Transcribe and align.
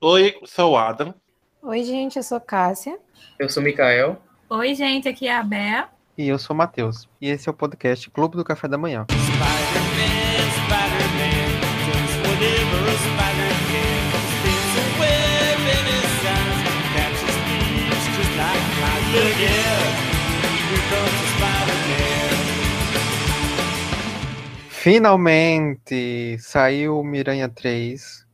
Oi, 0.00 0.32
sou 0.44 0.74
o 0.74 0.76
Adam. 0.76 1.12
Oi, 1.60 1.82
gente, 1.82 2.18
eu 2.18 2.22
sou 2.22 2.40
Cássia. 2.40 2.96
Eu 3.36 3.48
sou 3.48 3.60
o 3.60 3.66
Mikael. 3.66 4.16
Oi, 4.48 4.72
gente, 4.72 5.08
aqui 5.08 5.26
é 5.26 5.36
a 5.36 5.42
Bea. 5.42 5.88
E 6.16 6.28
eu 6.28 6.38
sou 6.38 6.54
o 6.54 6.56
Matheus. 6.56 7.08
E 7.20 7.28
esse 7.28 7.48
é 7.48 7.50
o 7.50 7.54
podcast 7.54 8.08
Clube 8.08 8.36
do 8.36 8.44
Café 8.44 8.68
da 8.68 8.78
Manhã. 8.78 9.06
Finalmente 24.68 26.38
saiu 26.38 27.00
o 27.00 27.04
Miranha 27.04 27.48
3, 27.48 28.27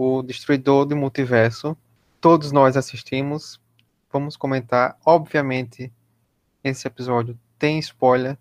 o 0.00 0.22
Destruidor 0.22 0.84
do 0.84 0.94
Multiverso. 0.94 1.76
Todos 2.20 2.52
nós 2.52 2.76
assistimos. 2.76 3.60
Vamos 4.12 4.36
comentar. 4.36 4.96
Obviamente, 5.04 5.92
esse 6.62 6.86
episódio 6.86 7.36
tem 7.58 7.80
spoiler. 7.80 8.38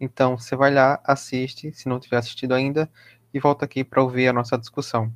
Então, 0.00 0.38
você 0.38 0.54
vai 0.54 0.72
lá, 0.72 1.00
assiste, 1.02 1.72
se 1.72 1.88
não 1.88 1.98
tiver 1.98 2.18
assistido 2.18 2.54
ainda, 2.54 2.88
e 3.34 3.40
volta 3.40 3.64
aqui 3.64 3.82
para 3.82 4.00
ouvir 4.00 4.28
a 4.28 4.32
nossa 4.32 4.56
discussão. 4.56 5.12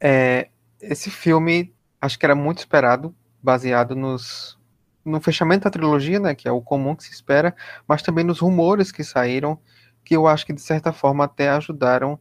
É, 0.00 0.48
esse 0.80 1.08
filme, 1.08 1.72
acho 2.00 2.18
que 2.18 2.26
era 2.26 2.34
muito 2.34 2.58
esperado, 2.58 3.14
baseado 3.40 3.94
nos, 3.94 4.58
no 5.04 5.20
fechamento 5.20 5.64
da 5.64 5.70
trilogia, 5.70 6.18
né, 6.18 6.34
que 6.34 6.48
é 6.48 6.52
o 6.52 6.60
comum 6.60 6.96
que 6.96 7.04
se 7.04 7.12
espera, 7.12 7.54
mas 7.86 8.02
também 8.02 8.24
nos 8.24 8.40
rumores 8.40 8.90
que 8.90 9.04
saíram, 9.04 9.56
que 10.04 10.16
eu 10.16 10.26
acho 10.26 10.44
que 10.44 10.52
de 10.52 10.60
certa 10.60 10.92
forma 10.92 11.22
até 11.22 11.48
ajudaram 11.48 12.18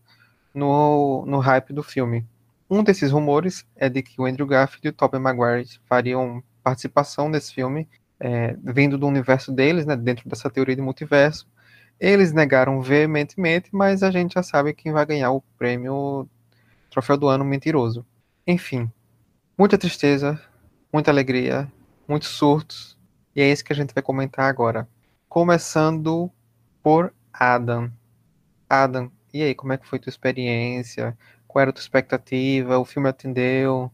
no, 0.53 1.25
no 1.25 1.39
hype 1.39 1.73
do 1.73 1.81
filme. 1.81 2.27
Um 2.73 2.85
desses 2.85 3.11
rumores 3.11 3.65
é 3.75 3.89
de 3.89 4.01
que 4.01 4.21
o 4.21 4.25
Andrew 4.25 4.47
Garfield 4.47 4.87
e 4.87 4.89
o 4.91 4.93
Tobey 4.93 5.19
Maguire 5.19 5.67
fariam 5.89 6.41
participação 6.63 7.27
nesse 7.27 7.53
filme, 7.53 7.85
é, 8.17 8.55
vindo 8.63 8.97
do 8.97 9.05
universo 9.05 9.51
deles, 9.51 9.85
né, 9.85 9.93
dentro 9.97 10.29
dessa 10.29 10.49
teoria 10.49 10.77
de 10.77 10.81
multiverso. 10.81 11.45
Eles 11.99 12.31
negaram 12.31 12.81
veementemente, 12.81 13.67
mas 13.73 14.01
a 14.01 14.09
gente 14.09 14.35
já 14.35 14.41
sabe 14.41 14.73
quem 14.73 14.93
vai 14.93 15.05
ganhar 15.05 15.31
o 15.31 15.43
prêmio 15.57 16.29
Troféu 16.89 17.17
do 17.17 17.27
Ano 17.27 17.43
Mentiroso. 17.43 18.05
Enfim, 18.47 18.89
muita 19.57 19.77
tristeza, 19.77 20.41
muita 20.93 21.11
alegria, 21.11 21.69
muitos 22.07 22.29
surtos, 22.29 22.97
e 23.35 23.41
é 23.41 23.51
isso 23.51 23.65
que 23.65 23.73
a 23.73 23.75
gente 23.75 23.93
vai 23.93 24.01
comentar 24.01 24.45
agora. 24.45 24.87
Começando 25.27 26.31
por 26.81 27.13
Adam. 27.33 27.91
Adam, 28.69 29.11
e 29.33 29.43
aí, 29.43 29.55
como 29.55 29.73
é 29.73 29.77
que 29.77 29.87
foi 29.87 29.99
tua 29.99 30.09
experiência? 30.09 31.17
Qual 31.51 31.61
era 31.61 31.71
a 31.71 31.73
tua 31.73 31.81
expectativa? 31.81 32.79
O 32.79 32.85
filme 32.85 33.09
atendeu? 33.09 33.91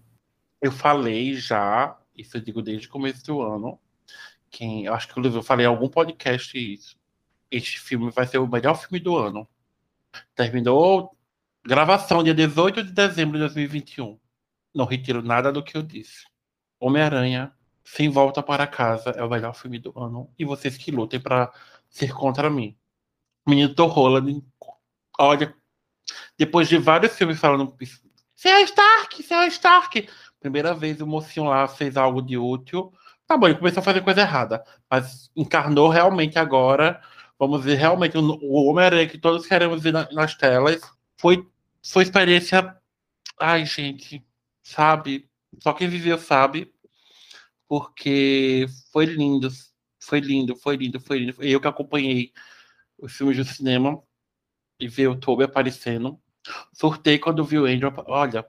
Eu 0.61 0.71
falei 0.71 1.33
já, 1.33 1.97
isso 2.15 2.37
eu 2.37 2.41
digo 2.41 2.61
desde 2.61 2.87
o 2.87 2.91
começo 2.91 3.25
do 3.25 3.41
ano. 3.41 3.79
Quem, 4.51 4.85
eu 4.85 4.93
acho 4.93 5.07
que 5.07 5.19
eu 5.19 5.41
falei 5.41 5.65
em 5.65 5.69
algum 5.69 5.89
podcast 5.89 6.55
isso. 6.55 6.95
Este 7.49 7.79
filme 7.79 8.11
vai 8.11 8.27
ser 8.27 8.37
o 8.37 8.47
melhor 8.47 8.75
filme 8.75 8.99
do 8.99 9.17
ano. 9.17 9.47
Terminou 10.35 11.17
gravação 11.65 12.23
dia 12.23 12.35
18 12.35 12.83
de 12.83 12.91
dezembro 12.91 13.33
de 13.33 13.39
2021. 13.39 14.19
Não 14.75 14.85
retiro 14.85 15.23
nada 15.23 15.51
do 15.51 15.63
que 15.63 15.75
eu 15.75 15.81
disse. 15.81 16.27
Homem-Aranha, 16.79 17.51
Sem 17.83 18.07
Volta 18.07 18.43
para 18.43 18.67
Casa, 18.67 19.09
é 19.11 19.23
o 19.23 19.29
melhor 19.29 19.55
filme 19.55 19.79
do 19.79 19.91
ano. 19.99 20.31
E 20.37 20.45
vocês 20.45 20.77
que 20.77 20.91
lutem 20.91 21.19
para 21.19 21.51
ser 21.89 22.13
contra 22.13 22.51
mim. 22.51 22.77
Menino 23.47 23.73
Tom 23.73 23.87
Holland, 23.87 24.43
olha, 25.17 25.55
depois 26.37 26.67
de 26.69 26.77
vários 26.77 27.15
filmes 27.15 27.39
falando 27.39 27.75
você 28.37 28.49
é 28.49 28.61
Stark, 28.61 29.23
você 29.23 29.33
é 29.33 29.47
Stark. 29.47 30.07
Primeira 30.39 30.71
vez 30.75 31.01
o 31.01 31.07
mocinho 31.07 31.47
lá 31.47 31.67
fez 31.67 31.97
algo 31.97 32.21
de 32.21 32.37
útil. 32.37 32.93
Tá 33.25 33.35
bom, 33.35 33.47
ele 33.47 33.57
começou 33.57 33.81
a 33.81 33.83
fazer 33.83 34.01
coisa 34.01 34.21
errada. 34.21 34.63
Mas 34.89 35.31
encarnou 35.35 35.89
realmente 35.89 36.37
agora. 36.37 37.01
Vamos 37.39 37.63
ver 37.63 37.75
realmente 37.75 38.15
o 38.15 38.69
Homem-Aranha 38.69 39.09
que 39.09 39.17
todos 39.17 39.47
queremos 39.47 39.81
ver 39.81 39.91
na, 39.91 40.07
nas 40.11 40.35
telas. 40.35 40.79
Foi, 41.17 41.47
foi 41.83 42.03
experiência. 42.03 42.77
Ai, 43.39 43.65
gente, 43.65 44.23
sabe? 44.61 45.27
Só 45.59 45.73
quem 45.73 45.89
viveu 45.89 46.19
sabe. 46.19 46.71
Porque 47.67 48.67
foi 48.93 49.05
lindo. 49.05 49.49
Foi 49.99 50.19
lindo, 50.19 50.55
foi 50.55 50.75
lindo, 50.77 50.99
foi 50.99 51.19
lindo. 51.19 51.43
Eu 51.43 51.59
que 51.59 51.67
acompanhei 51.67 52.31
os 52.99 53.13
filmes 53.13 53.37
do 53.37 53.43
cinema 53.45 53.99
e 54.79 54.87
ver 54.87 55.07
o 55.07 55.19
Toby 55.19 55.43
aparecendo. 55.43 56.21
Surtei 56.73 57.19
quando 57.19 57.43
vi 57.43 57.59
o 57.59 57.65
Andrew. 57.65 57.91
Olha, 58.07 58.45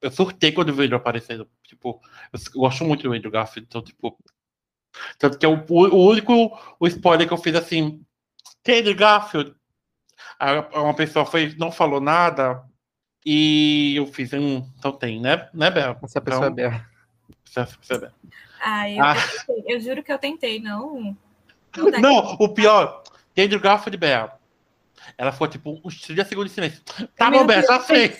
eu 0.00 0.10
surtei 0.10 0.52
quando 0.52 0.72
vi 0.72 0.80
o 0.80 0.84
Andrew 0.84 0.98
aparecendo. 0.98 1.48
Tipo, 1.62 2.00
eu 2.32 2.60
gosto 2.60 2.84
muito 2.84 3.02
do 3.02 3.12
Andrew 3.12 3.30
Garfield, 3.30 3.66
então, 3.68 3.82
tipo. 3.82 4.18
Tanto 5.18 5.38
que 5.38 5.46
é 5.46 5.48
o, 5.48 5.64
o 5.68 6.08
único 6.08 6.58
o 6.80 6.86
spoiler 6.86 7.26
que 7.26 7.32
eu 7.32 7.38
fiz 7.38 7.54
assim. 7.54 8.04
Andrew 8.66 8.94
Garfield? 8.94 9.54
Aí 10.38 10.58
uma 10.74 10.94
pessoa 10.94 11.24
foi, 11.24 11.54
não 11.58 11.70
falou 11.72 12.00
nada. 12.00 12.62
E 13.24 13.94
eu 13.96 14.06
fiz 14.06 14.32
um. 14.32 14.66
Então 14.78 14.92
tem, 14.92 15.20
né, 15.20 15.48
né 15.52 15.70
Bel? 15.70 15.98
Essa 16.02 16.20
pessoa 16.20 16.48
então, 16.48 16.64
é 16.64 16.70
Bel. 16.70 16.80
Essa 17.46 17.76
pessoa 17.78 17.98
é 17.98 18.00
Bel. 18.00 18.12
Ah, 18.60 18.90
eu, 18.90 19.04
Ah. 19.04 19.14
tentei, 19.14 19.74
eu 19.74 19.80
juro 19.80 20.02
que 20.02 20.12
eu 20.12 20.18
tentei, 20.18 20.60
não. 20.60 21.16
Não. 21.76 22.00
Não, 22.00 22.34
o 22.40 22.48
pior. 22.48 23.02
Tem 23.34 23.44
Andrew 23.44 23.60
Garfield 23.60 23.94
e 23.94 24.00
Bel. 24.00 24.37
Ela 25.16 25.32
ficou 25.32 25.48
tipo 25.48 25.80
uns 25.84 26.00
30 26.00 26.24
segundos 26.24 26.50
de 26.50 26.54
silêncio. 26.54 26.82
Tá 27.16 27.30
Meu 27.30 27.40
bom, 27.40 27.46
Bel, 27.46 27.62
já 27.62 27.76
Deus. 27.78 27.86
sei. 27.86 28.16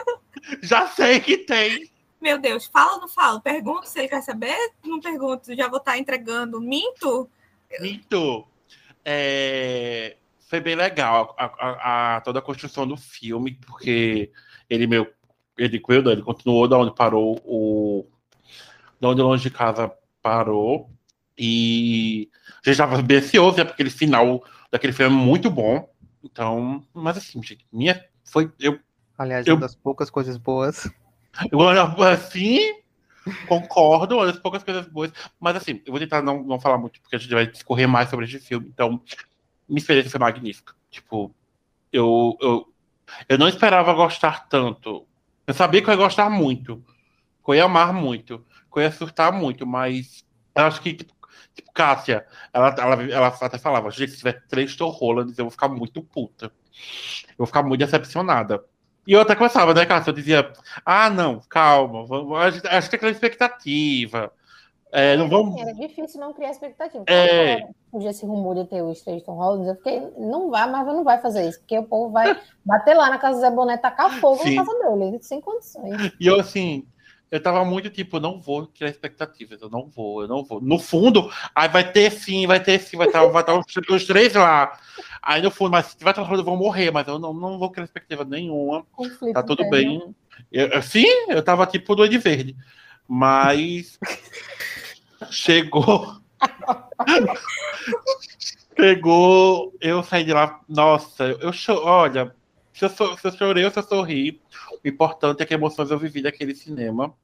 já 0.62 0.86
sei 0.88 1.20
que 1.20 1.38
tem. 1.38 1.90
Meu 2.20 2.38
Deus, 2.38 2.66
fala 2.66 2.94
ou 2.94 3.00
não 3.00 3.08
fala? 3.08 3.40
Pergunto 3.40 3.88
se 3.88 3.98
ele 3.98 4.08
quer 4.08 4.22
saber? 4.22 4.56
Não 4.84 5.00
pergunto, 5.00 5.54
já 5.56 5.68
vou 5.68 5.78
estar 5.78 5.98
entregando. 5.98 6.60
Minto? 6.60 7.28
Minto. 7.80 8.46
É, 9.04 10.16
Foi 10.48 10.60
bem 10.60 10.74
legal 10.76 11.34
a, 11.38 11.44
a- 11.46 12.16
a- 12.16 12.20
toda 12.20 12.38
a 12.38 12.42
construção 12.42 12.86
do 12.86 12.96
filme, 12.96 13.58
porque 13.66 14.30
ele 14.68 14.86
meu, 14.86 15.06
ele 15.58 15.82
ele 15.90 16.22
continuou 16.22 16.68
da 16.68 16.78
onde 16.78 16.94
parou 16.94 17.40
o. 17.44 18.06
Da 19.00 19.08
onde 19.08 19.20
longe 19.22 19.42
de 19.42 19.50
casa 19.50 19.92
parou. 20.22 20.90
E 21.36 22.30
a 22.48 22.54
gente 22.70 22.72
estava 22.72 23.00
bem 23.02 23.16
ansioso, 23.18 23.56
né, 23.56 23.64
porque 23.64 23.82
aquele 23.82 23.90
final 23.90 24.44
daquele 24.70 24.92
filme 24.92 25.12
é 25.12 25.18
muito 25.18 25.50
bom. 25.50 25.88
Então, 26.22 26.84
mas 26.94 27.16
assim, 27.16 27.42
gente, 27.42 27.66
minha. 27.72 28.04
Foi. 28.24 28.50
Eu, 28.58 28.78
Aliás, 29.18 29.46
Eu- 29.46 29.54
uma 29.54 29.60
das 29.62 29.74
poucas 29.74 30.10
coisas 30.10 30.36
boas. 30.36 30.90
eu 31.50 31.60
assim. 32.02 32.80
Concordo, 33.46 34.16
uma 34.16 34.26
das 34.26 34.38
poucas 34.38 34.64
coisas 34.64 34.86
boas. 34.86 35.12
Mas 35.38 35.56
assim, 35.56 35.80
eu 35.86 35.92
vou 35.92 36.00
tentar 36.00 36.22
não, 36.22 36.42
não 36.42 36.58
falar 36.58 36.76
muito, 36.78 37.00
porque 37.00 37.14
a 37.16 37.18
gente 37.18 37.32
vai 37.32 37.46
discorrer 37.46 37.86
mais 37.88 38.10
sobre 38.10 38.24
este 38.24 38.40
filme. 38.40 38.66
Então, 38.68 39.00
minha 39.68 39.78
experiência 39.78 40.10
foi 40.10 40.18
magnífica. 40.20 40.74
Tipo, 40.90 41.32
eu, 41.92 42.36
eu, 42.40 42.72
eu 43.28 43.38
não 43.38 43.48
esperava 43.48 43.92
gostar 43.94 44.48
tanto. 44.48 45.06
Eu 45.46 45.54
sabia 45.54 45.80
que 45.80 45.88
eu 45.88 45.92
ia 45.92 45.98
gostar 45.98 46.28
muito. 46.28 46.84
Que 47.44 47.50
eu 47.50 47.54
ia 47.54 47.64
amar 47.64 47.92
muito. 47.92 48.44
Que 48.72 48.78
eu 48.80 48.82
ia 48.82 48.90
surtar 48.90 49.32
muito, 49.32 49.66
mas 49.66 50.24
eu 50.54 50.64
acho 50.64 50.80
que, 50.80 50.96
tipo, 51.54 51.72
Cássia, 51.72 52.26
ela, 52.52 52.74
ela, 52.78 53.02
ela 53.02 53.26
até 53.28 53.58
falava, 53.58 53.90
gente, 53.90 54.12
se 54.12 54.18
tiver 54.18 54.42
três 54.48 54.76
Tom 54.76 54.90
Hollands, 54.90 55.38
eu 55.38 55.44
vou 55.44 55.50
ficar 55.50 55.68
muito 55.68 56.02
puta. 56.02 56.46
Eu 56.46 57.38
vou 57.38 57.46
ficar 57.46 57.62
muito 57.62 57.80
decepcionada. 57.80 58.64
E 59.06 59.12
eu 59.12 59.20
até 59.20 59.34
começava, 59.34 59.74
né, 59.74 59.84
Cássia? 59.84 60.10
Eu 60.10 60.14
dizia, 60.14 60.52
ah, 60.84 61.10
não, 61.10 61.40
calma, 61.48 62.04
vamos, 62.06 62.38
a 62.38 62.50
gente, 62.50 62.66
a 62.66 62.80
gente 62.80 62.90
tem 62.90 62.96
aquela 62.96 63.12
expectativa. 63.12 64.32
É, 64.94 65.16
não 65.16 65.26
vamos. 65.26 65.58
Era 65.58 65.72
difícil 65.72 66.20
não 66.20 66.34
criar 66.34 66.50
expectativa. 66.50 67.02
É. 67.08 67.66
Surgiu 67.90 68.10
esse 68.10 68.26
rumor 68.26 68.54
de 68.54 68.66
ter 68.66 68.82
o 68.82 68.92
Staton 68.92 69.32
Hollands, 69.32 69.66
eu 69.66 69.76
fiquei, 69.76 70.00
não 70.18 70.50
vai, 70.50 70.70
mas 70.70 70.86
não 70.86 71.02
vai 71.02 71.18
fazer 71.18 71.48
isso, 71.48 71.58
porque 71.60 71.78
o 71.78 71.84
povo 71.84 72.12
vai 72.12 72.38
bater 72.62 72.94
lá 72.94 73.08
na 73.08 73.18
casa 73.18 73.36
do 73.36 73.40
Zé 73.40 73.50
Boné, 73.50 73.78
tacar 73.78 74.20
fogo 74.20 74.42
Sim. 74.42 74.54
na 74.54 74.64
casa 74.64 74.96
dele, 74.96 75.18
sem 75.22 75.40
condições. 75.40 76.12
E 76.20 76.26
eu, 76.26 76.38
assim, 76.38 76.86
eu 77.32 77.42
tava 77.42 77.64
muito 77.64 77.88
tipo, 77.90 78.20
não 78.20 78.38
vou 78.40 78.66
criar 78.68 78.90
expectativas, 78.90 79.60
eu 79.62 79.70
não 79.70 79.88
vou, 79.88 80.20
eu 80.22 80.28
não 80.28 80.44
vou. 80.44 80.60
No 80.60 80.78
fundo, 80.78 81.30
aí 81.54 81.66
vai 81.68 81.90
ter 81.90 82.10
sim, 82.12 82.46
vai 82.46 82.62
ter 82.62 82.78
sim, 82.78 82.96
vai 82.98 83.06
estar 83.08 83.24
vai 83.26 83.42
estar 83.42 83.54
os, 83.58 83.64
os 83.90 84.04
três 84.06 84.34
lá. 84.34 84.78
Aí 85.22 85.40
no 85.40 85.50
fundo, 85.50 85.70
mas 85.70 85.86
se 85.86 85.96
tiver 85.96 86.12
coisa, 86.14 86.42
eu 86.42 86.44
vou 86.44 86.56
morrer, 86.58 86.90
mas 86.90 87.08
eu 87.08 87.18
não, 87.18 87.32
não 87.32 87.58
vou 87.58 87.70
criar 87.70 87.84
expectativa 87.86 88.22
nenhuma. 88.24 88.84
Conflito 88.92 89.32
Tá 89.32 89.42
tudo 89.42 89.64
interno. 89.64 89.98
bem. 89.98 90.14
Eu, 90.52 90.82
sim, 90.82 91.06
eu 91.28 91.42
tava 91.42 91.66
tipo 91.66 91.94
do 91.96 92.06
de 92.08 92.18
verde. 92.18 92.54
Mas 93.08 93.98
chegou. 95.30 96.20
chegou, 98.78 99.72
eu 99.80 100.02
saí 100.02 100.24
de 100.24 100.32
lá. 100.32 100.60
Nossa, 100.68 101.24
eu 101.40 101.52
cho- 101.52 101.82
olha, 101.84 102.34
se 102.72 102.84
eu, 102.84 102.88
so- 102.90 103.16
se 103.16 103.26
eu 103.28 103.32
chorei 103.32 103.64
ou 103.64 103.70
se 103.70 103.78
eu 103.78 103.82
sorri, 103.82 104.40
o 104.84 104.88
importante 104.88 105.42
é 105.42 105.46
que 105.46 105.54
emoções 105.54 105.90
eu 105.90 105.98
vivi 105.98 106.22
daquele 106.22 106.54
cinema. 106.54 107.14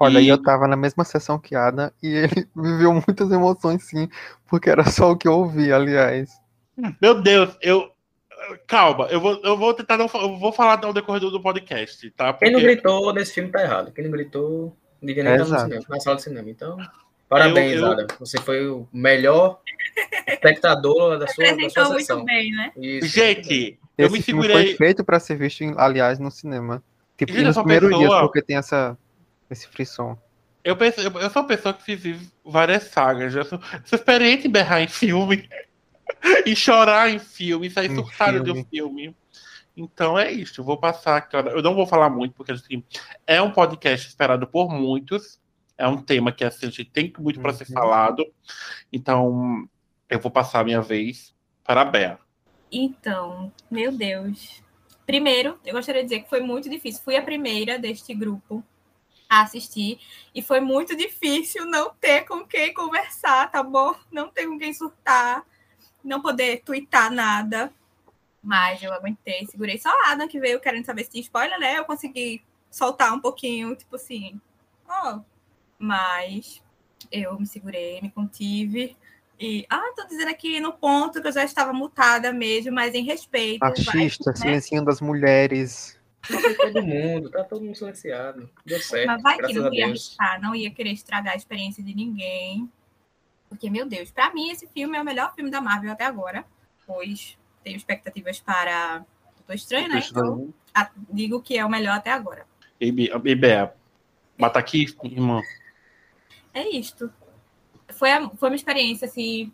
Olha, 0.00 0.20
E- 0.20 0.28
eu 0.28 0.40
tava 0.40 0.68
na 0.68 0.76
mesma 0.76 1.04
sessão 1.04 1.38
que 1.38 1.54
Ada 1.56 1.92
e 2.02 2.08
ele 2.08 2.48
viveu 2.54 2.92
muitas 2.92 3.30
emoções 3.30 3.82
sim, 3.84 4.08
porque 4.48 4.70
era 4.70 4.84
só 4.90 5.10
o 5.10 5.16
que 5.16 5.26
eu 5.26 5.32
ouvi, 5.32 5.72
aliás. 5.72 6.30
Meu 7.02 7.20
Deus, 7.20 7.56
eu. 7.60 7.90
calma, 8.66 9.06
eu 9.06 9.20
vou, 9.20 9.40
eu 9.42 9.56
vou 9.56 9.74
tentar 9.74 9.96
não 9.98 10.08
eu 10.14 10.38
vou 10.38 10.52
falar 10.52 10.84
ao 10.84 10.92
decorrer 10.92 11.20
do 11.20 11.42
podcast, 11.42 12.08
tá? 12.12 12.32
Quem 12.34 12.52
não 12.52 12.60
Porque 12.60 12.72
gritou 12.74 13.12
nesse 13.12 13.34
filme 13.34 13.50
tá 13.50 13.60
errado. 13.62 13.90
Quem 13.92 14.04
não 14.04 14.10
gritou, 14.12 14.76
devia 15.02 15.24
nem 15.24 15.36
no 15.36 15.42
Exato. 15.42 15.62
cinema, 15.64 15.84
na 15.88 16.00
sala 16.00 16.16
de 16.16 16.22
cinema. 16.22 16.48
Então, 16.48 16.76
parabéns, 17.28 17.72
Eu- 17.72 17.78
eu- 17.86 17.92
Ada. 17.92 18.06
Você 18.20 18.38
foi 18.40 18.68
o 18.68 18.86
melhor 18.92 19.58
espectador 20.28 21.18
da 21.18 21.26
sua, 21.26 21.44
da 21.56 21.68
sua 21.70 21.84
muito 21.86 21.98
sessão. 22.00 22.24
bem, 22.24 22.52
né? 22.52 22.70
Isso, 22.76 23.08
Gente, 23.08 23.78
eu 23.96 24.06
Esse 24.06 24.16
me 24.16 24.22
filme 24.22 24.42
segurei. 24.42 24.66
foi 24.68 24.76
feito 24.76 25.04
pra 25.04 25.18
ser 25.18 25.36
visto, 25.36 25.64
aliás, 25.76 26.18
no 26.18 26.30
cinema. 26.30 26.82
Tipo, 27.16 27.32
nos 27.32 27.56
primeiros 27.56 27.88
dias, 27.90 28.02
pessoa- 28.02 28.20
porque 28.22 28.42
tem 28.42 28.56
essa, 28.56 28.96
esse 29.50 29.66
frisson. 29.68 30.18
Eu, 30.64 30.76
penso, 30.76 31.00
eu, 31.00 31.10
eu 31.12 31.30
sou 31.30 31.42
uma 31.42 31.48
pessoa 31.48 31.72
que 31.74 31.96
fiz 31.96 32.32
várias 32.44 32.84
sagas. 32.84 33.34
Eu 33.34 33.44
sou, 33.44 33.60
sou 33.84 33.98
experiente 33.98 34.46
em 34.48 34.50
berrar 34.50 34.82
em 34.82 34.88
filme, 34.88 35.48
e 36.46 36.54
chorar 36.56 37.10
em 37.10 37.18
filme, 37.18 37.70
sair 37.70 37.90
Em 37.90 37.94
surtado 37.94 38.40
de 38.42 38.50
um 38.50 38.64
filme. 38.64 39.02
filme. 39.04 39.16
Então 39.76 40.18
é 40.18 40.30
isso. 40.32 40.60
Eu 40.60 40.64
vou 40.64 40.76
passar 40.78 41.16
aqui. 41.18 41.36
Eu 41.36 41.62
não 41.62 41.74
vou 41.74 41.86
falar 41.86 42.10
muito, 42.10 42.34
porque 42.34 42.52
assim, 42.52 42.82
é 43.26 43.40
um 43.40 43.52
podcast 43.52 44.08
esperado 44.08 44.46
por 44.46 44.68
muitos. 44.70 45.40
É 45.76 45.86
um 45.86 46.02
tema 46.02 46.32
que 46.32 46.44
assim, 46.44 46.66
a 46.66 46.70
gente 46.70 46.84
tem 46.86 47.12
muito 47.18 47.40
para 47.40 47.52
ser 47.54 47.66
Uhum. 47.68 47.74
falado. 47.74 48.26
Então, 48.92 49.68
eu 50.08 50.18
vou 50.18 50.30
passar 50.30 50.60
a 50.60 50.64
minha 50.64 50.82
vez 50.82 51.34
para 51.62 51.82
a 51.82 51.84
Bea. 51.84 52.18
Então, 52.72 53.52
meu 53.70 53.92
Deus. 53.92 54.62
Primeiro, 55.06 55.58
eu 55.64 55.72
gostaria 55.74 56.02
de 56.02 56.08
dizer 56.08 56.22
que 56.22 56.28
foi 56.28 56.40
muito 56.40 56.68
difícil. 56.68 57.02
Fui 57.04 57.16
a 57.16 57.22
primeira 57.22 57.78
deste 57.78 58.12
grupo 58.12 58.62
a 59.28 59.42
assistir 59.42 60.00
e 60.34 60.40
foi 60.40 60.60
muito 60.60 60.96
difícil 60.96 61.66
não 61.66 61.90
ter 62.00 62.22
com 62.22 62.46
quem 62.46 62.72
conversar, 62.72 63.50
tá 63.50 63.62
bom? 63.62 63.94
Não 64.10 64.28
ter 64.28 64.46
com 64.46 64.58
quem 64.58 64.72
surtar, 64.72 65.44
não 66.02 66.22
poder 66.22 66.62
twittar 66.62 67.12
nada. 67.12 67.72
Mas 68.42 68.82
eu 68.82 68.92
aguentei, 68.92 69.46
segurei 69.46 69.78
só 69.78 69.90
a 69.90 70.12
Adam 70.12 70.28
que 70.28 70.40
veio 70.40 70.60
querendo 70.60 70.86
saber 70.86 71.04
se 71.04 71.10
tinha 71.10 71.20
spoiler, 71.20 71.58
né? 71.58 71.78
Eu 71.78 71.84
consegui 71.84 72.42
soltar 72.70 73.12
um 73.12 73.20
pouquinho, 73.20 73.74
tipo 73.74 73.96
assim, 73.96 74.40
ó. 74.88 75.20
Mas 75.78 76.62
eu 77.12 77.38
me 77.38 77.46
segurei, 77.46 78.00
me 78.00 78.10
contive. 78.10 78.96
E, 79.38 79.66
ah, 79.68 79.92
tô 79.94 80.06
dizendo 80.06 80.30
aqui 80.30 80.58
no 80.60 80.72
ponto 80.72 81.20
que 81.20 81.28
eu 81.28 81.32
já 81.32 81.44
estava 81.44 81.72
mutada 81.72 82.32
mesmo, 82.32 82.72
mas 82.72 82.94
em 82.94 83.04
respeito. 83.04 83.60
vai, 83.60 83.70
Machista, 83.70 84.30
né? 84.30 84.36
silenciando 84.36 84.90
as 84.90 85.00
mulheres. 85.00 85.97
Não 86.30 86.40
foi 86.40 86.54
todo 86.54 86.82
mundo, 86.82 87.30
tá 87.30 87.44
todo 87.44 87.64
mundo 87.64 87.76
silenciado. 87.76 88.50
Deu 88.64 88.80
certo, 88.80 89.06
Mas 89.06 89.22
vai 89.22 89.38
que 89.38 89.52
não 89.52 89.72
ia 89.72 89.86
arriscar, 89.86 90.40
não 90.40 90.54
ia 90.54 90.70
querer 90.70 90.92
estragar 90.92 91.34
a 91.34 91.36
experiência 91.36 91.82
de 91.82 91.94
ninguém. 91.94 92.70
Porque, 93.48 93.70
meu 93.70 93.86
Deus, 93.86 94.10
pra 94.10 94.32
mim 94.32 94.50
esse 94.50 94.66
filme 94.68 94.96
é 94.96 95.00
o 95.00 95.04
melhor 95.04 95.34
filme 95.34 95.50
da 95.50 95.60
Marvel 95.60 95.92
até 95.92 96.04
agora. 96.04 96.44
Pois 96.86 97.38
tenho 97.64 97.76
expectativas 97.76 98.40
para 98.40 99.04
Doutor 99.36 99.54
Estranho, 99.54 99.88
né? 99.88 100.02
Então, 100.10 100.52
a- 100.74 100.90
digo 101.10 101.40
que 101.40 101.56
é 101.56 101.64
o 101.64 101.70
melhor 101.70 101.96
até 101.96 102.10
agora. 102.12 102.46
E, 102.80 102.92
Be- 102.92 103.10
e 103.24 103.34
Bea, 103.34 103.74
bata 104.38 104.58
aqui, 104.58 104.86
irmã. 105.04 105.42
É 106.52 106.68
isto. 106.68 107.12
Foi, 107.90 108.10
a- 108.12 108.28
foi 108.30 108.50
uma 108.50 108.56
experiência, 108.56 109.06
assim, 109.06 109.52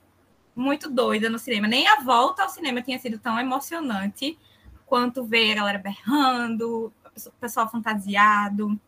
muito 0.55 0.91
doida 0.91 1.31
no 1.31 1.39
cinema. 1.39 1.67
Nem 1.69 1.87
a 1.87 2.01
volta 2.01 2.43
ao 2.43 2.49
cinema 2.49 2.83
tinha 2.83 2.99
sido 2.99 3.19
tão 3.19 3.39
emocionante 3.39 4.37
quanto 4.95 5.25
ver 5.25 5.51
a 5.51 5.55
galera 5.57 5.79
berrando, 5.81 6.93
o 7.27 7.31
pessoal 7.41 7.69
fantasiado. 7.69 8.79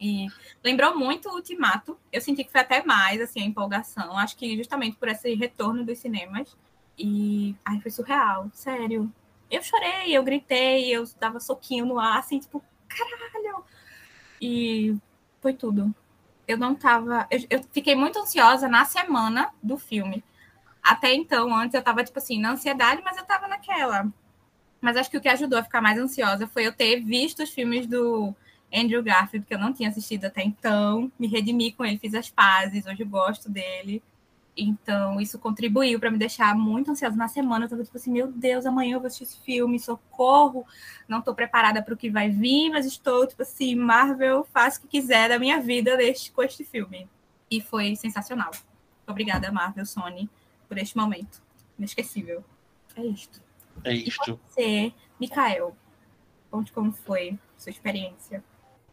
E 0.00 0.26
lembrou 0.64 0.96
muito 0.96 1.28
o 1.28 1.34
Ultimato. 1.34 1.98
Eu 2.10 2.22
senti 2.22 2.42
que 2.42 2.50
foi 2.50 2.62
até 2.62 2.82
mais, 2.82 3.20
assim, 3.20 3.42
a 3.42 3.44
empolgação. 3.44 4.16
Acho 4.16 4.34
que 4.34 4.56
justamente 4.56 4.96
por 4.96 5.08
esse 5.08 5.34
retorno 5.34 5.84
dos 5.84 5.98
cinemas. 5.98 6.56
E, 6.98 7.54
ai, 7.66 7.78
foi 7.82 7.90
surreal, 7.90 8.48
sério. 8.54 9.12
Eu 9.50 9.62
chorei, 9.62 10.16
eu 10.16 10.24
gritei, 10.24 10.88
eu 10.90 11.04
dava 11.20 11.38
soquinho 11.38 11.84
no 11.84 11.98
ar, 11.98 12.20
assim, 12.20 12.38
tipo, 12.38 12.64
caralho! 12.88 13.62
E 14.40 14.96
foi 15.42 15.52
tudo 15.52 15.94
eu 16.48 16.56
não 16.58 16.74
tava. 16.74 17.26
Eu, 17.30 17.40
eu 17.48 17.62
fiquei 17.72 17.94
muito 17.94 18.18
ansiosa 18.18 18.68
na 18.68 18.84
semana 18.84 19.50
do 19.62 19.78
filme. 19.78 20.24
Até 20.82 21.14
então, 21.14 21.54
antes 21.54 21.74
eu 21.74 21.82
tava, 21.82 22.02
tipo 22.02 22.18
assim, 22.18 22.40
na 22.40 22.52
ansiedade, 22.52 23.02
mas 23.04 23.16
eu 23.16 23.24
tava 23.24 23.46
naquela. 23.46 24.12
Mas 24.82 24.96
acho 24.96 25.08
que 25.08 25.16
o 25.16 25.20
que 25.20 25.28
ajudou 25.28 25.60
a 25.60 25.62
ficar 25.62 25.80
mais 25.80 25.96
ansiosa 25.96 26.48
foi 26.48 26.66
eu 26.66 26.72
ter 26.72 27.00
visto 27.00 27.42
os 27.42 27.50
filmes 27.50 27.86
do 27.86 28.34
Andrew 28.74 29.00
Garfield, 29.00 29.46
que 29.46 29.54
eu 29.54 29.58
não 29.58 29.72
tinha 29.72 29.88
assistido 29.88 30.24
até 30.24 30.42
então. 30.42 31.10
Me 31.16 31.28
redimi 31.28 31.70
com 31.70 31.84
ele, 31.84 31.98
fiz 31.98 32.14
as 32.14 32.28
pazes, 32.28 32.84
hoje 32.84 33.02
eu 33.02 33.06
gosto 33.06 33.48
dele. 33.48 34.02
Então, 34.56 35.20
isso 35.20 35.38
contribuiu 35.38 36.00
para 36.00 36.10
me 36.10 36.18
deixar 36.18 36.54
muito 36.56 36.90
ansiosa 36.90 37.16
na 37.16 37.28
semana. 37.28 37.64
Eu 37.64 37.68
tava 37.68 37.84
tipo 37.84 37.96
assim, 37.96 38.10
meu 38.10 38.26
Deus, 38.26 38.66
amanhã 38.66 38.94
eu 38.96 39.00
vou 39.00 39.06
assistir 39.06 39.24
esse 39.24 39.38
filme, 39.44 39.78
socorro. 39.78 40.66
Não 41.08 41.20
estou 41.20 41.32
preparada 41.32 41.80
para 41.80 41.94
o 41.94 41.96
que 41.96 42.10
vai 42.10 42.28
vir, 42.28 42.70
mas 42.70 42.84
estou, 42.84 43.26
tipo 43.26 43.42
assim, 43.42 43.76
Marvel, 43.76 44.44
faz 44.52 44.76
o 44.76 44.82
que 44.82 44.88
quiser 44.88 45.28
da 45.28 45.38
minha 45.38 45.60
vida 45.60 45.96
deste, 45.96 46.32
com 46.32 46.42
este 46.42 46.64
filme. 46.64 47.08
E 47.48 47.60
foi 47.60 47.94
sensacional. 47.94 48.50
Obrigada, 49.06 49.50
Marvel, 49.52 49.86
Sony, 49.86 50.28
por 50.68 50.76
este 50.76 50.96
momento. 50.96 51.40
Inesquecível. 51.78 52.44
É 52.96 53.04
isto. 53.04 53.40
É 53.84 53.92
isto. 53.92 54.38
Você, 54.48 54.92
Mikael, 55.20 55.76
conte 56.50 56.72
como 56.72 56.92
foi 56.92 57.38
sua 57.56 57.70
experiência. 57.70 58.42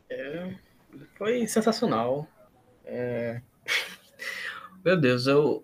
É, 0.09 0.53
foi 1.17 1.47
sensacional. 1.47 2.27
É, 2.85 3.41
Meu 4.83 4.97
Deus, 4.97 5.27
eu. 5.27 5.63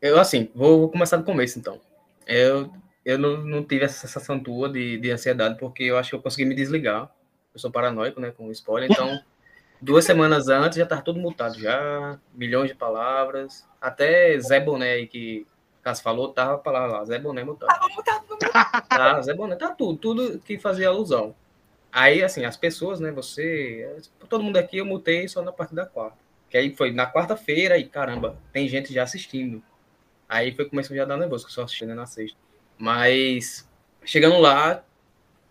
Eu, 0.00 0.18
assim, 0.18 0.50
vou, 0.54 0.80
vou 0.80 0.90
começar 0.90 1.16
do 1.16 1.24
começo, 1.24 1.58
então. 1.58 1.80
Eu, 2.26 2.70
eu 3.04 3.18
não, 3.18 3.38
não 3.38 3.64
tive 3.64 3.84
essa 3.84 4.06
sensação 4.06 4.38
tua 4.38 4.68
de, 4.68 4.98
de 4.98 5.10
ansiedade, 5.10 5.58
porque 5.58 5.84
eu 5.84 5.96
acho 5.96 6.10
que 6.10 6.16
eu 6.16 6.22
consegui 6.22 6.44
me 6.44 6.54
desligar. 6.54 7.10
Eu 7.52 7.60
sou 7.60 7.70
paranoico, 7.70 8.20
né, 8.20 8.30
com 8.30 8.50
spoiler, 8.50 8.90
então. 8.90 9.18
Duas 9.80 10.04
semanas 10.04 10.48
antes 10.48 10.78
já 10.78 10.86
tava 10.86 11.02
tudo 11.02 11.20
mutado, 11.20 11.58
já. 11.58 12.18
Milhões 12.32 12.68
de 12.68 12.74
palavras. 12.74 13.68
Até 13.80 14.38
Zé 14.38 14.58
Boné 14.58 15.04
que 15.06 15.46
Cássio 15.84 16.02
falou, 16.02 16.32
tava 16.32 16.54
a 16.54 16.58
palavra 16.58 16.98
lá. 16.98 17.04
Zé 17.04 17.18
Boné 17.18 17.44
mutado 17.44 17.78
no 17.82 17.94
meu 17.94 18.02
Tá, 18.88 19.20
Zé 19.20 19.34
Boné, 19.34 19.54
tá 19.54 19.70
tudo, 19.70 19.98
tudo 19.98 20.38
que 20.38 20.58
fazia 20.58 20.88
alusão. 20.88 21.34
Aí, 21.92 22.24
assim, 22.24 22.44
as 22.46 22.56
pessoas, 22.56 23.00
né, 23.00 23.12
você, 23.12 24.00
todo 24.28 24.42
mundo 24.42 24.56
aqui 24.56 24.78
eu 24.78 24.86
mutei 24.86 25.28
só 25.28 25.42
na 25.42 25.52
parte 25.52 25.74
da 25.74 25.84
quarta. 25.84 26.16
Que 26.48 26.56
aí 26.56 26.74
foi 26.74 26.90
na 26.90 27.06
quarta-feira 27.10 27.76
e, 27.76 27.84
caramba, 27.84 28.38
tem 28.50 28.66
gente 28.66 28.94
já 28.94 29.02
assistindo. 29.02 29.62
Aí 30.26 30.54
foi 30.54 30.64
começou 30.64 30.96
já 30.96 31.02
a 31.02 31.06
dar 31.06 31.18
nervoso, 31.18 31.44
que 31.44 31.50
eu 31.50 31.54
só 31.54 31.62
assisti 31.64 31.84
né, 31.84 31.92
na 31.92 32.06
sexta. 32.06 32.38
Mas, 32.78 33.68
chegando 34.04 34.38
lá, 34.38 34.82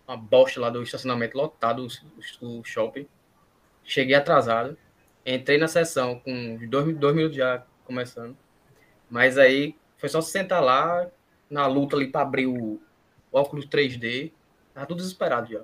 uma 0.06 0.16
bosta 0.16 0.60
lá 0.60 0.68
do 0.68 0.82
estacionamento 0.82 1.38
lotado, 1.38 1.86
o, 2.42 2.58
o 2.58 2.64
shopping. 2.64 3.06
Cheguei 3.84 4.16
atrasado. 4.16 4.76
Entrei 5.24 5.58
na 5.58 5.68
sessão 5.68 6.18
com 6.18 6.58
dois, 6.68 6.96
dois 6.96 7.14
minutos 7.14 7.36
já 7.36 7.64
começando. 7.84 8.36
Mas 9.08 9.38
aí 9.38 9.76
foi 10.04 10.10
só 10.10 10.20
se 10.20 10.32
sentar 10.32 10.62
lá, 10.62 11.10
na 11.48 11.66
luta 11.66 11.96
ali 11.96 12.08
para 12.08 12.20
abrir 12.20 12.46
o, 12.46 12.74
o 12.74 12.80
óculos 13.32 13.66
3D. 13.66 14.32
Tava 14.74 14.84
tudo 14.84 14.98
desesperado 14.98 15.50
já. 15.50 15.62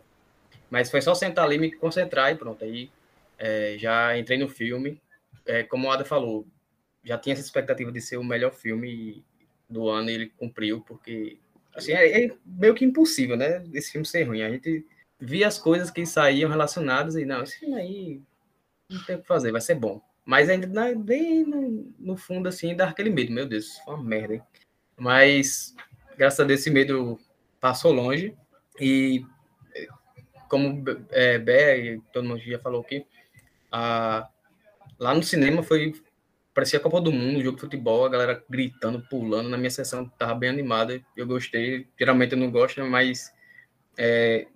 Mas 0.71 0.91
foi 0.91 1.03
só 1.03 1.15
sentar 1.15 1.45
ali, 1.45 1.59
me 1.59 1.71
concentrar 1.71 2.33
e 2.33 2.37
pronto. 2.37 2.65
Aí 2.65 2.91
é, 3.37 3.77
já 3.79 4.17
entrei 4.17 4.39
no 4.39 4.49
filme. 4.49 4.99
É, 5.45 5.63
como 5.63 5.87
o 5.87 5.91
Ada 5.91 6.07
falou, 6.07 6.47
já 7.05 7.19
tinha 7.19 7.35
essa 7.35 7.43
expectativa 7.43 7.93
de 7.93 8.01
ser 8.01 8.17
o 8.17 8.25
melhor 8.25 8.51
filme 8.51 9.23
do 9.69 9.91
ano 9.91 10.09
e 10.09 10.15
ele 10.15 10.33
cumpriu, 10.39 10.81
porque 10.87 11.37
assim, 11.75 11.93
é, 11.93 12.25
é 12.25 12.31
meio 12.47 12.75
que 12.75 12.87
impossível, 12.87 13.37
né? 13.37 13.63
Esse 13.75 13.93
filme 13.93 14.07
ser 14.07 14.23
ruim. 14.23 14.41
A 14.41 14.49
gente 14.49 14.87
via 15.19 15.49
as 15.49 15.59
coisas 15.59 15.91
que 15.91 16.07
saíam 16.07 16.49
relacionadas 16.49 17.15
e 17.15 17.27
não, 17.27 17.43
esse 17.43 17.59
filme 17.59 17.75
aí 17.75 18.23
não 18.89 19.05
tem 19.05 19.17
o 19.17 19.21
que 19.21 19.27
fazer, 19.27 19.53
vai 19.53 19.61
ser 19.61 19.75
bom. 19.75 20.01
Mas 20.25 20.49
ainda 20.49 20.67
na- 20.67 20.95
bem 20.95 21.45
no, 21.99 22.17
fundo, 22.17 22.49
assim, 22.49 22.75
dá 22.75 22.89
aquele 22.89 23.11
medo. 23.11 23.33
Meu 23.33 23.47
Deus, 23.47 23.79
foi 23.85 23.95
uma 23.95 24.03
merda, 24.05 24.35
hein? 24.35 24.43
Mas, 24.97 25.75
graças 26.17 26.41
a 26.41 26.45
Deus, 26.45 26.61
esse 26.61 26.71
medo 26.71 27.19
passou 27.61 27.93
longe. 27.93 28.37
E, 28.79 29.25
como 30.49 30.85
é, 31.11 31.39
Bé 31.39 31.79
e 31.79 32.01
todo 32.13 32.29
mundo 32.29 32.41
já 32.41 32.59
falou 32.59 32.81
aqui, 32.81 33.07
a, 33.71 34.29
lá 34.99 35.15
no 35.15 35.23
cinema 35.23 35.63
foi. 35.63 35.95
Parecia 36.53 36.79
a 36.79 36.83
Copa 36.83 37.01
do 37.01 37.13
Mundo, 37.13 37.41
jogo 37.43 37.57
de 37.57 37.63
futebol, 37.63 38.05
a 38.05 38.09
galera 38.09 38.45
gritando, 38.51 39.01
pulando. 39.09 39.49
Na 39.49 39.57
minha 39.57 39.71
sessão 39.71 40.09
tava 40.19 40.35
bem 40.35 40.51
animada, 40.51 41.01
eu 41.17 41.27
gostei. 41.27 41.87
Geralmente 41.99 42.33
eu 42.33 42.39
não 42.39 42.51
gosto, 42.51 42.85
mas 42.85 43.33
é, 43.97 44.49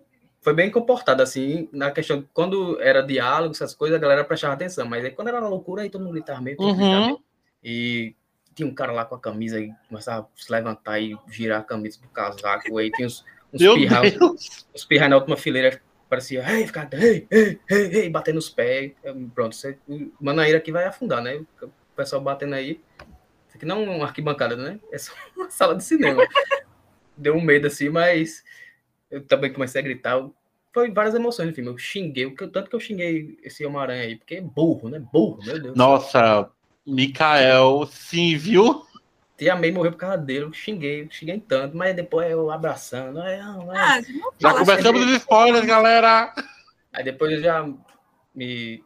foi 0.44 0.52
bem 0.54 0.70
comportado, 0.70 1.22
assim, 1.22 1.68
na 1.72 1.90
questão 1.90 2.22
quando 2.32 2.78
era 2.80 3.00
diálogo, 3.02 3.52
essas 3.54 3.74
coisas, 3.74 3.96
a 3.96 4.00
galera 4.00 4.22
prestava 4.24 4.52
atenção. 4.54 4.86
Mas 4.86 5.02
aí 5.04 5.10
quando 5.10 5.28
era 5.28 5.40
loucura, 5.40 5.82
aí 5.82 5.88
todo 5.90 6.02
mundo 6.04 6.12
gritava 6.12 6.40
meio. 6.40 6.56
todo 6.56 6.68
Uhum. 6.68 6.76
gritava 6.76 7.06
meio. 7.06 7.18
E 7.64 8.14
tinha 8.54 8.68
um 8.68 8.74
cara 8.74 8.92
lá 8.92 9.04
com 9.06 9.14
a 9.14 9.20
camisa 9.20 9.58
e 9.58 9.72
começava 9.88 10.22
a 10.26 10.40
se 10.40 10.52
levantar 10.52 11.00
e 11.00 11.16
girar 11.28 11.60
a 11.60 11.64
camisa 11.64 11.98
do 12.00 12.08
casaco. 12.08 12.76
Aí 12.78 12.90
tinha 12.90 13.06
uns, 13.06 13.24
uns 13.52 13.62
Meu 13.62 13.74
pirra- 13.74 14.02
Deus! 14.02 14.66
os 14.74 14.84
pirra 14.84 15.08
na 15.08 15.16
última 15.16 15.36
fileira 15.36 15.80
parecia, 16.10 16.44
ei, 16.52 16.66
ficar, 16.66 16.88
ei, 16.92 17.26
ei, 17.30 17.58
ei, 17.68 17.86
ei, 18.02 18.10
batendo 18.10 18.38
os 18.38 18.50
pés. 18.50 18.92
Pronto, 19.34 19.56
você, 19.56 19.78
o 19.88 20.12
Manaíra 20.20 20.58
aqui 20.58 20.70
vai 20.70 20.84
afundar, 20.84 21.22
né? 21.22 21.42
O 21.62 21.70
pessoal 21.96 22.20
batendo 22.22 22.54
aí. 22.54 22.80
Isso 23.48 23.56
aqui 23.56 23.64
não 23.66 23.82
é 23.82 23.88
uma 23.96 24.04
arquibancada, 24.04 24.54
né? 24.56 24.78
É 24.92 24.98
só 24.98 25.12
uma 25.34 25.50
sala 25.50 25.74
de 25.74 25.82
cinema. 25.82 26.22
Deu 27.16 27.34
um 27.34 27.40
medo 27.40 27.66
assim, 27.66 27.88
mas 27.88 28.44
eu 29.14 29.25
também 29.26 29.52
comecei 29.52 29.80
a 29.80 29.85
gritar. 29.85 30.12
Eu- 30.12 30.35
Foi 30.73 30.90
várias 30.90 31.14
emoções 31.14 31.49
no 31.49 31.54
filme. 31.54 31.71
Eu 31.71 31.78
xinguei, 31.78 32.26
o 32.26 32.35
tanto 32.35 32.68
que 32.68 32.75
eu 32.75 32.80
xinguei 32.80 33.38
esse 33.44 33.64
Homem-Aranha 33.64 34.02
aí, 34.02 34.16
porque 34.16 34.35
é 34.35 34.40
burro, 34.40 34.88
né? 34.88 34.99
Burro, 34.99 35.38
meu 35.44 35.62
Deus. 35.62 35.76
Nossa, 35.76 36.50
Mikael, 36.85 37.87
sim, 37.87 38.37
viu? 38.37 38.85
Tia 39.37 39.54
May 39.56 39.71
morreu 39.71 39.92
por 39.92 39.99
causa 39.99 40.18
dele, 40.18 40.44
eu 40.44 40.52
xinguei, 40.52 41.09
xinguei 41.11 41.40
tanto, 41.40 41.76
mas 41.76 41.94
depois 41.94 42.30
eu 42.30 42.50
abraçando. 42.50 43.21
Aí, 43.21 43.38
não, 43.38 43.73
é. 43.73 43.78
Ah, 43.78 44.00
não 44.09 44.33
Já 44.38 44.54
começamos 44.54 45.06
os 45.06 45.12
spoilers, 45.12 45.66
galera. 45.66 46.35
Aí 46.92 47.04
depois 47.04 47.33
eu 47.33 47.40
já 47.40 47.68
me 48.35 48.83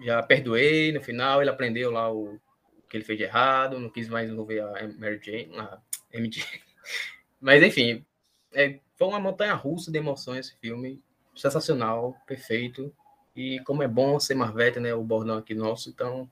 já 0.00 0.22
perdoei 0.22 0.92
no 0.92 1.00
final, 1.00 1.40
ele 1.40 1.50
aprendeu 1.50 1.90
lá 1.90 2.12
o, 2.12 2.34
o 2.34 2.82
que 2.88 2.96
ele 2.96 3.04
fez 3.04 3.18
de 3.18 3.24
errado, 3.24 3.78
não 3.78 3.90
quis 3.90 4.08
mais 4.08 4.30
envolver 4.30 4.60
a 4.60 4.88
Mary 4.98 5.20
Jane, 5.22 5.56
a 5.58 5.78
MJ. 6.12 6.42
Mas 7.40 7.62
enfim, 7.62 8.04
é, 8.52 8.78
foi 8.98 9.06
uma 9.06 9.20
montanha 9.20 9.54
russa 9.54 9.92
de 9.92 9.98
emoções 9.98 10.46
esse 10.46 10.56
filme, 10.58 11.00
sensacional, 11.34 12.16
perfeito. 12.26 12.92
E 13.34 13.60
como 13.60 13.82
é 13.82 13.88
bom 13.88 14.18
ser 14.18 14.34
Marvete, 14.34 14.80
né, 14.80 14.92
o 14.92 15.04
bordão 15.04 15.38
aqui 15.38 15.54
nosso, 15.54 15.88
então 15.88 16.28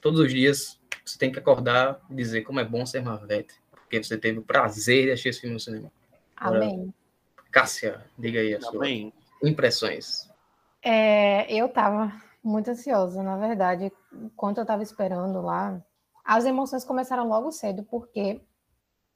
todos 0.00 0.18
os 0.18 0.32
dias 0.32 0.80
você 1.04 1.16
tem 1.16 1.30
que 1.30 1.38
acordar 1.38 2.00
e 2.10 2.14
dizer 2.14 2.42
como 2.42 2.58
é 2.58 2.64
bom 2.64 2.84
ser 2.84 3.00
Marvete, 3.00 3.54
porque 3.70 4.02
você 4.02 4.18
teve 4.18 4.40
o 4.40 4.42
prazer 4.42 5.04
de 5.04 5.12
assistir 5.12 5.28
esse 5.28 5.40
filme 5.40 5.54
no 5.54 5.60
cinema. 5.60 5.90
Amém. 6.36 6.92
Cássia, 7.50 8.04
diga 8.18 8.40
aí 8.40 8.54
as 8.54 8.64
suas 8.64 8.88
impressões. 9.42 10.28
É, 10.82 11.52
eu 11.52 11.68
tava 11.68 12.12
muito 12.42 12.70
ansiosa, 12.70 13.22
na 13.22 13.36
verdade. 13.36 13.92
Enquanto 14.12 14.58
eu 14.58 14.66
tava 14.66 14.82
esperando 14.82 15.40
lá, 15.40 15.80
as 16.24 16.44
emoções 16.44 16.84
começaram 16.84 17.26
logo 17.28 17.50
cedo, 17.50 17.84
porque 17.84 18.40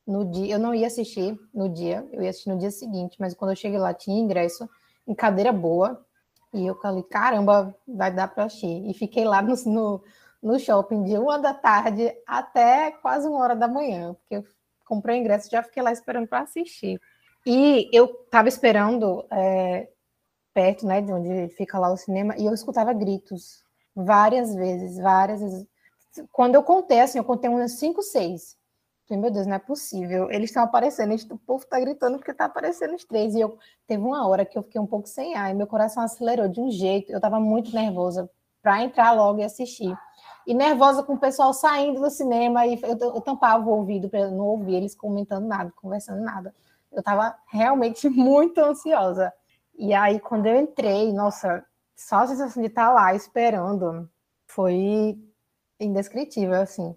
no 0.06 0.24
dia 0.30 0.54
eu 0.54 0.58
não 0.58 0.74
ia 0.74 0.86
assistir 0.86 1.38
no 1.54 1.68
dia, 1.68 2.06
eu 2.12 2.22
ia 2.22 2.30
assistir 2.30 2.50
no 2.50 2.58
dia 2.58 2.70
seguinte, 2.70 3.16
mas 3.20 3.34
quando 3.34 3.50
eu 3.50 3.56
cheguei 3.56 3.78
lá 3.78 3.94
tinha 3.94 4.20
ingresso 4.20 4.68
em 5.06 5.14
cadeira 5.14 5.52
boa, 5.52 6.04
e 6.52 6.66
eu 6.66 6.74
falei, 6.76 7.02
caramba, 7.02 7.74
vai 7.88 8.12
dar 8.12 8.28
para 8.28 8.44
assistir. 8.44 8.88
E 8.88 8.92
fiquei 8.92 9.24
lá 9.24 9.40
no, 9.40 9.54
no, 9.66 10.04
no 10.42 10.58
shopping 10.58 11.02
de 11.02 11.16
uma 11.16 11.38
da 11.38 11.54
tarde 11.54 12.14
até 12.26 12.90
quase 12.90 13.26
uma 13.26 13.38
hora 13.38 13.56
da 13.56 13.66
manhã, 13.66 14.14
porque 14.14 14.36
eu 14.36 14.44
comprei 14.84 15.18
o 15.18 15.20
ingresso 15.20 15.48
e 15.48 15.50
já 15.50 15.62
fiquei 15.62 15.82
lá 15.82 15.92
esperando 15.92 16.28
para 16.28 16.40
assistir. 16.40 17.00
E 17.46 17.88
eu 17.92 18.06
tava 18.30 18.48
esperando 18.48 19.26
é, 19.30 19.88
perto, 20.52 20.86
né, 20.86 21.00
de 21.00 21.12
onde 21.12 21.48
fica 21.56 21.78
lá 21.78 21.90
o 21.90 21.96
cinema, 21.96 22.36
e 22.36 22.44
eu 22.44 22.52
escutava 22.52 22.92
gritos 22.92 23.64
várias 23.94 24.54
vezes, 24.54 24.98
várias 24.98 25.40
vezes. 25.40 25.66
Quando 26.30 26.54
eu 26.54 26.62
contei, 26.62 27.00
assim, 27.00 27.18
eu 27.18 27.24
contei 27.24 27.48
umas 27.48 27.72
cinco, 27.72 28.02
seis. 28.02 28.56
Meu 29.16 29.30
Deus, 29.30 29.46
não 29.46 29.54
é 29.54 29.58
possível. 29.58 30.30
Eles 30.30 30.50
estão 30.50 30.62
aparecendo, 30.62 31.14
o 31.30 31.38
povo 31.38 31.66
tá 31.66 31.78
gritando 31.80 32.18
porque 32.18 32.32
tá 32.32 32.46
aparecendo 32.46 32.94
os 32.94 33.04
três. 33.04 33.34
E 33.34 33.40
eu 33.40 33.58
teve 33.86 34.02
uma 34.02 34.26
hora 34.26 34.44
que 34.44 34.56
eu 34.56 34.62
fiquei 34.62 34.80
um 34.80 34.86
pouco 34.86 35.08
sem 35.08 35.34
ar, 35.34 35.50
e 35.50 35.54
meu 35.54 35.66
coração 35.66 36.02
acelerou 36.02 36.48
de 36.48 36.60
um 36.60 36.70
jeito. 36.70 37.12
Eu 37.12 37.20
tava 37.20 37.40
muito 37.40 37.74
nervosa 37.74 38.30
para 38.62 38.82
entrar 38.82 39.12
logo 39.12 39.40
e 39.40 39.44
assistir. 39.44 39.96
E 40.46 40.54
nervosa 40.54 41.02
com 41.02 41.14
o 41.14 41.18
pessoal 41.18 41.52
saindo 41.52 42.00
do 42.00 42.10
cinema, 42.10 42.66
e 42.66 42.80
eu, 42.82 42.98
eu 42.98 43.20
tampava 43.20 43.64
o 43.64 43.72
ouvido 43.72 44.08
para 44.08 44.28
não 44.30 44.46
ouvir 44.46 44.74
eles 44.74 44.94
comentando 44.94 45.46
nada, 45.46 45.72
conversando 45.76 46.22
nada. 46.22 46.54
Eu 46.90 47.02
tava 47.02 47.36
realmente 47.48 48.08
muito 48.10 48.58
ansiosa. 48.58 49.32
E 49.74 49.94
aí, 49.94 50.20
quando 50.20 50.46
eu 50.46 50.58
entrei, 50.60 51.12
nossa, 51.12 51.64
só 51.96 52.16
a 52.16 52.26
sensação 52.26 52.62
de 52.62 52.68
estar 52.68 52.92
lá 52.92 53.14
esperando 53.14 54.08
foi 54.46 55.18
indescritível, 55.80 56.60
assim. 56.60 56.96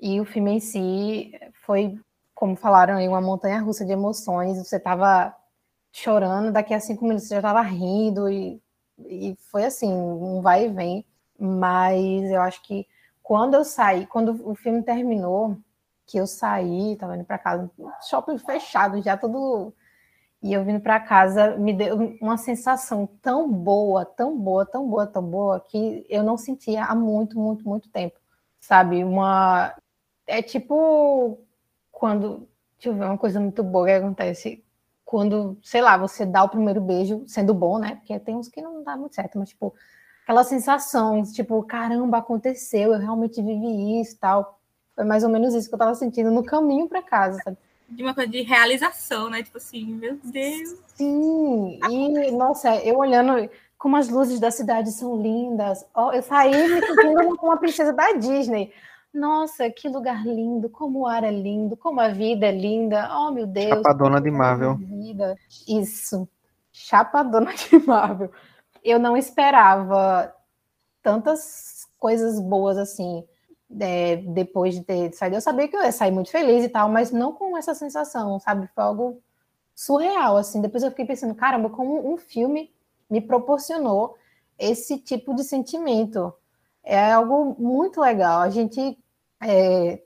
E 0.00 0.20
o 0.20 0.24
filme 0.24 0.52
em 0.52 0.60
si 0.60 1.32
foi, 1.66 1.98
como 2.34 2.56
falaram 2.56 2.96
aí, 2.96 3.08
uma 3.08 3.20
montanha 3.20 3.60
russa 3.60 3.84
de 3.84 3.92
emoções. 3.92 4.58
Você 4.58 4.78
tava 4.78 5.34
chorando, 5.92 6.52
daqui 6.52 6.74
a 6.74 6.80
cinco 6.80 7.04
minutos 7.04 7.28
você 7.28 7.36
já 7.36 7.42
tava 7.42 7.62
rindo, 7.62 8.28
e, 8.28 8.60
e 8.98 9.36
foi 9.50 9.64
assim, 9.64 9.92
um 9.92 10.40
vai 10.40 10.66
e 10.66 10.68
vem. 10.68 11.06
Mas 11.38 12.30
eu 12.30 12.40
acho 12.42 12.62
que 12.62 12.86
quando 13.22 13.54
eu 13.54 13.64
saí, 13.64 14.06
quando 14.06 14.48
o 14.48 14.54
filme 14.54 14.82
terminou, 14.82 15.56
que 16.06 16.18
eu 16.18 16.26
saí, 16.26 16.96
tava 16.96 17.16
indo 17.16 17.24
para 17.24 17.38
casa, 17.38 17.70
shopping 18.08 18.38
fechado, 18.38 19.00
já 19.02 19.16
tudo 19.16 19.74
e 20.44 20.52
eu 20.52 20.62
vindo 20.62 20.78
para 20.78 21.00
casa, 21.00 21.56
me 21.56 21.72
deu 21.72 22.18
uma 22.20 22.36
sensação 22.36 23.08
tão 23.22 23.50
boa, 23.50 24.04
tão 24.04 24.38
boa, 24.38 24.66
tão 24.66 24.86
boa, 24.86 25.06
tão 25.06 25.22
boa, 25.22 25.58
que 25.58 26.04
eu 26.06 26.22
não 26.22 26.36
sentia 26.36 26.84
há 26.84 26.94
muito, 26.94 27.38
muito, 27.38 27.66
muito 27.66 27.88
tempo. 27.88 28.20
Sabe? 28.60 29.02
Uma. 29.02 29.74
É 30.26 30.42
tipo 30.42 31.38
quando. 31.94 32.48
Deixa 32.76 32.88
eu 32.90 32.94
ver 32.94 33.04
uma 33.04 33.16
coisa 33.16 33.40
muito 33.40 33.62
boa 33.62 33.86
que 33.86 33.92
acontece. 33.92 34.62
Quando, 35.04 35.56
sei 35.62 35.80
lá, 35.80 35.96
você 35.96 36.26
dá 36.26 36.42
o 36.42 36.48
primeiro 36.48 36.80
beijo, 36.80 37.22
sendo 37.26 37.54
bom, 37.54 37.78
né? 37.78 37.94
Porque 37.96 38.18
tem 38.18 38.34
uns 38.34 38.48
que 38.48 38.60
não 38.60 38.82
dá 38.82 38.96
muito 38.96 39.14
certo, 39.14 39.38
mas, 39.38 39.50
tipo, 39.50 39.72
aquela 40.24 40.42
sensação, 40.42 41.22
tipo, 41.22 41.62
caramba, 41.62 42.18
aconteceu, 42.18 42.92
eu 42.92 42.98
realmente 42.98 43.40
vivi 43.40 44.00
isso 44.00 44.14
e 44.14 44.18
tal. 44.18 44.58
Foi 44.94 45.04
mais 45.04 45.22
ou 45.22 45.30
menos 45.30 45.54
isso 45.54 45.68
que 45.68 45.74
eu 45.74 45.78
tava 45.78 45.94
sentindo 45.94 46.30
no 46.30 46.42
caminho 46.42 46.88
para 46.88 47.00
casa, 47.02 47.40
sabe? 47.42 47.56
De 47.88 48.02
uma 48.02 48.14
coisa 48.14 48.30
de 48.30 48.42
realização, 48.42 49.30
né? 49.30 49.42
Tipo 49.42 49.58
assim, 49.58 49.84
meu 49.84 50.18
Deus. 50.24 50.76
Sim, 50.94 51.78
e 51.88 52.30
nossa, 52.32 52.74
eu 52.76 52.98
olhando 52.98 53.48
como 53.78 53.96
as 53.96 54.08
luzes 54.08 54.40
da 54.40 54.50
cidade 54.50 54.90
são 54.90 55.20
lindas. 55.20 55.84
Ó, 55.94 56.12
eu 56.12 56.22
saí 56.22 56.50
me 56.50 56.80
sentindo 56.80 57.14
como 57.36 57.48
uma 57.48 57.58
princesa 57.58 57.92
da 57.92 58.12
Disney. 58.12 58.72
Nossa, 59.14 59.70
que 59.70 59.88
lugar 59.88 60.26
lindo, 60.26 60.68
como 60.68 61.02
o 61.02 61.06
ar 61.06 61.22
é 61.22 61.30
lindo, 61.30 61.76
como 61.76 62.00
a 62.00 62.08
vida 62.08 62.46
é 62.46 62.50
linda. 62.50 63.08
Oh, 63.16 63.30
meu 63.30 63.46
Deus. 63.46 63.68
Chapadona 63.68 64.20
de 64.20 64.28
como 64.28 64.38
Marvel. 64.38 64.76
Vida. 64.76 65.36
Isso, 65.68 66.28
chapadona 66.72 67.54
de 67.54 67.78
Marvel. 67.86 68.32
Eu 68.82 68.98
não 68.98 69.16
esperava 69.16 70.34
tantas 71.00 71.86
coisas 71.96 72.40
boas 72.40 72.76
assim 72.76 73.24
é, 73.80 74.16
depois 74.16 74.74
de 74.74 74.82
ter 74.82 75.12
saído. 75.12 75.36
Eu 75.36 75.40
sabia 75.40 75.68
que 75.68 75.76
eu 75.76 75.82
ia 75.82 75.92
sair 75.92 76.10
muito 76.10 76.30
feliz 76.30 76.64
e 76.64 76.68
tal, 76.68 76.88
mas 76.88 77.12
não 77.12 77.32
com 77.32 77.56
essa 77.56 77.72
sensação, 77.72 78.40
sabe? 78.40 78.68
Foi 78.74 78.82
algo 78.82 79.22
surreal, 79.76 80.36
assim. 80.36 80.60
Depois 80.60 80.82
eu 80.82 80.90
fiquei 80.90 81.06
pensando, 81.06 81.36
caramba, 81.36 81.70
como 81.70 82.12
um 82.12 82.16
filme 82.16 82.74
me 83.08 83.20
proporcionou 83.20 84.16
esse 84.58 84.98
tipo 84.98 85.34
de 85.34 85.44
sentimento. 85.44 86.34
É 86.82 87.12
algo 87.12 87.54
muito 87.58 88.00
legal. 88.00 88.40
A 88.40 88.50
gente 88.50 88.98
é, 89.44 90.02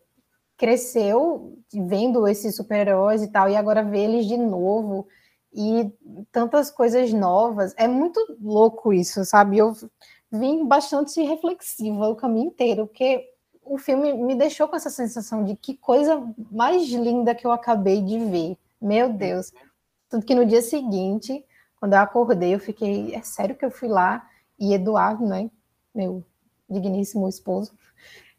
cresceu 0.57 1.57
vendo 1.73 2.27
esses 2.27 2.57
super-heróis 2.57 3.23
e 3.23 3.29
tal, 3.29 3.49
e 3.49 3.57
agora 3.57 3.83
ver 3.83 4.05
eles 4.05 4.27
de 4.27 4.37
novo 4.37 5.07
e 5.53 5.91
tantas 6.33 6.71
coisas 6.71 7.13
novas. 7.13 7.75
É 7.77 7.87
muito 7.87 8.21
louco 8.41 8.93
isso, 8.93 9.25
sabe? 9.25 9.59
Eu 9.59 9.73
vim 10.31 10.67
bastante 10.67 11.23
reflexiva 11.23 12.09
o 12.09 12.17
caminho 12.17 12.49
inteiro, 12.49 12.87
porque 12.87 13.25
o 13.65 13.79
filme 13.79 14.13
me 14.13 14.35
deixou 14.35 14.67
com 14.67 14.77
essa 14.77 14.91
sensação 14.91 15.45
de 15.45 15.55
que 15.55 15.77
coisa 15.77 16.23
mais 16.51 16.89
linda 16.89 17.35
que 17.35 17.47
eu 17.47 17.53
acabei 17.53 18.03
de 18.03 18.19
ver. 18.19 18.57
Meu 18.81 19.13
Deus. 19.13 19.53
Tanto 20.09 20.27
que 20.27 20.35
no 20.35 20.47
dia 20.47 20.63
seguinte, 20.63 21.45
quando 21.79 21.93
eu 21.93 22.01
acordei, 22.01 22.55
eu 22.55 22.61
fiquei, 22.61 23.15
é 23.15 23.23
sério 23.23 23.55
que 23.57 23.65
eu 23.65 23.71
fui 23.71 23.89
lá? 23.89 24.27
E 24.59 24.75
Eduardo, 24.75 25.25
né, 25.27 25.51
meu 25.95 26.25
digníssimo 26.69 27.29
esposo, 27.29 27.73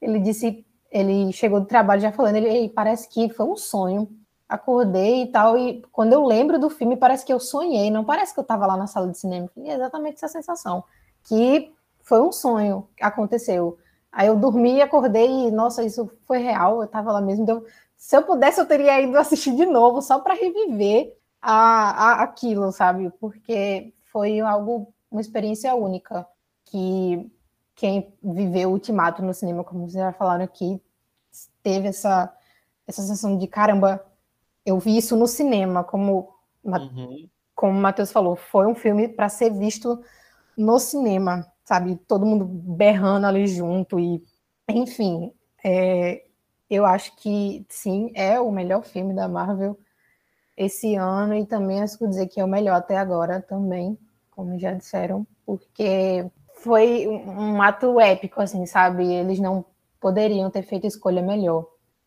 ele 0.02 0.20
disse, 0.20 0.66
ele 0.92 1.32
chegou 1.32 1.60
do 1.60 1.66
trabalho 1.66 2.02
já 2.02 2.12
falando, 2.12 2.36
ele, 2.38 2.70
parece 2.70 3.08
que 3.08 3.30
foi 3.30 3.46
um 3.46 3.56
sonho. 3.56 4.10
Acordei 4.48 5.24
e 5.24 5.28
tal, 5.28 5.56
e 5.56 5.84
quando 5.92 6.14
eu 6.14 6.26
lembro 6.26 6.58
do 6.58 6.72
filme, 6.72 6.98
parece 6.98 7.24
que 7.24 7.32
eu 7.32 7.40
sonhei, 7.40 7.92
não 7.92 8.04
parece 8.04 8.34
que 8.34 8.40
eu 8.40 8.42
estava 8.42 8.66
lá 8.66 8.76
na 8.76 8.88
sala 8.88 9.08
de 9.08 9.16
cinema. 9.16 9.48
E 9.56 9.70
é 9.70 9.76
exatamente 9.76 10.16
essa 10.16 10.28
sensação, 10.28 10.84
que 11.24 11.72
foi 12.02 12.20
um 12.20 12.32
sonho 12.32 12.88
aconteceu. 13.00 13.78
Aí 14.12 14.28
eu 14.28 14.36
dormi 14.36 14.82
acordei 14.82 15.48
e, 15.48 15.52
nossa, 15.52 15.84
isso 15.84 16.10
foi 16.26 16.40
real, 16.40 16.78
eu 16.78 16.86
estava 16.86 17.12
lá 17.12 17.22
mesmo. 17.22 17.44
Então, 17.44 17.64
se 17.96 18.18
eu 18.18 18.24
pudesse, 18.24 18.60
eu 18.60 18.66
teria 18.66 19.00
ido 19.00 19.16
assistir 19.18 19.56
de 19.56 19.68
novo, 19.68 20.02
só 20.02 20.18
para 20.20 20.34
reviver 20.34 21.16
a, 21.40 21.52
a, 22.22 22.24
aquilo, 22.24 22.72
sabe? 22.72 23.12
Porque 23.20 23.94
foi 24.12 24.40
algo, 24.40 24.92
uma 25.12 25.22
experiência 25.22 25.76
única, 25.76 26.26
que 26.66 27.30
quem 27.80 28.14
viveu 28.22 28.70
o 28.70 28.74
Ultimato 28.74 29.24
no 29.24 29.34
cinema, 29.34 29.64
como 29.64 29.90
vocês 29.90 29.94
já 29.94 30.12
falaram 30.12 30.44
aqui, 30.44 30.82
teve 31.64 31.88
essa, 31.88 32.30
essa 32.86 33.02
sensação 33.02 33.38
de, 33.38 33.48
caramba, 33.48 34.06
eu 34.66 34.78
vi 34.80 34.98
isso 34.98 35.16
no 35.16 35.26
cinema, 35.26 35.82
como, 35.82 36.36
Uhum. 36.62 37.30
como 37.56 37.80
o 37.80 37.82
Matheus 37.82 38.12
falou, 38.12 38.36
foi 38.36 38.68
um 38.68 38.76
filme 38.76 39.08
para 39.08 39.30
ser 39.30 39.54
visto 39.54 40.04
no 40.58 40.78
cinema, 40.78 41.50
sabe? 41.64 41.96
Todo 42.06 42.26
mundo 42.26 42.44
berrando 42.44 43.26
ali 43.26 43.48
junto 43.48 43.98
e, 43.98 44.22
enfim, 44.68 45.32
é, 45.64 46.26
eu 46.70 46.86
acho 46.86 47.16
que 47.16 47.66
sim, 47.70 48.12
é 48.14 48.42
o 48.42 48.52
melhor 48.52 48.84
filme 48.84 49.14
da 49.14 49.30
Marvel 49.30 49.80
esse 50.58 50.96
ano 50.96 51.34
e 51.34 51.46
também 51.46 51.82
acho 51.82 51.98
que 51.98 52.06
dizer 52.06 52.28
que 52.28 52.42
é 52.42 52.44
o 52.44 52.48
melhor 52.48 52.76
até 52.76 52.98
agora 52.98 53.42
também, 53.42 53.98
como 54.32 54.60
já 54.60 54.74
disseram, 54.74 55.26
porque 55.46 56.30
foi 56.62 57.08
um, 57.08 57.62
ato 57.62 58.00
épico, 58.00 58.42
assim, 58.42 58.66
sabe? 58.66 59.06
Eles 59.12 59.40
não 59.40 59.66
poderiam 60.00 60.50
ter 60.50 60.64
feito 60.64 60.88
escolha 60.88 61.22
melhor. 61.22 61.66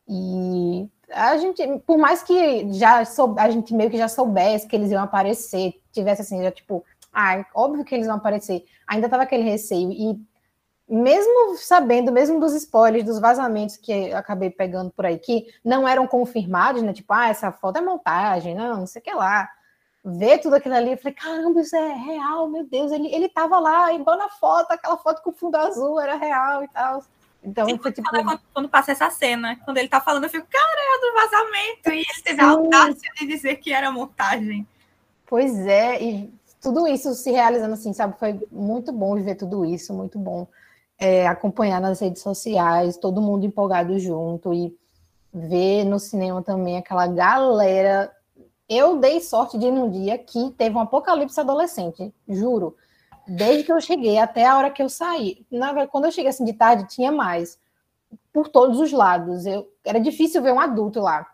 E 0.09 0.89
a 1.11 1.37
gente, 1.37 1.63
por 1.87 1.99
mais 1.99 2.23
que 2.23 2.73
já 2.73 3.05
sou, 3.05 3.35
a 3.39 3.51
gente 3.51 3.75
meio 3.75 3.91
que 3.91 3.99
já 3.99 4.09
soubesse 4.09 4.67
que 4.67 4.77
eles 4.77 4.91
iam 4.91 5.03
aparecer, 5.03 5.75
tivesse 5.93 6.23
assim, 6.23 6.43
já 6.43 6.51
tipo, 6.51 6.85
ah, 7.13 7.45
óbvio 7.55 7.85
que 7.85 7.95
eles 7.95 8.07
vão 8.07 8.17
aparecer, 8.17 8.65
ainda 8.87 9.09
tava 9.09 9.23
aquele 9.23 9.43
receio, 9.43 9.91
e 9.93 10.21
mesmo 10.89 11.57
sabendo, 11.57 12.13
mesmo 12.13 12.39
dos 12.41 12.55
spoilers, 12.55 13.05
dos 13.05 13.19
vazamentos 13.19 13.77
que 13.77 14.13
acabei 14.13 14.51
pegando 14.51 14.91
por 14.91 15.07
aí, 15.07 15.19
que 15.19 15.47
não 15.65 15.87
eram 15.87 16.07
confirmados, 16.07 16.83
né? 16.83 16.93
Tipo, 16.93 17.13
ah, 17.15 17.29
essa 17.29 17.51
foto 17.53 17.79
é 17.79 17.81
montagem, 17.81 18.55
não, 18.55 18.79
não 18.79 18.87
sei 18.87 19.01
o 19.01 19.05
que 19.05 19.13
lá. 19.13 19.49
Ver 20.05 20.39
tudo 20.39 20.57
aquilo 20.57 20.75
ali, 20.75 20.93
eu 20.93 20.99
falei, 20.99 21.15
caramba, 21.15 21.61
isso 21.61 21.77
é 21.77 21.95
real, 21.95 22.49
meu 22.49 22.65
Deus, 22.65 22.91
ele, 22.91 23.15
ele 23.15 23.29
tava 23.29 23.59
lá, 23.61 23.93
igual 23.93 24.19
na 24.19 24.29
foto, 24.29 24.73
aquela 24.73 24.97
foto 24.97 25.23
com 25.23 25.31
o 25.31 25.33
fundo 25.33 25.55
azul 25.57 26.01
era 26.01 26.17
real 26.17 26.65
e 26.65 26.69
tal. 26.69 27.05
Então, 27.45 27.67
Sim, 27.67 27.79
foi 27.79 27.93
tipo. 27.93 28.09
quando, 28.09 28.41
quando 28.55 28.69
passa 28.69 28.93
essa 28.93 29.11
cena, 29.11 29.57
quando 29.65 29.79
ele 29.79 29.89
tá 29.89 30.01
falando, 30.01 30.25
eu 30.25 30.31
fico, 30.31 30.47
cara, 30.49 30.81
é 30.81 31.01
do 31.01 31.15
vazamento. 31.15 31.91
E 31.91 31.99
ele 31.99 32.23
teve 32.23 32.41
a 32.41 32.51
audácia 32.51 33.13
de 33.19 33.27
dizer 33.27 33.57
que 33.57 33.73
era 33.73 33.91
montagem. 33.91 34.67
Pois 35.27 35.67
é, 35.67 36.01
e 36.01 36.33
tudo 36.61 36.87
isso 36.87 37.15
se 37.15 37.31
realizando 37.33 37.75
assim, 37.75 37.93
sabe? 37.93 38.17
Foi 38.19 38.41
muito 38.51 38.93
bom 38.93 39.21
ver 39.21 39.35
tudo 39.35 39.65
isso, 39.65 39.93
muito 39.93 40.19
bom 40.19 40.47
é, 40.99 41.27
acompanhar 41.27 41.81
nas 41.81 42.01
redes 42.01 42.23
sociais, 42.23 42.97
todo 42.97 43.21
mundo 43.21 43.45
empolgado 43.45 43.99
junto 43.99 44.55
e 44.55 44.73
ver 45.35 45.85
no 45.85 45.99
cinema 45.99 46.43
também 46.43 46.77
aquela 46.77 47.09
galera. 47.09 48.13
Eu 48.75 48.97
dei 48.97 49.21
sorte 49.21 49.59
de 49.59 49.67
ir 49.67 49.71
num 49.71 49.91
dia 49.91 50.17
que 50.17 50.51
teve 50.53 50.75
um 50.75 50.81
apocalipse 50.81 51.39
adolescente, 51.39 52.11
juro. 52.27 52.75
Desde 53.29 53.65
que 53.65 53.73
eu 53.73 53.79
cheguei 53.83 54.19
até 54.19 54.47
a 54.47 54.57
hora 54.57 54.71
que 54.71 54.83
eu 54.83 54.89
saí. 54.89 55.45
Na 55.51 55.87
quando 55.87 56.07
eu 56.07 56.11
cheguei 56.11 56.31
assim 56.31 56.45
de 56.45 56.55
tarde, 56.55 56.89
tinha 56.89 57.13
mais. 57.13 57.59
Por 58.33 58.49
todos 58.49 58.81
os 58.81 58.91
lados. 58.91 59.45
Eu, 59.45 59.69
era 59.85 60.01
difícil 60.01 60.43
ver 60.43 60.55
um 60.55 60.61
adulto 60.61 61.01
lá. 61.01 61.27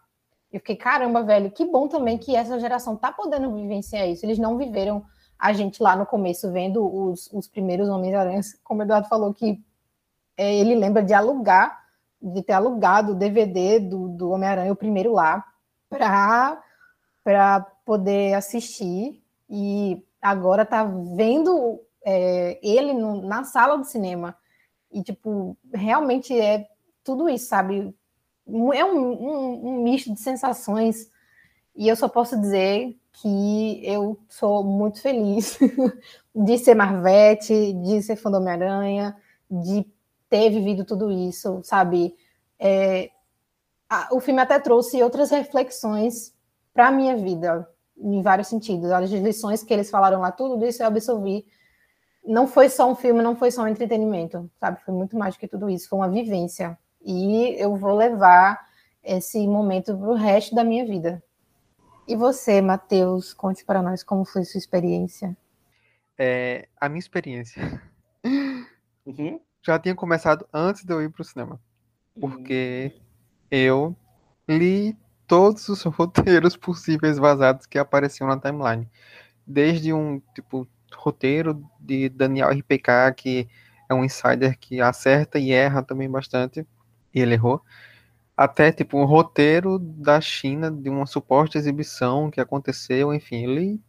Eu 0.53 0.59
fiquei, 0.59 0.75
caramba, 0.75 1.23
velho, 1.23 1.49
que 1.53 1.65
bom 1.65 1.87
também 1.87 2.19
que 2.19 2.35
essa 2.35 2.59
geração 2.59 2.97
tá 2.97 3.13
podendo 3.13 3.55
vivenciar 3.55 4.09
isso. 4.09 4.27
Eles 4.27 4.39
não 4.39 4.59
viveram 4.59 5.05
a 5.39 5.53
gente 5.53 5.81
lá 5.81 5.95
no 5.95 6.05
começo 6.05 6.51
vendo 6.51 6.85
os, 6.85 7.31
os 7.33 7.47
primeiros 7.47 7.89
Homens-Aranhas, 7.89 8.59
como 8.65 8.81
o 8.81 8.83
Eduardo 8.83 9.07
falou, 9.07 9.33
que 9.33 9.63
é, 10.37 10.57
ele 10.57 10.75
lembra 10.75 11.05
de 11.05 11.15
alugar, 11.15 11.85
de 12.21 12.43
ter 12.43 12.55
alugado 12.55 13.13
o 13.13 13.15
DVD 13.15 13.79
do, 13.79 14.09
do 14.09 14.31
Homem-Aranha, 14.31 14.73
o 14.73 14.77
primeiro 14.77 15.13
lá, 15.13 15.45
para 15.89 16.61
poder 17.85 18.35
assistir, 18.35 19.23
e 19.49 20.03
agora 20.21 20.65
tá 20.65 20.85
vendo 20.85 21.81
é, 22.05 22.59
ele 22.63 22.93
no, 22.93 23.23
na 23.23 23.45
sala 23.45 23.77
do 23.77 23.85
cinema, 23.85 24.37
e, 24.91 25.03
tipo, 25.03 25.57
realmente 25.73 26.39
é 26.39 26.67
tudo 27.05 27.29
isso, 27.29 27.47
sabe? 27.47 27.95
É 28.75 28.85
um, 28.85 28.99
um, 28.99 29.69
um 29.69 29.83
misto 29.83 30.13
de 30.13 30.21
sensações, 30.21 31.11
e 31.77 31.87
eu 31.87 31.97
só 31.97 32.09
posso 32.09 32.41
dizer 32.41 32.99
que 33.13 33.81
eu 33.85 34.19
sou 34.29 34.65
muito 34.65 35.01
feliz 35.01 35.59
de 36.35 36.59
ser 36.59 36.75
Marvete, 36.75 37.73
de 37.73 38.03
ser 38.03 38.17
fã 38.17 38.31
do 38.31 38.39
Homem-Aranha, 38.39 39.17
de 39.51 39.87
ter 40.29 40.51
vivido 40.51 40.85
tudo 40.85 41.11
isso, 41.11 41.61
sabe? 41.65 42.15
É, 42.59 43.11
a, 43.89 44.09
o 44.13 44.21
filme 44.21 44.41
até 44.41 44.59
trouxe 44.59 45.03
outras 45.03 45.31
reflexões 45.31 46.35
para 46.79 46.87
a 46.87 46.93
minha 46.93 47.17
vida, 47.17 47.69
em 47.97 48.23
vários 48.23 48.47
sentidos. 48.47 48.93
As 48.93 49.11
lições 49.11 49.65
que 49.65 49.75
eles 49.75 49.91
falaram 49.91 50.21
lá, 50.21 50.31
tudo 50.31 50.65
isso 50.65 50.81
eu 50.81 50.87
absorvi. 50.87 51.45
Não 52.25 52.47
foi 52.47 52.69
só 52.69 52.89
um 52.89 52.95
filme, 52.95 53.21
não 53.21 53.35
foi 53.35 53.51
só 53.51 53.65
um 53.65 53.67
entretenimento, 53.67 54.49
sabe? 54.61 54.81
Foi 54.85 54.95
muito 54.95 55.19
mais 55.19 55.35
do 55.35 55.41
que 55.41 55.49
tudo 55.49 55.69
isso, 55.69 55.89
foi 55.89 55.99
uma 55.99 56.09
vivência. 56.09 56.79
E 57.05 57.57
eu 57.61 57.75
vou 57.75 57.97
levar 57.97 58.65
esse 59.03 59.45
momento 59.49 59.99
para 59.99 60.09
o 60.09 60.15
resto 60.15 60.55
da 60.55 60.63
minha 60.63 60.87
vida. 60.87 61.21
E 62.07 62.15
você, 62.15 62.61
Matheus, 62.61 63.35
conte 63.35 63.65
para 63.65 63.83
nós 63.83 64.05
como 64.05 64.25
foi 64.25 64.45
sua 64.45 64.59
experiência. 64.59 65.37
É, 66.17 66.69
a 66.81 66.89
minha 66.89 67.01
experiência 67.01 67.83
Uhum. 69.05 69.41
já 69.67 69.81
tinha 69.81 69.97
começado 69.97 70.47
antes 70.55 70.85
de 70.85 70.93
eu 70.93 71.03
ir 71.03 71.11
pro 71.11 71.25
cinema. 71.25 71.61
Porque 72.21 72.93
eu 73.51 73.97
li 74.49 74.97
todos 75.29 75.69
os 75.69 75.83
roteiros 75.85 76.57
possíveis 76.57 77.19
vazados 77.19 77.67
que 77.67 77.79
apareciam 77.79 78.27
na 78.29 78.41
timeline. 78.41 78.89
Desde 79.47 79.93
um, 79.93 80.21
tipo, 80.35 80.67
roteiro 80.95 81.63
de 81.79 82.09
Daniel 82.09 82.51
RPK, 82.51 83.15
que 83.17 83.49
é 83.89 83.95
um 83.95 84.05
insider 84.05 84.59
que 84.59 84.81
acerta 84.81 85.39
e 85.39 85.53
erra 85.53 85.83
também 85.83 86.11
bastante, 86.11 86.67
e 87.15 87.21
ele 87.21 87.35
errou, 87.35 87.63
até, 88.37 88.73
tipo, 88.73 88.99
um 88.99 89.05
roteiro 89.05 89.79
da 89.79 90.21
China 90.21 90.71
de 90.71 90.89
uma 90.89 91.07
suposta 91.07 91.59
exibição 91.59 92.31
que 92.31 92.41
aconteceu, 92.41 93.13
enfim, 93.13 93.45
eu 93.45 93.55
li 93.55 93.83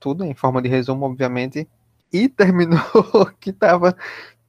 tudo 0.00 0.24
em 0.24 0.34
forma 0.34 0.62
de 0.62 0.68
resumo, 0.68 1.06
obviamente, 1.06 1.68
e 2.12 2.28
terminou 2.30 2.80
que 3.40 3.52
tava 3.52 3.96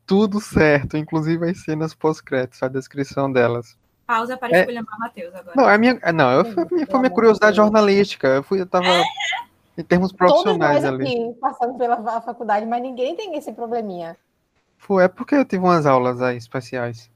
tudo 0.06 0.42
certo, 0.42 0.98
inclusive 0.98 1.50
as 1.50 1.60
cenas 1.60 1.94
pós-créditos, 1.94 2.64
a 2.64 2.68
descrição 2.68 3.32
delas. 3.32 3.78
Pausa 4.10 4.36
para 4.36 4.58
É. 4.58 4.60
escolher 4.62 4.82
Matheus 4.98 5.36
agora. 5.36 5.54
Não, 5.56 5.70
é 5.70 5.78
minha, 5.78 6.00
é, 6.02 6.12
não, 6.12 6.32
eu, 6.32 6.44
foi, 6.46 6.66
minha- 6.72 6.88
foi 6.88 7.00
minha 7.00 7.12
curiosidade 7.12 7.56
jornalística. 7.56 8.28
Eu 8.28 8.42
fui, 8.42 8.60
eu 8.60 8.66
tava 8.66 8.88
em 9.78 9.84
termos 9.84 10.12
Todos 10.12 10.18
profissionais 10.18 10.84
nós 10.84 10.94
ali. 10.94 11.08
aqui 11.08 11.40
passando 11.40 11.78
pela 11.78 12.02
fa- 12.02 12.20
faculdade, 12.22 12.66
mas 12.66 12.82
ninguém 12.82 13.16
tem 13.16 13.38
esse 13.38 13.54
probleminha. 13.54 14.18
Foi, 14.80 15.04
é 15.04 15.08
porque 15.08 15.36
eu 15.36 15.46
tive 15.46 15.64
umas 15.64 15.86
aulas 15.86 16.24
aí 16.24 16.38
especiais. 16.38 17.08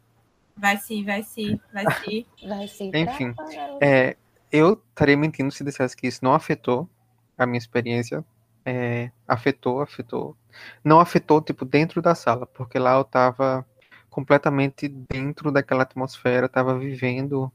Vai 0.56 0.78
sim, 0.78 1.04
vai 1.04 1.24
sim, 1.24 1.60
vai 1.74 1.84
sim. 2.04 2.26
Vai 2.48 2.68
ser 2.68 2.92
Enfim, 2.96 3.34
É, 3.82 4.16
eu 4.52 4.74
estaria 4.92 5.18
mentindo 5.18 5.52
se 5.52 5.64
dissesse 5.64 5.98
que 5.98 6.06
isso 6.06 6.20
não 6.24 6.36
afetou 6.36 6.88
a 7.36 7.48
minha 7.48 7.58
experiência. 7.58 8.24
É, 8.64 9.10
afetou, 9.28 9.82
afetou. 9.82 10.38
Não 10.84 11.00
afetou, 11.00 11.42
tipo, 11.42 11.66
dentro 11.66 12.04
da 12.04 12.14
sala, 12.14 12.46
porque 12.46 12.78
lá 12.78 12.94
eu 12.98 13.04
tava 13.04 13.66
completamente 14.14 14.88
dentro 14.88 15.52
daquela 15.52 15.84
atmosfera, 15.84 16.48
tava 16.48 16.78
vivendo 16.78 17.52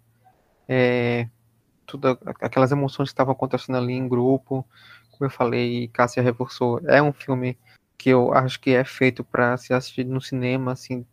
é, 0.68 1.29
tudo, 1.87 2.18
aquelas 2.40 2.73
emoções 2.73 3.09
que 3.09 3.12
estavam 3.12 3.33
acontecendo 3.33 3.79
ali 3.79 3.92
em 3.92 4.09
grupo. 4.09 4.66
Como 5.12 5.25
eu 5.25 5.31
falei, 5.31 5.88
Cássia 5.88 6.23
reforçou, 6.23 6.81
é 6.85 7.01
um 7.01 7.12
filme 7.12 7.57
que 7.97 8.11
eu 8.11 8.33
acho 8.35 8.61
que 8.61 8.71
é 8.71 8.85
feito 8.85 9.23
para 9.23 9.57
se 9.57 9.73
assistir 9.73 10.05
no 10.05 10.21
cinema, 10.21 10.73
assim, 10.73 11.07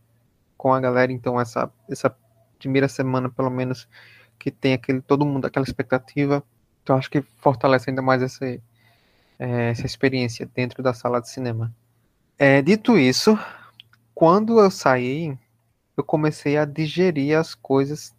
com 0.58 0.74
a 0.74 0.80
galera. 0.80 1.12
Então, 1.12 1.40
essa, 1.40 1.72
essa 1.90 2.16
primeira 2.58 2.88
semana, 2.88 3.30
pelo 3.30 3.50
menos, 3.52 3.88
que 4.40 4.50
tem 4.50 4.74
aquele 4.74 5.02
todo 5.02 5.26
mundo 5.26 5.46
aquela 5.46 5.66
expectativa. 5.66 6.44
Então 6.84 6.98
acho 6.98 7.10
que 7.10 7.22
fortalece 7.22 7.90
ainda 7.90 8.02
mais 8.02 8.22
essa, 8.22 8.46
eh, 8.46 8.62
essa 9.40 9.86
experiência 9.86 10.50
dentro 10.54 10.84
da 10.84 10.94
sala 10.94 11.20
de 11.20 11.30
cinema. 11.30 11.74
É, 12.38 12.62
dito 12.62 12.98
isso, 12.98 13.40
quando 14.16 14.60
eu 14.60 14.72
saí, 14.72 15.38
eu 15.98 16.04
comecei 16.04 16.58
a 16.58 16.64
digerir 16.66 17.38
as 17.38 17.54
coisas 17.54 18.16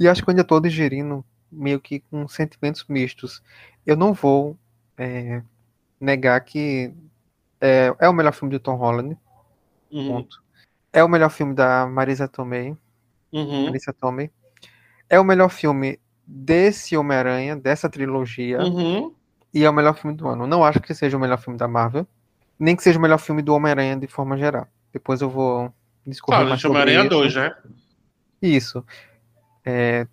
e 0.00 0.08
acho 0.08 0.22
que 0.22 0.28
eu 0.28 0.32
ainda 0.32 0.42
estou 0.42 0.60
digerindo 0.60 1.24
meio 1.52 1.78
que 1.78 2.00
com 2.00 2.26
sentimentos 2.26 2.84
mistos. 2.88 3.42
Eu 3.86 3.96
não 3.96 4.12
vou 4.12 4.56
eh, 4.98 5.42
negar 6.00 6.40
que 6.40 6.92
é, 7.60 7.94
é 7.98 8.08
o 8.08 8.12
melhor 8.12 8.32
filme 8.32 8.52
de 8.52 8.58
Tom 8.58 8.74
Holland, 8.76 9.16
Uhum. 9.92 10.08
ponto. 10.08 10.42
É 10.92 11.04
o 11.04 11.08
melhor 11.08 11.30
filme 11.30 11.54
da 11.54 11.86
Marisa 11.86 12.26
Tomei, 12.26 12.76
Uhum. 13.32 13.66
Marisa 13.66 13.92
Tomei. 13.92 14.30
É 15.08 15.20
o 15.20 15.24
melhor 15.24 15.50
filme 15.50 16.00
desse 16.26 16.96
Homem-Aranha, 16.96 17.54
dessa 17.54 17.88
trilogia, 17.88 18.60
Uhum. 18.64 19.14
e 19.54 19.64
é 19.64 19.70
o 19.70 19.72
melhor 19.72 19.94
filme 19.96 20.16
do 20.16 20.26
ano. 20.26 20.46
Não 20.46 20.64
acho 20.64 20.80
que 20.80 20.92
seja 20.94 21.16
o 21.16 21.20
melhor 21.20 21.38
filme 21.38 21.58
da 21.58 21.68
Marvel, 21.68 22.06
nem 22.58 22.74
que 22.74 22.82
seja 22.82 22.98
o 22.98 23.02
melhor 23.02 23.18
filme 23.18 23.42
do 23.42 23.54
Homem-Aranha 23.54 23.96
de 23.96 24.06
forma 24.06 24.36
geral. 24.36 24.66
Depois 24.96 25.20
eu 25.20 25.28
vou 25.28 25.70
discorrer 26.06 26.38
Claro, 26.38 26.48
mais 26.48 26.60
sobre 26.62 26.98
isso. 26.98 27.08
2, 27.10 27.34
né? 27.34 27.54
Isso. 28.40 28.82
É, 29.62 30.06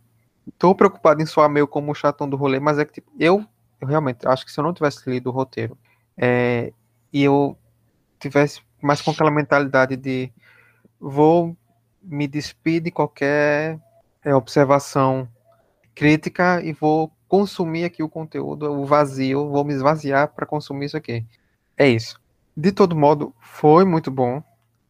tô 0.58 0.76
preocupado 0.76 1.22
em 1.22 1.26
soar 1.26 1.50
meio 1.50 1.66
como 1.66 1.90
o 1.90 1.96
chatão 1.96 2.28
do 2.28 2.36
rolê, 2.36 2.60
mas 2.60 2.78
é 2.78 2.84
que 2.84 2.92
tipo, 2.92 3.10
eu, 3.18 3.46
eu 3.80 3.88
realmente 3.88 4.28
acho 4.28 4.46
que 4.46 4.52
se 4.52 4.60
eu 4.60 4.64
não 4.66 4.74
tivesse 4.74 5.10
lido 5.10 5.30
o 5.30 5.32
roteiro 5.32 5.78
é, 6.18 6.74
e 7.14 7.24
eu 7.24 7.58
tivesse 8.20 8.60
mais 8.82 9.02
com 9.02 9.12
aquela 9.12 9.32
mentalidade 9.32 9.96
de 9.96 10.30
vou 11.00 11.56
me 12.02 12.28
despir 12.28 12.82
de 12.82 12.92
qualquer 12.92 13.80
é, 14.22 14.36
observação 14.36 15.30
crítica 15.96 16.62
e 16.62 16.74
vou 16.74 17.10
consumir 17.30 17.86
aqui 17.86 18.04
o 18.04 18.10
conteúdo, 18.10 18.70
o 18.70 18.86
vazio, 18.86 19.48
vou 19.48 19.64
me 19.64 19.74
esvaziar 19.74 20.28
para 20.28 20.46
consumir 20.46 20.88
isso 20.88 20.98
aqui. 20.98 21.26
É 21.78 21.88
isso. 21.88 22.22
De 22.56 22.74
todo 22.74 22.98
modo, 22.98 23.34
foi 23.40 23.86
muito 23.86 24.12
bom. 24.12 24.44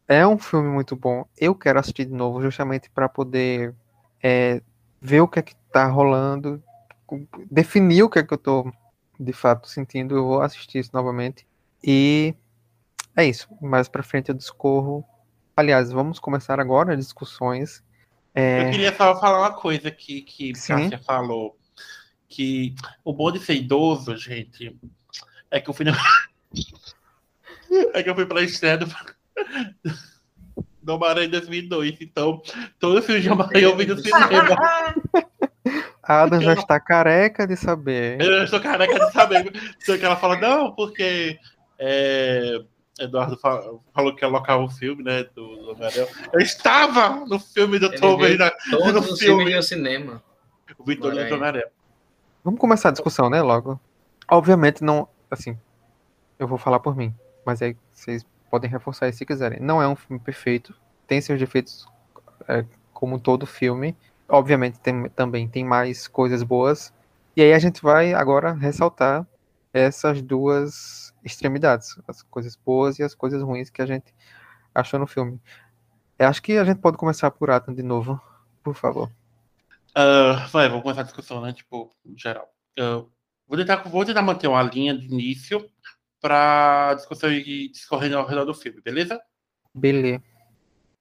É 0.06 0.26
um 0.26 0.38
filme 0.38 0.68
muito 0.68 0.94
bom. 0.94 1.26
Eu 1.36 1.54
quero 1.54 1.78
assistir 1.78 2.04
de 2.04 2.12
novo, 2.12 2.42
justamente 2.42 2.90
para 2.90 3.08
poder 3.08 3.74
é, 4.22 4.60
ver 5.00 5.20
o 5.20 5.28
que 5.28 5.38
é 5.38 5.42
que 5.42 5.54
tá 5.72 5.86
rolando, 5.86 6.62
definir 7.50 8.02
o 8.02 8.10
que 8.10 8.18
é 8.18 8.22
que 8.22 8.34
eu 8.34 8.38
tô 8.38 8.72
de 9.18 9.32
fato 9.32 9.68
sentindo. 9.68 10.16
Eu 10.16 10.24
vou 10.24 10.42
assistir 10.42 10.78
isso 10.78 10.90
novamente. 10.92 11.46
E 11.82 12.34
é 13.16 13.24
isso. 13.24 13.48
Mais 13.60 13.88
para 13.88 14.02
frente 14.02 14.28
eu 14.28 14.34
discorro. 14.34 15.04
Aliás, 15.56 15.90
vamos 15.90 16.18
começar 16.18 16.58
agora 16.58 16.92
as 16.92 16.98
discussões 16.98 17.82
É, 18.34 18.66
Eu 18.66 18.70
queria 18.72 18.96
só 18.96 19.18
falar 19.20 19.38
uma 19.38 19.52
coisa 19.52 19.90
que, 19.90 20.22
que. 20.22 20.52
Cássia 20.52 20.98
falou. 20.98 21.56
Que 22.28 22.74
o 23.04 23.12
bom 23.12 23.30
de 23.30 23.38
ser 23.38 23.54
idoso, 23.54 24.16
gente, 24.16 24.76
é 25.50 25.60
que 25.60 25.70
eu 25.70 25.74
fui 25.74 25.84
na... 25.84 25.92
É 27.92 28.02
que 28.02 28.10
eu 28.10 28.14
fui 28.14 28.26
pra 28.26 28.42
estreia 28.42 28.78
do... 28.78 28.86
do 30.82 30.94
Homem-Aranha 30.94 31.26
em 31.26 31.30
2002. 31.30 31.96
Então, 32.00 32.42
todo 32.78 33.02
filme 33.02 33.20
de 33.20 33.28
eu 33.62 33.76
vi 33.76 33.86
no 33.86 33.96
cinema. 33.98 34.56
a 36.02 36.22
Adam 36.24 36.40
já 36.40 36.52
está 36.54 36.78
careca 36.78 37.46
de 37.46 37.56
saber. 37.56 38.20
Eu 38.20 38.44
estou 38.44 38.60
careca 38.60 39.06
de 39.06 39.12
saber. 39.12 39.52
Só 39.80 39.96
que 39.96 40.04
ela 40.04 40.16
fala, 40.16 40.36
não, 40.38 40.72
porque 40.72 41.38
é, 41.78 42.60
Eduardo 43.00 43.36
fa- 43.38 43.62
falou 43.94 44.14
que 44.14 44.24
ia 44.24 44.28
alocar 44.28 44.58
o 44.60 44.68
filme, 44.68 45.02
né? 45.02 45.24
Do, 45.34 45.74
do. 45.74 45.76
Eu 46.32 46.40
estava 46.40 47.24
no 47.26 47.38
filme 47.38 47.78
do 47.78 47.90
Tom 47.96 48.16
Holland, 48.16 48.52
Todos 48.70 49.10
no 49.10 49.16
filme. 49.16 49.54
no 49.54 49.62
cinema. 49.62 50.22
o 50.78 50.84
Vitor 50.84 51.12
do. 51.12 51.62
Vamos 52.44 52.60
começar 52.60 52.90
a 52.90 52.92
discussão, 52.92 53.30
né? 53.30 53.40
Logo. 53.40 53.80
Obviamente, 54.30 54.84
não. 54.84 55.08
Assim, 55.30 55.58
eu 56.38 56.46
vou 56.46 56.58
falar 56.58 56.78
por 56.78 56.94
mim, 56.94 57.12
mas 57.44 57.60
aí 57.62 57.76
vocês 57.92 58.24
podem 58.54 58.70
reforçar 58.70 59.08
isso 59.08 59.18
se 59.18 59.26
quiserem. 59.26 59.58
Não 59.60 59.82
é 59.82 59.88
um 59.88 59.96
filme 59.96 60.22
perfeito, 60.22 60.72
tem 61.08 61.20
seus 61.20 61.40
defeitos, 61.40 61.88
é, 62.46 62.64
como 62.92 63.18
todo 63.18 63.46
filme. 63.46 63.96
Obviamente, 64.28 64.78
tem, 64.78 65.08
também 65.10 65.48
tem 65.48 65.64
mais 65.64 66.06
coisas 66.06 66.44
boas. 66.44 66.94
E 67.36 67.42
aí 67.42 67.52
a 67.52 67.58
gente 67.58 67.82
vai 67.82 68.14
agora 68.14 68.52
ressaltar 68.52 69.26
essas 69.72 70.22
duas 70.22 71.12
extremidades, 71.24 71.98
as 72.06 72.22
coisas 72.22 72.54
boas 72.54 73.00
e 73.00 73.02
as 73.02 73.12
coisas 73.12 73.42
ruins 73.42 73.70
que 73.70 73.82
a 73.82 73.86
gente 73.86 74.14
achou 74.72 75.00
no 75.00 75.06
filme. 75.08 75.40
Eu 76.16 76.28
acho 76.28 76.40
que 76.40 76.56
a 76.56 76.64
gente 76.64 76.78
pode 76.78 76.96
começar 76.96 77.32
por 77.32 77.50
Atom 77.50 77.74
de 77.74 77.82
novo, 77.82 78.20
por 78.62 78.76
favor. 78.76 79.10
Ah, 79.92 80.46
vai, 80.52 80.68
vamos 80.68 80.84
começar 80.84 81.00
a 81.00 81.04
discussão, 81.04 81.40
né? 81.40 81.52
Tipo, 81.52 81.90
geral. 82.16 82.48
Ah, 82.78 83.02
vou, 83.48 83.58
tentar, 83.58 83.82
vou 83.82 84.04
tentar 84.04 84.22
manter 84.22 84.46
uma 84.46 84.62
linha 84.62 84.96
de 84.96 85.06
início 85.06 85.68
para 86.24 86.94
discussão 86.94 87.30
e 87.30 87.68
discorrendo 87.68 88.16
ao 88.16 88.26
redor 88.26 88.46
do 88.46 88.54
filme, 88.54 88.80
beleza? 88.80 89.20
Beleza. 89.74 90.22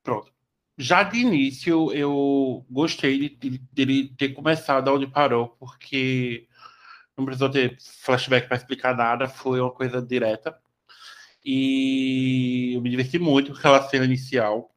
Pronto. 0.03 0.29
Já 0.77 1.01
de 1.01 1.19
início, 1.19 1.93
eu 1.93 2.65
gostei 2.69 3.17
de- 3.17 3.29
de- 3.29 3.57
dele 3.71 4.13
ter 4.17 4.33
começado 4.33 4.89
onde 4.89 5.07
parou, 5.07 5.55
porque 5.57 6.45
não 7.15 7.23
precisou 7.23 7.49
ter 7.49 7.77
flashback 8.03 8.49
para 8.49 8.57
explicar 8.57 8.97
nada, 8.97 9.29
foi 9.29 9.61
uma 9.61 9.71
coisa 9.71 10.01
direta. 10.01 10.59
E 11.45 12.73
eu 12.75 12.81
me 12.81 12.89
diverti 12.89 13.17
muito 13.17 13.53
com 13.53 13.57
aquela 13.59 13.81
cena 13.87 14.03
inicial 14.03 14.75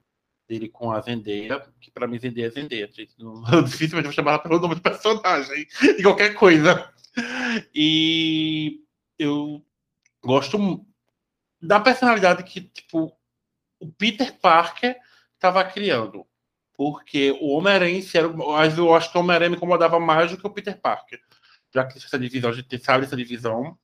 dele 0.49 0.69
com 0.69 0.93
a 0.93 1.01
Zendaya, 1.01 1.61
que 1.81 1.91
para 1.91 2.07
mim 2.07 2.21
Zendaya 2.21 2.47
é 2.47 2.51
Zendaya, 2.51 2.89
gente. 2.93 3.15
Não, 3.19 3.43
dificilmente 3.65 4.05
vou 4.05 4.13
chamar 4.13 4.35
ela 4.35 4.39
pelo 4.39 4.61
nome 4.61 4.77
do 4.77 4.81
personagem, 4.81 5.67
de 5.97 6.03
qualquer 6.05 6.35
coisa. 6.35 6.89
E 7.75 8.81
eu 9.19 9.66
gosto 10.27 10.85
da 11.61 11.81
personalidade 11.81 12.43
que, 12.45 12.61
tipo, 12.61 13.17
o 13.81 13.91
Peter 13.93 14.39
Parker 14.39 14.97
estava 15.35 15.65
criando. 15.65 16.27
Porque 16.75 17.31
o 17.41 17.57
Homem-Aranha, 17.57 18.03
mas 18.37 18.77
eu 18.77 18.95
acho 18.95 19.11
que 19.11 19.17
o 19.17 19.21
Homem-Aranha 19.21 19.51
me 19.51 19.57
incomodava 19.57 19.99
mais 19.99 20.31
do 20.31 20.37
que 20.37 20.47
o 20.47 20.51
Peter 20.51 20.79
Parker. 20.79 21.21
Já 21.73 21.87
que 21.87 21.97
essa 21.97 22.19
divisão, 22.19 22.51
a 22.51 22.53
gente 22.53 22.79
sabe 22.79 23.05
dessa 23.05 23.17
divisão. 23.17 23.79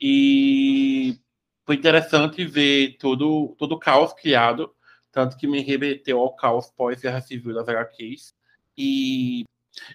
E 0.00 1.18
foi 1.66 1.76
interessante 1.76 2.44
ver 2.44 2.96
todo, 2.98 3.54
todo 3.58 3.72
o 3.72 3.78
caos 3.78 4.12
criado, 4.14 4.74
tanto 5.12 5.36
que 5.36 5.46
me 5.46 5.60
remeteu 5.60 6.18
ao 6.20 6.34
caos 6.34 6.70
pós-guerra 6.70 7.20
civil 7.20 7.54
das 7.54 7.68
HQs. 7.68 8.34
E 8.76 9.44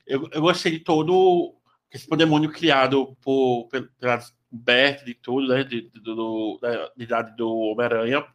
eu, 0.05 0.29
eu 0.31 0.41
gostei 0.41 0.73
de 0.73 0.79
todo 0.79 1.55
esse 1.91 2.07
pandemônio 2.07 2.51
criado 2.51 3.15
por, 3.21 3.67
pel- 3.67 3.89
pelas 3.99 4.35
Bert 4.51 5.07
e 5.07 5.13
tudo, 5.13 5.47
né? 5.47 5.63
De, 5.63 5.81
de- 5.89 5.99
do, 5.99 6.57
da 6.61 6.91
idade 6.97 7.35
do 7.35 7.49
Homem-Aranha. 7.49 8.25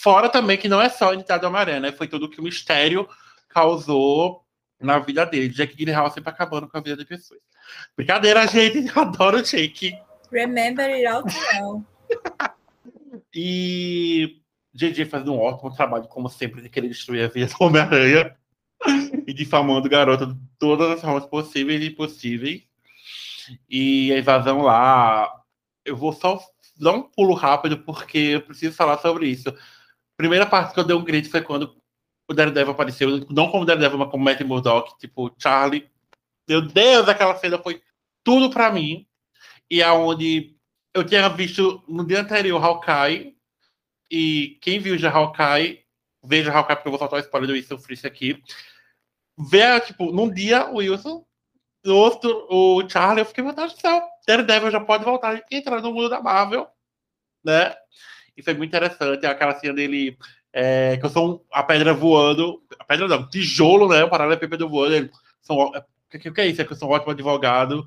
Fora 0.00 0.28
também 0.28 0.56
que 0.56 0.68
não 0.68 0.80
é 0.80 0.88
só 0.88 1.10
a 1.10 1.14
identidade 1.14 1.42
do 1.42 1.46
Homem-Aranha, 1.48 1.80
né? 1.80 1.92
Foi 1.92 2.06
tudo 2.08 2.28
que 2.28 2.40
o 2.40 2.44
mistério 2.44 3.08
causou 3.48 4.44
na 4.80 4.98
vida 4.98 5.26
dele. 5.26 5.48
Jack 5.48 5.76
Gyllenhaal 5.76 6.10
sempre 6.10 6.30
acabando 6.30 6.68
com 6.68 6.78
a 6.78 6.80
vida 6.80 6.96
das 6.96 7.06
pessoas. 7.06 7.40
Brincadeira, 7.96 8.46
gente. 8.46 8.86
Eu 8.94 9.02
adoro 9.02 9.38
o 9.38 9.42
Jake. 9.42 9.92
Remember 10.30 10.84
it 10.90 11.06
all 11.06 11.24
well. 11.52 11.84
E 13.34 14.40
JJ 14.74 15.04
fazendo 15.06 15.34
um 15.34 15.40
ótimo 15.40 15.74
trabalho, 15.74 16.06
como 16.08 16.28
sempre, 16.28 16.62
de 16.62 16.68
querer 16.68 16.88
destruir 16.88 17.24
a 17.24 17.28
vida 17.28 17.46
do 17.46 17.56
Homem-Aranha 17.64 18.36
e 19.26 19.32
difamando 19.32 19.86
o 19.86 19.90
garoto 19.90 20.26
de 20.26 20.38
todas 20.58 20.90
as 20.92 21.00
formas 21.00 21.26
possíveis 21.26 21.82
e 21.82 21.88
impossíveis. 21.88 22.62
E 23.68 24.12
a 24.12 24.18
invasão 24.18 24.62
lá. 24.62 25.37
Eu 25.88 25.96
vou 25.96 26.12
só 26.12 26.40
dar 26.78 26.92
um 26.92 27.02
pulo 27.02 27.34
rápido, 27.34 27.78
porque 27.78 28.18
eu 28.18 28.42
preciso 28.42 28.76
falar 28.76 28.98
sobre 28.98 29.26
isso. 29.28 29.52
Primeira 30.16 30.46
parte 30.46 30.74
que 30.74 30.80
eu 30.80 30.84
dei 30.84 30.94
um 30.94 31.04
grito 31.04 31.30
foi 31.30 31.42
quando 31.42 31.76
o 32.28 32.34
Daredevil 32.34 32.72
apareceu, 32.72 33.26
não 33.30 33.50
como 33.50 33.64
Daredevil, 33.64 33.98
mas 33.98 34.10
como 34.10 34.22
Matt 34.22 34.40
Murdock, 34.42 34.98
tipo, 34.98 35.34
Charlie. 35.38 35.88
Meu 36.46 36.60
Deus, 36.60 37.08
aquela 37.08 37.36
cena 37.36 37.58
foi 37.58 37.82
tudo 38.22 38.50
pra 38.50 38.70
mim. 38.70 39.06
E 39.70 39.82
aonde 39.82 40.54
eu 40.94 41.04
tinha 41.04 41.28
visto 41.28 41.82
no 41.88 42.06
dia 42.06 42.20
anterior 42.20 42.62
Hawkeye, 42.62 43.34
e 44.10 44.58
quem 44.60 44.78
viu 44.78 44.98
já 44.98 45.10
Hawkeye, 45.10 45.84
veja 46.22 46.52
Hawkeye, 46.52 46.76
porque 46.76 46.88
eu 46.88 46.92
vou 46.92 46.98
soltar 46.98 47.18
o 47.18 47.22
spoiler 47.22 47.48
do 47.48 47.52
Wilson 47.54 47.78
Frisch 47.78 48.04
aqui. 48.04 48.42
Vê, 49.38 49.80
tipo, 49.80 50.10
num 50.12 50.32
dia 50.32 50.68
o 50.68 50.76
Wilson, 50.76 51.24
no 51.84 51.96
outro 51.96 52.46
o 52.50 52.88
Charlie, 52.88 53.20
eu 53.20 53.26
fiquei, 53.26 53.44
meu 53.44 53.54
Deus 53.54 53.74
do 53.74 53.80
céu, 53.80 54.02
Daredevil 54.28 54.70
já 54.70 54.80
pode 54.80 55.04
voltar 55.04 55.42
entrar 55.50 55.80
no 55.80 55.92
mundo 55.92 56.10
da 56.10 56.20
Marvel, 56.20 56.68
né? 57.44 57.74
E 58.36 58.42
foi 58.42 58.54
muito 58.54 58.70
interessante, 58.70 59.26
aquela 59.26 59.54
cena 59.58 59.74
dele, 59.74 60.18
é, 60.52 60.96
que 60.98 61.06
eu 61.06 61.10
sou 61.10 61.46
a 61.52 61.62
pedra 61.62 61.94
voando, 61.94 62.62
a 62.78 62.84
pedra 62.84 63.08
não, 63.08 63.28
tijolo, 63.28 63.88
né? 63.88 64.04
O 64.04 64.10
paralelepípedo 64.10 64.68
voando, 64.68 64.94
ele, 64.96 65.10
são, 65.42 65.56
ó- 65.56 65.70
o 65.78 65.82
que, 66.10 66.30
que 66.30 66.40
é 66.40 66.46
isso? 66.46 66.60
É 66.62 66.64
que 66.64 66.72
eu 66.72 66.76
sou 66.76 66.88
um 66.90 66.92
ótimo 66.92 67.12
advogado, 67.12 67.86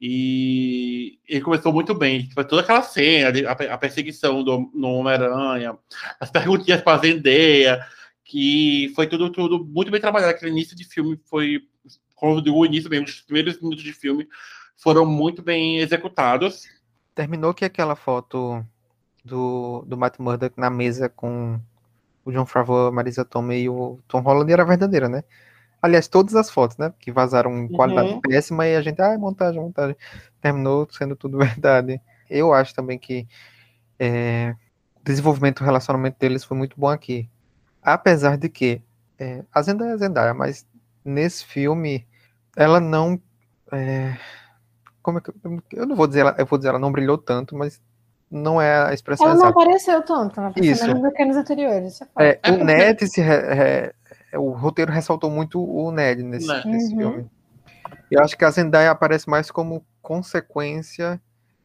e 0.00 1.18
ele 1.28 1.40
começou 1.40 1.72
muito 1.72 1.94
bem. 1.94 2.28
Foi 2.32 2.44
toda 2.44 2.62
aquela 2.62 2.82
cena, 2.82 3.30
a, 3.50 3.54
pe- 3.56 3.68
a 3.68 3.78
perseguição 3.78 4.42
do 4.44 4.70
no 4.74 4.88
Homem-Aranha, 4.94 5.78
as 6.20 6.30
perguntinhas 6.30 6.82
para 6.82 6.98
a 6.98 7.00
Zendaya, 7.00 7.86
que 8.24 8.92
foi 8.94 9.06
tudo, 9.06 9.30
tudo 9.30 9.64
muito 9.64 9.90
bem 9.90 10.00
trabalhado. 10.00 10.32
Aquele 10.32 10.50
início 10.50 10.76
de 10.76 10.84
filme 10.84 11.18
foi, 11.24 11.62
como 12.14 12.36
eu 12.36 12.40
digo, 12.42 12.56
o 12.58 12.66
início 12.66 12.90
mesmo, 12.90 13.06
os 13.06 13.20
primeiros 13.22 13.60
minutos 13.60 13.82
de 13.82 13.92
filme 13.92 14.28
foram 14.76 15.06
muito 15.06 15.42
bem 15.42 15.78
executados. 15.78 16.64
Terminou 17.14 17.54
que 17.54 17.64
aquela 17.64 17.94
foto 17.96 18.64
do, 19.24 19.84
do 19.86 19.96
Matt 19.96 20.18
Murdock 20.18 20.58
na 20.58 20.68
mesa 20.70 21.08
com 21.08 21.60
o 22.24 22.32
John 22.32 22.46
Favreau, 22.46 22.88
a 22.88 22.92
Marisa 22.92 23.24
Tomei 23.24 23.62
e 23.64 23.68
o 23.68 23.98
Tom 24.08 24.20
Holland 24.20 24.52
era 24.52 24.64
verdadeira, 24.64 25.08
né? 25.08 25.22
Aliás, 25.80 26.08
todas 26.08 26.34
as 26.34 26.50
fotos, 26.50 26.76
né? 26.78 26.92
Que 26.98 27.12
vazaram 27.12 27.56
em 27.58 27.68
qualidade 27.68 28.14
Uhum. 28.14 28.20
péssima 28.20 28.66
e 28.66 28.74
a 28.74 28.80
gente, 28.82 29.00
ah, 29.02 29.18
montagem, 29.18 29.60
montagem. 29.60 29.96
Terminou 30.40 30.88
sendo 30.90 31.14
tudo 31.14 31.36
verdade. 31.38 32.00
Eu 32.28 32.52
acho 32.54 32.74
também 32.74 32.98
que 32.98 33.28
é, 33.98 34.54
o 34.96 35.04
desenvolvimento 35.04 35.58
do 35.58 35.64
relacionamento 35.64 36.18
deles 36.18 36.44
foi 36.44 36.56
muito 36.56 36.78
bom 36.80 36.88
aqui. 36.88 37.28
Apesar 37.82 38.38
de 38.38 38.48
que 38.48 38.82
é, 39.18 39.44
a 39.52 39.60
Zendaya 39.62 39.90
é 39.90 39.94
a 39.94 39.96
Zendaya, 39.98 40.34
mas 40.34 40.66
nesse 41.04 41.44
filme 41.44 42.06
ela 42.56 42.80
não. 42.80 43.20
é, 43.72 44.16
como 45.04 45.18
é 45.18 45.20
que 45.20 45.30
eu, 45.76 45.86
não 45.86 45.94
vou 45.94 46.06
dizer 46.08 46.20
ela, 46.20 46.34
eu 46.38 46.46
vou 46.46 46.58
dizer 46.58 46.70
ela 46.70 46.78
não 46.80 46.90
brilhou 46.90 47.16
tanto, 47.18 47.54
mas 47.54 47.80
não 48.30 48.60
é 48.60 48.88
a 48.88 48.92
expressão 48.94 49.26
Ela 49.26 49.34
não 49.36 49.44
exata. 49.44 49.60
apareceu 49.60 50.02
tanto 50.02 50.40
na 50.40 50.48
Isso. 50.56 50.80
personagem 50.80 51.02
do 51.02 51.12
que 51.12 51.24
nos 51.26 51.36
anteriores. 51.36 51.92
Isso 51.94 52.04
é. 52.18 52.28
É, 52.30 52.40
É 52.42 52.50
o 52.50 52.58
porque- 52.58 52.64
Ned 52.64 53.06
se 53.08 53.20
re- 53.20 53.54
re- 53.54 53.94
o 54.38 54.50
roteiro 54.50 54.90
ressaltou 54.90 55.30
muito 55.30 55.62
o 55.62 55.92
Ned 55.92 56.22
nesse, 56.22 56.48
Ned. 56.48 56.66
nesse 56.66 56.92
Uhum. 56.94 56.98
filme. 56.98 57.30
Eu 58.10 58.22
acho 58.22 58.36
que 58.36 58.44
a 58.44 58.50
Zendaya 58.50 58.90
aparece 58.90 59.28
mais 59.28 59.50
como 59.50 59.84
consequência 60.02 61.20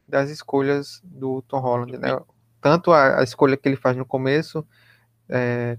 das 0.06 0.28
escolhas 0.30 1.00
do 1.02 1.40
Tom 1.42 1.60
Holland, 1.60 1.96
né? 1.98 2.20
Tanto 2.60 2.92
a, 2.92 3.20
a 3.20 3.22
escolha 3.24 3.56
que 3.56 3.66
ele 3.68 3.76
faz 3.76 3.96
no 3.96 4.04
começo, 4.04 4.64
é, 5.28 5.78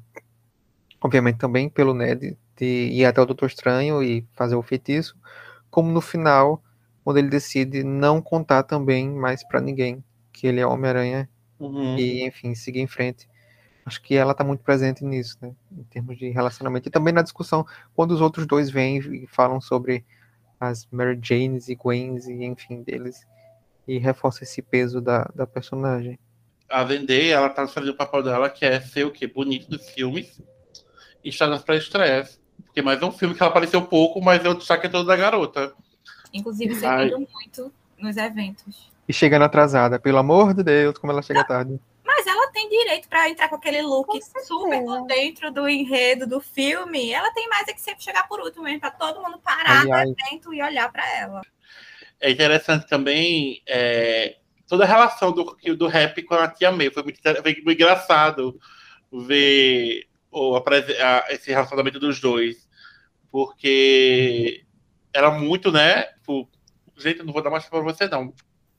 obviamente 1.02 1.38
também 1.38 1.70
pelo 1.70 1.94
Ned 1.94 2.38
de 2.58 2.66
ir 2.92 3.06
até 3.06 3.22
o 3.22 3.26
Doutor 3.26 3.48
Estranho 3.48 4.02
e 4.04 4.26
fazer 4.34 4.56
o 4.56 4.62
feitiço, 4.62 5.16
como 5.70 5.92
no 5.92 6.02
final, 6.02 6.62
quando 7.04 7.18
ele 7.18 7.30
decide 7.30 7.84
não 7.84 8.22
contar 8.22 8.64
também 8.64 9.10
mais 9.10 9.44
pra 9.44 9.60
ninguém 9.62 10.04
que 10.32 10.48
ele 10.48 10.60
é 10.60 10.66
Homem-Aranha 10.66 11.30
Uhum. 11.60 11.96
e, 11.96 12.26
enfim, 12.26 12.56
seguir 12.56 12.80
em 12.80 12.88
frente. 12.88 13.30
Acho 13.86 14.02
que 14.02 14.16
ela 14.16 14.32
está 14.32 14.44
muito 14.44 14.64
presente 14.64 15.04
nisso, 15.04 15.38
né? 15.42 15.54
Em 15.72 15.84
termos 15.84 16.18
de 16.18 16.30
relacionamento. 16.30 16.88
E 16.88 16.92
também 16.92 17.14
na 17.14 17.22
discussão, 17.22 17.66
quando 17.96 18.12
os 18.12 18.22
outros 18.22 18.48
dois 18.48 18.70
vêm 18.70 18.98
e 18.98 19.28
falam 19.28 19.62
sobre 19.62 20.04
as 20.60 20.88
Mary 20.92 21.20
Janes 21.22 21.70
e 21.70 21.76
Gwens, 21.76 22.28
e 22.28 22.44
enfim, 22.44 22.82
deles. 22.84 23.26
E 23.88 23.98
reforça 23.98 24.44
esse 24.44 24.62
peso 24.62 25.02
da, 25.02 25.30
da 25.36 25.46
personagem. 25.46 26.18
A 26.70 26.86
Zendaya, 26.86 27.36
ela 27.36 27.50
tá 27.50 27.68
fazendo 27.68 27.92
o 27.92 27.98
papel 27.98 28.24
dela, 28.24 28.50
que 28.50 28.66
é 28.66 28.80
ser 28.80 29.06
o 29.06 29.12
quê? 29.12 29.28
Bonito 29.28 29.70
dos 29.70 29.90
filmes 29.90 30.42
e 31.24 31.30
estar 31.30 31.48
nas 31.48 31.64
pré-estreias. 31.64 32.40
Porque 32.66 32.82
mais 32.82 33.02
um 33.04 33.12
filme 33.12 33.36
que 33.36 33.42
ela 33.42 33.50
apareceu 33.52 33.82
pouco, 33.82 34.22
mas 34.22 34.44
é 34.46 34.50
o 34.50 34.54
destaque 34.54 34.88
todo 34.88 35.06
da 35.06 35.16
garota. 35.16 35.74
Inclusive, 36.34 36.74
Ai. 36.74 36.80
servindo 37.10 37.28
muito 37.32 37.74
nos 37.98 38.18
eventos. 38.18 38.92
E 39.08 39.14
chegando 39.14 39.44
atrasada, 39.44 40.00
pelo 40.00 40.18
amor 40.18 40.54
de 40.54 40.64
Deus, 40.64 40.98
como 40.98 41.12
ela 41.12 41.22
chega 41.22 41.44
tarde. 41.44 41.80
Mas 42.06 42.26
ela 42.28 42.52
tem 42.52 42.70
direito 42.70 43.08
para 43.08 43.30
entrar 43.30 43.50
com 43.50 43.56
aquele 43.56 43.82
look 43.82 44.08
Com 44.08 44.22
super 44.44 44.84
por 44.84 45.06
dentro 45.08 45.52
do 45.52 45.68
enredo 45.68 46.26
do 46.28 46.40
filme. 46.40 47.12
Ela 47.12 47.32
tem 47.32 47.48
mais 47.50 47.68
é 47.68 47.74
que 47.74 47.82
sempre 47.82 48.04
chegar 48.04 48.28
por 48.28 48.40
último 48.40 48.64
mesmo, 48.64 48.80
para 48.80 48.92
todo 48.92 49.22
mundo 49.22 49.40
parar 49.40 49.82
Aliás. 49.82 50.10
no 50.10 50.16
evento 50.20 50.54
e 50.54 50.62
olhar 50.62 50.92
para 50.92 51.08
ela. 51.18 51.42
É 52.20 52.30
interessante 52.30 52.88
também 52.88 53.62
é, 53.68 54.38
toda 54.68 54.84
a 54.84 54.88
relação 54.88 55.32
do, 55.32 55.58
do 55.76 55.88
rap 55.88 56.22
com 56.24 56.36
a 56.36 56.48
Tia 56.48 56.72
May. 56.72 56.92
Foi 56.92 57.04
muito, 57.04 57.20
foi 57.22 57.42
muito 57.64 57.72
engraçado 57.72 58.60
ver 59.12 60.08
o, 60.32 60.56
a- 60.58 61.26
esse 61.30 61.50
relacionamento 61.52 62.00
dos 62.00 62.20
dois. 62.20 62.68
Porque 63.32 64.64
era 65.14 65.32
muito, 65.32 65.72
né? 65.72 66.04
Tipo, 66.16 66.48
gente, 66.98 67.20
eu 67.20 67.26
não 67.26 67.34
vou 67.34 67.42
dar 67.42 67.50
mais 67.50 67.66
pra 67.66 67.80
você, 67.80 68.08
não. 68.08 68.34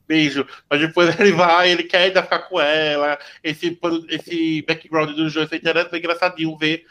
Beijo. 0.07 0.45
Mas 0.69 0.81
depois 0.81 1.17
ele 1.19 1.31
vai, 1.31 1.71
ele 1.71 1.83
quer 1.83 2.03
ainda 2.07 2.21
ficar 2.23 2.39
com 2.39 2.59
ela. 2.59 3.17
Esse, 3.43 3.79
esse 4.09 4.61
background 4.67 5.11
dos 5.15 5.33
dois 5.33 5.47
foi 5.49 5.57
interessante, 5.57 5.89
foi 5.91 5.99
engraçadinho 5.99 6.57
ver. 6.57 6.85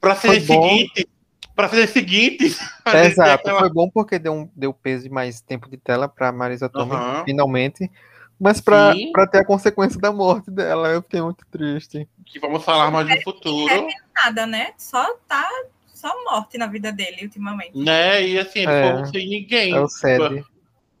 Pra 0.00 0.14
ser 0.14 0.28
Foi 0.28 0.40
bom. 0.40 0.68
seguinte. 0.68 1.08
Pra 1.56 1.68
ser 1.68 1.88
seguinte. 1.88 2.56
tem 2.84 2.94
Exato, 3.06 3.40
aquela- 3.40 3.58
foi 3.60 3.70
bom 3.70 3.88
porque 3.90 4.18
deu, 4.18 4.32
um, 4.32 4.48
deu 4.54 4.72
peso 4.72 5.06
e 5.06 5.10
mais 5.10 5.40
tempo 5.40 5.68
de 5.68 5.76
tela 5.76 6.06
pra 6.08 6.30
Marisa 6.30 6.68
Tomei, 6.68 6.96
Aham. 6.96 7.24
finalmente. 7.24 7.90
Mas 8.38 8.60
pra, 8.60 8.92
Sim. 8.92 9.10
pra 9.10 9.26
ter 9.26 9.38
a 9.38 9.44
consequência 9.44 9.98
da 10.00 10.12
morte 10.12 10.48
dela, 10.52 10.88
eu 10.90 11.02
fiquei 11.02 11.20
muito 11.20 11.44
triste. 11.50 12.08
que 12.24 12.38
vamos 12.38 12.62
falar 12.64 12.88
mais 12.92 13.08
no 13.08 13.20
futuro, 13.22 13.86
Nada, 14.14 14.46
né? 14.46 14.72
Só 14.78 15.14
tá 15.26 15.48
só 15.98 16.12
morte 16.24 16.56
na 16.58 16.66
vida 16.66 16.90
dele 16.92 17.24
ultimamente. 17.24 17.76
né? 17.76 18.26
E 18.26 18.38
assim, 18.38 18.60
ele 18.60 18.70
É. 18.72 18.90
ficou 18.92 19.06
sem 19.06 19.28
ninguém. 19.28 19.72
É 19.74 19.80
o 19.80 19.88
Sede. 19.88 20.44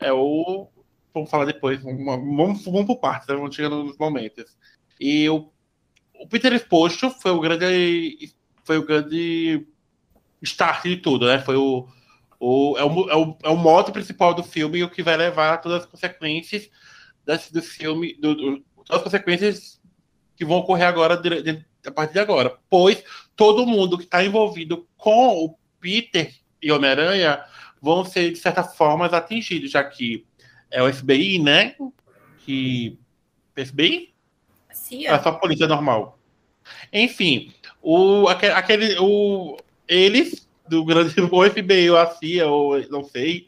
É 0.00 0.12
o. 0.12 0.68
Vamos 1.14 1.30
falar 1.30 1.44
depois. 1.46 1.82
Vamos, 1.82 2.04
vamos, 2.04 2.64
vamos 2.64 2.86
por 2.86 2.96
partes, 2.98 3.26
né? 3.28 3.34
vamos 3.34 3.54
chegando 3.54 3.82
nos 3.84 3.96
momentos. 3.98 4.56
E 5.00 5.28
o, 5.28 5.50
o 6.20 6.28
Peter 6.28 6.52
Exposto 6.52 7.10
foi 7.10 7.30
o 7.30 7.40
grande. 7.40 8.32
Foi 8.64 8.78
o 8.78 8.84
grande 8.84 9.66
start 10.42 10.84
de 10.84 10.96
tudo, 10.98 11.26
né? 11.26 11.38
Foi 11.40 11.56
o. 11.56 11.88
o, 12.38 12.76
é, 12.78 12.84
o, 12.84 13.10
é, 13.10 13.16
o, 13.16 13.36
é 13.44 13.48
o 13.48 13.56
modo 13.56 13.90
principal 13.92 14.34
do 14.34 14.42
filme 14.44 14.78
e 14.78 14.84
o 14.84 14.90
que 14.90 15.02
vai 15.02 15.16
levar 15.16 15.54
a 15.54 15.58
todas 15.58 15.82
as 15.82 15.86
consequências 15.90 16.68
desse, 17.24 17.52
do 17.52 17.62
filme. 17.62 18.14
Do, 18.20 18.34
do- 18.34 18.64
todas 18.84 18.98
as 18.98 19.02
consequências 19.02 19.80
que 20.36 20.44
vão 20.44 20.58
ocorrer 20.58 20.86
agora 20.86 21.16
dire- 21.16 21.42
de- 21.42 21.64
a 21.86 21.90
partir 21.90 22.14
de 22.14 22.20
agora. 22.20 22.56
Pois 22.68 23.02
todo 23.36 23.66
mundo 23.66 23.96
que 23.98 24.04
está 24.04 24.24
envolvido 24.24 24.86
com 24.96 25.44
o 25.44 25.58
Peter 25.80 26.34
e 26.60 26.72
Homem-Aranha 26.72 27.42
vão 27.80 28.04
ser, 28.04 28.32
de 28.32 28.38
certa 28.38 28.64
forma, 28.64 29.06
atingidos, 29.06 29.70
já 29.70 29.84
que 29.84 30.26
é 30.70 30.82
o 30.82 30.92
FBI, 30.92 31.38
né? 31.38 31.76
Que. 32.44 32.98
FBI? 33.54 34.12
Cia. 34.72 35.10
É 35.10 35.18
só 35.22 35.32
polícia 35.32 35.66
normal. 35.66 36.18
Enfim, 36.92 37.52
o, 37.80 38.28
aque- 38.28 38.46
aquele, 38.46 38.96
o, 38.98 39.56
eles, 39.86 40.48
do 40.68 40.84
grande 40.84 41.14
o 41.20 41.50
FBI 41.50 41.90
ou 41.90 41.96
a 41.96 42.06
CIA, 42.06 42.46
ou 42.46 42.88
não 42.90 43.04
sei, 43.04 43.46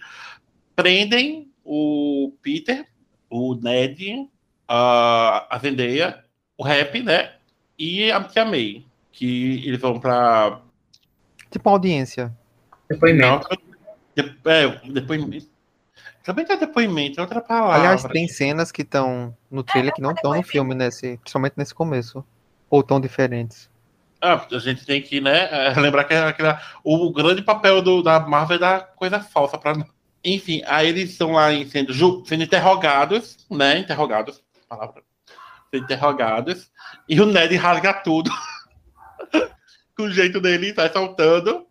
prendem 0.75 1.51
o 1.65 2.33
Peter, 2.43 2.87
o 3.29 3.55
Ned, 3.55 4.29
a, 4.67 5.55
a 5.55 5.59
Zendaya, 5.59 6.25
o 6.57 6.63
Rap, 6.65 7.03
né? 7.03 7.35
E 7.81 8.13
a 8.13 8.23
Tia 8.23 8.45
May. 8.45 8.85
Que 9.11 9.67
eles 9.67 9.81
vão 9.81 9.99
pra. 9.99 10.61
Tipo 11.51 11.69
uma 11.69 11.77
audiência. 11.77 12.31
Depoimento. 12.89 13.49
De, 14.15 14.37
é, 14.45 14.69
depoimento. 14.91 15.49
Também 16.23 16.45
tem 16.45 16.59
depoimento, 16.59 17.19
é 17.19 17.23
outra 17.23 17.41
palavra. 17.41 17.77
Aliás, 17.77 18.05
tem 18.05 18.29
cenas 18.29 18.71
que 18.71 18.83
estão 18.83 19.35
no 19.51 19.63
trailer 19.63 19.93
que 19.95 20.03
não 20.03 20.13
estão 20.13 20.35
no 20.35 20.43
filme, 20.43 20.75
nesse, 20.75 21.17
principalmente 21.17 21.55
nesse 21.57 21.75
começo. 21.75 22.23
Ou 22.69 22.83
tão 22.83 23.01
diferentes. 23.01 23.71
Ah, 24.21 24.47
a 24.53 24.59
gente 24.59 24.85
tem 24.85 25.01
que, 25.01 25.19
né, 25.21 25.49
é, 25.51 25.81
lembrar 25.81 26.05
que 26.05 26.13
aquela, 26.13 26.61
o 26.85 27.11
grande 27.11 27.41
papel 27.41 27.81
do, 27.81 28.03
da 28.03 28.21
Marvel 28.21 28.59
é 28.59 28.61
dar 28.61 28.81
coisa 28.95 29.19
falsa 29.19 29.57
para 29.57 29.73
Enfim, 30.23 30.63
aí 30.67 30.89
eles 30.89 31.11
estão 31.11 31.33
lá 31.33 31.49
sendo, 31.67 31.93
ju- 31.93 32.23
sendo 32.27 32.45
interrogados, 32.45 33.39
né? 33.51 33.79
Interrogados, 33.79 34.43
palavra. 34.69 35.03
Interrogados. 35.73 36.71
E 37.09 37.21
o 37.21 37.27
Ned 37.27 37.55
rasga 37.57 37.93
tudo. 37.95 38.31
Com 39.97 40.05
o 40.05 40.11
jeito 40.11 40.41
dele, 40.41 40.75
sai 40.75 40.93
soltando. 40.93 41.67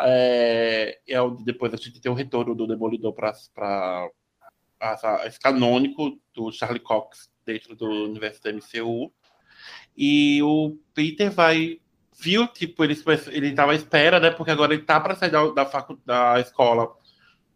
É, 0.00 0.98
é 1.08 1.20
onde 1.20 1.44
depois 1.44 1.72
a 1.74 1.76
gente 1.76 2.00
tem 2.00 2.10
o 2.10 2.14
retorno 2.14 2.54
do 2.54 2.66
Demolidor 2.66 3.12
para 3.12 3.32
esse 5.26 5.40
canônico 5.40 6.18
do 6.32 6.52
Charlie 6.52 6.80
Cox 6.80 7.30
dentro 7.44 7.74
do 7.74 7.86
universo 7.86 8.42
da 8.42 8.52
MCU. 8.52 9.12
E 9.96 10.42
o 10.42 10.76
Peter 10.94 11.30
vai. 11.30 11.80
Viu, 12.20 12.48
tipo, 12.48 12.82
ele, 12.82 12.96
ele 13.28 13.52
tava 13.54 13.72
à 13.72 13.74
espera, 13.76 14.18
né? 14.18 14.30
Porque 14.30 14.50
agora 14.50 14.74
ele 14.74 14.82
tá 14.82 14.98
para 15.00 15.14
sair 15.14 15.30
da, 15.30 15.46
da, 15.50 15.86
da 16.04 16.40
escola 16.40 16.88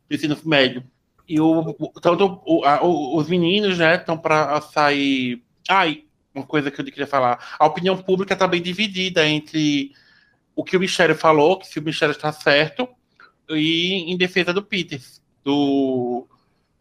de 0.09 0.17
ensino 0.17 0.37
médio. 0.45 0.85
E 1.29 1.41
o, 1.41 1.73
tanto 2.01 2.41
o- 2.47 2.65
a- 2.65 2.81
os 2.85 3.29
meninos, 3.29 3.79
né, 3.79 3.97
estão 3.97 4.17
para 4.17 4.61
sair. 4.61 5.45
Ai, 5.69 6.05
uma 6.35 6.47
coisa 6.47 6.71
que 6.71 6.81
eu 6.81 6.85
queria 6.85 7.07
falar. 7.07 7.57
A 7.59 7.67
opinião 7.67 7.97
pública 7.97 8.35
está 8.35 8.47
bem 8.47 8.63
dividida 8.63 9.27
entre 9.27 9.93
o 10.55 10.65
que 10.65 10.77
o 10.77 10.81
Michele 10.81 11.15
falou, 11.15 11.59
que 11.59 11.67
se 11.67 11.79
o 11.79 11.83
Michele 11.83 12.13
está 12.13 12.33
certo, 12.33 12.89
e 13.49 14.11
em 14.11 14.17
defesa 14.17 14.53
do 14.53 14.63
Peter, 14.63 15.01
do, 15.45 16.27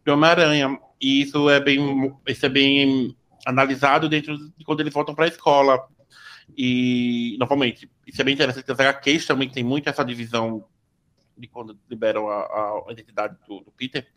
do 0.06 0.14
Homem-Aranha. 0.14 0.80
E 1.00 1.22
isso 1.22 1.50
é 1.50 1.60
bem, 1.60 2.14
isso 2.28 2.46
é 2.46 2.50
bem 2.50 3.16
analisado 3.46 4.08
dentro 4.08 4.38
de 4.38 4.64
quando 4.64 4.82
eles 4.82 4.94
voltam 4.94 5.16
para 5.16 5.26
a 5.26 5.30
escola. 5.30 5.88
E, 6.58 7.38
novamente, 7.40 7.90
isso 8.06 8.22
é 8.22 8.24
bem 8.24 8.34
interessante. 8.34 8.72
As 8.72 8.80
HQs 8.80 9.26
também 9.26 9.50
tem 9.50 9.64
muito 9.64 9.90
essa 9.90 10.04
divisão 10.04 10.66
de 11.38 11.48
quando 11.48 11.78
liberam 11.90 12.30
a, 12.30 12.42
a 12.88 12.92
identidade 12.92 13.36
do, 13.48 13.62
do 13.62 13.72
Peter. 13.72 14.08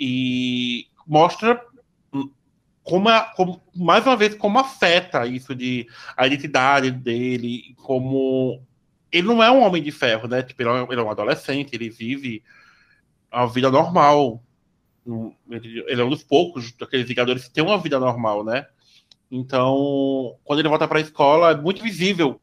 E 0.00 0.88
mostra 1.06 1.60
como, 2.88 3.08
a- 3.10 3.32
como- 3.36 3.60
mais 3.74 4.06
uma 4.06 4.16
vez, 4.16 4.34
como 4.34 4.58
afeta 4.58 5.26
isso 5.26 5.54
de 5.54 5.86
a 6.16 6.26
identidade 6.26 6.90
dele, 6.90 7.74
como 7.76 8.62
ele 9.12 9.26
não 9.26 9.42
é 9.42 9.50
um 9.50 9.62
homem 9.62 9.82
de 9.82 9.90
ferro, 9.92 10.26
né? 10.26 10.42
Tipo, 10.42 10.62
ele 10.62 10.70
é 10.70 10.86
ele 10.92 11.00
é 11.00 11.04
um 11.04 11.10
adolescente, 11.10 11.74
ele 11.74 11.90
vive 11.90 12.42
a 13.30 13.44
vida 13.46 13.70
normal. 13.70 14.42
Ele, 15.50 15.84
é 16.00 16.04
um 16.04 16.10
dos 16.10 16.22
poucos 16.22 16.72
daqueles 16.72 17.06
Vingadores 17.06 17.44
que 17.44 17.50
tem 17.50 17.64
uma 17.64 17.78
vida 17.78 17.98
normal, 18.00 18.44
né? 18.44 18.66
Então, 19.30 20.36
quando 20.44 20.60
ele 20.60 20.68
volta 20.68 20.88
para 20.88 20.98
a 20.98 21.02
escola, 21.02 21.50
é 21.52 21.56
muito 21.56 21.82
visível 21.82 22.40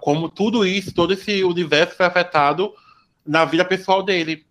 como 0.00 0.28
tudo 0.28 0.66
isso, 0.66 0.92
todo 0.94 1.12
esse 1.12 1.44
universo 1.44 1.94
foi 1.94 2.06
afetado 2.06 2.72
na 3.24 3.44
vida 3.44 3.64
pessoal 3.64 4.02
dele. 4.02 4.44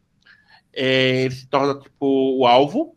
É, 0.74 1.24
ele 1.26 1.36
se 1.36 1.48
torna 1.48 1.78
tipo 1.80 2.38
o 2.40 2.46
alvo 2.46 2.96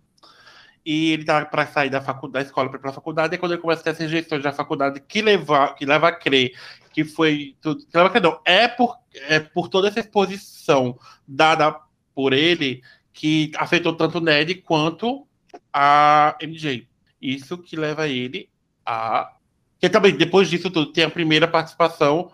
e 0.84 1.12
ele 1.12 1.24
tá 1.24 1.44
para 1.46 1.66
sair 1.66 1.88
da, 1.88 1.98
da 1.98 2.40
escola 2.42 2.68
para 2.68 2.78
ir 2.78 2.80
para 2.80 2.90
a 2.90 2.94
faculdade. 2.94 3.34
E 3.34 3.38
quando 3.38 3.52
ele 3.52 3.62
começa 3.62 3.80
a 3.80 3.84
ter 3.84 3.90
as 3.90 3.98
rejeições 3.98 4.42
da 4.42 4.52
faculdade 4.52 5.00
que 5.00 5.22
leva, 5.22 5.72
que 5.74 5.86
leva 5.86 6.08
a 6.08 6.12
crer 6.12 6.52
que 6.92 7.04
foi 7.04 7.56
tudo, 7.60 7.84
que 7.86 7.96
leva 7.96 8.08
a 8.08 8.10
crer, 8.10 8.22
não, 8.22 8.40
é 8.44 8.68
por, 8.68 8.96
é 9.12 9.40
por 9.40 9.68
toda 9.68 9.88
essa 9.88 10.00
exposição 10.00 10.98
dada 11.26 11.74
por 12.14 12.32
ele 12.32 12.82
que 13.12 13.50
afetou 13.56 13.96
tanto 13.96 14.18
o 14.18 14.20
Ned 14.20 14.54
quanto 14.56 15.26
a 15.72 16.36
MJ. 16.42 16.86
Isso 17.20 17.56
que 17.58 17.76
leva 17.76 18.06
ele 18.06 18.50
a. 18.84 19.32
Que 19.78 19.88
também, 19.88 20.16
depois 20.16 20.48
disso 20.48 20.70
tudo, 20.70 20.92
tem 20.92 21.04
a 21.04 21.10
primeira 21.10 21.48
participação 21.48 22.30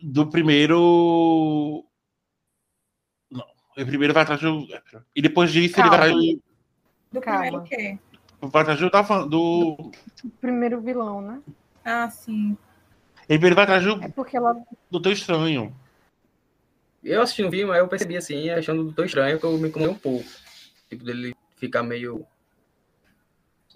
do 0.00 0.28
primeiro. 0.28 1.84
Não, 3.30 3.44
o 3.78 3.86
primeiro 3.86 4.12
vai 4.12 4.24
atrás 4.24 4.40
do. 4.40 4.66
E 5.16 5.22
depois 5.22 5.50
disso 5.52 5.76
Calma. 5.76 6.06
ele 6.06 6.14
vai, 6.14 6.34
Do 6.34 6.53
Calma. 7.20 7.40
primeiro 7.42 7.58
o 7.58 7.62
quê? 7.64 7.98
vai 8.42 8.62
atrás 8.62 8.78
do, 8.80 8.90
da- 8.90 9.24
do. 9.24 9.92
O 10.24 10.30
primeiro 10.40 10.80
vilão, 10.80 11.20
né? 11.20 11.40
Ah, 11.84 12.08
sim. 12.10 12.56
Ele 13.28 13.38
primeiro 13.38 13.54
vai 13.56 13.64
atrás 13.64 13.84
do 13.84 14.02
É 14.02 14.08
porque 14.08 14.36
ela. 14.36 14.56
Doutor 14.90 15.12
Estranho. 15.12 15.74
Eu 17.02 17.20
assisti 17.22 17.44
um 17.44 17.50
filme, 17.50 17.72
aí 17.72 17.80
eu 17.80 17.88
percebi 17.88 18.16
assim, 18.16 18.48
achando 18.50 18.80
o 18.80 18.84
Doutor 18.84 19.04
Estranho, 19.06 19.38
que 19.38 19.44
eu 19.44 19.58
me 19.58 19.68
incomodei 19.68 19.94
um 19.94 19.98
pouco. 19.98 20.24
Tipo, 20.88 21.04
dele 21.04 21.34
ficar 21.56 21.82
meio. 21.82 22.26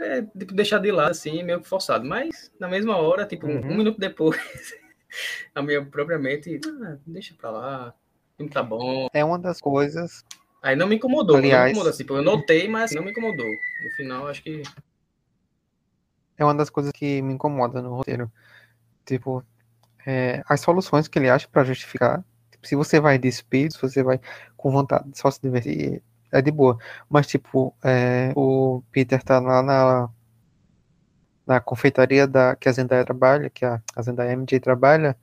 É, 0.01 0.23
tipo, 0.23 0.55
deixar 0.55 0.79
de 0.79 0.93
lado, 0.93 1.11
assim, 1.11 1.43
meio 1.43 1.61
que 1.61 1.69
forçado. 1.69 2.05
Mas, 2.07 2.53
na 2.61 2.69
mesma 2.69 2.97
hora, 2.97 3.27
tipo, 3.27 3.47
um- 3.47 3.57
Uhum. 3.57 3.73
um 3.73 3.77
minuto 3.79 3.99
depois, 3.99 4.39
a 5.55 5.61
minha 5.63 5.85
própria 5.85 6.19
mente, 6.19 6.61
ah, 6.85 6.97
deixa 7.07 7.35
pra 7.35 7.51
lá, 7.51 7.95
o 8.35 8.37
filme 8.37 8.53
tá 8.53 8.63
bom. 8.63 9.09
É 9.13 9.25
uma 9.25 9.39
das 9.39 9.61
coisas. 9.61 10.25
Aí 10.63 10.75
não 10.75 10.87
me 10.87 10.97
incomodou, 10.97 11.37
não 11.37 11.45
Aliás- 11.45 11.65
me 11.67 11.71
incomodou, 11.71 11.91
assim, 11.91 12.05
eu 12.09 12.23
notei, 12.23 12.69
mas 12.69 12.93
não 12.93 13.03
me 13.03 13.11
incomodou. 13.11 13.47
No 13.47 13.91
final, 13.97 14.27
acho 14.27 14.43
que 14.43 14.63
É 16.37 16.45
uma 16.45 16.55
das 16.55 16.71
coisas 16.71 16.93
que 16.93 17.21
me 17.23 17.35
incomoda 17.35 17.83
no 17.83 17.95
roteiro. 17.97 18.31
Tipo, 19.05 19.45
é, 20.07 20.43
as 20.49 20.61
soluções 20.61 21.09
que 21.09 21.19
ele 21.19 21.29
acha 21.29 21.49
para 21.49 21.65
justificar. 21.65 22.25
Tipo, 22.51 22.67
se 22.67 22.77
você 22.77 23.01
vai 23.01 23.19
de 23.19 23.31
speed, 23.31 23.73
se 23.73 23.81
você 23.81 24.03
vai 24.03 24.21
com 24.57 24.71
vontade 24.71 25.11
de 25.11 25.19
só 25.19 25.31
se 25.31 25.41
divertir, 25.41 26.03
é 26.33 26.41
de 26.43 26.51
boa. 26.51 26.79
Mas, 27.09 27.27
tipo, 27.27 27.75
é, 27.83 28.33
o 28.37 28.83
Peter 28.93 29.23
tá 29.23 29.41
lá 29.41 29.63
na, 29.63 30.09
na 31.47 31.61
confeitaria 31.61 32.27
da, 32.27 32.55
que 32.55 32.69
a 32.69 32.73
Zendaya 32.73 33.05
trabalha, 33.05 33.51
que 33.51 33.65
a, 33.65 33.83
a 33.97 34.03
Zendaya 34.03 34.33
MJ 34.33 34.61
trabalha, 34.61 35.17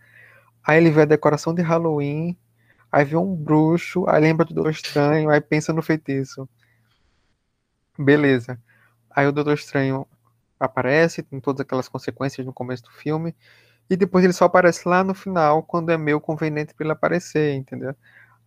aí 0.64 0.78
ele 0.78 0.90
vê 0.92 1.04
a 1.04 1.06
decoração 1.06 1.54
de 1.54 1.62
Halloween, 1.62 2.36
aí 2.96 3.04
vê 3.04 3.18
um 3.18 3.36
bruxo, 3.36 4.06
aí 4.08 4.22
lembra 4.22 4.46
do 4.46 4.54
Doutor 4.54 4.72
Estranho, 4.72 5.30
aí 5.30 5.42
pensa 5.42 5.74
no 5.74 5.82
feitiço. 5.82 6.48
Beleza. 8.00 8.58
Aí 9.10 9.28
o 9.28 9.34
Doutor 9.34 9.56
Estranho 9.56 10.08
aparece, 10.58 11.22
tem 11.22 11.42
todas 11.42 11.60
aquelas 11.60 11.90
consequências 11.90 12.46
no 12.46 12.54
começo 12.54 12.84
do 12.84 12.92
filme, 12.92 13.36
e 13.90 13.98
depois 13.98 14.24
ele 14.24 14.32
só 14.34 14.46
aparece 14.46 14.88
lá 14.88 15.04
no 15.04 15.14
final, 15.14 15.62
quando 15.62 15.92
é 15.92 15.98
meio 15.98 16.22
conveniente 16.22 16.74
pra 16.74 16.86
ele 16.86 16.94
aparecer, 16.94 17.54
entendeu? 17.56 17.94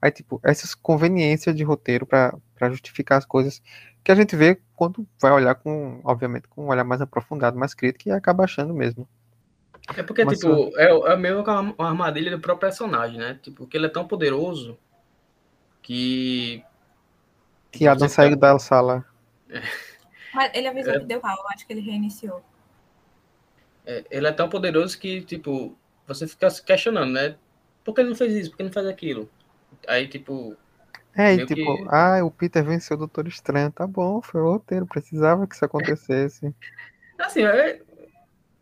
Aí, 0.01 0.11
tipo, 0.11 0.41
essas 0.43 0.75
conveniências 0.75 1.55
de 1.55 1.63
roteiro 1.63 2.07
pra 2.07 2.39
justificar 2.71 3.19
as 3.19 3.27
coisas 3.27 3.61
que 4.03 4.11
a 4.11 4.15
gente 4.15 4.35
vê 4.35 4.59
quando 4.75 5.07
vai 5.21 5.31
olhar 5.31 5.57
com, 5.57 6.01
obviamente, 6.05 6.49
com 6.49 6.65
um 6.65 6.69
olhar 6.69 6.85
mais 6.85 7.03
aprofundado, 7.03 7.59
mais 7.59 7.75
crítico, 7.75 8.09
e 8.09 8.13
acaba 8.13 8.45
achando 8.45 8.73
mesmo. 8.73 9.07
É 9.97 10.03
porque, 10.03 10.25
Mas, 10.25 10.39
tipo, 10.39 10.71
é, 10.79 11.13
é 11.13 11.17
meio 11.17 11.43
que 11.43 11.51
uma 11.51 11.75
armadilha 11.79 12.31
do 12.31 12.41
próprio 12.41 12.69
personagem, 12.69 13.19
né? 13.19 13.39
Tipo, 13.43 13.67
que 13.67 13.77
ele 13.77 13.87
é 13.87 13.89
tão 13.89 14.07
poderoso 14.07 14.79
que. 15.83 16.63
Que 17.73 17.87
Adam 17.87 18.09
Você 18.09 18.15
saiu 18.15 18.39
tá- 18.39 18.53
da 18.53 18.59
sala. 18.59 19.05
Mas 20.35 20.51
ele 20.55 20.69
avisou 20.69 20.95
É. 20.95 20.99
que 21.01 21.07
deu 21.07 21.21
pau, 21.21 21.37
acho 21.55 21.67
que 21.67 21.73
ele 21.73 21.81
reiniciou. 21.81 22.43
é, 23.87 24.05
ele 24.11 24.27
é 24.27 24.33
tão 24.33 24.51
poderoso 24.51 24.99
que, 24.99 25.23
tipo, 25.23 25.75
você 26.07 26.27
fica 26.29 26.51
se 26.51 26.63
questionando, 26.63 27.11
né? 27.11 27.37
Por 27.83 27.95
que 27.95 28.03
ele 28.03 28.11
não 28.11 28.17
fez 28.17 28.35
isso? 28.35 28.51
Por 28.51 28.57
que 28.59 28.63
ele 28.63 28.69
não 28.69 28.75
faz 28.75 28.87
aquilo? 28.87 29.31
Aí, 29.87 30.07
tipo, 30.07 30.55
É, 31.17 31.33
e 31.33 31.47
tipo, 31.47 31.55
que- 31.77 31.87
ah, 31.89 32.23
o 32.23 32.31
Peter 32.31 32.63
venceu 32.63 32.97
o 32.97 32.99
Doutor 32.99 33.27
Estranho. 33.27 33.73
Tá 33.73 33.87
bom, 33.87 34.21
foi 34.21 34.43
o 34.43 34.53
roteiro, 34.53 34.87
precisava 34.87 35.47
que 35.47 35.55
isso 35.55 35.65
acontecesse. 35.97 36.55
assim, 37.19 37.45
é, 37.45 37.81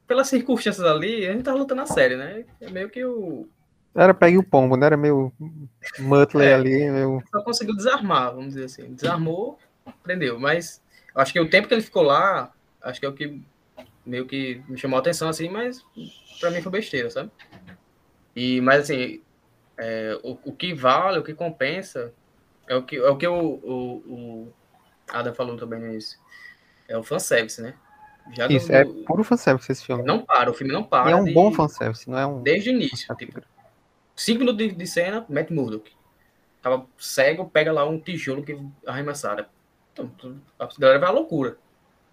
pelas 0.07 0.29
circunstâncias 0.29 0.87
ali, 0.87 1.27
a 1.27 1.33
gente 1.33 1.45
tá 1.45 1.53
lutando 1.53 1.83
a 1.83 1.87
série, 1.87 2.17
né? 2.17 2.45
É 2.61 2.71
meio 2.71 2.89
que 2.89 3.05
o. 3.05 3.49
Era 3.95 4.13
pegue 4.13 4.37
o 4.39 4.43
pombo, 4.43 4.77
né? 4.77 4.87
Era 4.87 4.97
meio 4.97 5.33
Muttley 5.99 6.49
É. 6.49 6.55
ali, 6.55 6.91
meio. 6.91 7.23
Só 7.31 7.43
conseguiu 7.43 7.75
desarmar, 7.75 8.35
vamos 8.35 8.49
dizer 8.55 8.65
assim. 8.65 8.95
Desarmou, 8.95 9.59
prendeu. 10.03 10.39
Mas 10.39 10.83
acho 11.15 11.33
que 11.33 11.41
o 11.41 11.49
tempo 11.49 11.67
que 11.67 11.75
ele 11.75 11.83
ficou 11.83 12.03
lá, 12.03 12.53
acho 12.83 13.01
que 13.01 13.07
é 13.07 13.09
o 13.09 13.15
que 13.15 13.43
meio 14.05 14.27
que 14.27 14.63
me 14.69 14.79
chamou 14.79 14.97
a 14.97 15.01
atenção, 15.01 15.29
assim, 15.29 15.49
mas 15.49 15.85
pra 16.39 16.51
mim 16.51 16.63
foi 16.63 16.71
besteira, 16.71 17.11
sabe? 17.11 17.31
E, 18.35 18.61
mas 18.61 18.83
assim, 18.83 19.23
é, 19.79 20.19
o, 20.23 20.39
o 20.45 20.53
que 20.53 20.75
vale, 20.75 21.19
o 21.19 21.25
que 21.25 21.35
compensa, 21.35 22.13
é 22.69 22.77
o 22.77 22.83
que, 22.83 22.97
é 22.97 23.09
o, 23.09 23.17
que 23.17 23.27
o, 23.27 23.35
o, 23.35 24.03
o 24.07 24.53
Adam 25.11 25.35
falou 25.35 25.57
também 25.57 25.81
no 25.81 25.87
início. 25.87 26.19
É 26.87 26.97
o 26.97 27.03
fanservice, 27.03 27.61
né? 27.61 27.75
Já 28.35 28.47
Isso, 28.49 28.73
é 28.73 28.85
puro 28.85 29.23
fanservice 29.23 29.71
esse 29.71 29.85
filme. 29.85 30.03
não 30.03 30.21
para, 30.25 30.51
o 30.51 30.55
filme 30.55 30.73
não 30.73 30.83
para. 30.83 31.11
E 31.11 31.13
é 31.13 31.17
um 31.17 31.25
de- 31.25 31.33
bom 31.33 31.53
fanservice, 31.53 32.09
não 32.11 32.19
é 32.19 32.27
um. 32.27 32.43
Desde 32.43 32.71
o 32.71 32.73
início. 32.73 33.15
Tipo, 33.17 33.41
cinco 34.17 34.41
minutos 34.41 34.59
de, 34.67 34.73
de 34.75 34.87
cena, 34.87 35.25
Matt 35.29 35.51
Murdock. 35.51 35.93
Tava 36.61 36.87
cego, 36.99 37.49
pega 37.49 37.73
lá 37.73 37.85
um 37.89 38.01
tijolo 38.01 38.43
que 38.43 38.59
arremessaram. 38.87 39.47
Então, 39.93 40.11
a 40.59 40.69
galera 40.79 40.99
vai 40.99 41.09
à 41.09 41.13
loucura. 41.13 41.57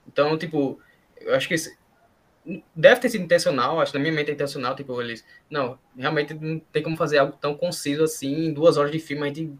Então, 0.08 0.38
tipo, 0.38 0.80
eu 1.20 1.34
acho 1.36 1.48
que 1.48 1.56
esse- 1.56 1.76
deve 2.76 3.02
ter 3.02 3.10
sido 3.10 3.24
intencional, 3.24 3.80
acho 3.80 3.92
que 3.92 3.98
na 3.98 4.02
minha 4.02 4.14
mente 4.14 4.30
é 4.30 4.34
intencional, 4.34 4.76
tipo, 4.76 5.02
eles, 5.02 5.26
não, 5.50 5.80
realmente 5.98 6.34
não 6.34 6.60
tem 6.60 6.84
como 6.84 6.98
fazer 6.98 7.18
algo 7.18 7.38
tão 7.40 7.56
conciso 7.56 8.04
assim, 8.04 8.46
em 8.48 8.54
duas 8.54 8.78
horas 8.78 8.92
de 8.92 9.00
filme, 9.00 9.24
a 9.24 9.28
gente 9.34 9.54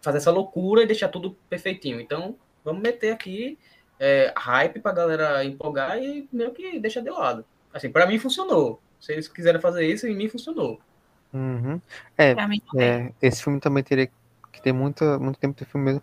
fazer 0.00 0.18
essa 0.18 0.30
loucura 0.30 0.82
e 0.82 0.86
deixar 0.86 1.08
tudo 1.08 1.36
perfeitinho. 1.48 2.00
Então, 2.00 2.36
vamos 2.64 2.82
meter 2.82 3.12
aqui 3.12 3.58
é, 4.04 4.34
hype 4.36 4.80
pra 4.80 4.92
galera 4.92 5.42
empolgar 5.46 5.96
e 5.96 6.28
meio 6.30 6.50
que 6.52 6.78
deixar 6.78 7.00
de 7.00 7.08
lado. 7.08 7.42
Assim, 7.72 7.88
pra 7.90 8.06
mim 8.06 8.18
funcionou. 8.18 8.78
Se 9.00 9.12
eles 9.12 9.28
quiserem 9.28 9.60
fazer 9.62 9.86
isso, 9.86 10.06
em 10.06 10.14
mim 10.14 10.28
funcionou. 10.28 10.78
Uhum. 11.32 11.80
É, 12.18 12.34
Pra 12.34 12.46
mim, 12.46 12.60
é, 12.76 13.10
esse 13.22 13.42
filme 13.42 13.58
também 13.60 13.82
teria 13.82 14.06
que 14.52 14.60
ter 14.62 14.72
muita, 14.72 15.18
muito 15.18 15.38
tempo 15.38 15.58
de 15.58 15.64
filme 15.64 15.86
mesmo, 15.86 16.02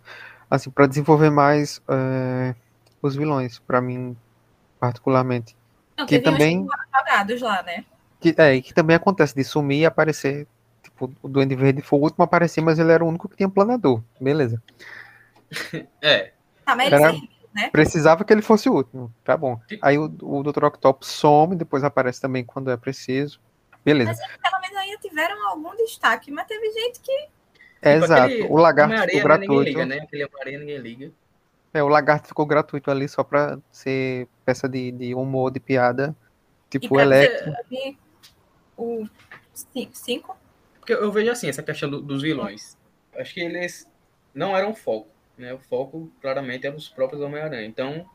assim, 0.50 0.68
para 0.68 0.88
desenvolver 0.88 1.30
mais 1.30 1.80
é, 1.88 2.56
os 3.00 3.14
vilões, 3.14 3.60
pra 3.60 3.80
mim, 3.80 4.16
particularmente. 4.80 5.54
Não, 5.96 6.04
que 6.04 6.18
também- 6.18 6.66
jogados 6.92 7.40
lá, 7.40 7.62
né? 7.62 7.84
Que, 8.20 8.34
é, 8.36 8.56
e 8.56 8.62
que 8.62 8.74
também 8.74 8.96
acontece 8.96 9.32
de 9.34 9.44
sumir 9.44 9.78
e 9.82 9.86
aparecer. 9.86 10.46
Tipo, 10.82 11.12
o 11.22 11.28
Duende 11.28 11.54
Verde 11.54 11.82
foi 11.82 12.00
o 12.00 12.02
último 12.02 12.22
a 12.22 12.26
aparecer, 12.26 12.60
mas 12.62 12.80
ele 12.80 12.90
era 12.90 13.04
o 13.04 13.08
único 13.08 13.28
que 13.28 13.36
tinha 13.36 13.48
planador. 13.48 14.02
Beleza. 14.20 14.60
É, 16.02 16.32
Tá, 16.64 16.76
mas 16.76 16.92
ele 16.92 17.28
Serviu. 17.52 17.70
Precisava 17.72 18.24
que 18.24 18.32
ele 18.32 18.42
fosse 18.42 18.68
o 18.68 18.74
último. 18.74 19.12
Tá 19.24 19.36
bom. 19.36 19.60
Aí 19.82 19.98
o, 19.98 20.04
o 20.22 20.42
Dr. 20.42 20.64
Octopus 20.64 21.08
some, 21.08 21.54
depois 21.56 21.84
aparece 21.84 22.20
também 22.20 22.44
quando 22.44 22.70
é 22.70 22.76
preciso. 22.76 23.40
Beleza. 23.84 24.10
Mas 24.10 24.36
pelo 24.50 24.60
menos 24.62 24.76
ainda 24.76 24.98
tiveram 24.98 25.48
algum 25.48 25.74
destaque, 25.76 26.30
mas 26.30 26.46
teve 26.46 26.70
gente 26.70 27.00
que. 27.00 27.28
É, 27.82 27.94
tipo, 27.94 28.04
exato. 28.04 28.22
aquele 28.22 28.42
O 28.44 28.56
lagarto 28.56 28.92
Homem-Aranha, 28.94 29.18
ficou 29.20 29.28
né, 29.28 29.38
ninguém 29.38 29.48
gratuito. 29.48 29.68
liga, 29.68 29.86
né? 29.86 29.98
Aquele 30.04 30.24
Homem-Aranha 30.24 30.58
ninguém 30.60 30.78
liga. 30.78 31.12
É, 31.74 31.82
o 31.82 31.88
lagarto 31.88 32.28
ficou 32.28 32.46
gratuito 32.46 32.90
ali 32.90 33.08
só 33.08 33.24
pra 33.24 33.58
ser 33.70 34.28
peça 34.44 34.68
de, 34.68 34.92
de 34.92 35.14
humor, 35.14 35.50
de 35.50 35.58
piada. 35.58 36.14
Tipo, 36.70 36.86
o 36.86 36.88
pra 36.90 37.02
Electro. 37.02 37.50
você, 37.68 37.96
o 38.76 39.06
ci- 39.52 39.90
cinco? 39.92 40.36
Porque 40.78 40.92
eu 40.92 41.10
vejo 41.12 41.30
assim, 41.30 41.48
essa 41.48 41.62
questão 41.62 41.88
do- 41.90 42.00
dos 42.02 42.22
vilões. 42.22 42.76
Acho 43.16 43.34
que 43.34 43.40
eles 43.40 43.86
não 44.34 44.56
eram 44.56 44.74
foco. 44.74 45.08
Né? 45.42 45.52
O 45.52 45.58
foco, 45.58 46.08
claramente, 46.20 46.68
eram 46.68 46.76
os 46.76 46.88
próprios 46.88 47.20
Homem-Aranha. 47.20 47.66
Então, 47.66 48.06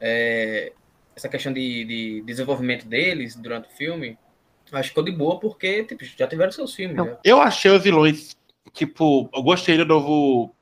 é, 0.00 0.72
essa 1.16 1.28
questão 1.28 1.52
de, 1.52 1.84
de 1.84 2.22
desenvolvimento 2.24 2.86
deles 2.86 3.34
durante 3.34 3.66
o 3.66 3.72
filme, 3.72 4.16
acho 4.70 4.82
que 4.82 4.88
ficou 4.90 5.02
de 5.02 5.10
boa 5.10 5.40
porque 5.40 5.82
tipo, 5.82 6.04
já 6.04 6.28
tiveram 6.28 6.52
seus 6.52 6.72
filmes. 6.72 6.96
Não. 6.96 7.06
né? 7.06 7.18
Eu 7.24 7.40
achei 7.40 7.72
os 7.72 7.82
vilões, 7.82 8.36
tipo, 8.72 9.28
eu 9.34 9.42
gostei 9.42 9.76
do 9.76 9.84
novo 9.84 10.54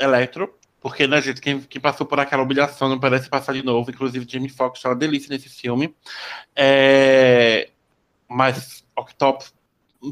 Electro, 0.00 0.58
porque, 0.80 1.06
né, 1.06 1.20
gente, 1.20 1.42
quem, 1.42 1.60
quem 1.60 1.80
passou 1.80 2.06
por 2.06 2.18
aquela 2.18 2.42
humilhação 2.42 2.88
não 2.88 2.98
parece 2.98 3.28
passar 3.28 3.52
de 3.52 3.62
novo. 3.62 3.90
Inclusive, 3.90 4.26
Jamie 4.26 4.48
Foxx 4.48 4.80
tá 4.80 4.88
uma 4.88 4.96
delícia 4.96 5.28
nesse 5.30 5.50
filme. 5.50 5.94
É, 6.56 7.70
Mas 8.28 8.82
Octopus 8.96 9.54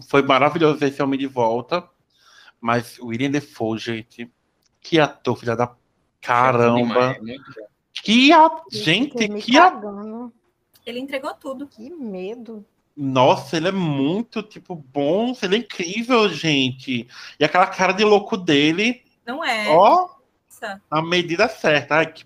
foi 0.09 0.23
maravilhoso 0.23 0.79
ver 0.79 0.88
esse 0.88 1.03
homem 1.03 1.18
de 1.18 1.27
volta. 1.27 1.87
Mas 2.61 2.99
o 2.99 3.07
William 3.07 3.31
Defoe, 3.31 3.79
gente, 3.79 4.31
que 4.83 4.99
ator, 5.01 5.37
filha 5.38 5.57
da 5.57 5.75
caramba. 6.21 7.16
Bom. 7.18 7.27
Que 7.92 8.33
a... 8.33 8.51
Gente, 8.71 9.29
que 9.40 9.57
a... 9.57 9.81
Ele 10.85 10.99
entregou 10.99 11.33
tudo. 11.35 11.66
Que 11.66 11.88
medo. 11.90 12.64
Nossa, 12.97 13.57
ele 13.57 13.68
é 13.68 13.73
muito, 13.73 14.42
tipo, 14.42 14.75
bom. 14.75 15.33
Ele 15.42 15.55
é 15.57 15.59
incrível, 15.61 16.29
gente. 16.29 17.07
E 17.38 17.45
aquela 17.45 17.66
cara 17.66 17.92
de 17.92 18.05
louco 18.05 18.37
dele, 18.37 19.03
Não 19.25 19.42
é? 19.45 19.68
ó, 19.71 20.09
Nossa. 20.51 20.83
a 20.90 21.01
medida 21.01 21.49
certa. 21.49 21.97
Ai, 21.97 22.12
que, 22.12 22.25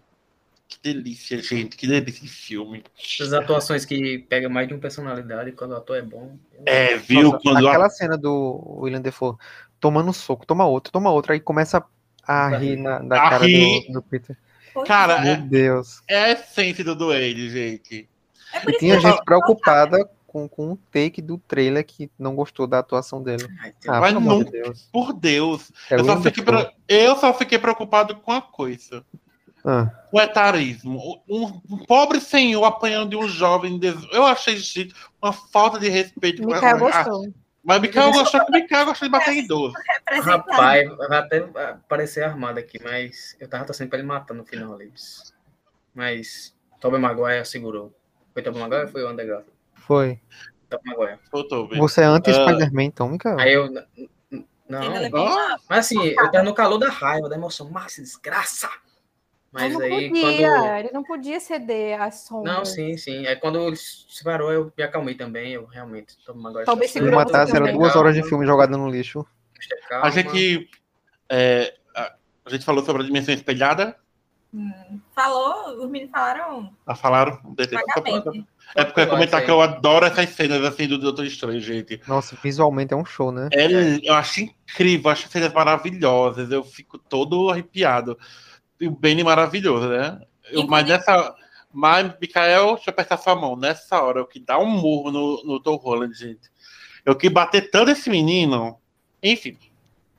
que 0.67 0.79
delícia, 0.83 1.41
gente. 1.43 1.77
Que 1.77 1.87
delícia 1.87 2.23
de 2.23 2.29
filme. 2.29 2.83
Essas 2.99 3.33
atuações 3.33 3.85
que 3.85 4.19
pegam 4.21 4.51
mais 4.51 4.67
de 4.67 4.75
uma 4.75 4.81
personalidade 4.81 5.53
quando 5.53 5.73
o 5.73 5.77
ator 5.77 5.99
é 5.99 6.03
bom. 6.03 6.37
É, 6.65 6.97
viu? 6.97 7.33
Nossa, 7.33 7.39
Quando 7.43 7.67
a- 7.67 7.71
aquela 7.71 7.91
cena 7.91 8.17
do 8.17 8.63
William 8.81 9.01
Defoe 9.03 9.37
tomando 9.79 10.09
um 10.09 10.13
soco, 10.13 10.47
toma 10.47 10.67
outro, 10.67 10.91
toma 10.91 11.11
outro, 11.13 11.33
aí 11.33 11.39
começa 11.39 11.85
a 12.27 12.49
rir 12.57 12.77
na, 12.77 12.99
da 13.01 13.17
A 13.27 13.31
cara 13.31 13.47
rir. 13.47 13.87
do, 13.89 13.95
do 13.95 14.03
Peter. 14.03 14.37
Cara, 14.87 15.21
Meu 15.21 15.33
é, 15.33 15.37
Deus. 15.39 16.03
é 16.09 16.17
a 16.25 16.31
essência 16.33 16.85
do 16.85 16.95
duende, 16.95 17.49
gente. 17.49 18.09
é 18.53 18.71
E 18.71 18.79
tinha 18.79 18.97
que 18.97 19.03
gente 19.03 19.25
preocupada 19.25 20.09
com, 20.27 20.47
com 20.47 20.73
um 20.73 20.77
take 20.93 21.23
do 21.23 21.39
trailer 21.39 21.83
que 21.85 22.11
não 22.19 22.35
gostou 22.35 22.67
da 22.67 22.79
atuação 22.81 23.23
dele. 23.23 23.47
Ai, 23.63 23.73
Ah, 23.89 24.01
Mas 24.01 24.13
não- 24.13 24.45
de 24.45 24.51
Deus. 24.51 24.89
Por 24.93 25.15
Deus. 25.15 25.73
É 25.91 25.95
eu, 25.99 26.05
só 26.05 26.21
fiquei 26.21 26.45
eu 26.89 27.17
só 27.17 27.33
fiquei 27.33 27.59
preocupado 27.59 28.17
com 28.17 28.33
a 28.33 28.43
coisa. 28.43 29.03
Ah, 29.65 29.91
O 30.13 30.21
etarismo. 30.21 31.23
Um, 31.29 31.61
um 31.71 31.79
pobre 31.87 32.21
senhor 32.21 32.65
apanhando 32.65 33.11
de 33.11 33.17
um 33.17 33.27
jovem. 33.27 33.79
des- 33.79 34.07
Eu 34.13 34.25
achei, 34.27 34.57
gente, 34.59 34.95
uma 35.23 35.33
falta 35.33 35.79
de 35.81 35.89
respeito. 35.89 36.43
com 36.43 36.53
Mikael 36.53 36.77
a- 36.77 36.79
gostou. 36.79 37.27
Mas 37.67 37.81
Mikael 37.81 38.13
gostou 38.13 38.47
que 38.47 38.53
Mikael 38.53 38.87
gostou 38.87 39.09
de 39.09 39.13
bater 39.13 39.35
em 39.35 39.39
idoso. 39.41 39.75
Rapaz, 40.23 40.89
vai 40.97 41.19
até 41.19 41.41
parecer 41.89 42.23
armado 42.23 42.61
aqui, 42.61 42.81
mas 42.83 43.37
eu 43.41 43.49
tava 43.49 43.65
torcendo 43.65 43.89
pra 43.89 43.99
ele 43.99 44.07
matar 44.07 44.35
no 44.35 44.45
final 44.45 44.73
ali. 44.73 44.93
Mas 45.93 46.55
Tobey 46.81 47.01
Maguire 47.01 47.45
segurou. 47.45 47.93
Foi 48.33 48.43
Tobey 48.43 48.61
Maguire 48.61 48.83
ou 48.85 48.89
foi 48.89 49.03
o 49.03 49.15
Garfield? 49.15 49.45
foi. 49.75 50.21
Tobey 50.71 50.93
Maguire. 50.93 51.19
Faltou, 51.31 51.67
bem. 51.67 51.79
Você 51.81 52.03
é 52.03 52.05
Ah. 52.05 52.11
anti-Spider-Man, 52.11 52.85
então, 52.85 53.09
Mikael? 53.09 53.41
Aí 53.41 53.53
eu... 53.53 53.69
Não, 54.69 54.81
mas 55.69 55.87
assim, 55.87 56.07
eu 56.07 56.31
tava 56.31 56.45
no 56.45 56.55
calor 56.55 56.79
da 56.79 56.89
raiva, 56.89 57.29
da 57.29 57.37
emoção. 57.37 57.69
Márcia, 57.71 58.03
desgraça! 58.03 58.69
Mas 59.57 59.73
não 59.73 59.81
aí 59.81 60.09
podia, 60.09 60.51
quando. 60.51 60.77
ele 60.77 60.91
não 60.93 61.03
podia 61.03 61.41
ceder 61.41 62.01
às 62.01 62.27
sombras. 62.27 62.55
Não, 62.55 62.65
sim, 62.65 62.97
sim. 62.97 63.27
Aí 63.27 63.37
quando 63.37 63.59
ele 63.67 63.77
se 63.77 64.23
parou, 64.23 64.53
eu 64.53 64.71
me 64.77 64.85
acalmei 64.85 65.15
também. 65.15 65.53
Eu 65.53 65.65
realmente. 65.65 66.15
Toma 66.25 66.51
agora 66.51 66.67
Talvez 66.67 66.91
Se 66.91 67.01
matasse, 67.01 67.53
era 67.53 67.61
também. 67.65 67.79
duas 67.81 67.97
horas 67.97 68.15
de 68.15 68.23
filme 68.23 68.45
jogado 68.47 68.77
no 68.77 68.89
lixo. 68.91 69.27
A 69.91 70.11
gente. 70.11 70.69
é, 71.31 71.75
a, 71.95 72.13
a 72.45 72.51
gente 72.51 72.65
falou 72.65 72.85
sobre 72.85 73.03
a 73.03 73.07
dimensão 73.07 73.35
espelhada. 73.35 73.97
Falou, 75.15 75.83
os 75.85 75.91
meninos 75.91 76.13
falaram 76.13 76.73
A 76.87 76.95
falaram? 76.95 77.41
Vagamente. 77.45 78.47
É 78.75 78.85
porque 78.85 79.01
eu 79.01 79.05
ia 79.05 79.11
comentar 79.11 79.45
que 79.45 79.51
eu 79.51 79.61
adoro 79.61 80.07
essas 80.07 80.31
cenas 80.31 80.63
assim 80.65 80.89
do 80.89 80.99
Doutor 80.99 81.25
Estranho, 81.25 81.61
gente. 81.61 82.01
Nossa, 82.07 82.37
visualmente 82.43 82.95
é 82.95 82.97
um 82.97 83.05
show, 83.05 83.31
né? 83.31 83.49
É, 83.53 83.67
eu 84.03 84.15
acho 84.15 84.41
incrível, 84.41 85.11
acho 85.11 85.29
cenas 85.29 85.53
maravilhosas. 85.53 86.51
Eu 86.51 86.65
fico 86.65 86.99
todo 86.99 87.51
arrepiado. 87.51 88.19
O 88.83 88.91
Benny 88.91 89.25
maravilhoso, 89.25 89.89
né? 89.89 90.21
Eu, 90.51 90.67
mas 90.67 90.87
nessa. 90.87 91.35
Mas, 91.73 92.15
Mikael, 92.21 92.75
deixa 92.75 92.91
eu 92.91 92.93
apertar 92.93 93.17
sua 93.19 93.35
mão. 93.35 93.57
Nessa 93.57 94.03
hora, 94.03 94.21
eu 94.21 94.27
que 94.27 94.41
dar 94.41 94.59
um 94.59 94.67
murro 94.67 95.11
no, 95.11 95.45
no 95.45 95.61
Tom 95.61 95.77
Holland, 95.77 96.15
gente. 96.15 96.51
Eu 97.05 97.15
que 97.15 97.29
bater 97.29 97.71
tanto 97.71 97.91
esse 97.91 98.09
menino. 98.09 98.79
Enfim. 99.23 99.59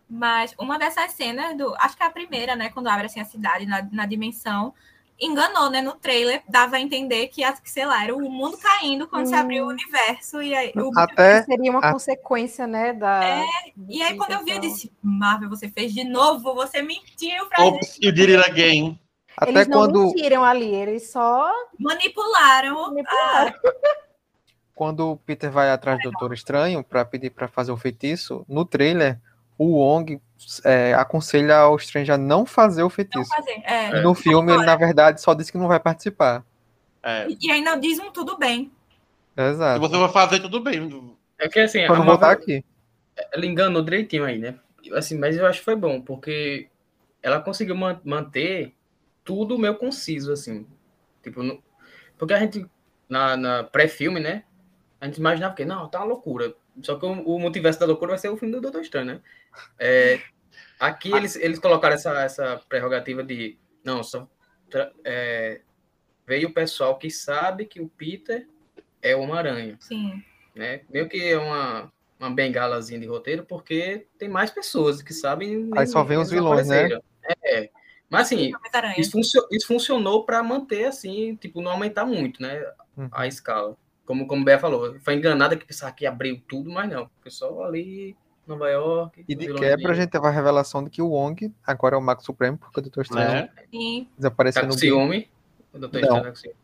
Mas 0.09 0.53
uma 0.57 0.77
dessas 0.77 1.11
cenas, 1.11 1.57
do, 1.57 1.75
acho 1.79 1.97
que 1.97 2.03
é 2.03 2.05
a 2.05 2.11
primeira, 2.11 2.55
né? 2.55 2.69
Quando 2.69 2.87
abre 2.87 3.07
assim, 3.07 3.19
a 3.19 3.25
cidade 3.25 3.65
na, 3.65 3.87
na 3.91 4.05
dimensão, 4.05 4.73
enganou, 5.20 5.70
né? 5.70 5.82
No 5.82 5.93
trailer, 5.95 6.43
dava 6.47 6.76
a 6.76 6.80
entender 6.80 7.28
que, 7.28 7.41
sei 7.65 7.86
lá, 7.86 8.03
era 8.03 8.15
o 8.15 8.30
mundo 8.30 8.57
caindo 8.57 9.07
quando 9.07 9.28
se 9.28 9.36
Hum. 9.36 9.39
abriu 9.39 9.65
o 9.65 9.70
universo. 9.70 10.41
E 10.41 10.53
aí, 10.55 10.72
o- 10.76 10.91
Até 10.97 11.43
Seria 11.43 11.72
uma 11.72 11.80
a- 11.80 11.91
consequência, 11.91 12.68
né, 12.68 12.93
da... 12.93 13.24
É, 13.24 13.45
e 13.89 14.01
aí 14.01 14.15
quando 14.18 14.32
eu 14.32 14.43
vi, 14.43 14.51
eu 14.51 14.59
disse, 14.59 14.91
Marvel, 15.01 15.49
você 15.49 15.70
fez 15.70 15.93
de 15.93 16.03
novo, 16.03 16.53
você 16.53 16.82
mentiu 16.82 17.45
pra 17.47 17.63
gente. 17.65 17.76
Ops, 17.76 17.97
you 18.01 18.11
did 18.11 18.30
it 18.30 18.49
again. 18.49 18.99
Até 19.36 19.51
Eles 19.51 19.68
não 19.68 19.80
quando, 19.80 20.03
mentiram 20.05 20.43
ali, 20.43 20.74
eles 20.74 21.11
só 21.11 21.51
Manipularam. 21.80 22.82
manipularam. 22.88 23.53
quando 24.74 25.11
o 25.11 25.18
Peter 25.18 25.51
vai 25.51 25.70
atrás 25.72 25.97
do 26.01 26.11
Doutor 26.11 26.34
Estranho 26.34 26.84
pra 26.84 27.03
pedir 27.03 27.32
pra 27.32 27.47
fazer 27.47 27.72
o 27.72 27.78
feitiço, 27.78 28.45
no 28.47 28.63
trailer, 28.65 29.20
o 29.57 29.77
Wong 29.77 30.21
é, 30.63 30.93
aconselha 30.93 31.57
ao 31.57 31.75
Strange 31.77 32.11
a 32.11 32.17
não 32.17 32.45
fazer 32.45 32.81
o 32.81 32.85
Não 32.85 32.89
feitiço. 32.89 33.29
fazer. 33.29 33.61
É. 33.63 33.97
E 33.99 34.01
no 34.01 34.13
filme, 34.13 34.53
ele, 34.53 34.65
na 34.65 34.75
verdade, 34.75 35.21
só 35.21 35.33
disse 35.33 35.51
que 35.51 35.57
não 35.57 35.67
vai 35.67 35.79
participar. 35.79 36.43
É. 37.01 37.27
E 37.41 37.51
ainda 37.51 37.75
diz 37.75 37.99
um 37.99 38.11
tudo 38.11 38.37
bem. 38.37 38.71
Se 39.35 39.41
Exato. 39.41 39.79
você 39.79 39.97
vai 39.97 40.09
fazer, 40.09 40.39
tudo 40.39 40.59
bem. 40.59 41.15
É 41.39 41.47
que 41.47 41.59
assim, 41.59 41.83
a 41.83 41.87
Quando 41.87 42.03
voltar 42.05 42.31
aqui. 42.31 42.63
ela 43.31 43.45
enganou 43.45 43.83
direitinho 43.83 44.25
aí, 44.25 44.37
né? 44.37 44.55
Assim, 44.93 45.17
mas 45.17 45.35
eu 45.37 45.45
acho 45.45 45.59
que 45.59 45.65
foi 45.65 45.75
bom, 45.75 46.01
porque 46.01 46.69
ela 47.21 47.39
conseguiu 47.39 47.75
man- 47.75 47.99
manter 48.03 48.73
tudo 49.23 49.57
meio 49.57 49.75
conciso, 49.75 50.31
assim. 50.31 50.65
Tipo, 51.21 51.43
no- 51.43 51.61
porque 52.17 52.33
a 52.33 52.39
gente, 52.39 52.65
na, 53.09 53.35
na 53.37 53.63
pré-filme, 53.63 54.19
né? 54.19 54.43
A 54.99 55.05
gente 55.05 55.17
imaginava 55.17 55.53
que, 55.53 55.65
não, 55.65 55.87
tá 55.87 55.99
uma 55.99 56.05
loucura. 56.07 56.55
Só 56.82 56.97
que 56.97 57.05
o, 57.05 57.11
o 57.11 57.39
multiverso 57.39 57.80
da 57.80 57.86
loucura 57.86 58.11
vai 58.11 58.19
ser 58.19 58.30
o 58.30 58.38
filme 58.38 58.53
do 58.53 58.61
Doutor 58.61 58.82
Estranho, 58.82 59.05
né? 59.05 59.21
É, 59.80 60.21
aqui 60.80 61.11
eles, 61.11 61.36
eles 61.36 61.59
colocaram 61.59 61.95
essa, 61.95 62.11
essa 62.21 62.61
prerrogativa 62.69 63.23
de, 63.23 63.57
não, 63.84 64.03
só 64.03 64.30
é, 65.03 65.61
veio 66.25 66.49
o 66.49 66.53
pessoal 66.53 66.97
que 66.97 67.09
sabe 67.09 67.65
que 67.65 67.82
o 67.82 67.88
Peter 67.88 68.47
é 69.01 69.15
o 69.15 69.21
Homem-Aranha 69.21 69.78
Sim. 69.80 70.23
né? 70.55 70.82
Meio 70.89 71.07
que 71.07 71.23
é 71.23 71.38
uma, 71.38 71.91
uma 72.19 72.30
bengalazinha 72.30 72.99
de 72.99 73.07
roteiro, 73.07 73.43
porque 73.43 74.05
tem 74.17 74.28
mais 74.28 74.51
pessoas 74.51 75.01
que 75.01 75.13
sabem. 75.13 75.69
Aí 75.75 75.88
só 75.88 76.03
vem 76.03 76.17
os 76.17 76.30
vilões, 76.30 76.67
né? 76.67 76.89
É. 77.43 77.69
Mas 78.09 78.28
assim, 78.28 78.51
isso, 78.97 79.11
funcio- 79.11 79.47
isso 79.51 79.67
funcionou 79.67 80.25
para 80.25 80.41
manter 80.41 80.86
assim, 80.86 81.36
tipo, 81.36 81.61
não 81.61 81.71
aumentar 81.71 82.05
muito, 82.05 82.41
né? 82.41 82.63
Uhum. 82.95 83.09
A 83.11 83.28
escala. 83.28 83.75
Como, 84.07 84.25
como 84.25 84.41
o 84.41 84.45
Bé 84.45 84.57
falou, 84.57 84.97
foi 85.01 85.15
enganada 85.15 85.55
que 85.55 85.65
pensava 85.65 85.91
que 85.91 86.05
abriu 86.07 86.41
tudo, 86.47 86.71
mas 86.71 86.89
não. 86.89 87.07
Foi 87.21 87.29
só 87.29 87.63
ali, 87.65 88.15
Nova 88.47 88.69
York. 88.69 89.23
E 89.27 89.35
de 89.35 89.53
quebra, 89.53 89.91
a 89.91 89.93
gente 89.95 90.09
teve 90.09 90.25
a 90.25 90.29
revelação 90.31 90.81
de 90.83 90.89
que 90.89 91.01
o 91.01 91.09
Wong 91.09 91.53
agora 91.65 91.95
é 91.95 91.99
o 91.99 92.01
Mago 92.01 92.23
Supremo, 92.23 92.57
porque 92.57 92.79
o 92.79 92.81
Doutor 92.81 93.01
Estranho 93.03 93.29
Né? 93.29 93.49
Sim. 93.69 94.05
Tá 94.05 94.11
desapareceu 94.17 94.61
com 94.63 94.67
no 94.69 94.73
ciúme. 94.73 95.29
O 95.73 95.77
Doutor. 95.77 95.99
Estranho 96.01 96.23
tá 96.23 96.29
com 96.29 96.35
ciúme. 96.35 96.55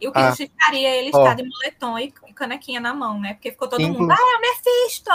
E 0.00 0.08
o 0.08 0.12
que 0.12 0.18
Ah. 0.18 0.28
justificaria 0.28 0.96
ele 0.96 1.10
Ó. 1.12 1.18
estar 1.18 1.34
de 1.34 1.42
moletom 1.48 1.98
e 1.98 2.14
e 2.28 2.32
canequinha 2.32 2.78
na 2.80 2.94
mão, 2.94 3.20
né? 3.20 3.34
Porque 3.34 3.50
ficou 3.50 3.66
todo 3.68 3.80
Inclu- 3.82 4.00
mundo, 4.02 4.12
ah, 4.12 4.16
é 4.18 4.36
o 4.36 4.40
Mephisto! 4.40 5.10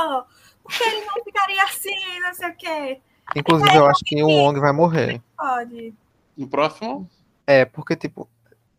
Por 0.63 0.71
que 0.77 0.83
ele 0.83 1.05
não 1.05 1.23
ficaria 1.23 1.63
assim, 1.63 2.19
não 2.21 2.33
sei 2.33 2.49
o 2.49 2.55
quê? 2.55 2.99
Inclusive, 3.35 3.75
eu 3.75 3.85
acho 3.85 4.03
que 4.03 4.21
o 4.21 4.27
Wong 4.27 4.59
vai 4.59 4.71
morrer. 4.73 5.21
Pode. 5.37 5.93
No 6.35 6.47
próximo. 6.47 7.09
É, 7.47 7.63
porque, 7.65 7.95
tipo, 7.95 8.27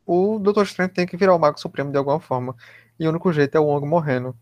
o 0.07 0.39
Doutor 0.39 0.65
Estranho 0.65 0.91
tem 0.91 1.07
que 1.07 1.17
virar 1.17 1.35
o 1.35 1.39
Mago 1.39 1.59
Supremo 1.61 1.91
de 1.93 1.97
alguma 1.99 2.19
forma. 2.21 2.57
E 3.01 3.07
o 3.07 3.11
único 3.11 3.33
jeito 3.33 3.57
é 3.57 3.61
o 3.61 3.65
Wong 3.65 3.87
morrendo. 3.89 4.37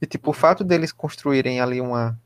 E, 0.00 0.06
tipo, 0.06 0.30
o 0.30 0.34
fato 0.34 0.64
deles 0.64 0.90
construírem 0.92 1.60
ali 1.60 1.80
uma, 1.80 2.18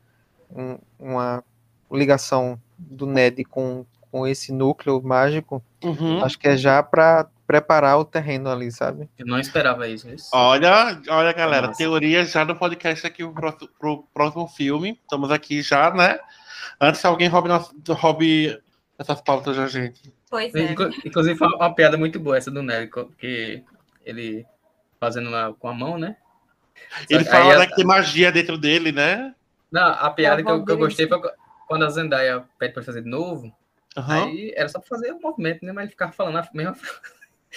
um- 0.49 0.79
uma 0.99 1.43
ligação 1.91 2.59
do 2.77 3.05
Ned 3.05 3.43
com, 3.45 3.85
com 4.09 4.25
esse 4.27 4.51
núcleo 4.51 4.99
mágico, 5.01 5.63
Uhum. 5.83 6.23
acho 6.23 6.39
que 6.39 6.47
é 6.47 6.57
já 6.57 6.81
pra 6.81 7.27
preparar 7.45 7.97
o 7.99 8.03
terreno 8.03 8.49
ali, 8.49 8.71
sabe? 8.71 9.07
Eu 9.17 9.25
não 9.27 9.39
esperava 9.39 9.87
isso. 9.87 10.09
isso. 10.09 10.29
Olha, 10.33 10.99
olha, 11.07 11.31
galera, 11.31 11.67
Nossa. 11.67 11.77
teoria 11.77 12.25
já 12.25 12.43
no 12.43 12.55
podcast 12.57 13.05
aqui 13.07 13.23
pro, 13.23 13.33
próximo- 13.33 13.69
pro 13.79 14.03
próximo 14.13 14.47
filme. 14.47 14.99
Estamos 15.03 15.29
aqui 15.31 15.61
já, 15.61 15.91
né? 15.91 16.19
Antes 16.81 16.99
que 16.99 17.07
alguém 17.07 17.27
roube, 17.29 17.47
nosso, 17.47 17.73
roube 17.91 18.59
essas 18.97 19.21
pautas 19.21 19.55
da 19.55 19.67
gente. 19.67 20.11
Pois 20.29 20.53
é. 20.55 20.71
Inclu- 20.71 20.89
Inclusive, 21.05 21.37
foi 21.37 21.47
uma 21.47 21.73
piada 21.73 21.95
muito 21.97 22.19
boa 22.19 22.35
essa 22.37 22.51
do 22.51 22.61
Nery, 22.63 22.87
porque 22.87 23.63
ele 24.03 24.45
fazendo 24.99 25.29
lá 25.29 25.53
com 25.53 25.67
a 25.67 25.73
mão, 25.73 25.97
né? 25.97 26.17
Só 26.75 27.05
Ele 27.09 27.25
fala 27.25 27.59
né, 27.59 27.67
que 27.67 27.75
tem 27.75 27.85
magia 27.85 28.31
dentro 28.31 28.57
dele, 28.57 28.91
né? 28.91 29.33
Não, 29.71 29.81
a 29.87 30.09
piada 30.11 30.43
que 30.43 30.49
eu, 30.49 30.63
que 30.63 30.71
eu 30.71 30.77
gostei 30.77 31.07
foi 31.07 31.19
quando 31.67 31.83
a 31.85 31.89
Zendaya 31.89 32.45
pede 32.57 32.73
pra 32.73 32.83
fazer 32.83 33.01
de 33.03 33.09
novo. 33.09 33.53
Aham. 33.95 34.25
Aí 34.25 34.53
era 34.55 34.69
só 34.69 34.79
pra 34.79 34.87
fazer 34.87 35.11
o 35.11 35.19
movimento, 35.19 35.65
né? 35.65 35.71
Mas 35.71 35.83
ele 35.83 35.91
ficava 35.91 36.11
falando 36.11 36.37
a 36.37 36.47
mesma 36.53 36.77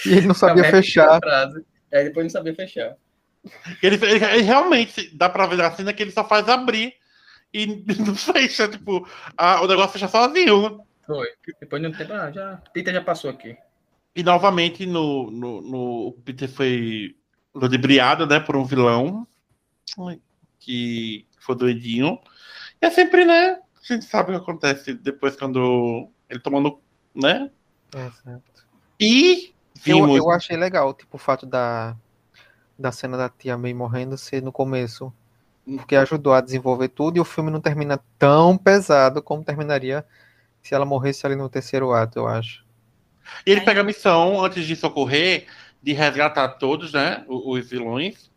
E 0.07 0.13
ele 0.13 0.27
não 0.27 0.35
sabia 0.35 0.65
fechar. 0.65 1.19
frase. 1.19 1.65
Aí 1.93 2.05
depois 2.05 2.25
não 2.25 2.31
sabia 2.31 2.55
fechar. 2.55 2.97
Ele, 3.83 3.97
ele- 3.97 4.25
ele 4.25 4.43
realmente 4.43 5.15
dá 5.17 5.29
pra 5.29 5.47
ver 5.47 5.57
na 5.57 5.71
cena 5.71 5.93
que 5.93 6.03
ele 6.03 6.11
só 6.11 6.27
faz 6.27 6.49
abrir 6.49 6.95
e 7.53 7.67
não 8.07 8.15
fecha, 8.15 8.69
tipo, 8.69 9.07
a- 9.37 9.61
o 9.63 9.67
negócio 9.67 9.93
fecha 9.93 10.09
sozinho. 10.09 10.81
Foi. 11.07 11.29
Depois 11.61 11.83
de 11.83 11.89
um 11.89 11.93
tempo, 11.93 12.13
ah, 12.13 12.31
já. 12.31 12.57
Peter 12.73 12.95
já 12.95 13.03
passou 13.03 13.31
aqui. 13.31 13.57
E 14.15 14.23
novamente 14.23 14.87
no, 14.87 15.31
no, 15.31 15.61
no 15.61 15.79
o 16.09 16.13
Peter 16.25 16.49
foi 16.49 17.17
ludibriado, 17.55 18.27
né, 18.27 18.39
por 18.41 18.57
um 18.57 18.65
vilão 18.65 19.27
que 20.59 21.27
foi 21.39 21.57
doidinho. 21.57 22.19
E 22.81 22.87
é 22.87 22.91
sempre, 22.91 23.25
né? 23.25 23.59
A 23.83 23.93
gente 23.93 24.05
sabe 24.05 24.31
o 24.31 24.37
que 24.37 24.43
acontece 24.43 24.95
depois 24.95 25.37
quando 25.37 26.09
ele 26.29 26.41
tomando, 26.41 26.81
né? 27.15 27.51
Exato. 27.95 28.67
E 28.99 29.53
Eu, 29.87 30.05
vimos. 30.05 30.17
eu 30.17 30.31
achei 30.31 30.57
legal, 30.57 30.95
tipo, 30.95 31.17
o 31.17 31.21
fato 31.21 31.47
da, 31.47 31.97
da 32.79 32.93
cena 32.93 33.17
da 33.17 33.29
tia 33.29 33.57
May 33.59 33.75
morrendo 33.75 34.17
ser 34.17 34.43
no 34.43 34.53
começo. 34.53 35.13
Porque 35.65 35.95
ajudou 35.97 36.33
a 36.33 36.41
desenvolver 36.41 36.89
tudo 36.89 37.17
e 37.17 37.21
o 37.21 37.25
filme 37.25 37.51
não 37.51 37.61
termina 37.61 38.01
tão 38.19 38.57
pesado 38.57 39.23
como 39.23 39.45
terminaria 39.45 40.05
se 40.63 40.75
ela 40.75 40.85
morresse 40.85 41.25
ali 41.27 41.37
no 41.37 41.49
terceiro 41.49 41.93
ato, 41.93 42.19
eu 42.19 42.27
acho. 42.27 42.65
E 43.47 43.51
ele 43.51 43.61
pega 43.61 43.81
a 43.81 43.85
missão, 43.85 44.43
antes 44.45 44.67
disso 44.67 44.87
ocorrer, 44.87 45.47
de 45.83 45.93
resgatar 45.93 46.49
todos, 46.51 46.93
né? 46.93 47.25
Os 47.29 47.69
vilões. 47.69 48.31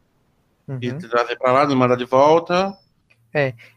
E 0.82 0.90
Uhum. 0.92 0.98
trazer 0.98 1.36
pra 1.38 1.52
lá, 1.52 1.68
mandar 1.76 1.98
de 1.98 2.06
volta. 2.06 2.78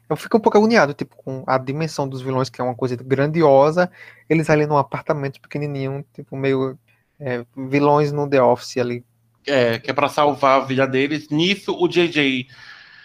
Eu 0.09 0.17
fico 0.17 0.37
um 0.37 0.41
pouco 0.41 0.57
agoniado, 0.57 0.95
tipo, 0.95 1.17
com 1.17 1.43
a 1.47 1.59
dimensão 1.59 2.09
dos 2.09 2.23
vilões, 2.23 2.49
que 2.49 2.61
é 2.61 2.65
uma 2.65 2.75
coisa 2.75 2.95
grandiosa, 2.97 3.91
eles 4.29 4.49
ali 4.49 4.67
num 4.67 4.77
apartamento 4.77 5.41
pequenininho, 5.41 6.05
tipo, 6.15 6.37
meio 6.37 6.79
é, 7.19 7.45
vilões 7.57 8.13
no 8.13 8.29
The 8.29 8.41
Office 8.41 8.77
ali. 8.77 9.05
É, 9.47 9.79
que 9.79 9.91
é 9.91 9.95
pra 9.95 10.09
salvar 10.09 10.61
a 10.61 10.65
vida 10.65 10.87
deles. 10.87 11.29
Nisso, 11.29 11.75
o 11.77 11.89
JJ 11.89 12.47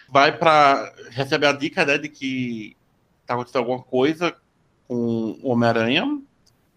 vai 0.09 0.37
pra 0.37 0.91
receber 1.11 1.47
a 1.47 1.53
dica, 1.53 1.85
né? 1.85 1.97
De 1.97 2.09
que 2.09 2.75
tá 3.25 3.33
acontecendo 3.33 3.61
alguma 3.61 3.81
coisa 3.81 4.35
com 4.87 5.39
o 5.41 5.49
Homem-Aranha. 5.49 6.05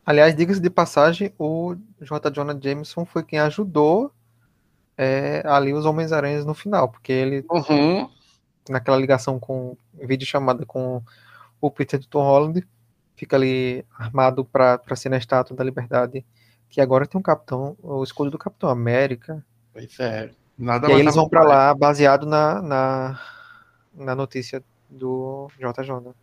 Aliás, 0.06 0.34
diga-se 0.36 0.60
de 0.60 0.68
passagem, 0.70 1.32
o 1.38 1.74
J. 2.00 2.30
Jonah 2.30 2.58
Jameson 2.60 3.04
foi 3.06 3.22
quem 3.22 3.38
ajudou 3.38 4.12
é, 4.96 5.42
ali 5.46 5.72
os 5.72 5.86
Homens-Aranhas 5.86 6.44
no 6.44 6.54
final, 6.54 6.88
porque 6.88 7.10
ele, 7.12 7.44
Uhum. 7.50 8.08
naquela 8.68 8.96
ligação 8.98 9.38
com 9.40 9.76
vídeo 9.94 10.26
chamada 10.26 10.64
com 10.66 11.02
o 11.60 11.70
Peter 11.70 11.98
do 11.98 12.06
Tom 12.06 12.22
Holland, 12.22 12.66
fica 13.16 13.36
ali 13.36 13.84
armado 13.98 14.44
pra 14.44 14.78
ser 14.94 15.08
na 15.08 15.16
Estátua 15.16 15.56
da 15.56 15.64
Liberdade, 15.64 16.24
que 16.68 16.80
agora 16.80 17.06
tem 17.06 17.18
um 17.18 17.22
capitão, 17.22 17.76
o 17.82 18.02
escudo 18.04 18.30
do 18.30 18.38
Capitão 18.38 18.68
América. 18.68 19.44
Pois 19.72 19.98
é. 19.98 20.30
Nada 20.58 20.86
E 20.86 20.90
mais 20.90 21.00
eles 21.00 21.14
vão 21.14 21.24
natural. 21.24 21.46
lá 21.48 21.74
baseado 21.74 22.26
na, 22.26 22.60
na, 22.62 23.20
na 23.94 24.14
notícia 24.14 24.62
do 24.90 25.48
J. 25.58 25.82
Jonah. 25.82 26.14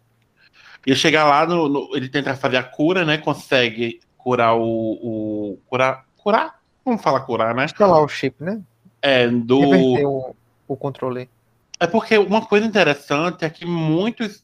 E 0.86 0.96
chegar 0.96 1.26
lá, 1.26 1.46
no, 1.46 1.70
no- 1.70 1.90
ele 1.96 2.10
tenta 2.10 2.36
fazer 2.36 2.58
a 2.58 2.64
cura, 2.64 3.06
né? 3.06 3.18
Consegue 3.18 4.00
curar 4.18 4.56
o. 4.56 4.62
o 4.64 5.58
curar. 5.68 6.06
Curar? 6.18 6.60
Vamos 6.84 7.02
falar 7.02 7.22
curar, 7.22 7.54
né? 7.54 7.66
Instalar 7.66 8.02
o 8.04 8.08
chip, 8.08 8.44
né? 8.44 8.62
É, 9.02 9.28
do. 9.28 9.60
Reverter 9.60 10.06
o, 10.06 10.36
o 10.68 10.76
controle. 10.76 11.30
É 11.80 11.88
porque 11.88 12.18
uma 12.18 12.46
coisa 12.46 12.66
interessante 12.66 13.44
é 13.44 13.50
que 13.50 13.66
muitos, 13.66 14.44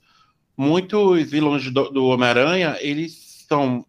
muitos 0.56 1.30
vilões 1.30 1.72
do, 1.72 1.90
do 1.92 2.06
Homem-Aranha, 2.08 2.78
eles 2.80 3.46
são 3.48 3.86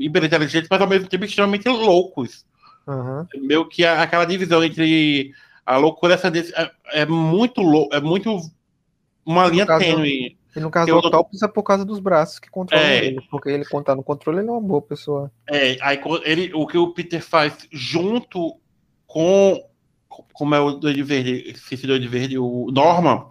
hiper 0.00 0.24
inteligentes, 0.24 0.68
mas 0.70 0.80
ao 0.80 0.86
mesmo 0.88 1.08
tempo 1.08 1.24
extremamente 1.24 1.68
loucos. 1.68 2.44
Aham. 2.86 3.26
Meio 3.36 3.68
que 3.68 3.84
a- 3.84 4.02
aquela 4.02 4.24
divisão 4.24 4.62
entre 4.62 5.32
a 5.64 5.76
loucura 5.76 6.14
essa 6.14 6.28
é, 6.28 7.02
é 7.02 7.06
muito 7.06 7.60
louco, 7.60 7.94
é 7.94 8.00
muito 8.00 8.38
uma 9.24 9.46
linha 9.48 9.66
tênue. 9.66 10.35
E 10.56 10.60
no 10.60 10.70
caso 10.70 10.90
do 10.90 10.98
Octopus 10.98 11.42
é 11.42 11.48
por 11.48 11.62
causa 11.62 11.84
dos 11.84 11.98
braços 12.00 12.38
que 12.38 12.48
controlam 12.50 12.86
É. 12.86 13.04
ele. 13.04 13.20
Porque 13.30 13.50
ele, 13.50 13.64
quando 13.66 13.84
tá 13.84 13.94
no 13.94 14.02
controle, 14.02 14.40
ele 14.40 14.48
é 14.48 14.52
uma 14.52 14.60
boa 14.60 14.80
pessoa. 14.80 15.30
É, 15.48 15.76
aí 15.82 16.00
ele, 16.24 16.52
o 16.54 16.66
que 16.66 16.78
o 16.78 16.92
Peter 16.92 17.22
faz 17.22 17.68
junto 17.70 18.58
com 19.06 19.62
como 20.32 20.54
é 20.54 20.60
o 20.60 20.72
Doide 20.72 21.02
Verde, 21.02 21.52
do 21.52 21.86
Doide 21.86 22.08
Verde, 22.08 22.38
o 22.38 22.70
Norman, 22.70 23.26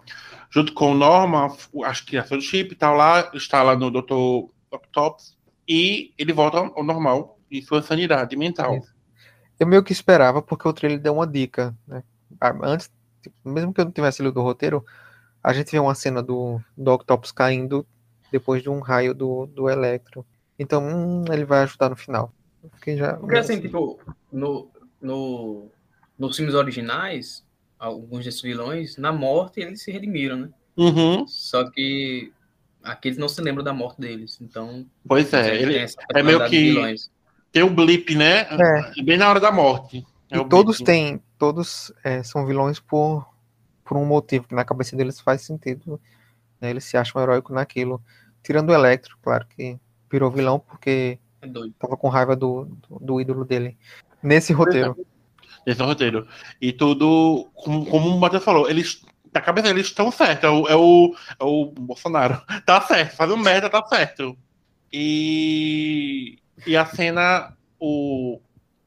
junto 0.50 0.72
com 0.72 0.92
o 0.92 0.94
Norman, 0.94 1.48
acho 1.84 2.02
que 2.04 2.10
criação 2.10 2.38
do 2.38 2.42
chip 2.42 2.72
e 2.72 2.76
tal 2.76 2.94
lá, 2.94 3.30
está 3.34 3.62
lá 3.62 3.76
no 3.76 3.90
Dr. 3.90 4.48
Octopus, 4.70 5.36
e 5.68 6.12
ele 6.16 6.32
volta 6.32 6.58
ao 6.58 6.84
normal 6.84 7.38
em 7.50 7.60
sua 7.62 7.82
sanidade 7.82 8.36
mental. 8.36 8.76
Isso. 8.76 8.94
Eu 9.58 9.66
meio 9.66 9.82
que 9.82 9.92
esperava, 9.92 10.42
porque 10.42 10.68
o 10.68 10.72
trailer 10.72 11.00
deu 11.00 11.14
uma 11.14 11.26
dica, 11.26 11.74
né? 11.86 12.02
Ah, 12.40 12.54
Antes, 12.62 12.90
tipo, 13.22 13.36
mesmo 13.48 13.72
que 13.72 13.80
eu 13.80 13.84
não 13.86 13.92
tivesse 13.92 14.22
lido 14.22 14.38
o 14.38 14.42
roteiro, 14.42 14.84
a 15.46 15.52
gente 15.52 15.70
vê 15.70 15.78
uma 15.78 15.94
cena 15.94 16.20
do, 16.20 16.60
do 16.76 16.90
Octopus 16.92 17.30
caindo 17.30 17.86
depois 18.32 18.60
de 18.64 18.68
um 18.68 18.80
raio 18.80 19.14
do, 19.14 19.46
do 19.46 19.70
Electro. 19.70 20.26
Então, 20.58 20.82
hum, 20.84 21.24
ele 21.32 21.44
vai 21.44 21.60
ajudar 21.62 21.88
no 21.88 21.94
final. 21.96 22.32
Fiquei 22.74 22.96
já. 22.96 23.14
Porque 23.14 23.36
assim, 23.36 23.60
tipo, 23.60 23.96
no, 24.32 24.68
no, 25.00 25.68
nos 26.18 26.36
filmes 26.36 26.54
originais, 26.56 27.44
alguns 27.78 28.24
desses 28.24 28.42
vilões, 28.42 28.96
na 28.96 29.12
morte 29.12 29.60
eles 29.60 29.82
se 29.84 29.92
redimiram, 29.92 30.36
né? 30.36 30.48
Uhum, 30.76 31.24
Só 31.28 31.70
que 31.70 32.32
aqui 32.82 33.06
eles 33.08 33.18
não 33.18 33.28
se 33.28 33.40
lembram 33.40 33.62
da 33.62 33.72
morte 33.72 34.00
deles. 34.00 34.38
Então, 34.40 34.84
pois 35.06 35.32
é, 35.32 35.42
tem 35.50 35.62
ele 35.62 35.86
é 36.14 36.22
meio 36.24 36.44
que- 36.50 36.74
tem 37.52 37.62
um 37.62 37.72
blip, 37.72 38.16
né? 38.16 38.46
Bem 39.04 39.16
na 39.16 39.30
hora 39.30 39.38
da 39.38 39.52
morte. 39.52 40.04
É 40.28 40.36
E 40.36 40.40
o 40.40 40.48
todos 40.48 40.78
blip. 40.78 40.86
têm, 40.86 41.22
todos 41.38 41.92
é, 42.02 42.22
são 42.24 42.44
vilões 42.44 42.80
por, 42.80 43.24
por 43.86 43.96
um 43.96 44.04
motivo, 44.04 44.48
que 44.48 44.54
na 44.54 44.64
cabeça 44.64 44.96
deles 44.96 45.20
faz 45.20 45.42
sentido. 45.42 46.00
né? 46.60 46.70
Eles 46.70 46.84
se 46.84 46.96
acham 46.96 47.22
heróicos 47.22 47.54
naquilo. 47.54 48.02
Tirando 48.42 48.70
o 48.70 48.74
Electro, 48.74 49.16
claro 49.22 49.46
que 49.46 49.78
virou 50.10 50.30
vilão 50.30 50.58
porque 50.58 51.18
É 51.40 51.46
doido. 51.46 51.74
tava 51.78 51.96
com 51.96 52.08
raiva 52.08 52.34
do, 52.36 52.64
do, 52.88 52.98
do 53.00 53.20
ídolo 53.20 53.44
dele. 53.44 53.76
Nesse 54.22 54.52
roteiro. 54.52 54.96
Esse 55.64 55.82
o 55.82 55.86
roteiro. 55.86 56.26
E 56.60 56.72
tudo, 56.72 57.48
como, 57.54 57.86
como 57.86 58.08
o 58.10 58.20
Matheus 58.20 58.44
falou, 58.44 58.68
eles, 58.70 59.04
na 59.34 59.40
cabeça 59.40 59.68
deles 59.68 59.86
estão 59.86 60.10
certos. 60.12 60.44
É 60.44 60.50
o, 60.50 60.68
é, 60.68 60.76
o, 60.76 61.14
é 61.40 61.44
o 61.44 61.66
Bolsonaro. 61.72 62.40
Tá 62.64 62.80
certo, 62.80 63.16
fazendo 63.16 63.36
merda, 63.38 63.68
tá 63.70 63.84
certo. 63.86 64.36
E, 64.92 66.38
e 66.66 66.76
a 66.76 66.86
cena, 66.86 67.56
o 67.78 68.40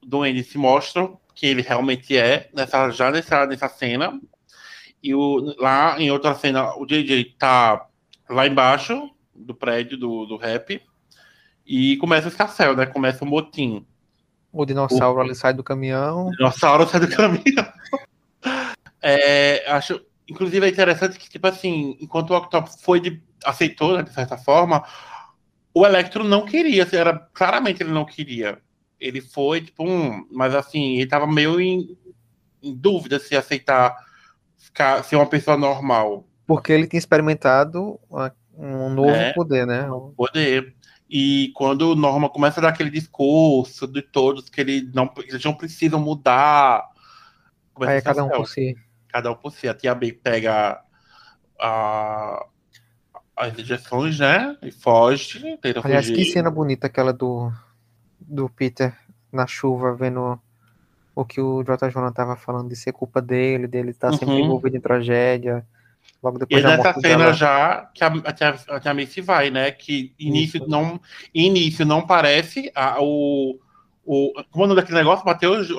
Duende 0.05 0.43
se 0.43 0.57
mostra 0.57 1.09
que 1.35 1.45
ele 1.45 1.61
realmente 1.61 2.17
é, 2.17 2.49
nessa, 2.53 2.89
já 2.91 3.11
nessa, 3.11 3.45
nessa 3.45 3.67
cena. 3.69 4.19
E 5.01 5.15
o, 5.15 5.55
lá 5.57 5.99
em 5.99 6.11
outra 6.11 6.35
cena, 6.35 6.75
o 6.75 6.85
JJ 6.85 7.35
tá 7.37 7.87
lá 8.29 8.45
embaixo 8.47 9.09
do 9.33 9.55
prédio 9.55 9.97
do, 9.97 10.25
do 10.25 10.37
rap. 10.37 10.81
E 11.65 11.97
começa 11.97 12.27
o 12.27 12.31
escafé, 12.31 12.73
né? 12.75 12.85
Começa 12.85 13.23
o 13.23 13.27
motim. 13.27 13.85
O 14.51 14.65
dinossauro 14.65 15.21
ali 15.21 15.35
sai 15.35 15.53
do 15.53 15.63
caminhão. 15.63 16.31
Dinossauro 16.31 16.87
sai 16.87 16.99
do 16.99 17.07
caminho. 17.15 17.65
É, 19.01 19.63
acho, 19.71 20.01
inclusive, 20.27 20.65
é 20.65 20.69
interessante 20.69 21.17
que, 21.17 21.29
tipo 21.29 21.47
assim, 21.47 21.97
enquanto 22.01 22.31
o 22.31 22.35
Octopus 22.37 22.81
foi 22.81 22.99
de, 22.99 23.21
aceitou, 23.45 23.95
né, 23.95 24.03
de 24.03 24.11
certa 24.11 24.37
forma, 24.37 24.83
o 25.73 25.85
Electro 25.85 26.23
não 26.23 26.45
queria, 26.45 26.83
assim, 26.83 26.97
era, 26.97 27.17
claramente 27.33 27.81
ele 27.83 27.91
não 27.91 28.05
queria. 28.05 28.59
Ele 28.99 29.21
foi, 29.21 29.61
tipo, 29.61 29.83
um, 29.83 30.27
mas 30.31 30.53
assim, 30.53 30.97
ele 30.97 31.07
tava 31.07 31.25
meio 31.25 31.61
em, 31.61 31.97
em 32.61 32.75
dúvida 32.75 33.19
se 33.19 33.35
aceitar 33.35 33.95
ficar, 34.59 35.03
ser 35.03 35.15
uma 35.15 35.25
pessoa 35.25 35.57
normal. 35.57 36.27
Porque 36.45 36.71
ele 36.71 36.85
tinha 36.87 36.99
experimentado 36.99 37.99
um 38.55 38.89
novo 38.89 39.09
É. 39.09 39.33
poder, 39.33 39.65
né? 39.65 39.87
poder. 40.15 40.75
E 41.09 41.51
quando 41.55 41.91
o 41.93 41.95
Norma 41.95 42.29
começa 42.29 42.59
a 42.59 42.63
dar 42.63 42.69
aquele 42.69 42.91
discurso 42.91 43.87
de 43.87 44.01
todos 44.03 44.47
que 44.49 44.61
ele 44.61 44.91
não, 44.93 45.11
eles 45.25 45.43
não 45.43 45.55
precisam 45.55 45.99
mudar. 45.99 46.87
Aí 47.81 47.97
é 47.97 48.01
cada 48.01 48.23
um 48.23 48.29
por 48.29 48.47
si. 48.47 48.75
cada 49.07 49.31
um 49.31 49.35
por 49.35 49.51
si. 49.51 49.67
A 49.67 49.73
tia 49.73 49.95
B 49.95 50.11
pega 50.13 50.81
a- 51.59 52.45
as 53.35 53.57
injeções, 53.57 54.19
né? 54.19 54.55
E 54.61 54.71
foge, 54.71 55.57
Aliás, 55.83 56.07
fugir. 56.07 56.25
que 56.25 56.31
cena 56.31 56.51
bonita 56.51 56.87
aquela 56.87 57.13
do, 57.13 57.51
do 58.19 58.49
Peter 58.49 58.95
na 59.31 59.47
chuva, 59.47 59.95
vendo 59.95 60.39
o 61.21 61.25
que 61.25 61.41
o 61.41 61.63
J. 61.63 61.89
Jonah 61.89 62.11
tava 62.11 62.35
falando 62.35 62.69
de 62.69 62.75
ser 62.75 62.91
culpa 62.93 63.21
dele, 63.21 63.67
dele 63.67 63.91
estar 63.91 64.11
sempre 64.13 64.35
Uhum. 64.35 64.39
envolvido 64.45 64.77
em 64.77 64.81
tragédia. 64.81 65.65
Logo 66.23 66.37
E 66.37 66.39
depois 66.39 66.63
da 66.63 66.77
nessa 66.77 66.93
cena 66.99 67.17
dela. 67.17 67.33
já 67.33 67.89
que 67.93 68.03
a, 68.03 68.07
a, 68.07 68.33
tia, 68.33 68.55
a 68.69 68.79
tia 68.79 68.93
Macy 68.93 69.21
vai, 69.21 69.49
né? 69.49 69.71
Que 69.71 70.13
início 70.19 70.57
Isso. 70.57 70.69
não, 70.69 70.99
início 71.33 71.85
não 71.85 72.05
parece 72.05 72.71
a, 72.75 72.97
o, 73.01 73.57
o. 74.05 74.33
Como 74.51 74.63
é 74.63 74.65
o 74.65 74.67
nome 74.69 74.81
daquele 74.81 74.97
negócio, 74.97 75.25
Matheus? 75.25 75.69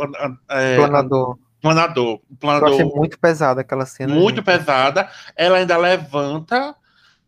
É, 0.48 0.76
Planador. 0.76 1.38
planador. 1.60 2.14
O 2.14 2.20
Eu 2.30 2.36
planador. 2.38 2.72
achei 2.72 2.84
muito 2.84 3.18
pesada 3.18 3.60
aquela 3.60 3.84
cena. 3.86 4.14
muito 4.14 4.36
gente. 4.36 4.44
pesada. 4.46 5.08
Ela 5.36 5.58
ainda 5.58 5.76
levanta 5.76 6.74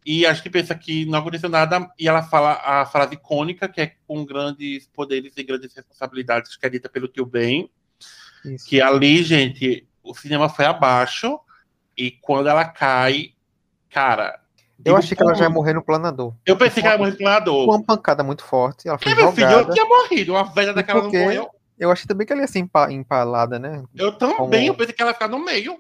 e 0.07 0.25
acho 0.27 0.43
que 0.43 0.51
pensa 0.51 0.75
que 0.75 1.05
não 1.07 1.19
aconteceu 1.19 1.49
nada. 1.51 1.91
E 1.99 2.09
ela 2.09 2.23
fala 2.23 2.61
a 2.65 2.87
frase 2.87 3.15
icônica, 3.15 3.69
que 3.69 3.81
é 3.81 3.93
com 4.07 4.25
grandes 4.25 4.87
poderes 4.89 5.33
e 5.37 5.43
grandes 5.43 5.75
responsabilidades, 5.75 6.57
que 6.57 6.67
é 6.67 6.71
dita 6.71 6.89
pelo 6.89 7.09
tio 7.09 7.27
Ben. 7.27 7.69
Isso. 8.45 8.67
Que 8.67 8.81
ali, 8.81 9.23
gente, 9.23 9.87
o 10.03 10.15
cinema 10.15 10.49
foi 10.49 10.65
abaixo. 10.65 11.39
E 11.97 12.11
quando 12.11 12.49
ela 12.49 12.65
cai, 12.65 13.31
cara. 13.91 14.41
Eu 14.85 14.97
achei 14.97 15.17
que 15.17 15.23
ela 15.23 15.35
já 15.35 15.45
ia 15.45 15.51
morrer 15.51 15.75
no 15.75 15.83
planador. 15.83 16.35
Eu 16.45 16.57
pensei 16.57 16.83
que 16.83 16.87
ela 16.89 16.97
ia 16.97 16.99
morrer 16.99 17.11
no 17.13 17.17
planador. 17.19 17.69
uma 17.69 17.83
pancada 17.85 18.25
muito 18.25 18.43
forte. 18.45 18.89
Ela 18.89 18.99
foi 18.99 19.13
É, 19.13 19.15
meu 19.15 19.31
filho, 19.33 19.49
eu 19.51 19.71
tinha 19.71 19.85
morrido. 19.87 20.33
Uma 20.33 20.45
velha 20.45 20.73
daquela 20.73 21.03
não 21.03 21.11
morreu. 21.11 21.49
Eu 21.79 21.91
achei 21.91 22.07
também 22.07 22.27
que 22.27 22.33
ela 22.33 22.43
ia 22.43 22.49
ser 22.49 22.59
empa- 22.61 22.91
empalada, 22.93 23.59
né? 23.59 23.83
Eu 23.95 24.13
também, 24.13 24.67
eu 24.67 24.75
pensei 24.75 24.93
que 24.95 25.03
ela 25.03 25.11
ia 25.11 25.15
ficar 25.15 25.29
no 25.29 25.39
meio. 25.39 25.77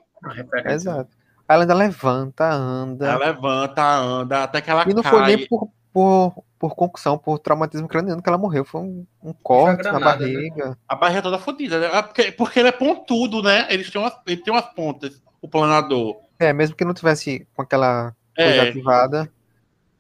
Exato. 0.66 1.10
Ela 1.48 1.62
ainda 1.64 1.74
levanta, 1.74 2.48
anda. 2.50 3.06
Ela 3.06 3.26
levanta, 3.26 3.82
anda, 3.82 4.44
até 4.44 4.60
que 4.60 4.70
ela 4.70 4.84
E 4.88 4.94
não 4.94 5.02
cai. 5.02 5.10
foi 5.10 5.22
nem 5.36 5.46
por, 5.48 5.68
por, 5.92 6.34
por 6.58 6.74
concussão, 6.74 7.18
por 7.18 7.38
traumatismo 7.38 7.88
craniano 7.88 8.22
que 8.22 8.28
ela 8.28 8.38
morreu. 8.38 8.64
Foi 8.64 8.80
um, 8.80 9.06
um 9.22 9.32
corte 9.32 9.84
na 9.84 9.92
né? 9.94 10.00
barriga. 10.00 10.78
A 10.88 10.94
barriga 10.94 11.22
toda 11.22 11.38
fodida, 11.38 11.78
né? 11.78 11.90
Ah, 11.92 12.02
Porque, 12.02 12.32
porque 12.32 12.58
ele 12.60 12.68
é 12.68 12.72
pontudo, 12.72 13.42
né? 13.42 13.66
Eles 13.70 13.90
têm 13.90 14.00
umas, 14.00 14.16
ele 14.26 14.42
tem 14.42 14.52
umas 14.52 14.66
pontas, 14.74 15.22
o 15.40 15.48
planador. 15.48 16.16
É, 16.38 16.52
mesmo 16.52 16.74
que 16.74 16.84
não 16.84 16.94
tivesse 16.94 17.46
com 17.54 17.62
aquela 17.62 18.14
coisa 18.36 18.62
É. 18.62 18.68
ativada, 18.68 19.30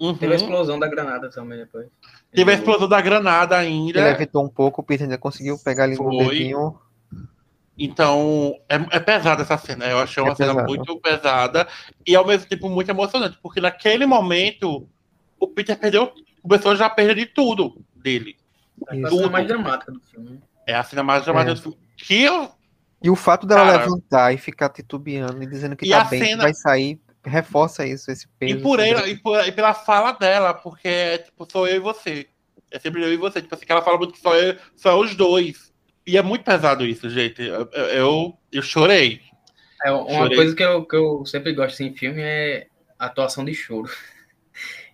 Uhum. 0.00 0.16
Teve 0.16 0.32
a 0.32 0.36
explosão 0.36 0.80
da 0.80 0.88
granada 0.88 1.30
também 1.30 1.58
depois. 1.58 1.86
Teve 2.34 2.50
a 2.50 2.54
explosão 2.54 2.88
da 2.88 3.00
granada 3.00 3.56
ainda. 3.56 4.00
ele 4.00 4.08
evitou 4.08 4.44
um 4.44 4.48
pouco, 4.48 4.80
o 4.80 4.84
Peter 4.84 5.04
ainda 5.04 5.16
conseguiu 5.16 5.56
pegar 5.56 5.84
ali 5.84 5.96
no 5.96 6.02
Foi. 6.02 6.16
dedinho. 6.26 6.76
Então, 7.78 8.56
é, 8.68 8.74
é 8.96 8.98
pesada 9.00 9.42
essa 9.42 9.56
cena. 9.56 9.86
Eu 9.86 10.00
achei 10.00 10.20
uma 10.20 10.32
É 10.32 10.34
cena 10.34 10.54
pesado. 10.54 10.68
muito 10.68 11.00
pesada 11.00 11.68
e 12.04 12.16
ao 12.16 12.26
mesmo 12.26 12.48
tempo 12.48 12.68
muito 12.68 12.90
emocionante, 12.90 13.38
porque 13.40 13.60
naquele 13.60 14.04
momento 14.04 14.88
o 15.44 15.48
Peter 15.48 15.78
perdeu, 15.78 16.12
começou 16.42 16.74
já 16.76 16.86
a 16.86 16.90
perder 16.90 17.14
de 17.16 17.26
tudo 17.26 17.84
dele. 17.94 18.36
É 18.88 19.02
a 19.04 19.08
cena 19.10 19.28
mais 19.30 19.46
dramática 19.46 19.92
do 19.92 20.00
filme. 20.00 20.30
né? 20.30 20.38
É 20.66 20.74
a 20.74 20.82
cena 20.82 21.02
mais 21.02 21.24
dramática 21.24 21.52
É. 21.52 21.54
do 21.54 21.60
filme. 21.62 21.78
Que 21.96 22.22
eu, 22.22 22.50
E 23.04 23.10
o 23.10 23.16
fato 23.16 23.46
dela 23.46 23.64
Cara. 23.66 23.78
levantar 23.84 24.32
e 24.32 24.38
ficar 24.38 24.68
titubeando 24.68 25.42
e 25.42 25.46
dizendo 25.46 25.74
que 25.76 25.86
E 25.86 25.90
tá 25.90 26.04
bem, 26.04 26.20
que 26.20 26.26
cena- 26.28 26.42
vai 26.44 26.54
sair, 26.54 27.00
reforça 27.24 27.84
isso, 27.84 28.10
esse 28.12 28.28
peso. 28.38 28.58
e 28.58 28.62
por 28.62 28.78
ela, 28.78 29.08
e, 29.08 29.16
por- 29.16 29.44
e 29.44 29.50
pela 29.50 29.74
fala 29.74 30.12
dela, 30.12 30.54
porque 30.54 30.86
é 30.88 31.18
tipo, 31.18 31.44
sou 31.50 31.66
eu 31.66 31.76
e 31.76 31.80
você. 31.80 32.28
É 32.70 32.78
sempre 32.78 33.02
eu 33.02 33.12
e 33.12 33.16
você. 33.16 33.42
Tipo 33.42 33.54
assim, 33.56 33.66
que 33.66 33.72
ela 33.72 33.82
fala 33.82 33.98
muito 33.98 34.12
que 34.14 34.20
só, 34.20 34.34
eu, 34.36 34.56
só 34.76 34.98
os 35.00 35.14
dois. 35.16 35.72
E 36.06 36.16
é 36.16 36.22
muito 36.22 36.44
pesado 36.44 36.86
isso, 36.86 37.10
gente. 37.10 37.42
Eu, 37.42 37.68
eu, 37.72 37.84
eu, 37.86 38.38
eu 38.52 38.62
chorei. 38.62 39.20
É, 39.84 39.90
uma 39.90 40.08
Chorei. 40.08 40.36
coisa 40.36 40.54
que 40.56 40.62
eu, 40.62 40.84
que 40.86 40.94
eu 40.96 41.26
sempre 41.26 41.52
gosto 41.52 41.74
assim, 41.74 41.86
em 41.86 41.96
filme 41.96 42.20
é 42.22 42.68
a 42.98 43.06
atuação 43.06 43.44
de 43.44 43.52
choro. 43.52 43.90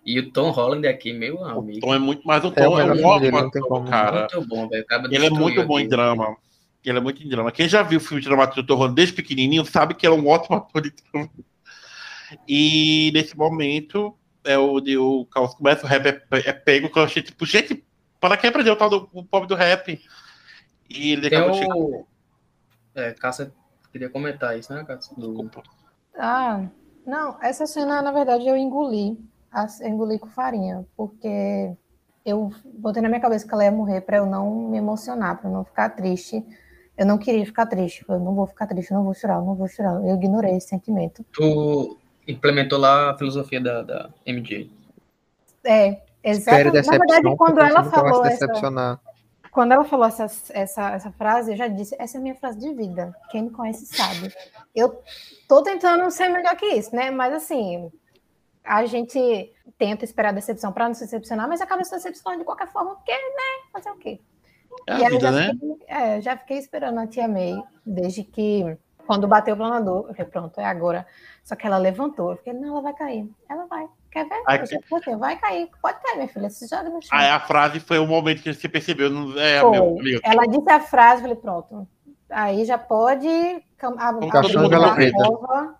E 0.05 0.19
o 0.19 0.31
Tom 0.31 0.49
Holland 0.51 0.87
aqui, 0.87 1.13
meu 1.13 1.35
O 1.35 1.45
amigo, 1.45 1.81
Tom 1.81 1.93
é 1.93 1.99
muito 1.99 2.25
mais 2.25 2.43
um 2.43 2.47
É 2.47 2.51
o 2.51 2.53
Tom, 2.53 2.79
é, 2.79 2.87
melhor 2.87 2.97
um 2.97 3.05
ótimo 3.05 3.51
como. 3.67 3.89
cara. 3.89 4.27
muito 4.31 4.47
bom, 4.47 4.67
velho. 4.67 4.85
Ele 5.11 5.25
é 5.25 5.29
muito 5.29 5.63
bom 5.65 5.77
aqui. 5.77 5.85
em 5.85 5.89
drama. 5.89 6.37
Ele 6.83 6.97
é 6.97 7.01
muito 7.01 7.23
em 7.23 7.29
drama. 7.29 7.51
Quem 7.51 7.67
já 7.67 7.83
viu 7.83 7.97
o 7.99 8.01
filme 8.01 8.21
de 8.21 8.27
dramático 8.27 8.61
do 8.61 8.65
Tom 8.65 8.75
Holland 8.75 8.95
desde 8.95 9.13
pequenininho 9.13 9.65
sabe 9.65 9.93
que 9.93 10.07
ele 10.07 10.15
é 10.15 10.17
um 10.17 10.27
ótimo 10.27 10.55
ator 10.57 10.81
de 10.81 10.93
drama. 11.11 11.29
E 12.47 13.11
nesse 13.13 13.37
momento 13.37 14.15
é 14.43 14.57
o 14.57 14.79
de 14.79 14.97
o 14.97 15.25
caos 15.25 15.53
começa, 15.53 15.85
o 15.85 15.89
rap 15.89 16.07
é, 16.07 16.49
é 16.49 16.53
pego, 16.53 16.89
que 16.89 16.97
eu 16.97 17.03
achei 17.03 17.21
tipo, 17.21 17.45
gente, 17.45 17.83
Para 18.19 18.37
quem 18.37 18.49
aprendeu 18.49 18.73
o 18.73 18.77
tal 18.77 18.89
do 18.89 19.09
o 19.13 19.23
pobre 19.23 19.47
do 19.47 19.55
rap? 19.55 20.01
E 20.89 21.11
ele 21.11 21.29
Tem 21.29 21.37
acabou 21.37 21.55
chegando. 21.55 21.77
o. 21.77 22.07
É, 22.95 23.11
Cássia 23.13 23.51
queria 23.91 24.09
comentar 24.09 24.57
isso, 24.57 24.73
né, 24.73 24.83
Cássia? 24.83 25.15
Do... 25.15 25.27
Desculpa. 25.27 25.63
Ah, 26.17 26.67
não, 27.05 27.37
essa 27.41 27.65
cena, 27.65 28.01
na 28.01 28.11
verdade, 28.11 28.47
eu 28.47 28.57
engoli. 28.57 29.17
As- 29.51 29.81
Eu 29.81 29.87
engoli 29.89 30.19
com 30.19 30.27
farinha, 30.29 30.85
porque 30.95 31.73
eu 32.25 32.51
botei 32.75 33.01
na 33.01 33.09
minha 33.09 33.21
cabeça 33.21 33.47
que 33.47 33.53
ela 33.53 33.63
ia 33.63 33.71
morrer 33.71 34.01
para 34.01 34.17
eu 34.17 34.25
não 34.25 34.69
me 34.69 34.77
emocionar, 34.77 35.37
para 35.39 35.49
eu 35.49 35.53
não 35.53 35.65
ficar 35.65 35.89
triste. 35.89 36.43
Eu 36.97 37.05
não 37.05 37.17
queria 37.17 37.45
ficar 37.45 37.65
triste. 37.65 38.05
Eu 38.07 38.19
não 38.19 38.35
vou 38.35 38.45
ficar 38.45 38.67
triste, 38.67 38.91
eu 38.91 38.97
não 38.97 39.05
vou 39.05 39.13
chorar, 39.13 39.35
eu 39.35 39.45
não 39.45 39.55
vou 39.55 39.67
chorar. 39.67 39.93
Eu 40.05 40.15
ignorei 40.15 40.55
esse 40.57 40.67
sentimento. 40.67 41.25
Tu 41.31 41.97
implementou 42.27 42.77
lá 42.77 43.11
a 43.11 43.17
filosofia 43.17 43.61
da, 43.61 43.81
da 43.81 44.09
MJ. 44.25 44.69
É, 45.63 46.01
exatamente. 46.23 46.85
Na 46.87 46.97
verdade, 46.97 47.35
quando 47.37 47.59
ela 47.59 47.83
falou 47.83 48.25
essa, 48.25 48.47
quando 49.51 49.71
ela 49.71 49.83
falou 49.85 50.05
essa, 50.05 50.25
essa, 50.53 50.91
essa 50.91 51.11
frase, 51.11 51.51
eu 51.51 51.57
já 51.57 51.67
disse, 51.67 51.95
essa 51.97 52.17
é 52.17 52.19
a 52.19 52.21
minha 52.21 52.35
frase 52.35 52.59
de 52.59 52.73
vida. 52.73 53.15
Quem 53.31 53.43
me 53.43 53.49
conhece 53.49 53.85
sabe. 53.85 54.31
Eu 54.75 55.01
tô 55.47 55.63
tentando 55.63 56.09
ser 56.11 56.29
melhor 56.29 56.55
que 56.55 56.65
isso, 56.67 56.95
né? 56.95 57.09
Mas 57.09 57.33
assim, 57.33 57.91
a 58.69 58.85
gente 58.85 59.51
tenta 59.79 60.05
esperar 60.05 60.29
a 60.29 60.33
decepção 60.33 60.71
para 60.71 60.87
não 60.87 60.93
se 60.93 61.03
decepcionar, 61.03 61.49
mas 61.49 61.59
acaba 61.59 61.83
se 61.83 61.89
decepcionando 61.89 62.41
de 62.41 62.45
qualquer 62.45 62.67
forma, 62.67 62.95
porque, 62.95 63.11
né? 63.11 63.69
Fazer 63.73 63.89
o 63.89 63.95
quê? 63.95 64.21
É 64.85 64.97
E 64.97 65.05
a 65.05 65.09
vida, 65.09 65.19
já 65.19 65.31
né? 65.31 65.51
fiquei, 65.53 65.77
é, 65.87 66.21
já 66.21 66.37
fiquei 66.37 66.57
esperando 66.59 66.99
a 66.99 67.07
tia 67.07 67.27
May, 67.27 67.59
desde 67.83 68.23
que, 68.23 68.77
quando 69.07 69.27
bateu 69.27 69.55
o 69.55 69.57
planador, 69.57 70.05
eu 70.07 70.13
falei, 70.13 70.31
pronto, 70.31 70.59
é 70.61 70.65
agora. 70.65 71.07
Só 71.43 71.55
que 71.55 71.65
ela 71.65 71.79
levantou, 71.79 72.29
eu 72.29 72.37
fiquei, 72.37 72.53
não, 72.53 72.69
ela 72.73 72.81
vai 72.81 72.93
cair. 72.93 73.27
Ela 73.49 73.65
vai. 73.65 73.87
Quer 74.11 74.29
ver? 74.29 74.43
Ai, 74.45 74.63
falei, 74.87 75.15
vai 75.17 75.37
cair, 75.39 75.67
pode 75.81 75.99
cair, 76.03 76.15
minha 76.17 76.27
filha, 76.27 76.49
se 76.51 76.67
joga 76.67 76.89
no 76.89 77.01
chão. 77.01 77.17
Aí 77.17 77.27
a 77.27 77.39
frase 77.39 77.79
foi 77.79 77.97
o 77.97 78.05
momento 78.05 78.43
que 78.43 78.53
você 78.53 78.69
percebeu. 78.69 79.09
Não, 79.09 79.35
é, 79.39 79.63
meu 79.63 79.97
amigo. 79.99 80.21
Ela 80.23 80.45
disse 80.45 80.69
a 80.69 80.79
frase, 80.79 81.23
eu 81.23 81.29
falei, 81.29 81.35
pronto. 81.37 81.87
Aí 82.29 82.65
já 82.65 82.77
pode 82.77 83.27
ab- 83.97 84.23
Um 84.23 84.29
abrir 84.29 84.75
a 84.75 85.11
cova 85.11 85.75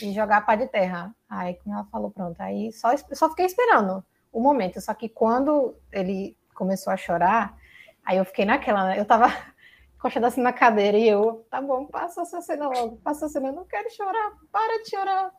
e 0.00 0.12
jogar 0.12 0.46
pá 0.46 0.54
de 0.54 0.68
terra. 0.68 1.12
Aí, 1.28 1.54
como 1.54 1.74
ela 1.74 1.84
falou, 1.84 2.10
pronto. 2.10 2.40
Aí 2.40 2.72
só, 2.72 2.88
só 3.12 3.28
fiquei 3.30 3.46
esperando 3.46 4.04
o 4.32 4.40
momento. 4.40 4.80
Só 4.80 4.94
que 4.94 5.08
quando 5.08 5.74
ele 5.92 6.36
começou 6.54 6.92
a 6.92 6.96
chorar, 6.96 7.56
aí 8.04 8.18
eu 8.18 8.24
fiquei 8.24 8.44
naquela, 8.44 8.86
né? 8.86 8.98
Eu 8.98 9.04
tava 9.04 9.26
encostada 9.96 10.28
assim 10.28 10.40
na 10.40 10.52
cadeira 10.52 10.96
e 10.96 11.08
eu, 11.08 11.46
tá 11.50 11.60
bom, 11.60 11.86
passa 11.86 12.22
essa 12.22 12.40
cena 12.40 12.68
logo, 12.68 12.96
passa 12.98 13.26
a 13.26 13.28
cena, 13.28 13.48
eu 13.48 13.52
não 13.52 13.64
quero 13.64 13.90
chorar, 13.90 14.32
para 14.50 14.82
de 14.82 14.90
chorar. 14.90 15.30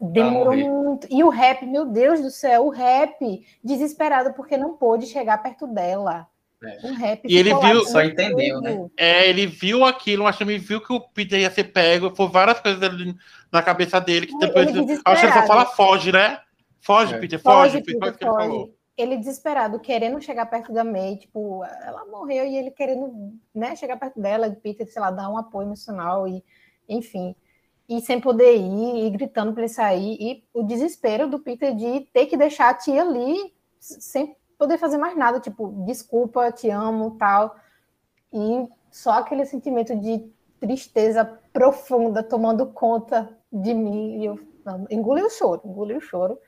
Demorou, 0.00 0.54
viu? 0.54 0.64
Demorou 0.70 0.84
muito. 0.84 1.06
E 1.10 1.22
o 1.22 1.28
rap, 1.28 1.64
meu 1.64 1.86
Deus 1.86 2.20
do 2.20 2.30
céu, 2.30 2.66
o 2.66 2.70
rap, 2.70 3.46
desesperado 3.62 4.34
porque 4.34 4.56
não 4.56 4.76
pôde 4.76 5.06
chegar 5.06 5.42
perto 5.42 5.66
dela. 5.66 6.26
É. 6.68 6.90
Rap 6.92 7.20
E 7.24 7.36
ele 7.36 7.54
viu- 7.54 7.84
Só 7.86 8.02
entendeu, 8.02 8.60
né? 8.60 8.86
É, 8.96 9.28
ele 9.28 9.46
viu 9.46 9.84
aquilo, 9.84 10.24
mas 10.24 10.38
também 10.38 10.58
viu 10.58 10.80
que 10.80 10.92
o 10.92 11.00
Peter 11.00 11.40
ia 11.40 11.50
ser 11.50 11.64
pego. 11.64 12.14
Foi 12.14 12.28
várias 12.28 12.60
coisas 12.60 12.82
ali 12.82 13.14
na 13.52 13.62
cabeça 13.62 14.00
dele. 14.00 14.26
Que 14.26 14.34
Ele 14.34 14.46
depois. 14.46 14.66
desesperado. 14.72 15.02
Acho 15.04 15.20
que 15.20 15.26
ele 15.26 15.40
só 15.40 15.46
fala 15.46 15.66
foge, 15.66 16.12
né? 16.12 16.40
Foge, 16.80 17.14
É. 17.14 17.18
Peter, 17.18 17.38
foge. 17.40 17.70
Foge, 17.72 17.82
Peter, 17.84 18.16
que 18.16 18.24
ele 18.24 18.30
foge. 18.32 18.46
falou. 18.48 18.74
Ele 18.96 19.16
desesperado, 19.16 19.80
querendo 19.80 20.20
chegar 20.22 20.46
perto 20.46 20.72
da 20.72 20.84
May, 20.84 21.16
tipo, 21.16 21.64
ela 21.84 22.04
morreu 22.06 22.44
e 22.46 22.56
ele 22.56 22.70
querendo, 22.70 23.32
né, 23.52 23.74
chegar 23.74 23.96
perto 23.98 24.20
dela, 24.20 24.46
e 24.46 24.54
Peter, 24.54 24.86
sei 24.86 25.02
lá, 25.02 25.10
dar 25.10 25.28
um 25.28 25.36
apoio 25.36 25.66
emocional 25.66 26.28
e, 26.28 26.44
enfim, 26.88 27.34
e 27.88 28.00
sem 28.00 28.20
poder 28.20 28.54
ir, 28.54 29.06
e 29.06 29.10
gritando 29.10 29.52
para 29.52 29.62
ele 29.64 29.68
sair, 29.72 30.16
e 30.20 30.44
o 30.54 30.62
desespero 30.62 31.28
do 31.28 31.40
Peter 31.40 31.74
de 31.74 32.02
ter 32.12 32.26
que 32.26 32.36
deixar 32.36 32.68
a 32.70 32.74
tia 32.74 33.02
ali 33.02 33.52
sem 33.80 34.36
poder 34.58 34.78
fazer 34.78 34.98
mais 34.98 35.16
nada, 35.16 35.40
tipo, 35.40 35.84
desculpa, 35.86 36.50
te 36.52 36.70
amo, 36.70 37.16
tal, 37.18 37.56
e 38.32 38.68
só 38.90 39.12
aquele 39.12 39.44
sentimento 39.44 39.94
de 39.96 40.30
tristeza 40.60 41.24
profunda 41.52 42.22
tomando 42.22 42.66
conta 42.66 43.36
de 43.52 43.74
mim, 43.74 44.20
e 44.20 44.26
eu 44.26 44.38
não, 44.64 44.86
engoli 44.90 45.22
o 45.22 45.30
choro, 45.30 45.60
engoli 45.64 45.96
o 45.96 46.00
choro, 46.00 46.38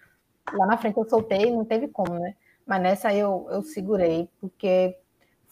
Lá 0.52 0.66
na 0.66 0.76
frente 0.76 0.96
eu 0.96 1.08
soltei, 1.08 1.50
não 1.50 1.64
teve 1.64 1.88
como, 1.88 2.14
né? 2.18 2.34
Mas 2.64 2.82
nessa 2.82 3.12
eu, 3.12 3.46
eu 3.50 3.62
segurei, 3.62 4.28
porque 4.40 4.96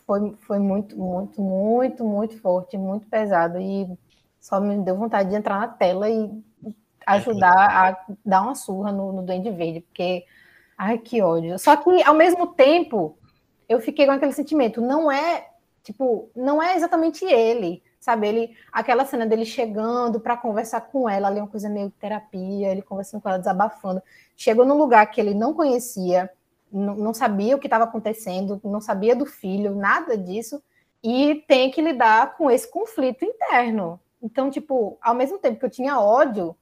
foi, 0.06 0.34
foi 0.40 0.58
muito, 0.58 0.96
muito, 0.96 1.40
muito, 1.40 2.04
muito 2.04 2.40
forte, 2.40 2.76
muito 2.76 3.06
pesado. 3.08 3.58
E 3.58 3.88
só 4.40 4.60
me 4.60 4.76
deu 4.78 4.96
vontade 4.96 5.30
de 5.30 5.36
entrar 5.36 5.58
na 5.58 5.68
tela 5.68 6.08
e 6.08 6.30
ajudar 7.06 7.52
a 7.54 8.06
dar 8.24 8.42
uma 8.42 8.54
surra 8.54 8.92
no, 8.92 9.12
no 9.12 9.22
Duende 9.22 9.50
Verde, 9.50 9.80
porque, 9.80 10.24
ai, 10.76 10.98
que 10.98 11.22
ódio. 11.22 11.58
Só 11.58 11.76
que, 11.76 12.02
ao 12.02 12.14
mesmo 12.14 12.48
tempo, 12.48 13.18
eu 13.68 13.80
fiquei 13.80 14.06
com 14.06 14.12
aquele 14.12 14.32
sentimento, 14.32 14.80
não 14.80 15.10
é, 15.10 15.48
tipo, 15.82 16.30
não 16.34 16.62
é 16.62 16.76
exatamente 16.76 17.24
ele, 17.24 17.82
sabe? 18.00 18.28
Ele, 18.28 18.56
aquela 18.70 19.04
cena 19.06 19.26
dele 19.26 19.46
chegando 19.46 20.20
para 20.20 20.36
conversar 20.36 20.82
com 20.82 21.08
ela, 21.08 21.28
ali 21.28 21.40
uma 21.40 21.48
coisa 21.48 21.68
meio 21.68 21.90
terapia, 21.90 22.70
ele 22.70 22.82
conversando 22.82 23.22
com 23.22 23.28
ela, 23.28 23.38
desabafando. 23.38 24.02
Chegou 24.36 24.64
num 24.66 24.76
lugar 24.76 25.06
que 25.10 25.20
ele 25.20 25.34
não 25.34 25.54
conhecia, 25.54 26.30
não, 26.70 26.94
não 26.96 27.14
sabia 27.14 27.56
o 27.56 27.58
que 27.58 27.66
estava 27.66 27.84
acontecendo, 27.84 28.60
não 28.62 28.80
sabia 28.80 29.16
do 29.16 29.24
filho, 29.24 29.74
nada 29.74 30.18
disso, 30.18 30.62
e 31.02 31.44
tem 31.46 31.70
que 31.70 31.80
lidar 31.80 32.36
com 32.36 32.50
esse 32.50 32.70
conflito 32.70 33.24
interno. 33.24 34.00
Então, 34.22 34.50
tipo, 34.50 34.98
ao 35.02 35.14
mesmo 35.14 35.38
tempo 35.38 35.58
que 35.58 35.66
eu 35.66 35.70
tinha 35.70 36.00
ódio, 36.00 36.56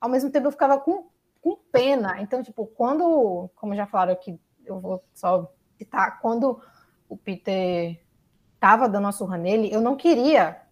ao 0.00 0.08
mesmo 0.08 0.30
tempo 0.30 0.46
eu 0.46 0.52
ficava 0.52 0.78
com, 0.78 1.06
com 1.42 1.56
pena. 1.70 2.22
Então, 2.22 2.42
tipo, 2.42 2.64
quando, 2.66 3.50
como 3.56 3.74
já 3.74 3.84
falaram 3.86 4.12
aqui, 4.12 4.40
eu 4.64 4.80
vou 4.80 5.02
só 5.12 5.52
citar, 5.76 6.20
quando 6.20 6.58
o 7.08 7.16
Peter 7.16 8.00
tava 8.60 8.88
dando 8.88 9.04
uma 9.04 9.12
surra 9.12 9.36
nele, 9.36 9.68
eu 9.70 9.80
não 9.80 9.96
queria 9.96 10.62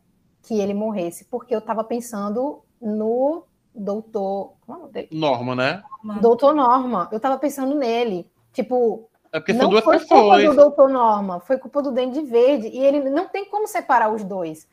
que 0.42 0.58
ele 0.58 0.72
morresse, 0.72 1.24
porque 1.26 1.54
eu 1.54 1.60
tava 1.60 1.82
pensando 1.84 2.62
no 2.80 3.44
doutor. 3.74 4.54
Como 4.60 4.72
é 4.72 4.76
o 4.76 4.80
nome 4.82 4.92
dele? 4.92 5.08
Norma, 5.12 5.54
né? 5.56 5.82
Doutor 6.22 6.54
Norma. 6.54 7.08
Eu 7.12 7.20
tava 7.20 7.36
pensando 7.36 7.74
nele. 7.74 8.30
Tipo, 8.52 9.10
É 9.32 9.40
porque 9.40 9.52
são 9.52 9.64
não 9.64 9.70
duas 9.70 9.84
foi 9.84 9.98
culpa 9.98 10.14
pessoas. 10.14 10.44
do 10.44 10.54
Doutor 10.54 10.88
Norma, 10.88 11.40
foi 11.40 11.58
culpa 11.58 11.82
do 11.82 11.90
Dente 11.92 12.22
Verde. 12.22 12.68
E 12.68 12.78
ele 12.78 13.10
não 13.10 13.28
tem 13.28 13.44
como 13.44 13.66
separar 13.66 14.12
os 14.12 14.22
dois. 14.24 14.66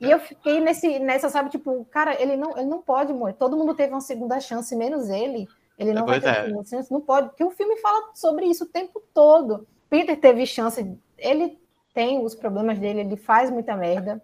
E 0.00 0.10
eu 0.10 0.18
fiquei 0.18 0.60
nesse, 0.60 0.98
nessa, 0.98 1.28
sabe, 1.28 1.50
tipo, 1.50 1.84
cara, 1.90 2.20
ele 2.20 2.36
não, 2.36 2.56
ele 2.56 2.66
não 2.66 2.80
pode 2.80 3.12
morrer. 3.12 3.34
Todo 3.34 3.56
mundo 3.56 3.74
teve 3.74 3.92
uma 3.92 4.00
segunda 4.00 4.40
chance, 4.40 4.74
menos 4.74 5.10
ele. 5.10 5.46
Ele 5.78 5.92
não 5.92 6.06
vai 6.06 6.20
Pois 6.20 6.32
ter 6.32 6.40
é. 6.40 6.44
segunda 6.46 6.64
chance, 6.64 6.90
não 6.90 7.00
pode. 7.00 7.28
Porque 7.28 7.44
o 7.44 7.50
filme 7.50 7.76
fala 7.76 8.10
sobre 8.14 8.46
isso 8.46 8.64
o 8.64 8.68
tempo 8.68 9.02
todo. 9.12 9.66
Peter 9.90 10.18
teve 10.18 10.46
chance, 10.46 10.98
ele 11.18 11.58
tem 11.92 12.24
os 12.24 12.34
problemas 12.34 12.78
dele, 12.78 13.00
ele 13.00 13.16
faz 13.16 13.50
muita 13.50 13.76
merda, 13.76 14.22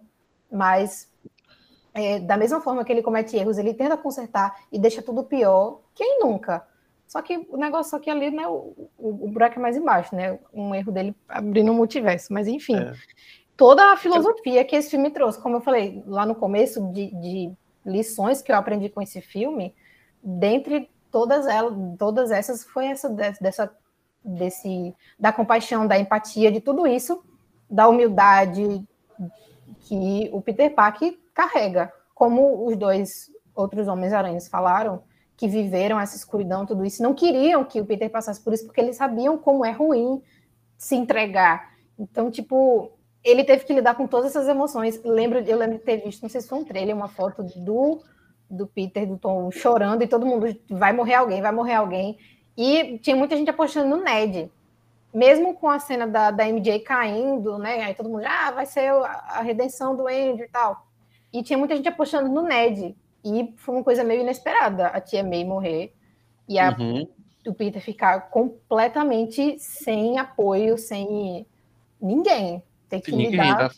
mas 0.51 1.11
é, 1.93 2.21
da 2.21 2.37
mesma 2.37 2.61
forma 2.61 2.85
que 2.85 2.93
ele 2.93 3.03
comete 3.03 3.37
erros, 3.37 3.59
ele 3.59 3.75
tenta 3.75 3.97
consertar 3.97 4.55
e 4.71 4.79
deixa 4.79 5.03
tudo 5.03 5.25
pior. 5.25 5.81
Quem 5.95 6.21
nunca? 6.21 6.67
Só 7.07 7.23
que 7.23 7.47
o 7.49 7.57
negócio 7.57 7.91
só 7.91 7.99
que 7.99 8.11
ali, 8.11 8.31
né, 8.31 8.47
o, 8.47 8.75
o, 8.99 9.27
o 9.27 9.29
buraco 9.29 9.59
é 9.59 9.63
mais 9.63 9.77
embaixo, 9.77 10.15
né? 10.15 10.39
Um 10.53 10.75
erro 10.75 10.93
dele 10.93 11.15
abrindo 11.29 11.73
o 11.73 11.75
multiverso, 11.75 12.33
mas 12.33 12.49
enfim. 12.49 12.77
É. 12.77 12.93
Toda 13.57 13.93
a 13.93 13.97
filosofia 13.97 14.65
que 14.65 14.77
esse 14.77 14.91
filme 14.91 15.11
trouxe, 15.11 15.41
como 15.41 15.57
eu 15.57 15.61
falei 15.61 16.03
lá 16.07 16.27
no 16.27 16.35
começo, 16.35 16.93
de, 16.93 17.11
de 17.15 17.53
lições 17.85 18.43
que 18.43 18.53
eu 18.53 18.57
aprendi 18.57 18.89
com 18.89 19.01
esse 19.01 19.21
filme, 19.21 19.75
dentre 20.23 20.91
todas 21.11 21.47
elas, 21.47 21.75
todas 21.99 22.31
essas 22.31 22.65
foi 22.65 22.87
essa 22.87 23.09
dessa 23.09 23.75
desse 24.23 24.95
da 25.19 25.33
compaixão, 25.33 25.87
da 25.87 25.99
empatia, 25.99 26.51
de 26.51 26.61
tudo 26.61 26.87
isso, 26.87 27.23
da 27.71 27.89
humildade 27.89 28.85
que 29.81 30.29
o 30.33 30.43
Peter 30.43 30.75
Parker 30.75 31.17
carrega, 31.33 31.93
como 32.15 32.67
os 32.67 32.77
dois 32.77 33.31
outros 33.55 33.89
Homens-Aranhas 33.89 34.49
falaram, 34.49 35.03
que 35.37 35.47
viveram 35.47 36.01
essa 36.01 36.17
escuridão, 36.17 36.67
tudo 36.67 36.85
isso, 36.85 37.03
não 37.03 37.15
queriam 37.15 37.65
que 37.65 37.81
o 37.81 37.87
Peter 37.87 38.11
passasse 38.11 38.43
por 38.43 38.53
isso, 38.53 38.67
porque 38.67 38.81
eles 38.81 38.97
sabiam 38.97 39.39
como 39.39 39.65
é 39.65 39.71
ruim 39.71 40.23
se 40.77 40.97
entregar. 40.97 41.73
Então, 41.99 42.31
tipo, 42.31 42.91
ele 43.27 43.43
teve 43.43 43.65
que 43.65 43.73
lidar 43.73 43.97
com 43.97 44.07
todas 44.07 44.31
essas 44.31 44.47
emoções. 44.47 45.03
Lembro, 45.05 45.41
eu 45.41 45.59
lembro 45.59 45.79
de 45.79 45.85
ter 45.85 45.97
visto, 45.97 46.23
não 46.23 46.29
sei 46.29 46.41
se 46.41 46.49
foi 46.49 46.59
um 46.59 46.65
trailer, 46.65 46.95
uma 46.95 47.09
foto 47.09 47.43
do, 47.43 48.01
do 48.49 48.69
Peter, 48.69 49.05
do 49.07 49.19
Tom, 49.19 49.51
chorando, 49.51 50.03
e 50.03 50.07
todo 50.07 50.25
mundo 50.25 50.57
vai 50.71 50.93
morrer 50.93 51.15
alguém, 51.15 51.43
vai 51.43 51.51
morrer 51.51 51.75
alguém. 51.75 52.17
E 52.57 52.99
tinha 52.99 53.17
muita 53.17 53.37
gente 53.37 53.51
apostando 53.51 53.89
no 53.89 54.03
Ned. 54.03 54.51
Mesmo 55.13 55.55
com 55.55 55.69
a 55.69 55.79
cena 55.79 56.07
da, 56.07 56.31
da 56.31 56.47
MJ 56.47 56.81
caindo, 56.81 57.59
né? 57.59 57.83
Aí 57.83 57.95
todo 57.95 58.09
mundo, 58.09 58.25
ah, 58.27 58.51
vai 58.53 58.65
ser 58.67 58.89
a, 58.91 59.41
redenção 59.41 59.97
do 59.97 60.07
Andrew 60.07 60.45
e 60.45 60.49
tal. 60.49 60.87
E 61.33 61.43
tinha 61.43 61.59
muita 61.59 61.75
gente 61.75 61.89
apostando 61.89 62.29
no 62.29 62.43
Ned. 62.43 62.97
E 63.25 63.53
foi 63.57 63.75
uma 63.75 63.85
coisa 63.85 64.05
meio 64.05 64.21
inesperada 64.21 64.87
a 64.87 65.01
tia 65.01 65.25
May 65.25 65.45
morrer. 65.45 65.93
E 66.49 66.59
a, 66.59 66.77
Uhum. 66.79 67.09
o 67.47 67.55
Peter 67.55 67.83
ficar 67.83 68.31
completamente 68.31 69.59
sem 69.59 70.19
apoio, 70.19 70.79
sem 70.79 71.45
ninguém. 72.01 72.63
Ter 72.89 73.01
que 73.01 73.11
ninguém 73.11 73.41
lidar 73.41 73.71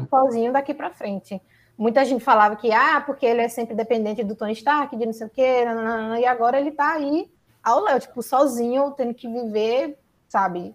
da 0.00 0.06
sozinho 0.06 0.52
daqui 0.52 0.74
para 0.74 0.90
frente. 0.90 1.40
Muita 1.78 2.04
gente 2.04 2.22
falava 2.22 2.56
que, 2.56 2.72
ah, 2.72 3.02
porque 3.04 3.24
ele 3.24 3.40
é 3.40 3.48
sempre 3.48 3.74
dependente 3.74 4.22
do 4.22 4.34
Tony 4.34 4.52
Stark, 4.52 4.96
de 4.96 5.06
não 5.06 5.12
sei 5.12 5.26
o 5.26 5.30
quê, 5.30 5.64
nananana, 5.64 6.20
e 6.20 6.26
agora 6.26 6.60
ele 6.60 6.70
tá 6.70 6.92
aí 6.92 7.30
ao 7.62 7.80
Léo, 7.80 8.00
tipo, 8.00 8.22
sozinho, 8.22 8.90
tendo 8.92 9.14
que 9.14 9.28
viver, 9.28 9.98
sabe, 10.28 10.74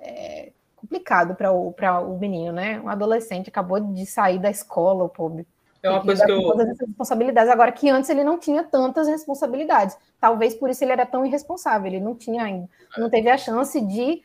é, 0.00 0.52
complicado 0.76 1.34
para 1.34 1.52
o, 1.52 1.72
pra 1.72 2.00
o 2.00 2.18
menino, 2.18 2.52
né? 2.52 2.80
Um 2.80 2.88
adolescente 2.88 3.48
acabou 3.48 3.80
de 3.80 4.06
sair 4.06 4.38
da 4.38 4.50
escola, 4.50 5.04
o 5.04 5.08
pobre. 5.08 5.46
É 5.82 5.90
uma 5.90 5.98
Tem 5.98 6.06
coisa 6.06 6.24
que 6.24 6.32
eu. 6.32 6.42
todas 6.42 6.68
essas 6.68 6.88
responsabilidades. 6.88 7.52
Agora 7.52 7.72
que 7.72 7.88
antes 7.88 8.10
ele 8.10 8.24
não 8.24 8.38
tinha 8.38 8.64
tantas 8.64 9.06
responsabilidades. 9.06 9.96
Talvez 10.20 10.54
por 10.54 10.70
isso 10.70 10.82
ele 10.82 10.92
era 10.92 11.06
tão 11.06 11.24
irresponsável. 11.24 11.86
Ele 11.86 12.00
não 12.00 12.14
tinha 12.14 12.42
ainda, 12.42 12.68
não 12.96 13.08
teve 13.08 13.28
a 13.28 13.36
chance 13.36 13.80
de 13.80 14.22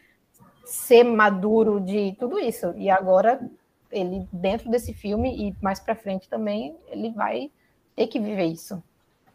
ser 0.65 1.03
maduro 1.03 1.79
de 1.79 2.15
tudo 2.19 2.39
isso. 2.39 2.73
E 2.77 2.89
agora 2.89 3.39
ele 3.91 4.27
dentro 4.31 4.69
desse 4.71 4.93
filme 4.93 5.49
e 5.49 5.55
mais 5.61 5.79
para 5.79 5.95
frente 5.95 6.27
também 6.27 6.75
ele 6.89 7.11
vai 7.11 7.51
ter 7.95 8.07
que 8.07 8.19
viver 8.19 8.45
isso. 8.45 8.81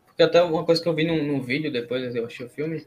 Porque 0.06 0.22
até 0.22 0.42
uma 0.42 0.64
coisa 0.64 0.82
que 0.82 0.88
eu 0.88 0.94
vi 0.94 1.04
num, 1.04 1.22
num 1.24 1.40
vídeo 1.40 1.70
depois 1.70 2.14
eu 2.14 2.26
achei 2.26 2.44
o 2.44 2.50
filme, 2.50 2.84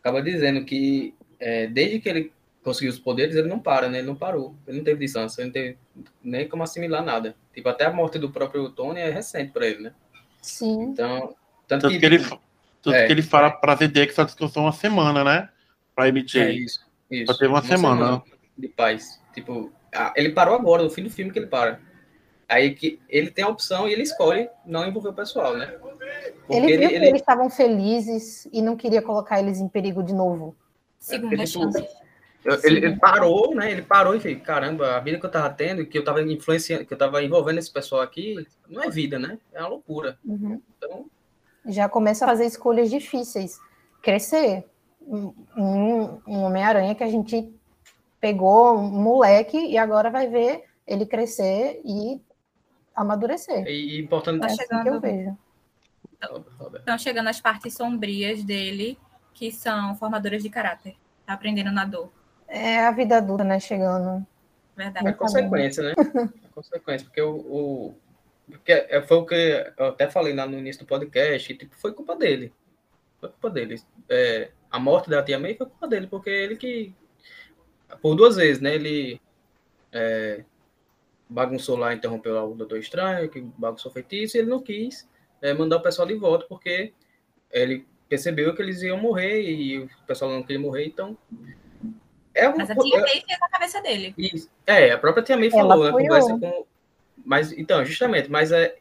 acaba 0.00 0.20
dizendo 0.22 0.64
que 0.64 1.14
é, 1.38 1.66
desde 1.68 2.00
que 2.00 2.08
ele 2.08 2.32
conseguiu 2.62 2.90
os 2.90 2.98
poderes, 2.98 3.36
ele 3.36 3.48
não 3.48 3.58
para, 3.58 3.88
né? 3.88 3.98
Ele 3.98 4.06
não 4.06 4.16
parou. 4.16 4.54
Ele 4.66 4.78
não 4.78 4.84
teve 4.84 5.00
distância, 5.00 5.40
ele 5.40 5.46
não 5.48 5.52
teve 5.52 5.78
nem 6.22 6.48
como 6.48 6.62
assimilar 6.62 7.02
nada. 7.02 7.34
Tipo, 7.54 7.68
até 7.68 7.86
a 7.86 7.92
morte 7.92 8.18
do 8.18 8.30
próprio 8.30 8.68
Tony 8.70 9.00
é 9.00 9.10
recente 9.10 9.50
para 9.52 9.66
ele, 9.66 9.84
né? 9.84 9.94
Sim. 10.42 10.82
Então, 10.82 11.34
tanto, 11.66 11.82
Tanto 11.82 11.88
que, 11.88 11.98
que 11.98 12.06
ele, 12.06 12.18
tanto 12.18 12.92
É. 12.94 13.06
que 13.06 13.12
ele 13.12 13.22
fala 13.22 13.50
pra 13.50 13.76
ZD 13.76 14.06
que 14.06 14.12
só 14.12 14.24
descansou 14.24 14.62
uma 14.64 14.72
semana, 14.72 15.24
né? 15.24 15.48
Pra 15.94 16.08
MJ. 16.08 16.40
é 16.40 16.52
isso, 16.52 16.80
isso. 17.10 17.32
Só 17.32 17.38
teve 17.38 17.52
uma 17.52 17.62
semana. 17.62 18.22
de 18.56 18.68
paz. 18.68 19.20
Tipo, 19.34 19.72
ah, 19.94 20.12
ele 20.16 20.30
parou 20.30 20.54
agora, 20.54 20.82
no 20.82 20.90
fim 20.90 21.02
do 21.02 21.10
filme 21.10 21.32
que 21.32 21.38
ele 21.38 21.46
para. 21.46 21.80
Aí 22.48 22.74
que 22.74 23.00
ele 23.08 23.30
tem 23.30 23.44
a 23.44 23.48
opção 23.48 23.88
e 23.88 23.92
ele 23.92 24.02
escolhe 24.02 24.48
não 24.66 24.86
envolver 24.86 25.08
o 25.10 25.14
pessoal, 25.14 25.56
né? 25.56 25.66
Porque 25.66 26.54
Ele 26.54 26.66
viu 26.66 26.74
ele, 26.76 26.88
que 26.88 26.94
ele- 26.94 27.06
eles 27.08 27.20
estavam 27.20 27.48
felizes 27.48 28.46
e 28.52 28.60
não 28.60 28.76
queria 28.76 29.00
colocar 29.00 29.38
eles 29.40 29.60
em 29.60 29.68
perigo 29.68 30.02
de 30.02 30.12
novo. 30.12 30.54
Segunda 30.98 31.34
ele- 31.34 31.46
chance. 31.46 31.78
Eu- 32.44 32.58
Ele, 32.64 32.78
ele 32.86 32.96
parou, 32.96 33.54
né? 33.54 33.70
Ele 33.70 33.82
parou 33.82 34.14
e 34.16 34.20
fez, 34.20 34.40
caramba, 34.42 34.96
a 34.96 35.00
vida 35.00 35.18
que 35.20 35.26
eu 35.26 35.30
tava 35.30 35.50
tendo, 35.50 35.84
que 35.86 35.96
eu 35.96 36.02
tava 36.02 36.22
influenciando, 36.22 36.84
que 36.86 36.92
eu 36.92 36.98
tava 36.98 37.22
envolvendo 37.22 37.58
esse 37.58 37.70
pessoal 37.72 38.00
aqui, 38.00 38.46
não 38.68 38.82
é 38.82 38.90
vida, 38.90 39.18
né? 39.18 39.38
É 39.52 39.60
uma 39.60 39.68
loucura. 39.68 40.18
Uhum. 40.24 40.60
Então, 40.76 41.06
Já 41.66 41.88
começa 41.88 42.24
a 42.24 42.28
fazer 42.28 42.46
escolhas 42.46 42.90
difíceis. 42.90 43.60
Crescer. 44.02 44.64
Um, 45.00 45.34
um- 45.56 46.44
Homem-Aranha 46.44 46.94
que 46.94 47.02
a 47.04 47.08
gente 47.08 47.52
pegou 48.20 48.76
um 48.76 48.90
moleque 48.90 49.56
e 49.58 49.76
agora 49.78 50.10
vai 50.10 50.28
ver 50.28 50.64
ele 50.86 51.06
crescer 51.06 51.80
e 51.84 52.20
amadurecer. 52.94 53.66
e, 53.66 53.96
e 53.96 54.00
importante. 54.00 54.42
É 54.42 54.46
assim 54.46 54.56
que 54.56 54.74
eu 54.74 54.78
chegando. 54.82 55.00
vejo. 55.00 55.38
Estão 56.76 56.98
chegando 56.98 57.28
as 57.28 57.40
partes 57.40 57.74
sombrias 57.74 58.44
dele, 58.44 58.98
que 59.32 59.50
são 59.50 59.94
formadoras 59.96 60.42
de 60.42 60.50
caráter. 60.50 60.96
Tá 61.24 61.32
aprendendo 61.32 61.72
na 61.72 61.84
dor. 61.84 62.12
É 62.46 62.80
a 62.80 62.90
vida 62.90 63.16
adulta, 63.16 63.44
né? 63.44 63.58
Chegando. 63.58 64.26
Verdade. 64.76 65.08
É 65.08 65.12
consequência, 65.12 65.82
né? 65.82 65.94
É 66.44 66.48
consequência, 66.54 67.06
porque 67.06 67.22
o. 67.22 67.36
o 67.36 67.94
porque 68.50 68.72
é- 68.72 69.00
foi 69.02 69.16
o 69.16 69.24
que 69.24 69.72
eu 69.78 69.86
até 69.86 70.10
falei 70.10 70.34
lá 70.34 70.44
no 70.44 70.58
início 70.58 70.84
do 70.84 70.88
podcast, 70.88 71.54
tipo, 71.54 71.74
foi 71.76 71.92
culpa 71.92 72.16
dele. 72.16 72.52
Foi 73.20 73.28
culpa 73.28 73.48
dele. 73.48 73.80
É, 74.08 74.50
a 74.70 74.78
morte 74.78 75.10
da 75.10 75.22
tia 75.22 75.38
May 75.38 75.54
foi 75.54 75.66
culpa 75.66 75.88
dele, 75.88 76.06
porque 76.06 76.30
ele 76.30 76.56
que. 76.56 76.94
Por 78.00 78.14
duas 78.14 78.36
vezes, 78.36 78.62
né? 78.62 78.74
Ele 78.74 79.20
é, 79.92 80.44
bagunçou 81.28 81.76
lá, 81.76 81.92
interrompeu 81.92 82.34
lá 82.34 82.44
o 82.44 82.54
Doutor 82.54 82.78
Estranho, 82.78 83.28
que 83.28 83.40
bagunçou 83.40 83.90
o 83.90 83.94
feitiço, 83.94 84.36
e 84.36 84.40
ele 84.40 84.48
não 84.48 84.60
quis 84.60 85.08
é, 85.42 85.52
mandar 85.52 85.76
o 85.76 85.82
pessoal 85.82 86.06
de 86.06 86.14
volta, 86.14 86.46
porque 86.46 86.92
ele 87.50 87.86
percebeu 88.08 88.54
que 88.54 88.62
eles 88.62 88.82
iam 88.82 88.98
morrer 88.98 89.42
e 89.42 89.78
o 89.78 89.88
pessoal 90.06 90.30
não 90.30 90.42
queria 90.42 90.60
morrer, 90.60 90.86
então. 90.86 91.16
É 92.34 92.48
um, 92.48 92.56
Mas 92.56 92.70
a 92.70 92.76
tia 92.76 93.00
May 93.00 93.22
fez 93.26 93.40
na 93.40 93.48
cabeça 93.48 93.82
dele. 93.82 94.14
isso. 94.16 94.50
É, 94.66 94.92
a 94.92 94.98
própria 94.98 95.22
Tia 95.22 95.36
May 95.36 95.48
Ela 95.52 95.68
falou 95.68 95.84
na 95.84 95.90
apoiou. 95.90 96.08
conversa 96.08 96.38
com. 96.38 96.66
Mas, 97.24 97.52
então, 97.52 97.84
justamente, 97.84 98.30
mas 98.30 98.52
é, 98.52 98.76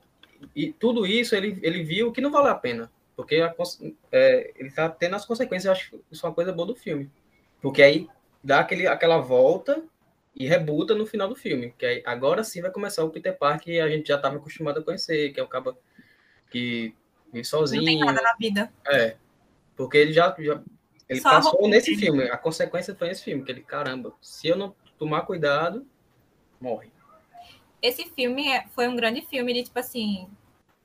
e 0.55 0.71
tudo 0.71 1.05
isso 1.05 1.35
ele, 1.35 1.59
ele 1.61 1.83
viu 1.83 2.11
que 2.11 2.21
não 2.21 2.31
valeu 2.31 2.51
a 2.51 2.55
pena. 2.55 2.91
Porque 3.19 3.35
a 3.35 3.53
é, 4.13 4.53
ele 4.55 4.71
tá 4.71 4.87
tendo 4.87 5.13
as 5.13 5.25
consequências, 5.25 5.65
eu 5.65 5.71
acho 5.73 5.89
que 5.91 6.01
isso 6.09 6.25
é 6.25 6.29
uma 6.29 6.33
coisa 6.33 6.53
boa 6.53 6.65
do 6.69 6.73
filme. 6.73 7.11
Porque 7.61 7.83
aí 7.83 8.07
dá 8.41 8.61
aquele, 8.61 8.87
aquela 8.87 9.17
volta 9.17 9.83
e 10.33 10.47
rebuta 10.47 10.95
no 10.95 11.05
final 11.05 11.27
do 11.27 11.35
filme. 11.35 11.73
Que 11.77 11.85
aí, 11.85 12.03
agora 12.05 12.45
sim 12.45 12.61
vai 12.61 12.71
começar 12.71 13.03
o 13.03 13.09
Peter 13.09 13.37
Parker 13.37 13.61
que 13.61 13.77
a 13.81 13.89
gente 13.89 14.07
já 14.07 14.15
estava 14.15 14.37
acostumado 14.37 14.79
a 14.79 14.83
conhecer, 14.83 15.33
que 15.33 15.39
é 15.41 15.43
o 15.43 15.49
cabo 15.49 15.77
que 16.49 16.93
vive 16.93 16.95
Não 17.27 17.33
tem 17.33 17.43
sozinho. 17.43 18.05
nada 18.05 18.21
na 18.21 18.33
vida. 18.39 18.71
É. 18.87 19.17
Porque 19.75 19.97
ele 19.97 20.13
já. 20.13 20.33
já 20.39 20.63
ele 21.09 21.19
Só 21.19 21.29
passou 21.29 21.67
nesse 21.67 21.87
dele. 21.91 22.01
filme. 22.01 22.23
A 22.29 22.37
consequência 22.37 22.95
foi 22.95 23.09
nesse 23.09 23.25
filme. 23.25 23.43
Que 23.43 23.51
ele, 23.51 23.63
caramba, 23.63 24.13
se 24.21 24.47
eu 24.47 24.55
não 24.55 24.73
tomar 24.97 25.23
cuidado, 25.23 25.85
morre. 26.57 26.89
Esse 27.81 28.05
filme 28.11 28.47
é- 28.47 28.65
foi 28.69 28.87
um 28.87 28.95
grande 28.95 29.23
filme 29.23 29.53
de, 29.53 29.63
tipo 29.63 29.77
assim, 29.77 30.29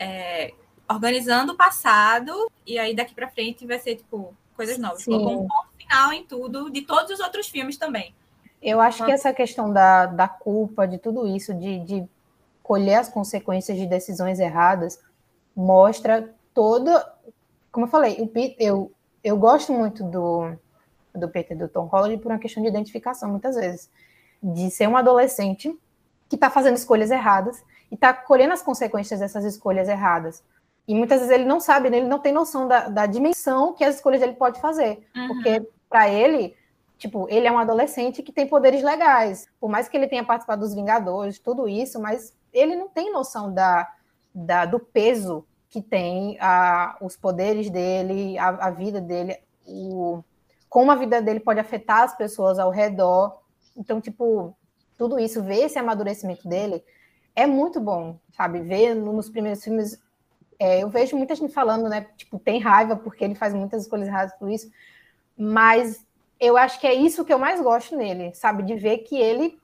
é, 0.01 0.53
organizando 0.89 1.53
o 1.53 1.57
passado, 1.57 2.51
e 2.67 2.79
aí 2.79 2.95
daqui 2.95 3.15
pra 3.15 3.29
frente 3.29 3.67
vai 3.67 3.79
ser, 3.79 3.97
tipo, 3.97 4.35
coisas 4.57 4.79
novas. 4.79 5.03
Sim. 5.03 5.13
Colocou 5.13 5.45
um 5.45 5.49
ponto 5.49 5.69
final 5.77 6.13
em 6.13 6.25
tudo, 6.25 6.71
de 6.71 6.83
todos 6.83 7.11
os 7.11 7.21
outros 7.21 7.49
filmes 7.49 7.77
também. 7.77 8.15
Eu 8.61 8.81
acho 8.81 9.05
que 9.05 9.13
essa 9.13 9.33
questão 9.33 9.73
da, 9.73 10.07
da 10.07 10.27
culpa, 10.27 10.87
de 10.87 10.97
tudo 10.97 11.27
isso, 11.27 11.53
de, 11.53 11.81
de 11.81 12.09
colher 12.63 12.95
as 12.97 13.09
consequências 13.09 13.77
de 13.77 13.87
decisões 13.87 14.41
erradas, 14.41 14.99
mostra 15.55 16.35
toda. 16.55 17.13
Como 17.71 17.85
eu 17.85 17.91
falei, 17.91 18.17
o 18.21 18.27
Pete- 18.27 18.57
eu, 18.59 18.91
eu 19.23 19.37
gosto 19.37 19.71
muito 19.73 20.03
do, 20.05 20.55
do 21.15 21.29
Peter 21.29 21.57
do 21.57 21.69
Tom 21.69 21.85
Holland 21.85 22.17
por 22.19 22.33
uma 22.33 22.39
questão 22.39 22.63
de 22.63 22.69
identificação, 22.71 23.29
muitas 23.29 23.55
vezes. 23.55 23.91
De 24.43 24.71
ser 24.71 24.89
um 24.89 24.97
adolescente 24.97 25.79
que 26.29 26.37
está 26.37 26.49
fazendo 26.49 26.77
escolhas 26.77 27.11
erradas 27.11 27.63
e 27.91 27.95
está 27.97 28.15
colhendo 28.15 28.55
as 28.55 28.63
consequências 28.63 29.21
dessas 29.21 29.45
escolhas 29.45 29.89
erradas. 29.89 30.43
E 30.87 30.95
muitas 30.95 31.21
vezes 31.21 31.35
ele 31.35 31.45
não 31.45 31.61
sabe, 31.61 31.89
né? 31.89 31.97
ele 31.99 32.09
não 32.09 32.19
tem 32.19 32.33
noção 32.33 32.69
da, 32.69 32.89
da 32.89 33.07
dimensão 33.07 33.73
que 33.73 33.83
as 33.85 33.97
escolhas 33.97 34.21
dele 34.21 34.35
pode 34.35 34.61
fazer. 34.61 35.07
Uhum. 35.17 35.29
Porque, 35.29 35.67
para 35.89 36.11
ele, 36.11 36.55
tipo, 36.99 37.27
ele 37.31 37.47
é 37.47 37.53
um 37.53 37.59
adolescente 37.59 38.23
que 38.23 38.33
tem 38.33 38.47
poderes 38.47 38.83
legais. 38.83 39.47
Por 39.59 39.71
mais 39.71 39.89
que 39.89 39.97
ele 39.97 40.07
tenha 40.09 40.23
participado 40.25 40.61
dos 40.61 40.75
Vingadores, 40.75 41.39
tudo 41.39 41.67
isso, 41.69 42.01
mas 42.01 42.35
ele 42.53 42.77
não 42.77 42.89
tem 42.89 43.11
noção 43.13 43.53
da, 43.53 43.91
da- 44.35 44.67
do 44.67 44.79
peso 44.79 45.47
que 45.71 45.81
tem 45.81 46.37
a, 46.41 46.97
os 47.01 47.17
poderes 47.17 47.71
dele, 47.71 48.39
a, 48.39 48.49
a 48.49 48.71
vida 48.71 49.01
dele, 49.01 49.39
o, 49.67 50.23
como 50.69 50.93
a 50.93 50.95
vida 50.95 51.21
dele 51.23 51.41
pode 51.41 51.59
afetar 51.59 52.03
as 52.03 52.15
pessoas 52.17 52.59
ao 52.59 52.71
redor. 52.71 53.41
Então, 53.77 54.01
tipo, 54.01 54.55
tudo 54.99 55.19
isso, 55.19 55.43
ver 55.43 55.65
esse 55.65 55.79
amadurecimento 55.79 56.47
dele 56.47 56.85
é 57.35 57.47
muito 57.47 57.81
bom, 57.81 58.19
sabe? 58.37 58.61
Ver 58.61 58.95
no- 58.95 59.15
nos 59.15 59.29
primeiros 59.31 59.65
filmes. 59.65 59.99
É, 60.59 60.83
eu 60.83 60.89
vejo 60.89 61.17
muita 61.17 61.35
gente 61.35 61.53
falando, 61.53 61.89
né? 61.89 62.07
Tipo, 62.17 62.39
tem 62.39 62.61
raiva 62.61 62.97
porque 62.97 63.25
ele 63.25 63.35
faz 63.35 63.55
muitas 63.55 63.83
escolhas 63.83 64.09
erradas 64.09 64.35
por 64.39 64.51
isso, 64.51 64.71
mas 65.37 66.05
eu 66.39 66.57
acho 66.57 66.81
que 66.81 66.87
é 66.87 66.95
isso 66.95 67.25
que 67.25 67.33
eu 67.33 67.39
mais 67.39 67.61
gosto 67.61 67.97
nele, 67.97 68.35
sabe? 68.35 68.63
De 68.63 68.75
ver 68.75 68.99
que 68.99 69.17
ele 69.17 69.59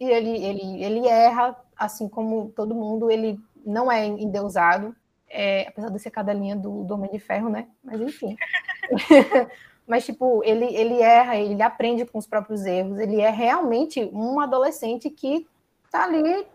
ele, 0.00 0.42
ele, 0.42 0.82
ele 0.82 1.06
erra, 1.06 1.54
assim 1.76 2.08
como 2.08 2.50
todo 2.56 2.74
mundo, 2.74 3.10
ele 3.10 3.38
não 3.64 3.92
é 3.92 4.06
endeusado, 4.06 4.96
é, 5.28 5.68
apesar 5.68 5.90
de 5.90 5.98
ser 5.98 6.10
cadelinha 6.10 6.56
do, 6.56 6.82
do 6.82 6.94
Homem 6.94 7.10
de 7.10 7.18
Ferro, 7.18 7.48
né? 7.48 7.68
Mas 7.84 8.00
enfim. 8.00 8.36
Mas, 9.86 10.04
tipo, 10.04 10.40
ele, 10.44 10.66
ele 10.66 11.00
erra, 11.00 11.36
ele 11.36 11.60
aprende 11.60 12.04
com 12.04 12.16
os 12.16 12.26
próprios 12.26 12.64
erros, 12.64 12.98
ele 12.98 13.20
é 13.20 13.28
realmente 13.28 14.08
um 14.12 14.38
adolescente 14.38 15.10
que 15.10 15.48
tá 15.90 16.04
ali 16.04 16.46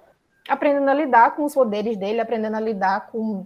aprendendo 0.48 0.90
a 0.90 0.94
lidar 0.94 1.36
com 1.36 1.44
os 1.44 1.54
poderes 1.54 1.98
dele, 1.98 2.20
aprendendo 2.20 2.56
a 2.56 2.60
lidar 2.60 3.08
com, 3.08 3.46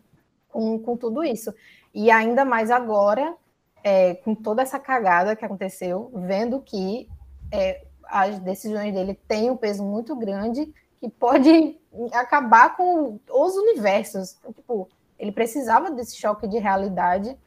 com, 0.49 0.79
com 0.79 0.97
tudo 0.97 1.23
isso. 1.23 1.53
E 1.93 2.11
ainda 2.11 2.43
mais 2.45 2.69
agora, 2.69 3.35
é, 3.83 4.15
com 4.15 4.35
toda 4.35 4.61
essa 4.61 4.79
cagada 4.79 5.35
que 5.35 5.45
aconteceu, 5.45 6.11
vendo 6.13 6.61
que 6.61 7.09
é, 7.51 7.85
as 8.03 8.39
decisões 8.39 8.93
dele 8.93 9.13
têm 9.27 9.49
um 9.49 9.57
peso 9.57 9.83
muito 9.83 10.15
grande 10.15 10.73
que 10.99 11.09
pode 11.09 11.79
acabar 12.11 12.75
com 12.75 13.19
os 13.29 13.55
universos. 13.55 14.37
Então, 14.39 14.53
tipo, 14.53 14.89
ele 15.17 15.31
precisava 15.31 15.91
desse 15.91 16.17
choque 16.17 16.47
de 16.47 16.57
realidade. 16.57 17.37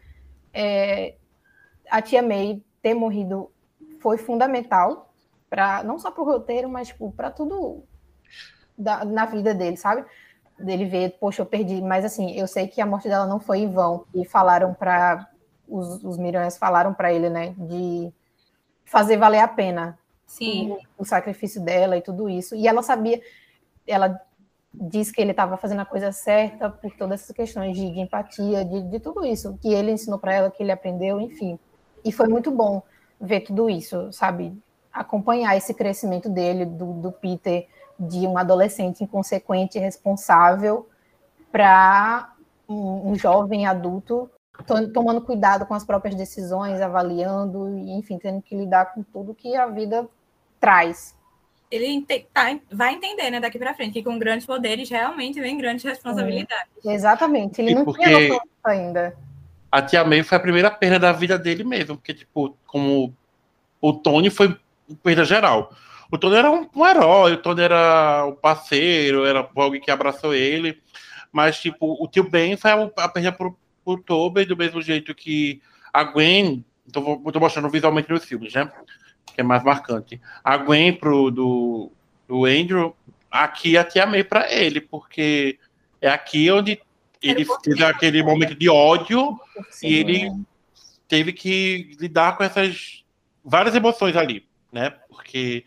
É, 0.52 1.14
a 1.90 2.00
tia 2.00 2.22
May 2.22 2.62
ter 2.80 2.94
morrido 2.94 3.50
foi 4.00 4.18
fundamental 4.18 5.12
para 5.48 5.82
não 5.82 5.98
só 5.98 6.10
para 6.10 6.22
o 6.22 6.26
roteiro, 6.26 6.68
mas 6.68 6.88
tipo, 6.88 7.12
para 7.12 7.30
tudo 7.30 7.84
da- 8.82 9.04
na 9.04 9.26
vida 9.26 9.54
dele, 9.54 9.76
sabe? 9.76 10.04
Dele 10.58 10.84
ver, 10.86 11.16
poxa, 11.20 11.42
eu 11.42 11.46
perdi, 11.46 11.80
mas 11.82 12.04
assim, 12.04 12.32
eu 12.32 12.46
sei 12.46 12.68
que 12.68 12.80
a 12.80 12.86
morte 12.86 13.08
dela 13.08 13.26
não 13.26 13.40
foi 13.40 13.60
em 13.60 13.70
vão. 13.70 14.06
E 14.14 14.24
falaram 14.26 14.74
para 14.74 15.28
os, 15.68 16.04
os 16.04 16.18
Miranhas 16.18 16.58
falaram 16.58 16.94
para 16.94 17.12
ele, 17.12 17.30
né, 17.30 17.54
de 17.58 18.12
fazer 18.84 19.16
valer 19.16 19.40
a 19.40 19.48
pena 19.48 19.98
Sim. 20.26 20.70
o, 20.70 20.78
o 20.98 21.04
sacrifício 21.04 21.62
dela 21.62 21.96
e 21.96 22.02
tudo 22.02 22.28
isso. 22.28 22.54
E 22.54 22.66
ela 22.68 22.82
sabia, 22.82 23.20
ela 23.86 24.20
disse 24.72 25.12
que 25.12 25.20
ele 25.20 25.32
estava 25.32 25.56
fazendo 25.56 25.80
a 25.80 25.86
coisa 25.86 26.12
certa 26.12 26.70
por 26.70 26.92
todas 26.96 27.22
essas 27.22 27.34
questões 27.34 27.76
de, 27.76 27.90
de 27.92 28.00
empatia, 28.00 28.64
de, 28.64 28.82
de 28.90 29.00
tudo 29.00 29.24
isso 29.26 29.58
que 29.60 29.72
ele 29.72 29.92
ensinou 29.92 30.18
para 30.18 30.34
ela, 30.34 30.50
que 30.50 30.62
ele 30.62 30.72
aprendeu, 30.72 31.20
enfim. 31.20 31.58
E 32.04 32.10
foi 32.12 32.28
muito 32.28 32.50
bom 32.50 32.82
ver 33.20 33.40
tudo 33.42 33.68
isso, 33.70 34.12
sabe? 34.12 34.56
acompanhar 34.92 35.56
esse 35.56 35.72
crescimento 35.72 36.28
dele, 36.28 36.66
do, 36.66 37.00
do 37.00 37.12
Peter, 37.12 37.66
de 37.98 38.26
um 38.26 38.36
adolescente 38.38 39.04
inconsequente 39.04 39.78
e 39.78 39.80
responsável, 39.80 40.88
para 41.50 42.32
um, 42.68 43.10
um 43.12 43.14
jovem 43.14 43.66
adulto 43.66 44.30
to- 44.66 44.88
tomando 44.92 45.20
cuidado 45.20 45.66
com 45.66 45.74
as 45.74 45.84
próprias 45.84 46.14
decisões, 46.14 46.80
avaliando, 46.80 47.68
e, 47.78 47.92
enfim, 47.92 48.18
tendo 48.18 48.40
que 48.42 48.54
lidar 48.56 48.86
com 48.94 49.02
tudo 49.02 49.34
que 49.34 49.54
a 49.54 49.66
vida 49.66 50.08
traz. 50.58 51.14
Ele 51.70 51.86
ente- 51.86 52.26
tá- 52.32 52.58
vai 52.70 52.94
entender, 52.94 53.30
né, 53.30 53.40
daqui 53.40 53.58
pra 53.58 53.74
frente, 53.74 53.92
que 53.94 54.02
com 54.02 54.18
grandes 54.18 54.46
poderes 54.46 54.88
realmente 54.90 55.40
vem 55.40 55.56
grandes 55.56 55.84
responsabilidades. 55.84 56.70
Exatamente, 56.84 57.60
ele 57.60 57.72
E 57.72 57.74
não 57.74 57.84
porque- 57.84 58.02
tinha 58.04 58.28
noção 58.28 58.40
ainda. 58.64 59.16
A 59.70 59.80
Tia 59.80 60.04
May 60.04 60.22
foi 60.22 60.36
a 60.36 60.40
primeira 60.40 60.70
perda 60.70 60.98
da 60.98 61.12
vida 61.12 61.38
dele 61.38 61.64
mesmo, 61.64 61.96
porque, 61.96 62.12
tipo, 62.12 62.54
como 62.66 63.14
o 63.80 63.92
Tony 63.92 64.28
foi 64.28 64.54
perda 65.02 65.24
geral. 65.24 65.72
O 66.12 66.18
Tony 66.18 66.36
era 66.36 66.50
um, 66.50 66.68
um 66.76 66.86
herói, 66.86 67.32
o 67.32 67.36
Tony 67.38 67.62
era 67.62 68.26
um 68.26 68.34
parceiro, 68.36 69.24
era 69.24 69.48
alguém 69.56 69.80
que 69.80 69.90
abraçou 69.90 70.34
ele, 70.34 70.78
mas, 71.32 71.58
tipo, 71.58 71.96
o 71.98 72.06
tio 72.06 72.28
Ben 72.28 72.54
foi 72.56 72.70
a, 72.70 72.90
a 72.98 73.08
perda 73.08 73.32
pro, 73.32 73.58
pro 73.82 73.96
Tobey, 73.96 74.44
do 74.44 74.54
mesmo 74.56 74.82
jeito 74.82 75.14
que 75.14 75.62
a 75.90 76.04
Gwen, 76.04 76.62
tô, 76.92 77.00
vou- 77.00 77.32
tô 77.32 77.40
mostrando 77.40 77.70
visualmente 77.70 78.10
nos 78.10 78.24
filmes, 78.26 78.52
né? 78.52 78.70
Que 79.34 79.40
é 79.40 79.42
mais 79.42 79.64
marcante. 79.64 80.20
A 80.44 80.58
Gwen 80.58 80.92
pro 80.92 81.30
do, 81.30 81.90
do 82.28 82.44
Andrew, 82.44 82.94
aqui 83.30 83.78
a 83.78 83.82
Tia 83.84 84.04
May 84.04 84.22
pra 84.22 84.52
ele, 84.52 84.82
porque 84.82 85.58
é 86.00 86.10
aqui 86.10 86.50
onde 86.50 86.78
ele 87.22 87.46
teve 87.62 87.84
aquele 87.84 88.22
momento 88.22 88.54
de 88.54 88.68
ódio 88.68 89.40
e 89.82 89.94
ele 89.94 90.30
teve 91.08 91.32
que 91.32 91.96
lidar 91.98 92.36
com 92.36 92.44
essas 92.44 93.02
várias 93.42 93.74
emoções 93.74 94.14
ali, 94.16 94.46
né? 94.70 94.90
Porque 95.08 95.64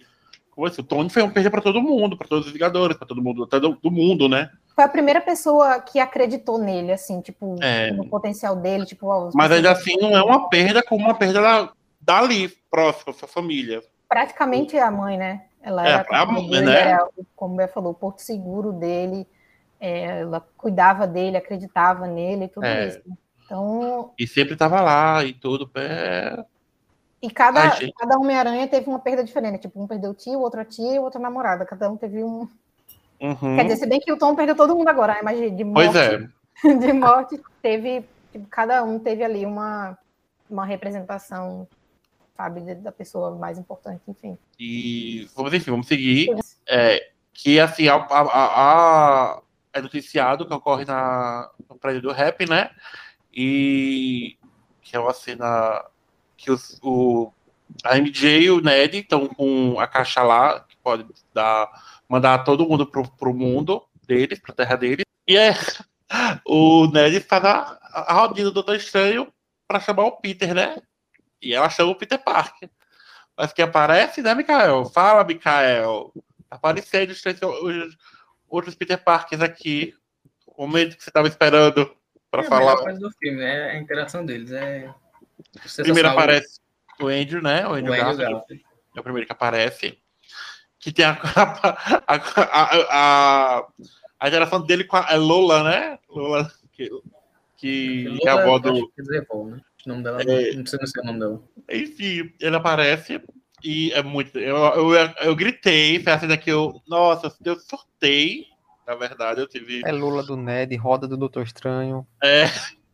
assim, 0.63 0.81
o 0.81 0.85
Tony 0.85 1.09
foi 1.09 1.23
um 1.23 1.29
perda 1.29 1.51
para 1.51 1.61
todo 1.61 1.81
mundo, 1.81 2.15
para 2.17 2.27
todos 2.27 2.45
os 2.47 2.53
Vingadores, 2.53 2.95
para 2.95 3.07
todo 3.07 3.21
mundo, 3.21 3.43
até 3.43 3.59
do, 3.59 3.75
do 3.75 3.91
mundo, 3.91 4.29
né? 4.29 4.49
Foi 4.73 4.83
a 4.83 4.89
primeira 4.89 5.19
pessoa 5.19 5.79
que 5.81 5.99
acreditou 5.99 6.57
nele, 6.57 6.91
assim, 6.93 7.19
tipo, 7.19 7.55
É. 7.61 7.91
no 7.91 8.07
potencial 8.07 8.55
dele, 8.55 8.85
tipo, 8.85 9.07
ó, 9.07 9.31
Mas 9.33 9.51
ainda 9.51 9.71
assim 9.71 9.97
não 9.97 10.15
é 10.15 10.23
uma 10.23 10.47
perda 10.47 10.81
como 10.83 11.03
uma 11.03 11.15
perda 11.15 11.41
da, 11.41 11.71
dali, 11.99 12.49
próxima, 12.69 13.11
sua 13.13 13.27
família. 13.27 13.81
praticamente 14.07 14.77
a 14.77 14.89
mãe, 14.91 15.17
né? 15.17 15.45
Ela 15.61 15.85
É, 15.85 15.91
era, 15.93 16.01
a 16.01 16.25
como, 16.25 16.41
mãe, 16.47 16.61
né? 16.61 16.79
era, 16.91 17.07
como 17.35 17.55
o 17.55 17.57
Bé 17.57 17.67
falou, 17.67 17.91
o 17.91 17.95
porto 17.95 18.19
seguro 18.21 18.71
dele, 18.71 19.27
é, 19.79 20.19
ela 20.21 20.39
cuidava 20.55 21.07
dele, 21.07 21.35
acreditava 21.37 22.05
nele, 22.07 22.47
tudo 22.47 22.65
É. 22.65 22.87
isso. 22.87 23.01
Então, 23.43 24.13
E 24.17 24.25
sempre 24.27 24.55
tava 24.55 24.79
lá 24.81 25.23
e 25.23 25.33
tudo. 25.33 25.69
É... 25.75 26.43
e 27.26 27.30
cada, 27.32 27.69
gente. 27.71 27.93
cada 27.97 28.17
Homem-Aranha 28.19 28.67
teve 28.67 28.88
uma 28.88 28.99
perda 28.99 29.23
diferente. 29.23 29.61
Tipo, 29.61 29.82
um 29.82 29.88
perdeu 29.88 30.11
o 30.11 30.13
tio, 30.13 30.38
o 30.38 30.41
outro 30.41 30.61
a 30.61 30.65
tia 30.65 30.93
e 30.95 30.99
o 30.99 31.03
outro 31.03 31.19
a 31.19 31.23
namorada. 31.23 31.65
Cada 31.65 31.89
um 31.89 31.97
teve 31.97 32.23
um. 32.23 32.47
Uhum. 33.19 33.55
Quer 33.55 33.63
dizer, 33.63 33.78
se 33.78 33.88
bem 33.88 33.99
que 33.99 34.11
o 34.11 34.17
Tom 34.17 34.36
perdeu 34.36 34.55
todo 34.55 34.76
mundo 34.76 34.88
agora, 34.89 35.13
né? 35.15 35.19
Mas 35.23 35.39
de, 35.39 35.63
morte, 35.63 35.91
Pois 35.91 35.95
é. 35.95 36.17
de 36.78 36.93
morte 36.93 37.41
teve. 37.61 38.05
Tipo, 38.32 38.47
cada 38.47 38.84
um 38.84 38.99
teve 38.99 39.23
ali 39.23 39.45
uma, 39.45 39.97
uma 40.49 40.65
representação, 40.65 41.67
sabe, 42.38 42.76
da 42.76 42.91
pessoa 42.91 43.32
mais 43.36 43.57
importante, 43.57 44.01
enfim. 44.07 44.38
E 44.59 45.28
vamos, 45.36 45.53
enfim, 45.53 45.71
vamos 45.71 45.88
seguir. 45.88 46.30
É, 46.67 47.09
que 47.34 47.59
assim, 47.59 47.88
a, 47.88 47.95
a- 47.95 48.21
a- 48.32 49.41
é 49.73 49.82
noticiado 49.82 50.45
que 50.45 50.53
ocorre 50.53 50.86
na, 50.86 51.49
no 51.67 51.76
prédio 51.78 52.01
do 52.01 52.11
rap, 52.11 52.47
né? 52.47 52.69
E 53.34 54.38
que 54.82 54.95
é 54.95 54.99
uma 54.99 55.13
cena 55.13 55.84
que 56.45 56.51
os, 56.51 56.79
o, 56.83 57.33
a 57.83 57.97
MJ 57.97 58.43
e 58.43 58.51
o 58.51 58.61
Ned 58.61 58.99
estão 58.99 59.27
com 59.27 59.79
a 59.79 59.87
caixa 59.87 60.21
lá, 60.21 60.59
que 60.59 60.77
pode 60.77 61.03
dar, 61.33 61.67
mandar 62.07 62.43
todo 62.43 62.67
mundo 62.69 62.85
pro, 62.85 63.09
pro 63.17 63.33
mundo 63.33 63.83
deles, 64.05 64.39
pra 64.39 64.53
terra 64.53 64.75
deles. 64.75 65.03
E 65.27 65.35
é 65.35 65.55
o 66.45 66.85
Ned 66.87 67.19
faz 67.21 67.43
a, 67.43 67.79
a 67.91 68.13
rodinha 68.13 68.45
do 68.45 68.51
Doutor 68.51 68.75
Estranho 68.75 69.33
pra 69.67 69.79
chamar 69.79 70.05
o 70.05 70.17
Peter, 70.17 70.53
né? 70.53 70.77
E 71.41 71.55
ela 71.55 71.67
chama 71.67 71.91
o 71.91 71.95
Peter 71.95 72.23
Parker. 72.23 72.69
Mas 73.35 73.51
quem 73.51 73.65
aparece, 73.65 74.21
né, 74.21 74.35
Mikael? 74.35 74.85
Fala, 74.85 75.23
Mikael. 75.23 76.13
Tá 76.47 76.57
Aparecendo 76.57 77.09
os, 77.09 77.25
os 77.25 77.97
outros 78.47 78.75
Peter 78.75 79.03
Parkers 79.03 79.41
aqui. 79.41 79.95
O 80.45 80.67
momento 80.67 80.95
que 80.95 81.03
você 81.03 81.09
tava 81.09 81.27
esperando 81.27 81.91
pra 82.29 82.43
é 82.43 82.45
a 82.45 82.47
falar. 82.47 82.75
melhor 82.75 82.83
coisa 82.83 82.99
do 82.99 83.11
filme, 83.17 83.39
né? 83.39 83.71
A 83.71 83.77
interação 83.77 84.23
deles. 84.23 84.51
É 84.51 84.93
Primeiro 85.77 86.09
aparece 86.09 86.59
o 86.99 87.07
Andrew, 87.07 87.41
né? 87.41 87.67
O 87.67 87.71
o 87.71 87.73
Andrew, 87.73 87.93
Andrew 87.93 88.05
Garfield. 88.05 88.33
Garfield. 88.33 88.65
É 88.95 88.99
o 88.99 89.03
primeiro 89.03 89.27
que 89.27 89.33
aparece. 89.33 89.97
Que 90.79 90.91
tem 90.91 91.05
a, 91.05 91.17
a, 92.07 92.15
a, 92.15 93.57
a, 93.59 93.67
a 94.19 94.27
interação 94.27 94.61
dele 94.65 94.83
com 94.83 94.97
a 94.97 95.07
é 95.09 95.17
Lola, 95.17 95.63
né? 95.63 95.99
Lola, 96.09 96.51
que, 96.71 96.89
que 97.57 98.19
é 98.23 98.29
a 98.29 98.33
avó 98.41 98.59
do. 98.59 98.89
Que 98.89 99.01
né? 99.01 99.25
O 99.29 99.59
nome 99.87 100.03
dela, 100.03 100.21
É. 100.21 100.53
não 100.53 100.65
sei, 100.65 100.79
não 100.79 100.87
sei 100.87 101.01
o 101.01 101.05
nome 101.05 101.19
dela. 101.19 101.43
Enfim, 101.71 102.33
ele 102.39 102.55
aparece 102.55 103.21
e 103.63 103.91
é 103.93 104.03
muito. 104.03 104.37
Eu, 104.37 104.57
eu, 104.57 104.93
eu 105.21 105.35
gritei, 105.35 105.99
foi 105.99 106.13
a 106.13 106.19
cena 106.19 106.37
que 106.37 106.51
eu. 106.51 106.81
Nossa, 106.87 107.33
eu 107.43 107.59
surtei. 107.59 108.45
Na 108.85 108.95
verdade, 108.95 109.41
eu 109.41 109.47
tive. 109.47 109.81
É 109.85 109.91
Lula 109.91 110.23
do 110.23 110.37
Ned, 110.37 110.75
roda 110.75 111.07
do 111.07 111.17
Doutor 111.17 111.43
Estranho. 111.43 112.05
É. 112.23 112.45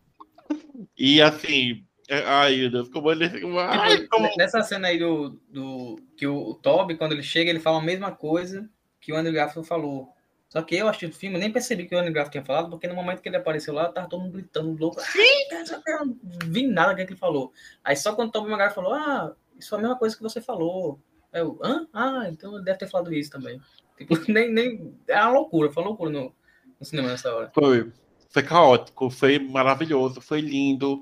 E 0.97 1.21
assim. 1.21 1.85
É- 2.11 2.23
Ai, 2.25 2.57
meu 2.57 2.71
Deus, 2.71 2.89
como 2.89 3.11
ele. 3.11 3.25
Ai, 3.59 3.97
Tipo, 3.97 4.09
como... 4.09 4.29
Nessa 4.37 4.61
cena 4.61 4.89
aí 4.89 4.99
do, 4.99 5.39
do 5.49 5.95
que 6.17 6.27
o 6.27 6.53
Toby, 6.55 6.97
quando 6.97 7.13
ele 7.13 7.23
chega, 7.23 7.49
ele 7.49 7.59
fala 7.59 7.79
a 7.79 7.83
mesma 7.83 8.11
coisa 8.11 8.69
que 8.99 9.11
o 9.11 9.15
Andrew 9.15 9.33
Garfield 9.33 9.67
falou. 9.67 10.13
Só 10.49 10.61
que 10.61 10.75
eu 10.75 10.89
assisti 10.89 11.05
o 11.05 11.13
filme, 11.13 11.37
nem 11.37 11.49
percebi 11.49 11.85
que 11.87 11.95
o 11.95 11.97
Andrew 11.97 12.13
Garfield 12.13 12.33
tinha 12.33 12.43
falado, 12.43 12.69
porque 12.69 12.85
no 12.85 12.93
momento 12.93 13.21
que 13.21 13.29
ele 13.29 13.37
apareceu 13.37 13.73
lá, 13.73 13.87
tava 13.89 14.09
todo 14.09 14.21
mundo 14.21 14.33
gritando, 14.33 14.77
louco. 14.77 14.99
Sim! 14.99 15.47
Eu 15.87 16.05
não 16.05 16.17
vi 16.47 16.67
nada 16.67 16.91
do 16.91 16.97
que 16.97 17.03
ele 17.03 17.15
falou. 17.15 17.53
Aí 17.81 17.95
só 17.95 18.13
quando 18.13 18.27
o 18.27 18.31
Toby 18.33 18.51
Maguire 18.51 18.73
falou, 18.73 18.93
ah, 18.93 19.33
isso 19.57 19.69
foi 19.69 19.79
a 19.79 19.81
mesma 19.81 19.97
coisa 19.97 20.13
que 20.13 20.21
você 20.21 20.41
falou. 20.41 20.99
Eu, 21.31 21.57
hã? 21.63 21.87
Ah, 21.93 22.25
então 22.27 22.55
ele 22.55 22.65
deve 22.65 22.79
ter 22.79 22.89
falado 22.89 23.13
isso 23.13 23.31
também. 23.31 23.61
Tipo, 23.97 24.15
nem, 24.29 24.51
nem... 24.51 24.93
É 25.07 25.21
uma 25.21 25.31
loucura, 25.31 25.71
foi 25.71 25.81
uma 25.83 25.89
loucura 25.89 26.11
no, 26.11 26.35
no 26.77 26.85
cinema 26.85 27.07
nessa 27.07 27.33
hora. 27.33 27.49
Foi, 27.53 27.89
foi 28.29 28.43
caótico, 28.43 29.09
foi 29.09 29.39
maravilhoso, 29.39 30.19
foi 30.19 30.41
lindo. 30.41 31.01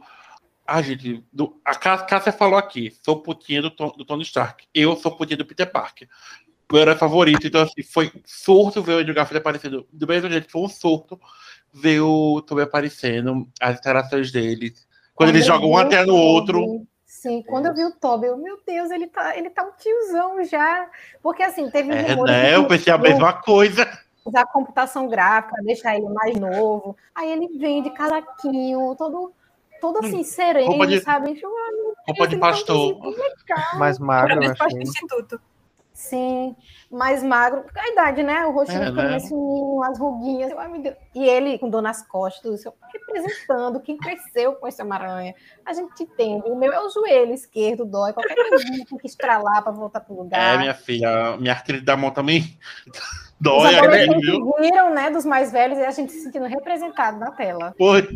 A 0.69 0.81
gente, 0.83 1.23
do, 1.33 1.59
a 1.65 1.73
Cá- 1.73 2.03
Cássia 2.03 2.31
falou 2.31 2.57
aqui, 2.57 2.95
sou 3.03 3.21
putinha 3.21 3.61
do, 3.61 3.69
do 3.69 4.05
Tony 4.05 4.21
Stark. 4.21 4.67
Eu 4.73 4.95
sou 4.95 5.11
putinha 5.15 5.37
do 5.37 5.45
Peter 5.45 5.69
Parker. 5.69 6.07
Meu 6.71 6.81
herói 6.81 6.95
favorito, 6.95 7.47
então 7.47 7.61
assim, 7.61 7.81
foi 7.81 8.11
surto 8.23 8.83
ver 8.83 8.93
o 8.93 8.97
Andrew 8.99 9.15
Garfield 9.15 9.39
aparecendo. 9.39 9.87
Do 9.91 10.05
mesmo 10.05 10.29
jeito 10.29 10.51
foi 10.51 10.61
um 10.61 10.69
surto 10.69 11.19
ver 11.73 12.01
o 12.01 12.41
Tobey 12.43 12.63
aparecendo, 12.63 13.47
as 13.59 13.79
interações 13.79 14.31
deles. 14.31 14.87
Quando 15.15 15.29
eles 15.29 15.41
eu 15.41 15.47
jogam 15.47 15.71
um 15.71 15.77
até 15.77 16.05
no 16.05 16.15
outro. 16.15 16.85
Sim, 17.05 17.41
quando 17.41 17.65
eu 17.65 17.73
vi 17.73 17.83
o 17.83 17.91
Toby, 17.91 18.27
eu, 18.27 18.37
meu 18.37 18.59
Deus, 18.65 18.91
ele 18.91 19.07
tá, 19.07 19.35
ele 19.35 19.49
tá 19.49 19.63
um 19.63 19.71
tiozão 19.71 20.43
já. 20.45 20.87
Porque 21.23 21.41
assim, 21.41 21.67
teve 21.71 21.91
É, 21.91 22.13
rumores 22.13 22.35
de 22.35 22.41
né? 22.41 22.55
Eu 22.55 22.67
pensei 22.67 22.93
a 22.93 22.97
mesma 22.99 23.33
coisa. 23.33 23.89
usar 24.23 24.45
computação 24.45 25.07
gráfica, 25.07 25.61
deixar 25.63 25.97
ele 25.97 26.07
mais 26.07 26.37
novo. 26.37 26.95
Aí 27.15 27.31
ele 27.31 27.57
vem 27.57 27.81
de 27.81 27.89
casaquinho, 27.89 28.95
todo, 28.95 29.33
todo 29.79 29.99
assim, 29.99 30.23
sereno, 30.23 30.67
Roupa 30.67 30.87
de- 30.87 31.01
sabe? 31.01 31.29
Ah, 31.31 31.71
meu 31.71 31.93
Roupa 32.07 32.27
de 32.27 32.35
tá 32.37 32.47
pastor. 32.47 32.97
Mais 33.77 33.99
magro, 33.99 34.35
no 34.35 34.81
instituto. 34.81 35.39
Sim, 35.91 36.55
mais 36.89 37.21
magro. 37.21 37.65
A 37.75 37.89
idade, 37.89 38.23
né? 38.23 38.45
O 38.45 38.51
rostinho 38.51 38.81
É, 38.83 38.85
ficando 38.85 39.03
né? 39.03 39.09
mais 39.11 39.27
fininho, 39.27 39.83
as 39.83 39.99
ruguinhas. 39.99 40.53
Ai. 40.57 40.95
E 41.13 41.25
ele 41.27 41.59
com 41.59 41.69
dor 41.69 41.81
nas 41.81 42.07
costas, 42.07 42.63
eu- 42.63 42.73
representando 42.93 43.81
quem 43.81 43.97
cresceu 43.97 44.53
com 44.53 44.65
esse 44.65 44.81
Homem-Aranha. 44.81 45.35
A 45.65 45.73
gente 45.73 46.01
entende. 46.03 46.49
O 46.49 46.55
meu 46.55 46.71
é 46.71 46.79
o 46.79 46.89
joelho 46.89 47.33
esquerdo, 47.33 47.83
dói. 47.83 48.13
Qualquer 48.13 48.33
coisinha 48.35 48.85
tem 48.85 48.97
que 48.97 49.07
estralar 49.07 49.61
para 49.61 49.73
voltar 49.73 49.99
pro 49.99 50.15
lugar. 50.15 50.55
É, 50.55 50.57
minha 50.57 50.73
filha, 50.73 51.35
minha 51.37 51.51
artrite 51.53 51.83
da 51.83 51.97
mão 51.97 52.11
também 52.11 52.57
Os 52.87 53.35
dói 53.41 53.67
aqui, 53.75 53.77
adolescentes 53.79 54.21
viu? 54.25 54.53
viram, 54.57 54.93
né, 54.93 55.09
dos 55.11 55.25
mais 55.25 55.51
velhos 55.51 55.77
e 55.79 55.83
a 55.83 55.91
gente 55.91 56.13
se 56.13 56.21
sentindo 56.21 56.45
representado 56.45 57.19
na 57.19 57.31
tela. 57.31 57.73
Foi. 57.77 58.07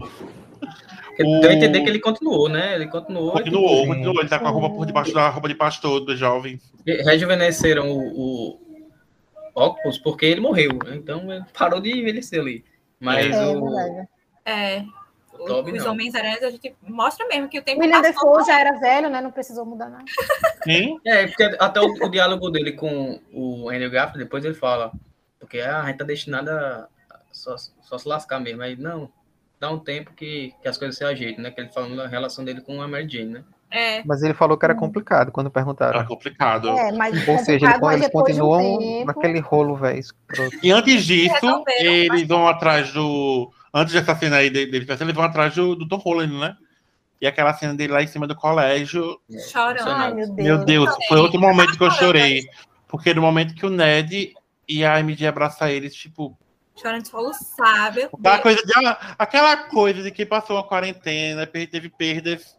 Deu 1.18 1.50
a 1.50 1.54
entender 1.54 1.82
que 1.82 1.90
ele 1.90 2.00
continuou, 2.00 2.50
né? 2.50 2.76
Ele 2.76 2.88
continuou. 2.88 3.32
Continuou, 3.32 3.82
Sim. 3.82 3.88
continuou. 3.88 4.20
Ele 4.20 4.30
tá 4.30 4.40
com 4.40 4.48
a 4.48 4.52
roupa 4.52 4.70
por 4.70 4.86
debaixo 4.86 5.14
da 5.14 5.30
roupa 5.30 5.48
de 5.48 5.56
pastor 5.56 6.00
do 6.00 6.16
jovem. 6.16 6.60
rejuvenesceram 6.86 7.90
o, 7.90 8.56
o 8.56 8.60
Octopus 9.56 9.98
porque 9.98 10.26
ele 10.26 10.42
morreu, 10.42 10.72
né? 10.84 10.96
Então 10.96 11.32
ele 11.32 11.46
parou 11.58 11.80
de 11.80 11.92
envelhecer 11.92 12.40
ali. 12.40 12.64
Mas 13.00 13.36
É, 13.36 13.48
o. 13.48 14.08
É, 14.46 14.86
o 15.34 15.46
Toby 15.46 15.72
os 15.74 15.84
não. 15.84 15.92
Homens-Aranhas, 15.92 16.44
a 16.44 16.50
gente 16.50 16.76
mostra 16.82 17.28
mesmo 17.28 17.50
que 17.50 17.60
o 17.60 17.64
tempo 17.64 17.82
William 17.82 18.02
passou. 18.02 18.32
Defoe 18.32 18.46
já 18.46 18.60
era 18.60 18.80
velho, 18.80 19.10
né? 19.10 19.20
Não 19.20 19.32
precisou 19.32 19.66
mudar 19.66 19.90
nada. 19.90 20.06
Sim. 20.64 21.00
É, 21.06 21.28
porque 21.28 21.44
até 21.60 21.82
o, 21.82 21.86
o 21.86 22.10
diálogo 22.10 22.50
dele 22.50 22.74
com 22.74 23.20
o 23.32 23.70
Andrew 23.70 23.90
Garfield, 23.90 24.24
depois 24.24 24.46
ele 24.46 24.54
fala, 24.54 24.92
porque 25.40 25.60
ah, 25.60 25.82
a 25.82 25.88
gente 25.88 25.98
tá 25.98 26.06
destinado 26.06 26.50
a 26.50 26.88
só, 27.32 27.56
só 27.58 27.98
se 27.98 28.08
lascar 28.08 28.40
mesmo. 28.40 28.62
Aí, 28.62 28.76
não, 28.78 29.12
dá 29.64 29.72
um 29.72 29.80
tempo 29.80 30.12
que, 30.14 30.54
que 30.62 30.68
as 30.68 30.78
coisas 30.78 30.98
se 30.98 31.06
ajeitam, 31.06 31.42
né? 31.42 31.50
Que 31.50 31.62
ele 31.62 31.70
falando 31.70 31.96
da 31.96 32.06
relação 32.06 32.44
dele 32.44 32.60
com 32.60 32.82
a 32.82 32.88
Mary 32.88 33.08
Jane, 33.10 33.30
né? 33.32 33.44
É, 33.72 34.04
Mas 34.06 34.22
ele 34.22 34.34
falou 34.34 34.58
que 34.58 34.66
era 34.66 34.76
complicado 34.76 35.32
quando 35.32 35.50
perguntaram. 35.50 36.00
Era 36.00 36.08
complicado. 36.08 36.68
É, 36.78 36.92
mas 36.92 37.28
Ou 37.28 37.40
seja, 37.40 37.66
ele- 37.66 37.74
complicado, 37.74 37.82
mas 37.82 37.94
eles 37.96 38.06
depois 38.08 38.36
de 38.36 38.42
um 38.42 38.46
continuam 38.50 38.78
tempo- 38.78 39.06
naquele 39.08 39.40
rolo, 39.40 39.76
velho. 39.78 40.02
E 40.62 40.72
antes 40.72 41.06
disso, 41.06 41.64
eles 41.80 42.28
vão 42.28 42.46
atrás 42.48 42.92
do. 42.92 43.50
Antes 43.74 43.94
dessa 43.94 44.14
cena 44.16 44.36
aí 44.38 44.50
dele, 44.52 44.76
eles 44.78 45.16
vão 45.16 45.24
atrás 45.24 45.56
do, 45.56 45.76
do 45.76 45.88
Tom 45.88 45.98
Holland, 45.98 46.34
né? 46.38 46.56
E 47.22 47.26
aquela 47.26 47.54
cena 47.54 47.74
dele 47.74 47.94
lá 47.94 48.04
em 48.04 48.08
cima 48.08 48.28
do 48.28 48.36
colégio. 48.36 49.18
chorando. 49.52 49.88
Ai, 49.90 50.14
meu 50.14 50.28
Deus. 50.28 50.48
Meu 50.48 50.58
Deus, 50.66 50.90
foi 51.08 51.18
outro 51.20 51.40
momento 51.40 51.76
que 51.78 51.84
eu 51.84 51.90
chorei. 51.92 52.44
Porque 52.88 53.14
no 53.14 53.22
momento 53.22 53.56
que 53.56 53.66
o 53.66 53.70
Ned 53.72 54.34
e 54.68 54.86
a 54.86 55.00
MJ 55.00 55.26
abraçam 55.26 55.68
eles, 55.70 55.96
tipo, 55.96 56.38
Chorando 56.76 57.04
de 57.04 57.10
soluçável. 57.10 58.10
aquela 58.14 58.40
coisa 58.40 58.62
de, 58.64 58.86
ah, 58.86 59.16
aquela 59.20 59.58
coisa 59.70 60.02
de 60.02 60.12
que 60.12 60.26
passou 60.26 60.56
uma 60.56 60.68
quarentena, 60.68 61.46
teve 61.46 61.90
perdas 61.90 62.56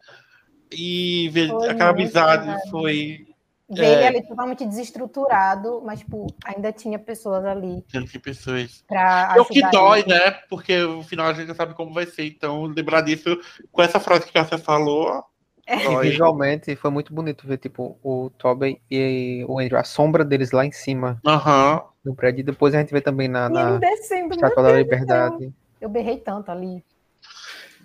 e 0.73 1.31
Foi 1.33 1.69
aquela 1.69 1.91
amizade 1.91 2.47
verdade. 2.47 2.71
foi. 2.71 3.27
Ele 3.71 3.83
É. 3.87 4.07
ali 4.09 4.23
totalmente 4.27 4.65
desestruturado, 4.67 5.83
mas, 5.85 6.01
tipo, 6.01 6.27
ainda 6.45 6.71
tinha 6.71 6.99
pessoas 6.99 7.45
ali 7.47 7.83
Tendo 7.91 8.07
que 8.07 8.19
pessoas. 8.19 8.85
É 8.91 9.41
o 9.41 9.45
que 9.47 9.63
dói, 9.71 10.01
ele. 10.01 10.11
né? 10.11 10.31
Porque 10.51 10.77
no 10.79 11.03
final 11.03 11.29
a 11.29 11.33
gente 11.33 11.49
já 11.49 11.55
sabe 11.55 11.75
como 11.75 11.93
vai 11.93 12.05
ser. 12.07 12.27
Então, 12.27 12.65
lembrar 12.65 13.01
disso 13.01 13.39
com 13.73 13.83
essa 13.83 13.99
frase 13.99 14.31
que 14.31 14.39
você 14.39 14.59
falou. 14.59 15.25
E 15.67 15.85
dói. 15.85 16.11
visualmente 16.11 16.77
foi 16.77 16.91
muito 16.91 17.13
bonito 17.15 17.47
ver, 17.47 17.57
tipo, 17.59 17.99
o 18.03 18.31
Tobey 18.37 18.81
e 18.91 19.45
o 19.49 19.59
Andrew, 19.59 19.79
a 19.79 19.85
sombra 19.85 20.25
deles 20.25 20.51
lá 20.53 20.65
em 20.67 20.73
cima 20.73 21.19
Aham. 21.27 21.83
no 22.05 22.15
prédio. 22.15 22.41
E 22.41 22.45
depois 22.45 22.75
a 22.75 22.79
gente 22.81 22.93
vê 22.93 23.01
também 23.01 23.29
na, 23.29 23.49
na 23.49 23.79
descendo, 23.79 24.35
Estátua 24.35 24.63
da. 24.63 24.73
Liberdade. 24.79 25.53
Eu 25.81 25.89
berrei 25.89 26.19
tanto 26.19 26.51
ali. 26.51 26.85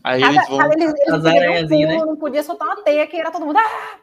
Aí 0.04 0.22
Cada, 0.22 0.34
eles 0.34 0.48
vão. 0.50 0.58
cada- 0.58 0.74
eles, 0.76 0.94
eles 0.94 1.10
As 1.14 1.24
não 2.06 2.14
um 2.14 2.16
podia 2.16 2.44
soltar 2.44 2.68
uma 2.68 2.84
teia, 2.84 3.06
que 3.08 3.18
era 3.18 3.32
todo 3.32 3.46
mundo. 3.46 3.58
Ah! 3.60 3.98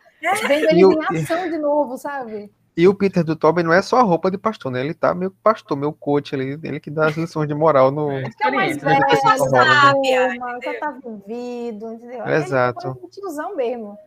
Vendo 0.47 0.65
E 0.65 0.69
eles 0.71 0.85
o- 0.85 0.93
em 0.93 1.23
ação 1.23 1.51
de 1.51 1.59
novo, 1.59 1.97
sabe? 1.99 2.51
E 2.77 2.87
o 2.87 2.95
Peter 2.95 3.25
do 3.25 3.35
Tobey 3.35 3.65
não 3.65 3.73
é 3.73 3.81
só 3.81 3.99
a 3.99 4.03
roupa 4.03 4.31
de 4.31 4.37
pastor, 4.37 4.71
né? 4.71 4.81
Ele 4.81 4.93
tá 4.93 5.15
meio 5.15 5.31
pastor, 5.43 5.77
meio 5.79 5.93
coach 5.95 6.35
ali. 6.35 6.59
Ele 6.63 6.79
que 6.79 6.91
dá 6.91 7.07
as 7.09 7.17
lições 7.17 7.49
de 7.49 7.55
moral 7.55 7.91
no. 7.91 8.11
É. 8.11 8.25
Que 8.31 8.47
é 8.47 8.51
mais 8.51 8.77
velho, 8.77 9.01
né? 9.01 9.07
Pessoa 9.09 9.33
da 9.51 9.65
sábia, 9.65 10.29
turma, 10.29 10.59
já 10.63 10.79
tá 10.79 10.91
vivido, 10.91 11.93
entendeu? 11.95 12.27
Exato. 12.29 12.89
Ele 12.89 12.95
foi 12.95 13.05
um 13.05 13.09
tiozão 13.09 13.57
mesmo. 13.57 13.99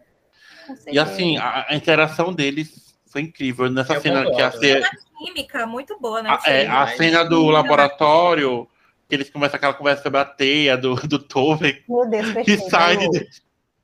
E 0.88 1.00
assim, 1.00 1.38
a, 1.38 1.66
a 1.70 1.76
interação 1.76 2.32
deles 2.32 2.94
foi 3.08 3.22
incrível. 3.22 3.72
Nessa 3.72 3.96
Eu 3.96 4.02
cena 4.02 4.22
que 4.22 4.40
a, 4.42 4.52
concordo. 4.52 4.60
ce- 4.60 4.82
Química 5.18 5.66
muito 5.66 6.00
boa, 6.00 6.22
né? 6.22 6.30
a, 6.30 6.50
é, 6.50 6.68
a 6.68 6.88
cena 6.96 7.24
do 7.26 7.46
laboratório, 7.50 8.68
que 9.10 9.16
eles 9.16 9.30
começam 9.32 9.58
aquela 9.58 9.74
conversa 9.74 10.04
sobre 10.04 10.20
a 10.20 10.26
teia 10.26 10.78
do, 10.78 10.94
do 10.96 11.18
Tobey, 11.18 11.84
Meu 11.90 12.08
Deus, 12.08 12.28
que 12.28 12.34
perfeito. 12.36 12.70
sai 12.70 12.98
de. 12.98 13.28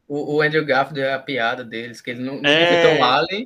O, 0.08 0.36
o 0.36 0.42
Andrew 0.44 0.64
Garfield 0.64 1.02
é 1.02 1.14
a 1.16 1.20
piada 1.20 1.64
deles, 1.64 2.00
que 2.02 2.12
ele 2.12 2.22
não, 2.24 2.36
não 2.40 2.48
É. 2.50 2.98
é. 2.98 3.00
um 3.00 3.04
alien. 3.04 3.44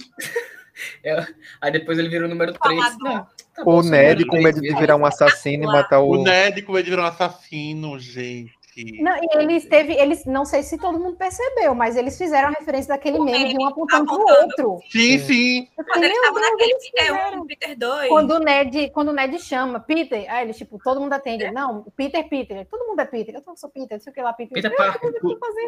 É, 1.03 1.25
aí 1.61 1.71
depois 1.71 1.97
ele 1.97 2.09
vira 2.09 2.25
o 2.25 2.29
número 2.29 2.53
3. 2.53 2.79
Falador. 2.79 3.27
Tá 3.55 3.63
O 3.65 3.81
Ned 3.81 4.25
com 4.25 4.37
medo 4.37 4.61
de 4.61 4.73
virar 4.75 4.95
um 4.95 5.05
assassino 5.05 5.63
e 5.63 5.67
matar 5.67 5.99
O 5.99 6.11
o. 6.11 6.23
Ned 6.23 6.61
como 6.61 6.77
ele 6.77 6.89
virou 6.89 7.05
um 7.05 7.07
assassino, 7.07 7.99
gente. 7.99 8.59
Não, 9.01 9.15
e 9.17 9.27
eles 9.37 9.65
teve, 9.65 9.93
eles, 9.93 10.25
não 10.25 10.45
sei 10.45 10.63
se 10.63 10.77
todo 10.77 10.99
mundo 10.99 11.17
percebeu, 11.17 11.75
mas 11.75 11.97
eles 11.97 12.17
fizeram 12.17 12.49
a 12.49 12.51
referência 12.51 12.89
daquele 12.89 13.19
meme 13.19 13.49
de 13.49 13.57
um 13.57 13.67
apontando 13.67 14.05
pro 14.05 14.19
outro. 14.19 14.79
Sim, 14.89 15.19
sim. 15.19 15.67
Quando 15.75 15.87
falei, 15.87 16.09
eles 16.09 16.21
meu 16.21 16.29
estavam 16.29 16.41
Deus, 16.41 16.51
naquele 16.51 16.71
eles 16.71 16.89
Peter 16.89 17.05
fizeram. 17.05 17.41
1, 17.41 17.45
Peter 17.45 17.77
2. 17.77 18.09
Quando 18.09 18.31
o 18.31 18.39
Ned, 18.39 18.89
quando 18.91 19.07
o 19.09 19.13
Ned 19.13 19.39
chama 19.39 19.79
Peter, 19.79 20.25
aí 20.31 20.45
ele, 20.45 20.53
tipo, 20.53 20.79
todo 20.81 21.01
mundo 21.01 21.13
atende. 21.13 21.51
Não, 21.51 21.83
Peter, 21.95 22.27
Peter. 22.29 22.65
Todo 22.67 22.87
mundo 22.87 22.99
é 23.01 23.05
Peter. 23.05 23.35
Eu 23.35 23.57
sou 23.57 23.69
Peter, 23.69 23.97
não 23.97 23.99
sei 23.99 24.11
o 24.11 24.13
que 24.13 24.21
lá, 24.21 24.33
Peter. 24.33 24.53
Peter 24.53 24.75
Parker. 24.75 25.11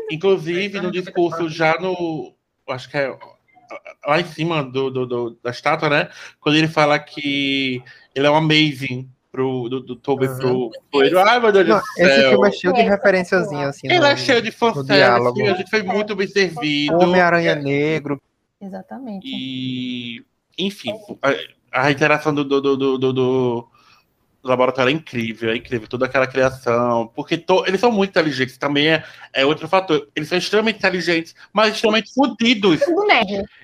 Inclusive, 0.09 0.79
no 0.79 0.91
discurso, 0.91 1.49
já 1.49 1.77
no. 1.79 2.33
Acho 2.69 2.89
que 2.89 2.97
é 2.97 3.17
lá 4.05 4.19
em 4.19 4.25
cima 4.25 4.63
do, 4.63 4.89
do- 4.89 5.05
do- 5.05 5.37
da 5.43 5.51
estátua, 5.51 5.89
né? 5.89 6.09
Quando 6.39 6.55
ele 6.55 6.67
fala 6.67 6.97
que 6.99 7.81
ele 8.15 8.27
é 8.27 8.31
um 8.31 8.35
amazing 8.35 9.09
pro, 9.31 9.69
do, 9.69 9.79
do 9.79 9.95
Tobey 9.95 10.27
Aham. 10.27 10.37
pro, 10.39 10.71
ele. 11.03 11.17
Ai, 11.19 11.39
meu 11.39 11.51
Deus 11.51 11.67
Não, 11.67 11.77
do 11.77 11.83
esse 11.97 12.15
céu. 12.21 12.29
filme 12.31 12.47
é 12.47 12.51
cheio 12.51 12.73
de 12.73 12.81
É, 12.81 12.89
referenciazinhas 12.89 13.69
assim. 13.69 13.87
Ele 13.87 13.99
no- 13.99 14.05
é 14.05 14.17
cheio 14.17 14.41
de 14.41 14.51
fanservice, 14.51 14.93
diálogo. 14.93 15.41
a 15.45 15.53
gente 15.53 15.69
foi 15.69 15.83
muito 15.83 16.15
bem 16.15 16.27
servido. 16.27 16.95
O 16.97 17.03
Homem-Aranha 17.03 17.55
Negro. 17.55 18.21
Exatamente. 18.59 19.25
E, 19.27 20.23
enfim, 20.57 20.91
a, 21.71 21.85
a 21.85 21.91
interação 21.91 22.33
do, 22.33 22.43
do, 22.43 22.61
do, 22.61 22.97
do, 22.97 23.13
do- 23.13 23.67
do 24.41 24.49
laboratório 24.49 24.89
é 24.89 24.93
incrível, 24.93 25.51
é 25.51 25.55
incrível, 25.55 25.87
toda 25.87 26.05
aquela 26.05 26.25
criação, 26.27 27.07
porque 27.15 27.37
to- 27.37 27.63
eles 27.67 27.79
são 27.79 27.91
muito 27.91 28.09
inteligentes, 28.09 28.57
também 28.57 28.89
é, 28.89 29.03
é 29.33 29.45
outro 29.45 29.67
fator. 29.67 30.09
Eles 30.15 30.27
são 30.29 30.37
extremamente 30.37 30.77
inteligentes, 30.77 31.35
mas 31.53 31.75
extremamente 31.75 32.13
fodidos. 32.13 32.79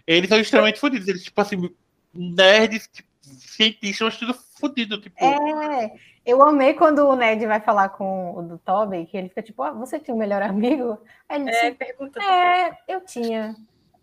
Eles 0.06 0.30
são 0.30 0.40
extremamente 0.40 0.80
fodidos, 0.80 1.08
eles, 1.08 1.24
tipo 1.24 1.42
assim, 1.42 1.70
nerds, 2.14 2.88
tipo, 2.94 3.08
cientistas, 3.22 4.02
mas 4.08 4.18
tudo 4.18 4.34
fodido, 4.60 5.02
tipo. 5.02 5.16
É, 5.26 5.92
eu 6.26 6.42
amei 6.44 6.74
quando 6.74 7.00
o 7.08 7.16
Ned 7.16 7.46
vai 7.46 7.60
falar 7.60 7.90
com 7.90 8.36
o 8.38 8.42
do 8.42 8.58
Tobey, 8.60 9.06
que 9.06 9.18
ele 9.18 9.30
fica 9.30 9.42
tipo, 9.42 9.64
ah, 9.64 9.72
você 9.72 10.00
tinha 10.00 10.14
um 10.14 10.18
melhor 10.20 10.42
amigo? 10.42 10.98
Aí 11.28 11.42
ele 11.42 11.50
É, 11.50 11.52
disse, 11.52 11.72
pergunta. 11.72 12.22
é, 12.22 12.72
eu 12.88 13.02
tinha. 13.02 13.56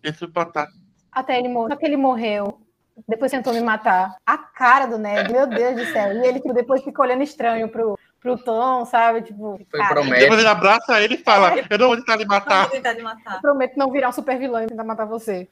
Esse 0.03 0.27
batata. 0.27 0.73
Até 1.11 1.39
ele 1.39 1.49
morrer. 1.49 1.73
Só 1.73 1.77
que 1.79 1.87
ele 1.87 1.97
morreu. 1.97 2.61
Depois 3.09 3.31
tentou 3.31 3.53
me 3.53 3.61
matar. 3.61 4.17
A 4.25 4.39
cara 4.39 4.87
do 4.87 4.99
Ned, 4.99 5.33
meu 5.33 5.47
Deus 5.47 5.77
do 5.77 5.85
céu. 5.93 6.13
E 6.13 6.27
ele 6.27 6.41
tipo, 6.41 6.55
depois 6.55 6.83
fica 6.83 7.03
olhando 7.03 7.23
estranho 7.23 7.69
pro, 7.69 7.99
pro 8.21 8.39
Tom, 8.39 8.85
sabe? 8.85 9.23
Tipo, 9.23 9.59
Foi 9.71 9.81
cara, 9.81 9.95
promessa. 9.95 10.21
Depois 10.21 10.39
ele 10.39 10.49
abraça 10.49 11.01
ele 11.03 11.15
e 11.15 11.19
fala: 11.19 11.55
Eu 11.69 11.79
não 11.79 11.89
vou 11.89 11.97
tentar 11.97 12.17
lhe 12.17 12.25
Não 12.25 12.31
vou 12.31 12.39
matar. 12.39 12.71
tentar 12.71 12.95
matar. 13.03 13.35
eu 13.37 13.41
prometo 13.41 13.77
não 13.77 13.91
virar 13.91 14.09
um 14.11 14.13
super 14.13 14.39
vilão 14.39 14.63
e 14.63 14.67
tentar 14.69 14.85
matar 14.85 15.07
você. 15.07 15.49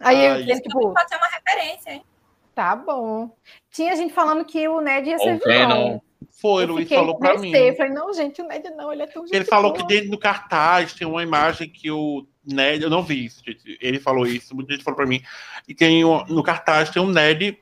Aí 0.00 0.26
Ai. 0.26 0.42
ele, 0.42 0.60
tipo, 0.60 0.92
Pode 0.92 1.08
ser 1.08 1.16
uma 1.16 1.26
referência, 1.28 1.90
hein? 1.92 2.04
tá 2.54 2.74
bom. 2.76 3.30
Tinha 3.70 3.94
gente 3.96 4.14
falando 4.14 4.44
que 4.44 4.66
o 4.68 4.80
Ned 4.80 5.08
ia 5.08 5.18
ser 5.18 5.38
vilão. 5.38 6.00
Foi, 6.40 6.64
Eu 6.64 6.68
Luiz 6.68 6.88
falou 6.88 7.18
pra 7.18 7.36
mim. 7.38 7.52
Eu 7.54 7.74
falei, 7.76 7.92
não, 7.92 8.12
gente, 8.12 8.40
o 8.42 8.46
Ned 8.46 8.70
não, 8.70 8.92
ele 8.92 9.02
é 9.02 9.06
tão 9.06 9.24
Ele 9.30 9.44
falou 9.44 9.72
boa. 9.72 9.82
que 9.86 9.86
dentro 9.94 10.10
do 10.10 10.18
cartaz 10.18 10.92
tem 10.92 11.06
uma 11.06 11.22
imagem 11.22 11.68
que 11.68 11.90
o 11.90 12.26
Ned. 12.46 12.82
Eu 12.82 12.90
não 12.90 13.02
vi 13.02 13.24
isso, 13.24 13.42
gente. 13.44 13.78
Ele 13.80 13.98
falou 13.98 14.26
isso, 14.26 14.54
muita 14.54 14.72
gente 14.72 14.84
falou 14.84 14.96
pra 14.96 15.06
mim. 15.06 15.22
E 15.66 15.74
tem 15.74 16.04
um- 16.04 16.24
no 16.26 16.42
cartaz 16.42 16.90
tem 16.90 17.00
um 17.02 17.08
Ned, 17.08 17.58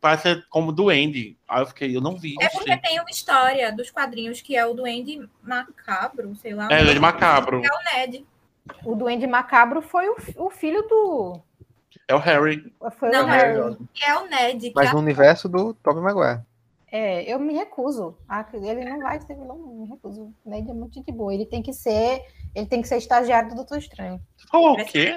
parece 0.00 0.42
como 0.48 0.72
duende. 0.72 1.36
Aí 1.48 1.62
eu 1.62 1.66
fiquei, 1.66 1.96
eu 1.96 2.00
não 2.00 2.16
vi. 2.16 2.34
É 2.40 2.48
porque 2.48 2.70
gente. 2.70 2.82
tem 2.82 3.00
uma 3.00 3.10
história 3.10 3.72
dos 3.72 3.90
quadrinhos 3.90 4.40
que 4.40 4.56
é 4.56 4.64
o 4.66 4.74
Duende 4.74 5.28
Macabro, 5.42 6.34
sei 6.36 6.54
lá. 6.54 6.68
É, 6.70 6.82
Duende 6.82 7.00
Macabro. 7.00 7.62
É 7.64 7.68
o 7.68 7.96
Ned. 7.96 8.26
O 8.84 8.94
Duende 8.94 9.26
Macabro 9.26 9.80
foi 9.80 10.08
o, 10.08 10.16
o 10.36 10.50
filho 10.50 10.82
do. 10.82 11.40
É 12.06 12.14
o 12.14 12.18
Harry. 12.18 12.72
Foi 12.98 13.10
Não, 13.10 13.24
o. 13.24 13.26
Harry. 13.26 13.76
É 14.02 14.14
o 14.18 14.26
Ned. 14.26 14.72
Mas 14.74 14.92
no 14.92 14.98
universo 14.98 15.48
do 15.48 15.74
Tobey 15.74 16.02
Maguire. 16.02 16.42
É, 16.90 17.22
eu 17.30 17.38
me 17.38 17.52
recuso. 17.54 18.16
Ah, 18.28 18.46
Ele 18.52 18.84
não 18.84 19.00
vai 19.00 19.20
ser 19.20 19.34
vilão, 19.34 19.58
não, 19.58 19.74
me 19.74 19.86
recuso. 19.88 20.32
O 20.44 20.50
Ned 20.50 20.70
é 20.70 20.74
muito 20.74 20.94
gente 20.94 21.12
boa. 21.12 21.34
Ele 21.34 21.44
tem 21.44 21.62
que 21.62 21.72
ser. 21.72 22.22
Ele 22.54 22.66
tem 22.66 22.80
que 22.80 22.88
ser 22.88 22.96
estagiário 22.96 23.50
do 23.50 23.56
Doutor 23.56 23.78
Estranho. 23.78 24.20
Falou 24.50 24.72
o 24.72 24.84
quê? 24.86 25.16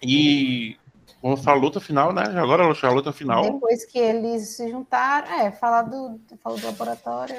E 0.00 0.76
vamos 1.20 1.42
falar 1.42 1.56
a 1.56 1.60
luta 1.60 1.80
final, 1.80 2.12
né? 2.12 2.22
Agora 2.36 2.62
a 2.64 2.90
luta 2.90 3.12
final. 3.12 3.42
Depois 3.42 3.84
que 3.84 3.98
eles 3.98 4.56
se 4.56 4.70
juntaram, 4.70 5.40
é, 5.40 5.50
falar 5.50 5.82
do, 5.82 6.20
falou 6.42 6.58
do 6.58 6.66
laboratório, 6.66 7.36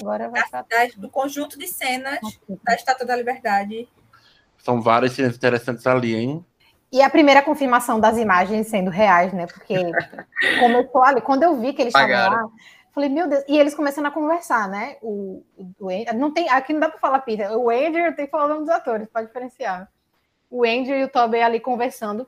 agora 0.00 0.28
vai 0.28 0.42
pra. 0.48 0.62
das- 0.68 0.94
do 0.96 1.08
conjunto 1.08 1.58
de 1.58 1.68
cenas 1.68 2.18
da 2.64 2.74
Estátua 2.74 3.06
da 3.06 3.14
Liberdade. 3.14 3.88
São 4.58 4.82
várias 4.82 5.12
cenas 5.12 5.36
interessantes 5.36 5.86
ali, 5.86 6.14
hein? 6.16 6.44
E 6.92 7.00
a 7.02 7.08
primeira 7.08 7.40
confirmação 7.40 8.00
das 8.00 8.18
imagens 8.18 8.66
sendo 8.66 8.90
reais, 8.90 9.32
né? 9.32 9.46
Porque 9.46 9.74
começou 10.58 11.04
ali, 11.04 11.20
quando 11.20 11.44
eu 11.44 11.58
vi 11.60 11.72
que 11.72 11.82
eles 11.82 11.94
estavam 11.94 12.08
lá, 12.36 12.48
falei, 12.92 13.08
meu 13.08 13.28
Deus, 13.28 13.44
e 13.48 13.58
eles 13.58 13.74
começando 13.74 14.06
a 14.06 14.10
conversar, 14.10 14.68
né? 14.68 14.96
O, 15.02 15.42
o 15.78 15.88
Andrew- 15.88 16.14
não 16.18 16.32
tem, 16.32 16.48
aqui 16.48 16.72
não 16.72 16.80
dá 16.80 16.88
para 16.88 16.98
falar 16.98 17.20
Peter, 17.20 17.50
o 17.56 17.70
Andrew 17.70 18.14
tem 18.14 18.26
que 18.26 18.30
falar 18.30 18.46
o 18.46 18.48
nome 18.48 18.60
dos 18.60 18.70
atores, 18.70 19.08
para 19.08 19.26
diferenciar. 19.26 19.90
O 20.50 20.64
Andrew 20.64 20.96
e 20.98 21.04
o 21.04 21.08
Tobey 21.08 21.42
ali 21.42 21.60
conversando, 21.60 22.26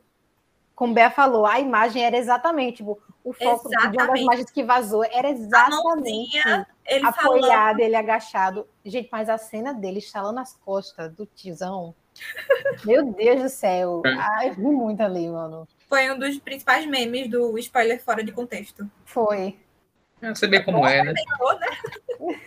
como 0.74 0.94
Bea 0.94 1.10
falou, 1.10 1.44
a 1.46 1.58
imagem 1.60 2.04
era 2.04 2.16
exatamente, 2.16 2.78
tipo, 2.78 3.00
o 3.24 3.32
foco 3.32 3.68
de 3.68 3.76
uma 3.76 3.82
das 3.84 3.94
Exatamente. 3.94 4.22
imagens 4.22 4.50
que 4.50 4.64
vazou 4.64 5.04
era 5.04 5.30
exatamente 5.30 5.84
mãozinha, 5.84 6.66
ele 6.84 7.06
apoiado, 7.06 7.80
ele 7.80 7.94
agachado. 7.94 8.66
Gente, 8.84 9.08
mas 9.12 9.28
a 9.28 9.38
cena 9.38 9.72
dele 9.72 9.98
estalando 9.98 10.40
as 10.40 10.56
costas 10.56 11.12
do 11.12 11.24
tiozão. 11.26 11.94
Meu 12.84 13.12
Deus 13.12 13.42
do 13.42 13.48
céu. 13.48 14.02
Ai, 14.04 14.48
eu 14.50 14.54
ri 14.54 14.62
muito 14.62 15.00
ali, 15.00 15.28
mano. 15.28 15.68
Foi 15.88 16.10
um 16.10 16.18
dos 16.18 16.38
principais 16.38 16.84
memes 16.86 17.28
do 17.28 17.56
spoiler 17.58 18.02
fora 18.02 18.24
de 18.24 18.32
contexto. 18.32 18.90
Foi. 19.04 19.56
Você 20.22 20.46
vê 20.46 20.60
como 20.62 20.86
é, 20.86 21.02
né? 21.02 21.12
Né? 21.12 22.38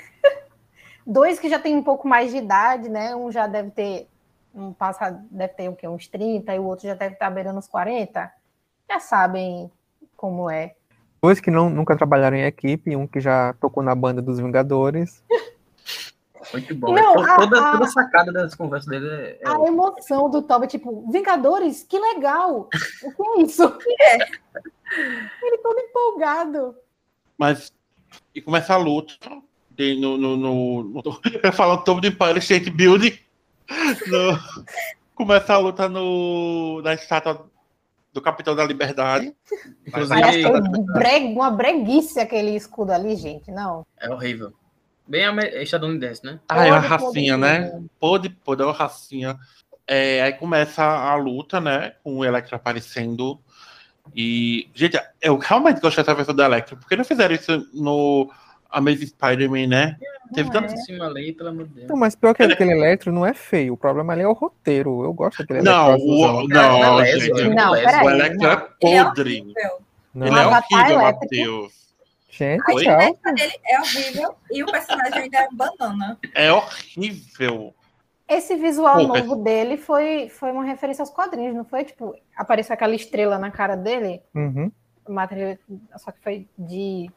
Dois 1.06 1.40
que 1.40 1.50
já 1.50 1.60
tem 1.60 1.76
um 1.76 1.84
pouco 1.84 2.08
mais 2.08 2.32
de 2.32 2.38
idade, 2.38 2.90
né? 2.90 3.16
Um 3.16 3.32
já 3.32 3.46
deve 3.46 3.70
ter 3.72 4.08
um 4.54 4.74
passado, 4.74 5.22
deve 5.30 5.54
ter 5.54 5.70
o 5.70 5.76
quê? 5.76 5.88
uns 5.88 6.08
30, 6.08 6.56
e 6.56 6.60
o 6.60 6.64
outro 6.64 6.88
já 6.88 6.96
deve 6.96 7.14
estar 7.14 7.30
beirando 7.30 7.60
uns 7.60 7.68
40. 7.68 8.32
Já 8.90 9.00
sabem 9.00 9.70
como 10.16 10.50
é. 10.50 10.74
Dois 11.22 11.40
que 11.40 11.52
não, 11.52 11.70
nunca 11.70 11.96
trabalharam 11.98 12.38
em 12.38 12.46
equipe, 12.46 12.96
um 12.96 13.06
que 13.06 13.20
já 13.20 13.54
tocou 13.60 13.84
na 13.84 13.94
banda 13.94 14.22
dos 14.22 14.40
Vingadores. 14.40 15.24
Muito 16.54 16.76
bom. 16.76 16.94
Não, 16.94 17.20
a- 17.20 17.36
toda, 17.36 17.60
a- 17.68 17.72
toda 17.72 17.88
sacada 17.88 18.32
das 18.32 18.56
conversas 18.56 18.88
dele 18.88 19.08
é. 19.10 19.40
é 19.42 19.48
A 19.48 19.68
emoção 19.68 20.30
do 20.30 20.42
Toby, 20.44 20.68
tipo, 20.68 21.12
Vingadores, 21.12 21.84
que 21.84 21.98
legal! 22.00 22.70
O 23.04 23.12
que 23.12 23.40
é 23.40 23.42
isso? 23.44 23.64
Ele 25.42 25.58
todo 25.58 25.80
empolgado. 25.80 26.76
Mas. 27.38 27.72
E 28.34 28.42
começa 28.42 28.74
a 28.74 28.78
luta. 28.78 29.14
de- 29.72 30.00
no, 30.00 30.18
no, 30.18 30.38
no, 30.38 30.84
no, 30.84 31.02
eu 31.44 31.52
falo 31.54 31.78
todo 31.80 32.02
do 32.02 32.08
Empire 32.08 32.40
State 32.40 32.70
Building. 32.70 33.18
No- 34.08 34.40
começa 35.16 35.54
a 35.54 35.58
luta 35.58 35.88
no, 35.90 36.82
na 36.84 36.94
estátua 36.94 37.50
do 38.14 38.22
Capitão 38.22 38.56
da 38.56 38.64
Liberdade. 38.64 39.34
Inclusive, 39.88 40.22
Parece 40.22 40.46
um 40.48 40.86
breg- 40.94 41.36
uma 41.36 41.50
breguice 41.52 42.20
aquele 42.20 42.52
escudo 42.56 42.92
ali, 42.92 43.16
gente. 43.16 43.50
Não. 43.52 43.86
é 44.00 44.10
horrível. 44.10 44.54
Bem 45.08 45.24
estadunidense, 45.62 46.26
né? 46.26 46.40
Ah, 46.50 46.66
é 46.66 46.72
uma 46.72 46.80
racinha, 46.80 47.38
né? 47.38 47.82
Pode, 48.00 48.30
pode, 48.30 48.62
é 48.62 48.66
uma 48.66 48.74
racinha. 48.74 49.38
É, 49.88 50.22
aí 50.24 50.34
começa 50.34 50.84
a 50.84 51.16
luta, 51.16 51.62
né? 51.62 51.94
Com 52.04 52.18
o 52.18 52.26
Electro 52.26 52.56
aparecendo. 52.56 53.40
E, 54.16 54.70
gente, 54.74 55.00
eu 55.22 55.38
realmente 55.38 55.80
gostei 55.82 56.04
dessa 56.04 56.16
versão 56.16 56.36
do 56.36 56.44
Electro. 56.44 56.78
Por 56.78 56.88
que 56.88 56.96
não 56.96 57.04
fizeram 57.06 57.34
isso 57.34 57.68
no 57.74 58.30
Amazing 58.70 59.08
Spider-Man, 59.08 59.68
né? 59.68 59.98
Teve 60.34 60.50
Não 60.50 60.54
tanto. 60.62 60.74
é. 60.74 60.78
Cima 60.78 61.06
ali, 61.06 61.32
pelo 61.34 61.50
amor 61.50 61.68
de 61.68 61.74
Deus. 61.76 61.88
Não, 61.88 61.96
mas 61.96 62.16
pior 62.16 62.34
que 62.34 62.44
aquele 62.44 62.72
Electro 62.72 63.12
não 63.12 63.26
é 63.26 63.34
feio. 63.34 63.74
O 63.74 63.78
problema 63.78 64.14
ali 64.14 64.24
é 64.24 64.28
o 64.28 64.34
roteiro. 64.34 65.04
Eu 65.04 65.14
gosto 65.14 65.40
daquele 65.40 65.62
Não, 65.62 65.90
Electro 65.90 66.10
o, 66.10 66.48
não, 66.48 66.80
Não, 66.80 67.00
é 67.02 67.20
gente. 67.20 67.44
Não, 67.50 67.74
peraí. 67.74 68.06
O 68.06 68.10
Electro 68.10 68.48
é 68.48 68.56
não. 68.56 68.68
Ele 68.82 68.96
é 68.98 69.04
podre. 69.06 69.42
horrível. 69.42 69.72
Não. 70.14 70.28
Ele 70.28 70.40
é 70.40 70.48
horrível. 70.48 71.00
Matheus. 71.02 71.86
Gente, 72.30 72.62
A 72.62 72.66
tchau. 72.66 73.34
dele 73.34 73.54
é 73.66 73.80
horrível 73.80 74.36
e 74.52 74.64
o 74.64 74.66
personagem 74.66 75.20
ainda 75.22 75.38
é 75.38 75.48
banana. 75.54 76.18
É 76.34 76.52
horrível. 76.52 77.74
Esse 78.28 78.56
visual 78.56 79.06
novo 79.08 79.36
dele 79.36 79.78
foi, 79.78 80.30
foi 80.30 80.52
uma 80.52 80.64
referência 80.64 81.04
aos 81.04 81.12
quadrinhos, 81.12 81.56
não 81.56 81.64
foi? 81.64 81.84
Tipo, 81.84 82.16
apareceu 82.36 82.74
aquela 82.74 82.96
estrela 82.96 83.38
na 83.38 83.52
cara 83.52 83.76
dele, 83.76 84.22
Uhum. 84.34 84.72
material, 85.08 85.56
só 85.98 86.12
que 86.12 86.20
foi 86.22 86.48
de, 86.58 87.10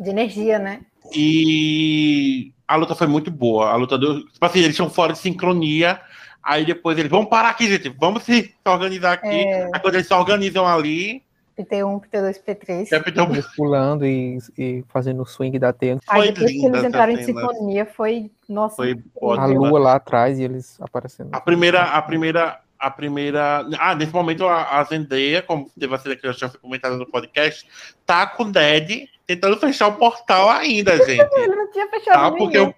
de 0.00 0.10
energia, 0.10 0.58
né? 0.58 0.80
E 1.14 2.52
a 2.66 2.76
luta 2.76 2.94
foi 2.94 3.06
muito 3.06 3.30
boa. 3.30 3.70
A 3.70 3.76
luta 3.76 3.98
do. 3.98 4.24
Tipo 4.26 4.46
assim, 4.46 4.60
eles 4.60 4.74
tinham 4.76 4.88
fora 4.88 5.12
de 5.12 5.18
sincronia. 5.18 6.00
Aí 6.42 6.64
depois 6.64 6.96
eles, 6.98 7.10
vamos 7.10 7.28
parar 7.28 7.50
aqui, 7.50 7.66
gente. 7.68 7.88
Vamos 7.90 8.22
se 8.24 8.54
organizar 8.64 9.12
aqui. 9.12 9.26
É. 9.28 9.64
Aí 9.72 9.80
quando 9.80 9.94
eles 9.94 10.06
se 10.06 10.14
organizam 10.14 10.66
ali, 10.66 11.22
PT1, 11.58 12.00
PT2, 12.10 12.42
PT3. 12.46 12.88
Capitão 12.88 13.30
Eles 13.30 13.46
pulando 13.54 14.06
e, 14.06 14.38
e 14.56 14.84
fazendo 14.88 15.22
o 15.22 15.26
swing 15.26 15.58
da 15.58 15.72
teia. 15.72 15.98
Aí 16.08 16.32
depois 16.32 16.50
que 16.50 16.64
eles 16.66 16.84
entraram 16.84 17.12
em 17.12 17.22
sintonia, 17.24 17.86
foi. 17.86 18.30
Nossa, 18.48 18.76
foi 18.76 18.92
A 18.92 19.24
ótima. 19.26 19.46
lua 19.68 19.78
lá 19.78 19.94
atrás 19.96 20.38
e 20.38 20.42
eles 20.44 20.80
aparecendo. 20.80 21.28
A 21.32 21.40
primeira, 21.40 21.82
a 21.82 22.00
primeira, 22.02 22.58
a 22.78 22.90
primeira. 22.90 23.66
Ah, 23.78 23.94
nesse 23.94 24.12
momento 24.12 24.46
a, 24.46 24.78
a 24.80 24.84
Zendaya, 24.84 25.42
como 25.42 25.70
teve 25.78 25.94
a 25.94 25.98
cena 25.98 26.16
que 26.16 26.26
eu 26.26 26.32
já 26.32 26.48
foi 26.48 26.58
comentada 26.60 26.96
no 26.96 27.06
podcast, 27.06 27.66
tá 28.06 28.26
com 28.26 28.44
o 28.44 28.48
Ned 28.48 29.08
tentando 29.26 29.56
fechar 29.58 29.88
o 29.88 29.92
portal 29.96 30.50
ainda, 30.50 30.96
gente. 31.06 31.20
ele 31.36 31.54
não 31.56 31.70
tinha 31.70 31.88
fechado 31.88 32.14
Tá? 32.14 32.30
nenhum. 32.30 32.38
Porque 32.38 32.58
o, 32.58 32.74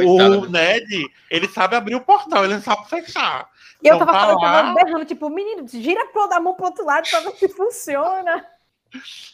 o, 0.00 0.40
o 0.42 0.48
Ned, 0.50 1.06
ele 1.30 1.48
sabe 1.48 1.76
abrir 1.76 1.94
o 1.96 2.00
portal, 2.00 2.44
ele 2.44 2.54
não 2.54 2.62
sabe 2.62 2.88
fechar. 2.88 3.48
E 3.82 3.88
eu 3.88 3.98
tava, 3.98 4.12
tá 4.12 4.30
eu 4.30 4.38
tava 4.38 4.74
berrando, 4.74 5.04
tipo, 5.04 5.30
menino, 5.30 5.66
gira 5.68 6.06
pro- 6.06 6.32
a 6.32 6.40
mão 6.40 6.54
pro 6.54 6.66
outro 6.66 6.84
lado 6.84 7.08
pra 7.08 7.20
ver 7.20 7.32
se 7.36 7.48
funciona. 7.54 8.44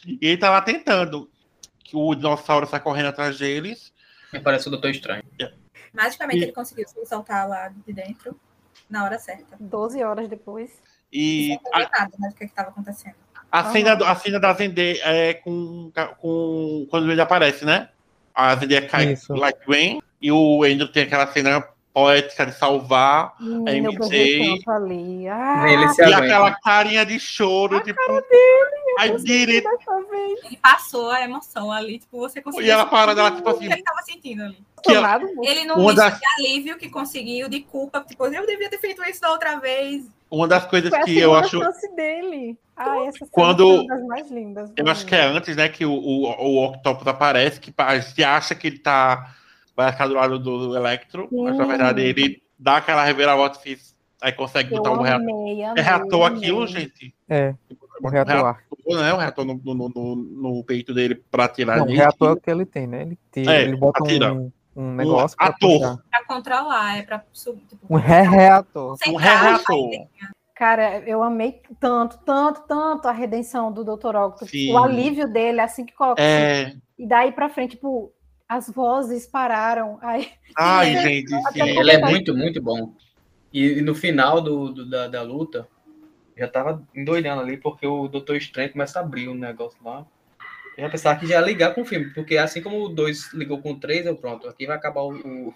E 0.05 0.19
ele 0.21 0.37
tá 0.37 0.49
lá 0.51 0.61
tentando. 0.61 1.29
Que 1.83 1.95
o 1.95 2.13
dinossauro 2.15 2.65
sai 2.67 2.79
correndo 2.79 3.07
atrás 3.09 3.37
deles. 3.37 3.93
Me 4.33 4.39
parece 4.39 4.67
o 4.67 4.71
Doutor 4.71 4.89
Estranho. 4.91 5.23
Magicamente 5.93 6.39
E- 6.39 6.43
ele 6.45 6.51
conseguiu 6.51 6.87
se 6.87 7.05
soltar 7.05 7.47
lá 7.47 7.69
de 7.85 7.93
dentro 7.93 8.39
na 8.89 9.03
hora 9.03 9.17
certa. 9.19 9.55
12 9.59 10.03
horas 10.03 10.27
depois. 10.27 10.71
E 11.11 11.47
Sem 11.47 11.53
a, 11.73 11.79
entender 11.81 11.89
nada 11.99 12.11
né, 12.19 12.29
do 12.29 12.35
que 12.35 12.43
estava 12.43 12.69
acontecendo. 12.69 13.15
a 13.51 13.71
cena, 13.71 13.93
a 13.93 14.15
cena 14.15 14.39
da 14.39 14.53
Zendaya 14.53 14.99
é 15.05 15.33
com, 15.35 15.91
com. 16.19 16.87
Quando 16.89 17.11
ele 17.11 17.21
aparece, 17.21 17.63
né? 17.65 17.89
A 18.33 18.55
Zendaya 18.55 18.87
cai 18.87 19.13
Isso. 19.13 19.33
E 20.21 20.31
o 20.31 20.63
Andrew 20.63 20.91
tem 20.91 21.03
aquela 21.03 21.27
cena 21.27 21.65
poética 21.95 22.45
de 22.45 22.51
salvar. 22.57 23.33
Eu 23.39 23.63
MJ. 23.63 24.61
ali. 24.67 25.27
Ah, 25.29 25.63
Ele 25.71 25.87
se 25.89 26.01
E 26.01 26.03
aguenta. 26.03 26.23
aquela 26.25 26.51
carinha 26.59 27.05
de 27.05 27.17
choro, 27.17 27.79
tipo. 27.79 27.97
I 28.99 29.09
did 29.23 29.49
it. 29.49 29.61
dessa 29.63 30.01
vez. 30.11 30.39
Ele 30.45 30.57
passou 30.61 31.09
a 31.09 31.21
emoção 31.21 31.71
ali, 31.71 31.99
tipo, 31.99 32.17
você 32.19 32.41
conseguiu. 32.41 32.67
E 32.67 32.69
ela 32.69 32.85
para 32.85 33.15
dela, 33.15 33.31
tipo 33.31 33.47
o 33.47 33.51
assim, 33.53 33.67
que 33.67 33.73
ele 33.73 33.81
tava 33.83 34.01
sentindo 34.03 34.43
ali. 34.43 34.57
Que 34.83 34.93
ela-. 34.93 35.19
Ele 35.43 35.63
não 35.65 35.77
disse 35.85 35.95
das- 35.95 36.19
de 36.19 36.25
alívio 36.37 36.77
que 36.77 36.89
conseguiu, 36.89 37.47
de 37.47 37.61
culpa, 37.61 38.01
tipo, 38.07 38.25
eu 38.25 38.45
devia 38.45 38.69
ter 38.69 38.77
feito 38.77 39.01
isso 39.05 39.21
da 39.21 39.31
outra 39.31 39.57
vez. 39.59 40.05
Uma 40.29 40.47
das 40.49 40.65
coisas 40.65 40.89
Foi 40.89 40.99
a 40.99 41.03
que 41.03 41.17
eu 41.17 41.33
acho. 41.33 41.59
dele. 41.95 42.57
Ah, 42.75 43.05
essa 43.05 43.25
Quando- 43.31 43.65
foi 43.67 43.85
uma 43.85 43.95
das 43.95 44.05
mais 44.05 44.29
lindas. 44.29 44.69
Eu 44.75 44.85
acho 44.89 45.05
que 45.05 45.15
é 45.15 45.21
antes, 45.25 45.55
né, 45.55 45.69
que 45.69 45.85
o, 45.85 45.93
o, 45.93 46.23
o 46.29 46.65
Octopus 46.65 47.07
aparece, 47.07 47.57
que 47.59 47.73
a 47.77 47.97
gente 47.99 48.21
acha 48.23 48.53
que 48.53 48.67
ele 48.67 48.79
tá. 48.79 49.33
Vai 49.75 49.91
ficar 49.91 50.07
do 50.07 50.13
lado 50.13 50.39
do 50.39 50.75
Electro, 50.75 51.27
mas 51.31 51.57
na 51.57 51.63
Sim. 51.63 51.69
verdade 51.69 52.01
ele 52.01 52.41
dá 52.57 52.77
aquela 52.77 53.03
reviravolta 53.03 53.59
e 53.65 53.77
aí 54.21 54.31
consegue 54.31 54.71
Eu 54.73 54.77
botar 54.77 54.91
um 54.91 55.01
reator. 55.01 55.21
amei, 55.29 55.61
É 55.61 55.65
amei, 55.69 55.83
reator 55.83 56.25
amei. 56.25 56.37
aquilo, 56.39 56.67
gente. 56.67 57.13
É, 57.27 57.53
o 58.01 58.07
reator 58.07 58.45
ar. 58.45 58.63
né? 58.87 59.13
O 59.13 59.17
reator 59.17 59.43
no, 59.45 59.59
no, 59.63 59.89
no, 59.89 60.15
no 60.15 60.63
peito 60.63 60.93
dele 60.93 61.15
pra 61.15 61.47
tirar 61.49 61.77
Não, 61.77 61.85
o 61.85 61.89
reator 61.89 62.39
que 62.39 62.49
ele 62.49 62.65
tem, 62.65 62.87
né? 62.87 63.01
Ele, 63.01 63.19
tira, 63.31 63.51
É, 63.53 63.61
ele 63.63 63.75
bota 63.75 64.01
atira. 64.03 64.33
um, 64.33 64.49
um 64.75 64.91
negócio 64.93 65.35
pra 65.37 65.47
ator. 65.47 65.79
puxar. 65.79 65.97
Pra 66.09 66.25
controlar, 66.25 66.97
é 66.97 67.01
pra 67.03 67.23
subir. 67.33 67.65
Tipo, 67.65 67.85
Um 67.89 67.97
re-reator. 67.97 68.97
Um 69.07 69.15
reator. 69.17 69.89
Cara, 70.55 70.99
eu 70.99 71.21
amei 71.21 71.61
tanto, 71.81 72.17
tanto, 72.19 72.61
tanto 72.61 73.09
a 73.09 73.11
redenção 73.11 73.73
do 73.73 73.83
Dr. 73.83 74.15
Octopus. 74.15 74.49
Sim. 74.49 74.71
O 74.71 74.77
alívio 74.81 75.27
dele, 75.27 75.59
assim 75.59 75.85
que 75.85 75.93
coloca. 75.93 76.21
É. 76.21 76.73
E 76.97 77.05
daí 77.05 77.33
pra 77.33 77.49
frente, 77.49 77.71
tipo, 77.71 78.13
as 78.47 78.69
vozes 78.69 79.25
pararam. 79.25 79.99
Aí, 80.03 80.31
Ai, 80.57 80.93
Sim. 80.95 81.01
gente, 81.01 81.29
sim. 81.53 81.79
Ele 81.79 81.91
é 81.91 81.97
muito, 81.99 82.35
muito 82.35 82.61
bom. 82.61 82.93
E, 83.53 83.79
e 83.79 83.81
no 83.81 83.95
final 83.95 84.41
do, 84.41 84.69
do- 84.73 84.89
da, 84.89 85.07
da 85.07 85.21
luta, 85.21 85.67
já 86.37 86.47
tava 86.47 86.83
endoidando 86.93 87.41
ali, 87.41 87.57
porque 87.57 87.85
o 87.87 88.07
Doutor 88.07 88.35
Estranho 88.35 88.71
começa 88.71 88.99
a 88.99 89.01
abrir 89.01 89.29
um 89.29 89.33
negócio 89.35 89.77
lá. 89.83 90.05
Eu 90.77 90.83
já 90.83 90.89
pensava 90.89 91.17
que 91.19 91.25
já 91.27 91.35
ia 91.35 91.41
ligar 91.41 91.73
com 91.73 91.81
o 91.81 91.85
filme, 91.85 92.13
porque 92.13 92.37
assim 92.37 92.61
como 92.61 92.83
o 92.83 92.89
2 92.89 93.31
ligou 93.33 93.61
com 93.61 93.71
o 93.71 93.79
3, 93.79 94.05
eu 94.05 94.15
pronto, 94.17 94.47
aqui 94.47 94.65
vai 94.67 94.75
acabar 94.75 95.01
o. 95.01 95.13
o- 95.15 95.53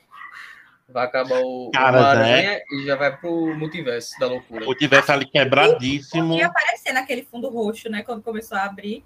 vai 0.88 1.06
acabar 1.06 1.40
o 1.44 1.70
Cara, 1.72 1.98
Homem-Aranha 1.98 2.62
e 2.72 2.86
já 2.86 2.96
vai 2.96 3.16
pro 3.16 3.54
multiverso 3.56 4.18
da 4.20 4.28
loucura. 4.28 4.66
Ou 4.66 4.74
tivesse 4.74 5.12
ali 5.12 5.26
quebradíssimo. 5.26 6.30
Podia 6.30 6.48
aparecer 6.48 6.94
naquele 6.94 7.24
fundo 7.24 7.48
roxo, 7.50 7.90
né? 7.90 8.02
Quando 8.02 8.24
começou 8.24 8.58
a 8.58 8.64
abrir. 8.64 9.04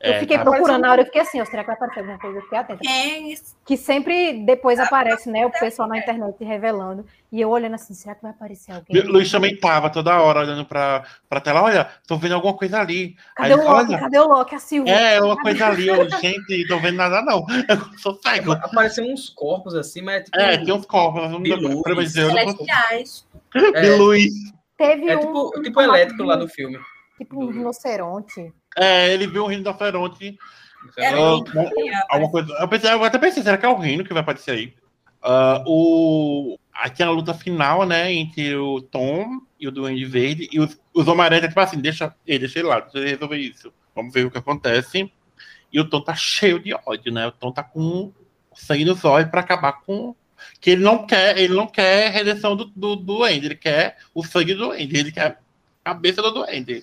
Eu 0.00 0.12
É, 0.14 0.20
fiquei 0.20 0.38
tá- 0.38 0.44
procurando 0.44 0.80
na 0.80 0.90
hora, 0.92 1.02
eu 1.02 1.06
fiquei 1.06 1.20
assim, 1.20 1.40
ó, 1.40 1.44
será 1.44 1.62
que 1.62 1.66
vai 1.66 1.76
aparecer 1.76 2.00
alguma 2.00 2.18
coisa? 2.18 2.38
Eu 2.38 2.42
fiquei 2.42 2.58
atenta. 2.58 2.80
Quem 2.82 3.34
Que 3.66 3.76
sempre 3.76 4.44
depois 4.44 4.78
aparece, 4.78 5.30
né, 5.30 5.44
o 5.46 5.50
pessoal 5.50 5.88
na 5.88 5.98
internet 5.98 6.42
revelando. 6.42 7.04
E 7.30 7.40
eu 7.40 7.48
olhando 7.50 7.74
assim, 7.74 7.94
será 7.94 8.14
que 8.14 8.22
vai 8.22 8.30
aparecer 8.32 8.72
alguém? 8.72 9.02
Lu- 9.02 9.12
Luiz 9.12 9.30
também 9.30 9.56
tava 9.56 9.90
toda 9.90 10.20
hora 10.20 10.40
olhando 10.40 10.64
pra, 10.64 11.04
pra 11.28 11.40
tela. 11.40 11.62
Olha, 11.62 11.88
tô 12.06 12.16
vendo 12.16 12.34
alguma 12.34 12.56
coisa 12.56 12.80
ali. 12.80 13.14
Cadê 13.36 13.52
Aí, 13.52 13.58
o 13.60 13.62
Loki? 13.62 13.68
olha, 13.92 13.98
Cadê 14.00 14.18
o 14.18 14.26
Loki? 14.26 14.54
A 14.54 14.58
Silvia? 14.58 14.92
É, 14.92 15.20
uma 15.20 15.36
coisa 15.36 15.66
ali. 15.66 15.86
Eu, 15.86 16.08
gente, 16.20 16.66
tô 16.66 16.78
vendo 16.80 16.96
nada 16.96 17.22
não. 17.22 17.46
Eu 17.68 17.98
sou 17.98 18.18
cego. 18.20 18.52
Apareceram 18.52 19.12
uns 19.12 19.28
corpos 19.28 19.74
assim, 19.74 20.02
mas 20.02 20.24
tipo, 20.24 20.40
É, 20.40 20.56
tem 20.56 20.74
uns 20.74 20.86
corpos. 20.86 21.22
Eu 21.22 21.28
não 21.60 21.82
celestiais. 21.84 23.26
é, 23.74 23.96
luz. 23.96 24.32
Teve 24.76 25.10
é 25.10 25.16
um, 25.16 25.20
tipo, 25.20 25.58
um 25.58 25.62
tipo 25.62 25.80
elétrico 25.80 26.22
lá 26.22 26.36
no 26.36 26.48
filme. 26.48 26.80
Tipo 27.18 27.44
um 27.44 27.50
rinoceronte. 27.50 28.52
É, 28.76 29.12
ele 29.12 29.26
viu 29.26 29.44
um 29.44 29.48
rinoceronte. 29.48 30.38
Era 30.96 31.16
Ah, 31.16 31.36
um- 31.36 31.44
bom, 31.44 31.70
alguma 32.08 32.30
coisa. 32.30 32.52
Eu, 32.58 32.68
pensei, 32.68 32.90
eu 32.90 33.04
até 33.04 33.18
pensei, 33.18 33.42
será 33.42 33.58
que 33.58 33.66
é 33.66 33.68
o 33.68 33.76
Rino 33.78 34.04
que 34.04 34.12
vai 34.12 34.22
aparecer 34.22 34.52
aí? 34.52 34.74
Ah, 35.22 35.62
o... 35.66 36.58
Aqui 36.72 37.02
a 37.02 37.10
luta 37.10 37.34
final, 37.34 37.84
né, 37.84 38.10
entre 38.10 38.56
o 38.56 38.80
Tom 38.80 39.40
e 39.58 39.68
o 39.68 39.70
Duende 39.70 40.04
Verde. 40.06 40.48
E 40.50 40.58
os, 40.58 40.80
os 40.94 41.06
Homem-Aranha, 41.06 41.46
tipo 41.48 41.60
assim, 41.60 41.78
deixa, 41.78 42.14
ei, 42.26 42.38
deixa 42.38 42.58
ele 42.58 42.68
lá, 42.68 42.80
deixa 42.80 42.98
ele 42.98 43.10
resolver 43.10 43.36
isso. 43.36 43.70
Vamos 43.94 44.14
ver 44.14 44.24
o 44.24 44.30
que 44.30 44.38
acontece. 44.38 45.12
E 45.70 45.78
o 45.78 45.84
Tom 45.88 46.00
tá 46.00 46.14
cheio 46.14 46.58
de 46.58 46.72
ódio, 46.86 47.12
né? 47.12 47.26
O 47.26 47.32
Tom 47.32 47.52
tá 47.52 47.62
com 47.62 48.10
sangue 48.54 48.84
nos 48.86 49.04
olhos 49.04 49.30
pra 49.30 49.40
acabar 49.40 49.72
com. 49.84 50.14
Que 50.58 50.70
ele 50.70 50.82
não 50.82 51.06
quer, 51.06 51.36
ele 51.36 51.52
não 51.52 51.66
quer 51.66 52.10
redenção 52.10 52.56
do, 52.56 52.64
do, 52.64 52.96
do 52.96 53.04
Duende, 53.18 53.46
ele 53.46 53.54
quer 53.56 53.98
o 54.14 54.24
sangue 54.24 54.54
do 54.54 54.68
Duende, 54.68 54.96
ele 54.96 55.12
quer 55.12 55.38
a 55.84 55.90
cabeça 55.92 56.22
do 56.22 56.30
Duende. 56.30 56.82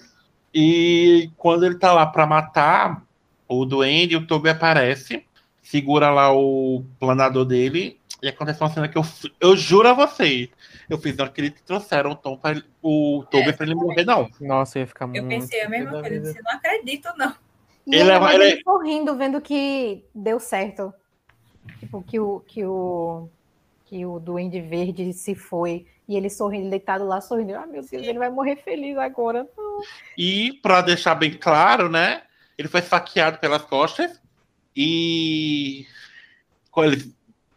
E 0.54 1.30
quando 1.38 1.66
ele 1.66 1.76
tá 1.78 1.94
lá 1.94 2.06
pra 2.06 2.26
matar 2.26 3.04
o 3.48 3.66
Duende, 3.66 4.16
o 4.16 4.26
Toby 4.26 4.50
aparece, 4.50 5.24
segura 5.62 6.10
lá 6.10 6.34
o 6.34 6.84
planador 7.00 7.46
dele, 7.46 8.00
e 8.22 8.28
acontece 8.28 8.62
uma 8.62 8.70
cena 8.70 8.88
que 8.88 8.98
eu, 8.98 9.04
eu 9.40 9.56
juro 9.56 9.88
a 9.90 9.94
vocês, 9.94 10.50
eu 10.90 10.98
fiz 10.98 11.16
na 11.16 11.28
que 11.30 11.42
eles 11.42 11.62
trouxeram 11.62 12.12
o 12.12 12.16
Tom 12.16 12.38
pra, 12.38 12.52
ele- 12.52 12.64
o 12.82 13.24
Toby 13.30 13.54
pra 13.54 13.66
ele 13.66 13.76
morrer, 13.76 14.06
não. 14.06 14.30
Nossa, 14.42 14.80
eu 14.80 14.82
ia 14.82 14.88
ficar 14.88 15.06
Eu 15.06 15.24
muito. 15.24 15.28
pensei 15.28 15.62
a 15.62 15.70
mesma 15.70 16.02
coisa. 16.02 16.34
Você 16.34 16.42
não 16.42 16.52
acredito, 16.52 17.10
não. 17.18 17.34
E 17.86 17.96
Ele 17.96 18.10
ele, 18.10 18.12
é- 18.12 18.34
ele 18.34 18.44
é- 18.44 18.52
ele 18.54 18.62
sorrindo, 18.64 19.16
vendo 19.16 19.40
que 19.40 20.04
deu 20.14 20.40
certo. 20.40 20.94
Tipo, 21.80 22.02
que 22.02 22.20
o, 22.20 22.40
que 22.48 22.66
o 22.66 23.30
que 23.88 24.06
o 24.06 24.20
Duende 24.20 24.60
Verde 24.60 25.14
se 25.14 25.34
foi 25.34 25.86
e 26.08 26.16
ele 26.16 26.30
sorrindo, 26.30 26.70
deitado 26.70 27.06
lá, 27.06 27.22
sorrindo. 27.22 27.56
Ah, 27.56 27.66
meu 27.66 27.82
Deus, 27.82 27.92
ele 27.92 28.20
vai 28.20 28.30
morrer 28.30 28.58
feliz 28.58 28.98
agora. 28.98 29.48
Não. 29.58 29.82
E 30.18 30.54
para 30.62 30.82
deixar 30.82 31.16
bem 31.16 31.32
claro, 31.32 31.90
né? 31.90 32.24
Ele 32.58 32.68
foi 32.68 32.80
esfaqueado 32.80 33.40
pelas 33.40 33.62
costas 33.64 34.20
e 34.76 35.86
ele- 36.78 37.14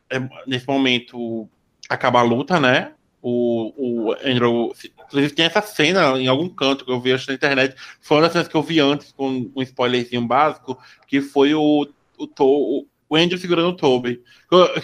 é, 0.08 0.18
nesse 0.46 0.66
momento 0.66 1.48
acaba 1.88 2.20
a 2.20 2.24
luta, 2.24 2.58
né? 2.58 2.92
O, 3.22 3.72
o 3.76 4.12
Andrew. 4.24 4.72
Inclusive 5.06 5.34
tem 5.34 5.46
essa 5.46 5.60
cena 5.60 6.18
em 6.18 6.26
algum 6.26 6.48
canto 6.48 6.84
que 6.84 6.90
eu 6.90 7.00
vi 7.00 7.12
acho, 7.12 7.28
na 7.28 7.34
internet. 7.34 7.74
Foi 8.00 8.16
uma 8.16 8.22
das 8.22 8.32
cenas 8.32 8.48
que 8.48 8.56
eu 8.56 8.62
vi 8.62 8.80
antes, 8.80 9.12
com 9.12 9.50
um 9.54 9.62
spoilerzinho 9.62 10.26
básico, 10.26 10.78
que 11.06 11.20
foi 11.20 11.54
o, 11.54 11.86
o, 12.18 12.28
o, 12.38 12.86
o 13.10 13.16
Andrew 13.16 13.36
segurando 13.38 13.68
o 13.70 13.76
Toby. 13.76 14.22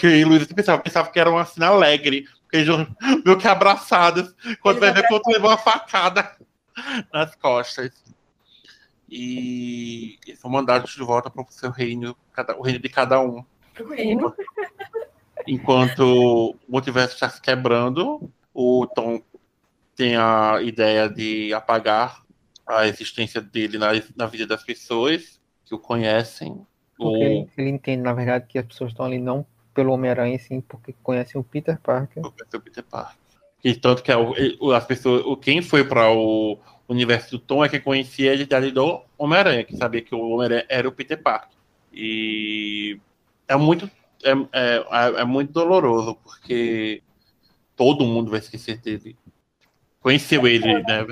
Que, 0.00 0.24
o 0.24 0.28
Luiz 0.28 0.44
pensava, 0.48 0.82
pensava 0.82 1.08
que 1.10 1.18
era 1.20 1.30
uma 1.30 1.44
cena 1.46 1.68
alegre, 1.68 2.26
porque 2.42 2.56
eles 2.56 2.88
meio 3.24 3.38
que 3.38 3.46
abraçados, 3.48 4.34
quando 4.60 4.80
vai 4.80 4.92
ver 4.92 5.06
o 5.08 5.14
outro 5.14 5.32
levou 5.32 5.48
uma 5.48 5.56
facada 5.56 6.36
nas 7.14 7.36
costas. 7.36 7.92
E 9.08 10.18
eles 10.26 10.40
são 10.40 10.50
mandados 10.50 10.92
de 10.92 11.02
volta 11.02 11.30
para 11.30 11.42
o 11.42 11.46
seu 11.50 11.70
reino, 11.70 12.16
cada- 12.32 12.56
o 12.58 12.62
reino 12.62 12.80
de 12.80 12.88
cada 12.88 13.20
um. 13.20 13.44
Enquanto 15.46 16.00
o 16.00 16.56
multiverso 16.68 17.14
está 17.14 17.28
se 17.30 17.40
quebrando, 17.40 18.28
o 18.52 18.86
Tom 18.88 19.22
tem 19.94 20.16
a 20.16 20.60
ideia 20.60 21.08
de 21.08 21.54
apagar 21.54 22.24
a 22.66 22.88
existência 22.88 23.40
dele 23.40 23.78
na, 23.78 23.90
na 24.16 24.26
vida 24.26 24.44
das 24.44 24.64
pessoas 24.64 25.40
que 25.64 25.72
o 25.72 25.78
conhecem. 25.78 26.66
Porque 26.96 27.18
O, 27.18 27.22
ele, 27.22 27.48
ele 27.56 27.70
entende, 27.70 28.02
na 28.02 28.12
verdade, 28.12 28.46
que 28.48 28.58
as 28.58 28.66
pessoas 28.66 28.90
estão 28.90 29.06
ali 29.06 29.18
não 29.18 29.46
pelo 29.74 29.92
Homem-Aranha, 29.92 30.38
sim 30.38 30.60
porque 30.60 30.94
conhecem 31.02 31.40
o 31.40 31.44
Peter 31.44 31.78
Parker. 31.80 32.24
o 32.24 32.32
Peter 32.32 32.82
Parker. 32.82 33.16
E 33.62 33.74
tanto 33.74 34.02
que 34.02 34.10
é 34.10 34.14
as 34.74 34.84
pessoas, 34.86 35.38
quem 35.42 35.60
foi 35.60 35.84
para 35.84 36.10
o 36.10 36.58
universo 36.88 37.32
do 37.32 37.38
Tom 37.38 37.64
é 37.64 37.68
quem 37.68 37.80
conhecia 37.80 38.30
a 38.30 38.34
identidade 38.34 38.70
do 38.70 39.02
Homem-Aranha, 39.18 39.64
que 39.64 39.76
sabia 39.76 40.00
que 40.00 40.14
o 40.14 40.30
Homem-Aranha 40.30 40.64
era 40.68 40.88
o 40.88 40.92
Peter 40.92 41.20
Parker. 41.20 41.56
E 41.92 42.98
é 43.48 43.56
muito, 43.56 43.90
é, 44.22 44.30
é, 44.52 44.84
é 45.20 45.24
muito 45.24 45.52
doloroso, 45.52 46.14
porque 46.22 47.02
todo 47.74 48.06
mundo 48.06 48.30
vai 48.30 48.40
esquecer 48.40 48.78
dele. 48.78 49.16
Conheceu 50.00 50.46
ele, 50.46 50.82
né? 50.82 51.04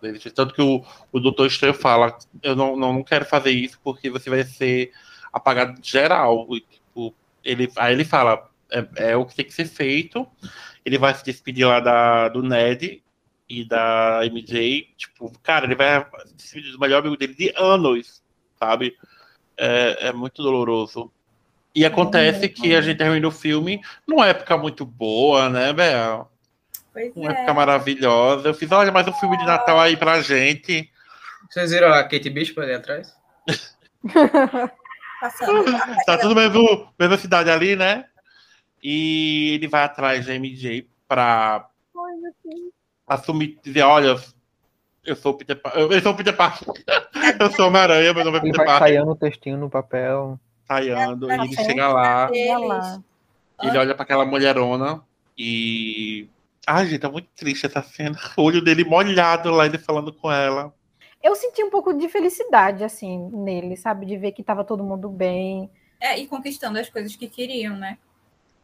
Dele. 0.00 0.18
Tanto 0.18 0.54
que 0.54 0.62
o, 0.62 0.84
o 1.12 1.20
Doutor 1.20 1.46
Estranho 1.46 1.74
fala: 1.74 2.16
Eu 2.42 2.56
não, 2.56 2.76
não, 2.76 2.92
não 2.92 3.02
quero 3.04 3.24
fazer 3.24 3.50
isso 3.50 3.78
porque 3.84 4.10
você 4.10 4.28
vai 4.28 4.44
ser 4.44 4.92
apagado 5.32 5.78
geral. 5.82 6.46
E, 6.50 6.60
tipo, 6.60 7.14
ele, 7.44 7.70
aí 7.76 7.92
ele 7.92 8.04
fala: 8.04 8.50
é, 8.70 9.10
é 9.10 9.16
o 9.16 9.26
que 9.26 9.36
tem 9.36 9.44
que 9.44 9.54
ser 9.54 9.66
feito. 9.66 10.26
Ele 10.84 10.98
vai 10.98 11.14
se 11.14 11.24
despedir 11.24 11.66
lá 11.66 11.78
da, 11.78 12.28
do 12.28 12.42
Ned 12.42 13.02
e 13.48 13.64
da 13.64 14.20
MJ. 14.24 14.88
Tipo, 14.96 15.30
cara, 15.42 15.66
ele 15.66 15.74
vai 15.74 16.04
se 16.26 16.34
despedir 16.34 16.72
do 16.72 16.80
melhor 16.80 17.00
amigo 17.00 17.16
dele 17.16 17.34
de 17.34 17.52
anos, 17.56 18.22
sabe? 18.58 18.96
É, 19.56 20.08
é 20.08 20.12
muito 20.12 20.42
doloroso. 20.42 21.12
E 21.74 21.84
acontece 21.86 22.48
que 22.48 22.74
a 22.74 22.80
gente 22.80 22.98
termina 22.98 23.26
o 23.26 23.30
filme 23.30 23.80
numa 24.06 24.26
época 24.26 24.56
muito 24.58 24.84
boa, 24.84 25.48
né, 25.48 25.72
Bel? 25.72 26.30
Pois 26.92 27.12
Uma 27.16 27.30
é. 27.32 27.34
época 27.36 27.54
maravilhosa. 27.54 28.48
Eu 28.48 28.54
fiz, 28.54 28.70
olha, 28.70 28.92
mais 28.92 29.06
um 29.08 29.12
filme 29.14 29.36
de 29.38 29.44
Natal 29.46 29.80
aí 29.80 29.96
pra 29.96 30.20
gente. 30.20 30.90
Vocês 31.50 31.70
viram 31.70 31.92
a 31.92 32.02
Kate 32.04 32.30
Bishop 32.30 32.60
ali 32.60 32.74
atrás? 32.74 33.16
Tá 36.04 36.18
tudo 36.18 36.34
mesmo, 36.34 36.88
mesma 36.98 37.16
cidade 37.16 37.48
ali, 37.48 37.76
né? 37.76 38.06
E 38.82 39.52
ele 39.54 39.68
vai 39.68 39.84
atrás 39.84 40.26
da 40.26 40.34
MJ 40.34 40.88
pra 41.06 41.68
assumir, 43.06 43.56
dizer, 43.62 43.82
olha, 43.82 44.16
eu 45.04 45.14
sou 45.14 45.30
o 45.32 45.36
Peter 45.36 45.54
Parker. 45.54 45.80
Eu 45.80 46.00
sou 46.00 46.12
o 46.12 46.16
Peter 46.16 46.36
Parker. 46.36 46.66
Eu 47.38 47.50
sou 47.52 47.68
Homem-Aranha, 47.70 48.12
meu 48.12 48.24
nome 48.24 48.38
é 48.38 48.40
Ele 48.40 48.50
Peter 48.50 48.56
vai 48.56 48.66
Parker. 48.66 48.96
saindo 48.96 49.10
o 49.12 49.14
textinho 49.16 49.56
no 49.58 49.70
papel. 49.70 50.40
Saiando, 50.66 51.30
e 51.30 51.34
ele 51.34 51.54
chega 51.54 51.86
lá. 51.88 52.28
ele 52.32 53.78
olha 53.78 53.94
pra 53.94 54.02
aquela 54.02 54.24
mulherona 54.24 55.02
e. 55.38 56.26
Ai, 56.66 56.86
gente, 56.86 57.04
é 57.04 57.08
muito 57.08 57.28
triste 57.34 57.66
essa 57.66 57.82
cena. 57.82 58.16
O 58.36 58.42
olho 58.42 58.62
dele 58.62 58.84
molhado 58.84 59.50
lá, 59.50 59.66
ele 59.66 59.78
falando 59.78 60.12
com 60.12 60.30
ela. 60.30 60.72
Eu 61.22 61.34
senti 61.36 61.62
um 61.62 61.70
pouco 61.70 61.92
de 61.92 62.08
felicidade, 62.08 62.82
assim, 62.82 63.30
nele, 63.32 63.76
sabe? 63.76 64.06
De 64.06 64.16
ver 64.16 64.32
que 64.32 64.42
tava 64.42 64.64
todo 64.64 64.82
mundo 64.82 65.08
bem. 65.08 65.70
É, 66.00 66.18
e 66.18 66.26
conquistando 66.26 66.78
as 66.78 66.88
coisas 66.88 67.14
que 67.14 67.28
queriam, 67.28 67.76
né? 67.76 67.98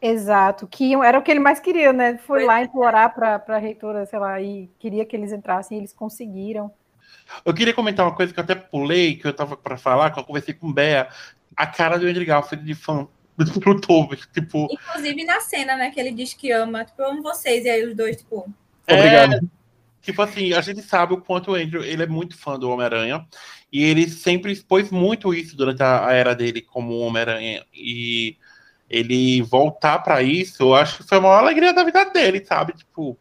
Exato, 0.00 0.66
que 0.66 0.94
era 0.94 1.18
o 1.18 1.22
que 1.22 1.30
ele 1.30 1.40
mais 1.40 1.58
queria, 1.58 1.92
né? 1.92 2.18
Foi 2.18 2.38
Pois 2.38 2.46
lá 2.46 2.62
implorar 2.62 3.14
para 3.14 3.42
a 3.48 3.58
reitora, 3.58 4.06
sei 4.06 4.18
lá, 4.18 4.40
e 4.40 4.70
queria 4.78 5.04
que 5.04 5.16
eles 5.16 5.32
entrassem, 5.32 5.76
e 5.76 5.80
eles 5.80 5.92
conseguiram. 5.92 6.70
Eu 7.44 7.52
queria 7.52 7.74
comentar 7.74 8.06
uma 8.06 8.14
coisa 8.14 8.32
que 8.32 8.38
eu 8.38 8.44
até 8.44 8.54
pulei, 8.54 9.16
que 9.16 9.26
eu 9.26 9.32
tava 9.32 9.56
pra 9.56 9.76
falar, 9.76 10.10
que 10.10 10.20
eu 10.20 10.24
conversei 10.24 10.54
com 10.54 10.68
o 10.68 10.72
Bea. 10.72 11.08
A 11.56 11.66
cara 11.66 11.98
do 11.98 12.06
Andrew 12.06 12.26
Garfield 12.26 12.64
de 12.64 12.74
fã 12.74 13.08
Toby. 13.86 14.18
Tipo, 14.32 14.68
Inclusive 14.70 15.24
na 15.24 15.40
cena, 15.40 15.76
né, 15.76 15.90
que 15.90 16.00
ele 16.00 16.10
diz 16.10 16.34
que 16.34 16.50
ama, 16.50 16.84
tipo, 16.84 17.00
eu 17.02 17.10
amo 17.10 17.22
vocês, 17.22 17.64
e 17.64 17.70
aí 17.70 17.84
os 17.84 17.94
dois, 17.94 18.16
tipo, 18.16 18.52
Obrigado. 18.90 19.40
Tipo 20.00 20.22
assim, 20.22 20.54
a 20.54 20.60
gente 20.62 20.80
sabe 20.80 21.12
o 21.12 21.20
quanto 21.20 21.50
o 21.50 21.54
Andrew 21.54 21.84
ele 21.84 22.02
é 22.02 22.06
muito 22.06 22.36
fã 22.38 22.58
do 22.58 22.70
Homem-Aranha. 22.70 23.26
E 23.70 23.84
ele 23.84 24.08
sempre 24.08 24.50
expôs 24.50 24.90
muito 24.90 25.34
isso 25.34 25.54
durante 25.54 25.82
a, 25.82 26.06
a 26.06 26.12
era 26.14 26.34
dele 26.34 26.62
como 26.62 26.98
Homem-Aranha. 27.00 27.64
E 27.74 28.36
ele 28.88 29.42
voltar 29.42 29.98
pra 29.98 30.22
isso, 30.22 30.62
eu 30.62 30.74
acho 30.74 30.98
que 30.98 31.02
foi 31.08 31.18
a 31.18 31.20
maior 31.20 31.40
alegria 31.40 31.74
da 31.74 31.84
vida 31.84 32.04
dele, 32.06 32.42
sabe? 32.42 32.72
Tipo, 32.72 33.18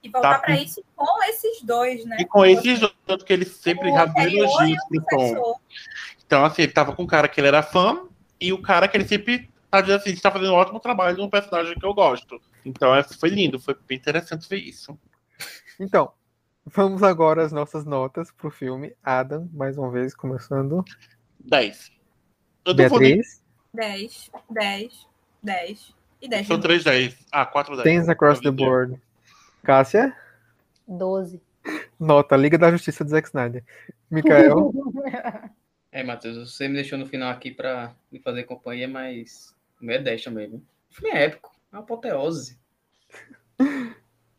e 0.00 0.08
voltar 0.08 0.34
Tá. 0.34 0.38
pra 0.38 0.56
isso 0.56 0.84
com 0.94 1.24
esses 1.24 1.60
dois, 1.62 2.04
né? 2.04 2.18
e 2.20 2.24
com 2.24 2.46
esses 2.46 2.78
dois, 2.78 2.92
tanto 3.04 3.24
que 3.24 3.32
ele 3.32 3.44
sempre 3.44 3.90
anterior 3.90 4.30
e 4.32 4.38
elogios 4.38 4.84
pro 4.88 5.04
Tom. 5.10 5.60
Então, 6.24 6.44
assim, 6.44 6.62
ele 6.62 6.72
tava 6.72 6.92
com 6.94 7.02
um 7.02 7.06
cara 7.06 7.26
que 7.26 7.40
ele 7.40 7.48
era 7.48 7.62
fã 7.62 8.02
e 8.40 8.52
o 8.52 8.62
cara 8.62 8.86
que 8.86 8.96
ele 8.96 9.08
sempre 9.08 9.50
tá 9.70 9.80
dizendo 9.80 10.00
assim, 10.00 10.10
está 10.10 10.30
fazendo 10.30 10.52
um 10.52 10.56
ótimo 10.56 10.80
trabalho 10.80 11.16
num 11.16 11.30
personagem 11.30 11.74
que 11.74 11.84
eu 11.84 11.94
gosto. 11.94 12.40
Então, 12.64 12.94
é, 12.94 13.02
foi 13.02 13.28
lindo, 13.28 13.58
foi 13.58 13.76
bem 13.86 13.98
interessante 13.98 14.48
ver 14.48 14.58
isso. 14.58 14.98
Então, 15.78 16.12
vamos 16.64 17.02
agora 17.02 17.42
às 17.42 17.52
nossas 17.52 17.84
notas 17.84 18.30
pro 18.30 18.50
filme. 18.50 18.94
Adam, 19.02 19.48
mais 19.52 19.78
uma 19.78 19.90
vez, 19.90 20.14
começando. 20.14 20.84
10. 21.40 21.92
Eu 22.64 22.74
Beatriz, 22.74 23.42
10, 23.72 24.30
10, 24.50 25.06
10 25.42 25.94
e 26.20 26.28
10. 26.28 26.46
São 26.46 26.60
3 26.60 26.84
10. 26.84 27.26
Ah, 27.32 27.46
4 27.46 27.76
10. 27.76 27.84
Tens 27.84 28.08
Across 28.08 28.40
the. 28.40 28.50
Board. 28.50 29.00
Cássia, 29.62 30.14
12. 30.86 31.40
nota 31.98 32.36
Liga 32.36 32.58
da 32.58 32.70
Justiça 32.70 33.04
do 33.04 33.10
Zack 33.10 33.28
Snyder. 33.28 33.64
Mikael, 34.10 34.72
É, 35.90 36.02
Matheus, 36.02 36.52
você 36.52 36.68
me 36.68 36.74
deixou 36.74 36.98
no 36.98 37.06
final 37.06 37.30
aqui 37.30 37.50
pra 37.50 37.94
me 38.12 38.20
fazer 38.20 38.44
companhia, 38.44 38.86
mas 38.86 39.54
o 39.80 39.84
meu 39.84 39.96
é 39.96 39.98
10 39.98 40.24
também, 40.24 40.48
viu? 40.48 40.62
O 40.90 40.94
filme 40.94 41.10
é 41.16 41.24
épico, 41.24 41.50
é 41.72 41.76
uma 41.76 41.82
apoteose. 41.82 42.58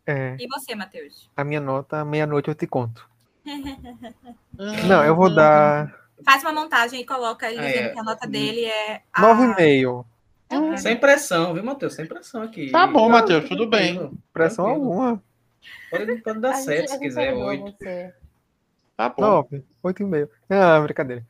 é, 0.05 0.35
E 0.39 0.47
você, 0.47 0.75
Matheus? 0.75 1.29
a 1.35 1.43
minha 1.43 1.59
nota, 1.61 2.03
meia-noite 2.05 2.47
eu 2.49 2.55
te 2.55 2.67
conto. 2.67 3.07
Não, 4.87 5.03
eu 5.03 5.15
vou 5.15 5.33
dar 5.33 5.97
Faz 6.25 6.43
uma 6.43 6.51
montagem 6.51 6.99
e 7.01 7.05
coloca 7.05 7.49
ele 7.49 7.59
Ah, 7.59 7.65
dizendo 7.67 7.85
é. 7.87 7.89
que 7.93 7.99
a 7.99 8.03
nota 8.03 8.27
dele 8.27 8.65
é. 8.65 9.01
a- 9.13 9.21
9,5. 9.21 10.05
Sem 10.77 10.97
pressão, 10.99 11.53
viu, 11.53 11.63
Matheus? 11.63 11.93
Sem 11.93 12.05
pressão 12.07 12.41
aqui. 12.41 12.71
Tá 12.71 12.85
bom, 12.87 13.07
Matheus, 13.07 13.47
tudo 13.47 13.67
bem. 13.67 13.95
Tranquilo, 13.95 14.17
Pressão 14.33 14.65
tranquilo. 14.65 14.91
alguma. 14.91 15.23
Pode, 15.91 16.15
pode 16.17 16.39
dar 16.41 16.49
A 16.49 16.53
gente- 16.55 16.65
7 16.65 16.83
a 16.85 16.87
se 16.87 16.99
quiser, 16.99 17.27
perdoa 17.27 17.45
8. 17.45 17.63
você. 17.63 18.13
Tá 18.97 19.09
bom. 19.09 19.21
9, 19.21 19.63
8,5. 19.81 20.29
Ah, 20.49 20.79
brincadeira. 20.81 21.25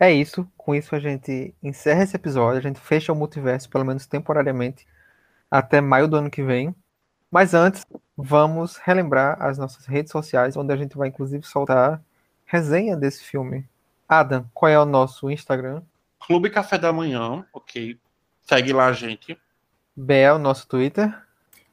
É 0.00 0.10
isso. 0.10 0.50
Com 0.56 0.74
isso 0.74 0.96
a 0.96 0.98
gente 0.98 1.54
encerra 1.62 2.02
esse 2.02 2.16
episódio. 2.16 2.58
A 2.58 2.62
gente 2.62 2.80
fecha 2.80 3.12
o 3.12 3.16
multiverso, 3.16 3.68
pelo 3.68 3.84
menos 3.84 4.06
temporariamente, 4.06 4.86
até 5.50 5.78
maio 5.82 6.08
do 6.08 6.16
ano 6.16 6.30
que 6.30 6.42
vem. 6.42 6.74
Mas 7.30 7.52
antes, 7.52 7.86
vamos 8.16 8.78
relembrar 8.78 9.40
as 9.40 9.58
nossas 9.58 9.84
redes 9.84 10.10
sociais, 10.10 10.56
onde 10.56 10.72
a 10.72 10.76
gente 10.76 10.96
vai 10.96 11.08
inclusive 11.08 11.46
soltar 11.46 12.02
resenha 12.46 12.96
desse 12.96 13.22
filme. 13.22 13.68
Adam, 14.08 14.44
qual 14.54 14.72
é 14.72 14.80
o 14.80 14.86
nosso 14.86 15.30
Instagram? 15.30 15.82
Clube 16.18 16.50
Café 16.50 16.78
da 16.78 16.92
Manhã, 16.92 17.46
ok. 17.52 17.96
Segue 18.40 18.72
lá, 18.72 18.92
gente. 18.92 19.38
Bel, 19.94 20.38
nosso 20.38 20.66
Twitter. 20.66 21.16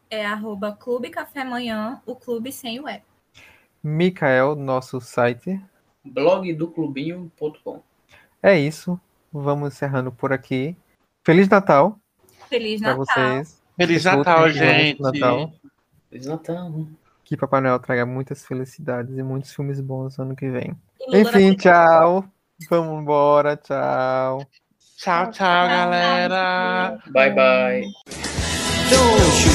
É 0.10 0.26
arroba 0.26 0.74
Clube 0.74 1.10
Café 1.10 1.44
Manhã, 1.44 2.02
o 2.06 2.16
clube 2.16 2.52
sem 2.52 2.80
o 2.80 2.88
E. 2.88 3.02
Mikael, 3.82 4.56
nosso 4.56 5.02
site. 5.02 5.60
Blogdoclubinho.com. 6.06 7.87
É 8.42 8.58
isso. 8.58 9.00
Vamos 9.32 9.74
encerrando 9.74 10.12
por 10.12 10.32
aqui. 10.32 10.76
Feliz 11.26 11.48
Natal 11.50 12.00
Feliz 12.50 12.82
Natal. 12.82 12.98
vocês. 12.98 13.62
Feliz 13.76 14.04
Desfrutem 14.04 14.34
Natal, 14.34 14.50
gente. 14.50 15.02
Natal. 15.02 15.52
Feliz 16.10 16.26
Natal. 16.26 16.88
Que 17.24 17.36
Papai 17.36 17.62
Noel 17.62 17.80
traga 17.80 18.06
muitas 18.06 18.46
felicidades 18.46 19.18
e 19.18 19.24
muitos 19.24 19.54
filmes 19.54 19.82
bons 19.82 20.18
ano 20.18 20.36
que 20.36 20.50
vem. 20.50 20.76
Enfim, 21.12 21.54
tchau. 21.56 22.26
Vamos 22.70 23.02
embora, 23.02 23.56
tchau. 23.58 24.46
Tchau, 24.98 25.30
tchau, 25.32 25.68
galera. 25.68 26.98
Bye, 27.08 27.30
bye. 27.32 27.82
Don't 28.90 29.46
you 29.46 29.52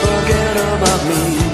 forget 0.00 0.56
about 0.56 1.04
me. 1.06 1.45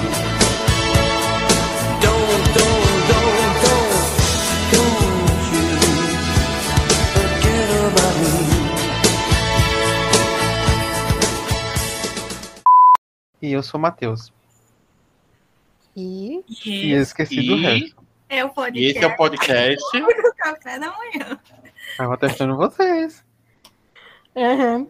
E 13.43 13.51
eu 13.51 13.61
sou 13.61 13.77
o 13.77 13.81
Matheus. 13.81 14.31
E 15.95 16.41
E 16.65 16.91
eu 16.93 17.01
esqueci 17.01 17.35
do 17.45 17.57
E- 17.57 17.61
resto. 17.61 18.03
É 18.29 18.43
o 18.43 18.47
E 18.47 18.51
podcast 18.53 18.87
esse 18.97 19.03
é 19.03 19.07
o 19.07 19.15
podcast. 19.17 19.99
do 20.01 20.33
café 20.37 20.79
da 20.79 20.91
manhã. 20.97 21.39
Tava 21.97 22.17
testando 22.17 22.55
vocês. 22.55 23.21
Uhum. 24.33 24.89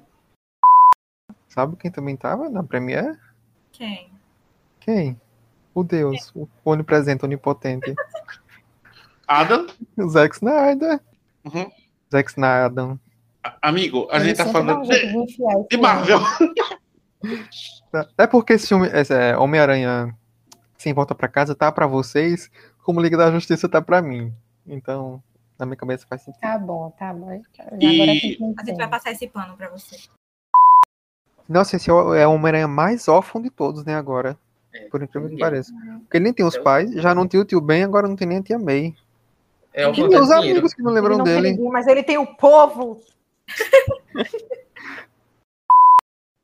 Sabe 1.49 1.75
quem 1.77 1.89
também 1.91 2.15
tava 2.15 2.47
na 2.51 2.63
Premiere? 2.63 3.17
Quem? 3.71 4.11
Quem? 4.79 5.19
O 5.73 5.83
Deus, 5.83 6.31
o 6.35 6.47
onipresente, 6.63 7.25
onipotente. 7.25 7.93
Adam, 9.27 9.65
O 9.97 10.07
Zack 10.09 10.35
Snyder. 10.35 11.01
Uhum. 11.43 11.71
Zack 12.11 12.29
Snyder. 12.29 12.97
amigo, 13.63 14.07
a 14.11 14.19
gente 14.19 14.37
tá 14.37 14.45
falando 14.45 14.83
de, 14.87 15.67
de 15.69 15.77
Marvel. 15.77 16.19
É 18.17 18.27
porque 18.27 18.53
esse 18.53 18.67
filme, 18.67 18.87
esse, 18.87 19.13
é, 19.13 19.37
Homem-Aranha 19.37 20.15
Sem 20.77 20.93
Volta 20.93 21.13
Pra 21.15 21.27
Casa 21.27 21.53
tá 21.55 21.71
pra 21.71 21.85
vocês, 21.87 22.49
como 22.83 23.01
Liga 23.01 23.17
da 23.17 23.31
Justiça 23.31 23.69
tá 23.69 23.81
pra 23.81 24.01
mim. 24.01 24.33
Então, 24.67 25.21
na 25.59 25.65
minha 25.65 25.77
cabeça 25.77 26.05
faz 26.09 26.21
sentido. 26.23 26.41
Tá 26.41 26.57
bom, 26.57 26.89
tá 26.97 27.13
bom. 27.13 27.31
E- 27.31 27.41
agora 28.01 28.19
tem 28.19 28.55
A 28.57 28.63
gente 28.65 28.77
vai 28.77 28.87
passar 28.89 29.11
esse 29.11 29.27
pano 29.27 29.55
pra 29.55 29.69
você. 29.69 29.97
Nossa, 31.47 31.75
esse 31.75 31.89
é 31.89 31.93
o 31.93 32.13
é 32.15 32.25
o 32.25 32.31
Homem-Aranha 32.33 32.67
mais 32.67 33.07
órfão 33.07 33.41
de 33.41 33.49
todos, 33.49 33.83
né, 33.85 33.95
agora. 33.95 34.37
É, 34.73 34.85
Por 34.89 35.03
incrível 35.03 35.29
que 35.29 35.37
pareça. 35.37 35.71
Porque 36.01 36.17
ele 36.17 36.23
nem 36.23 36.33
tem 36.33 36.45
os 36.45 36.55
Eu- 36.55 36.63
pais, 36.63 36.91
já 36.93 37.13
não 37.13 37.27
tem 37.27 37.39
o 37.39 37.45
tio 37.45 37.61
Ben, 37.61 37.83
agora 37.83 38.07
não 38.07 38.15
tem 38.15 38.27
nem 38.27 38.39
a 38.39 38.41
tia 38.43 38.57
May. 38.57 38.95
É 39.73 39.87
o 39.87 39.91
E 39.93 40.01
vontade 40.01 40.21
os 40.23 40.31
amigos 40.31 40.73
que 40.73 40.81
não 40.81 40.91
Ele 40.91 40.99
lembram 41.01 41.17
não 41.17 41.25
tem 41.25 41.35
dele. 41.35 41.51
ninguém, 41.51 41.69
mas 41.71 41.85
ele 41.87 42.01
tem 42.03 42.17
o 42.17 42.25
povo. 42.35 42.99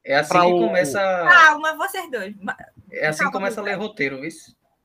É 0.10 0.15
assim 0.18 0.30
Pra 0.34 0.41
que 0.41 0.48
o- 0.52 0.60
começa. 0.68 0.99
Calma, 0.99 1.76
vocês 1.77 2.10
dois. 2.10 2.34
É 2.91 3.07
assim 3.07 3.19
que 3.19 3.23
Calma, 3.26 3.31
começa 3.31 3.61
a 3.61 3.64
ler 3.64 3.76
roteiro? 3.76 4.19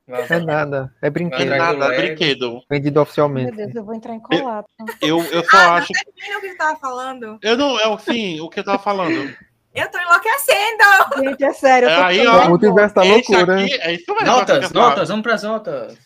Vai- 0.06 0.26
É 0.28 0.38
nada, 0.38 0.94
é 1.00 1.06
É 1.06 1.10
brinquedo. 1.10 1.48
Do 1.48 1.56
nada, 1.56 1.86
Lego. 1.88 2.02
brinquedo. 2.02 2.62
Vendido 2.68 2.94
Meu 2.96 3.02
oficialmente. 3.04 3.56
Deus, 3.56 3.74
eu 3.74 3.84
vou 3.84 3.94
entrar 3.94 4.14
em 4.14 4.20
colapso. 4.20 4.70
Eu, 5.00 5.24
eu 5.32 5.42
só 5.48 5.56
Ah, 5.56 5.74
acho. 5.76 5.88
não 6.28 6.38
o 6.38 6.40
que 6.42 6.48
você 6.50 6.56
tava 6.56 6.78
falando. 6.78 7.38
Eu 7.42 7.56
não, 7.56 7.80
é 7.80 7.88
o 7.88 7.98
sim, 7.98 8.38
o 8.38 8.50
que 8.50 8.60
eu 8.60 8.64
tava 8.64 8.78
falando. 8.78 9.34
Eu 9.74 9.90
tô 9.90 9.98
enlouquecendo. 9.98 10.84
Gente, 11.30 11.42
é 11.44 11.52
sério. 11.54 11.88
eu 11.88 11.96
tô 11.96 12.02
É 12.02 12.04
aí, 12.04 12.26
ó. 12.26 12.44
O 12.44 12.48
multiverso 12.50 13.00
Esse 13.00 13.32
loucura. 13.32 13.62
aqui, 13.62 13.74
é 13.80 13.92
isso 13.94 14.14
mesmo. 14.14 14.26
Notas, 14.26 14.58
que 14.58 14.64
eu 14.66 14.68
falo. 14.70 14.88
notas, 14.90 15.08
vamos 15.08 15.22
pras 15.22 15.42
notas. 15.42 15.98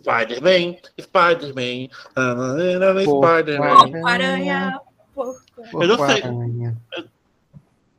Spider-Man, 0.00 0.76
Spider-Man, 1.00 1.88
ah, 2.16 2.44
Spider-Man. 3.02 4.08
Aranha. 4.10 4.80
Porco. 5.14 5.40
Eu 5.80 5.88
não 5.88 6.06
sei. 6.06 6.22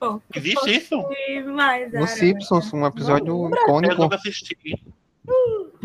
Porco. 0.03 0.23
Existe 0.35 0.77
isso? 0.77 1.03
Mais 1.53 1.93
aranha. 1.93 2.07
Simpsons, 2.07 2.73
um 2.73 2.85
episódio 2.85 3.45
Eu 3.45 3.49
icônico. 3.49 3.95
nunca 3.95 4.15
assisti. 4.15 4.57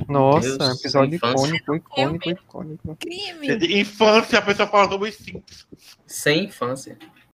Nossa, 0.08 0.58
Deus, 0.58 0.80
episódio 0.80 1.14
infância. 1.16 1.56
icônico, 1.56 1.74
icônico, 1.76 2.30
icônico. 2.30 2.96
Crime. 2.96 3.80
Infância, 3.80 4.38
a 4.38 4.42
pessoa 4.42 4.68
fala 4.68 4.88
sobre 4.88 5.12
Simpsons. 5.12 5.66
Sem 6.06 6.44
infância. 6.44 6.98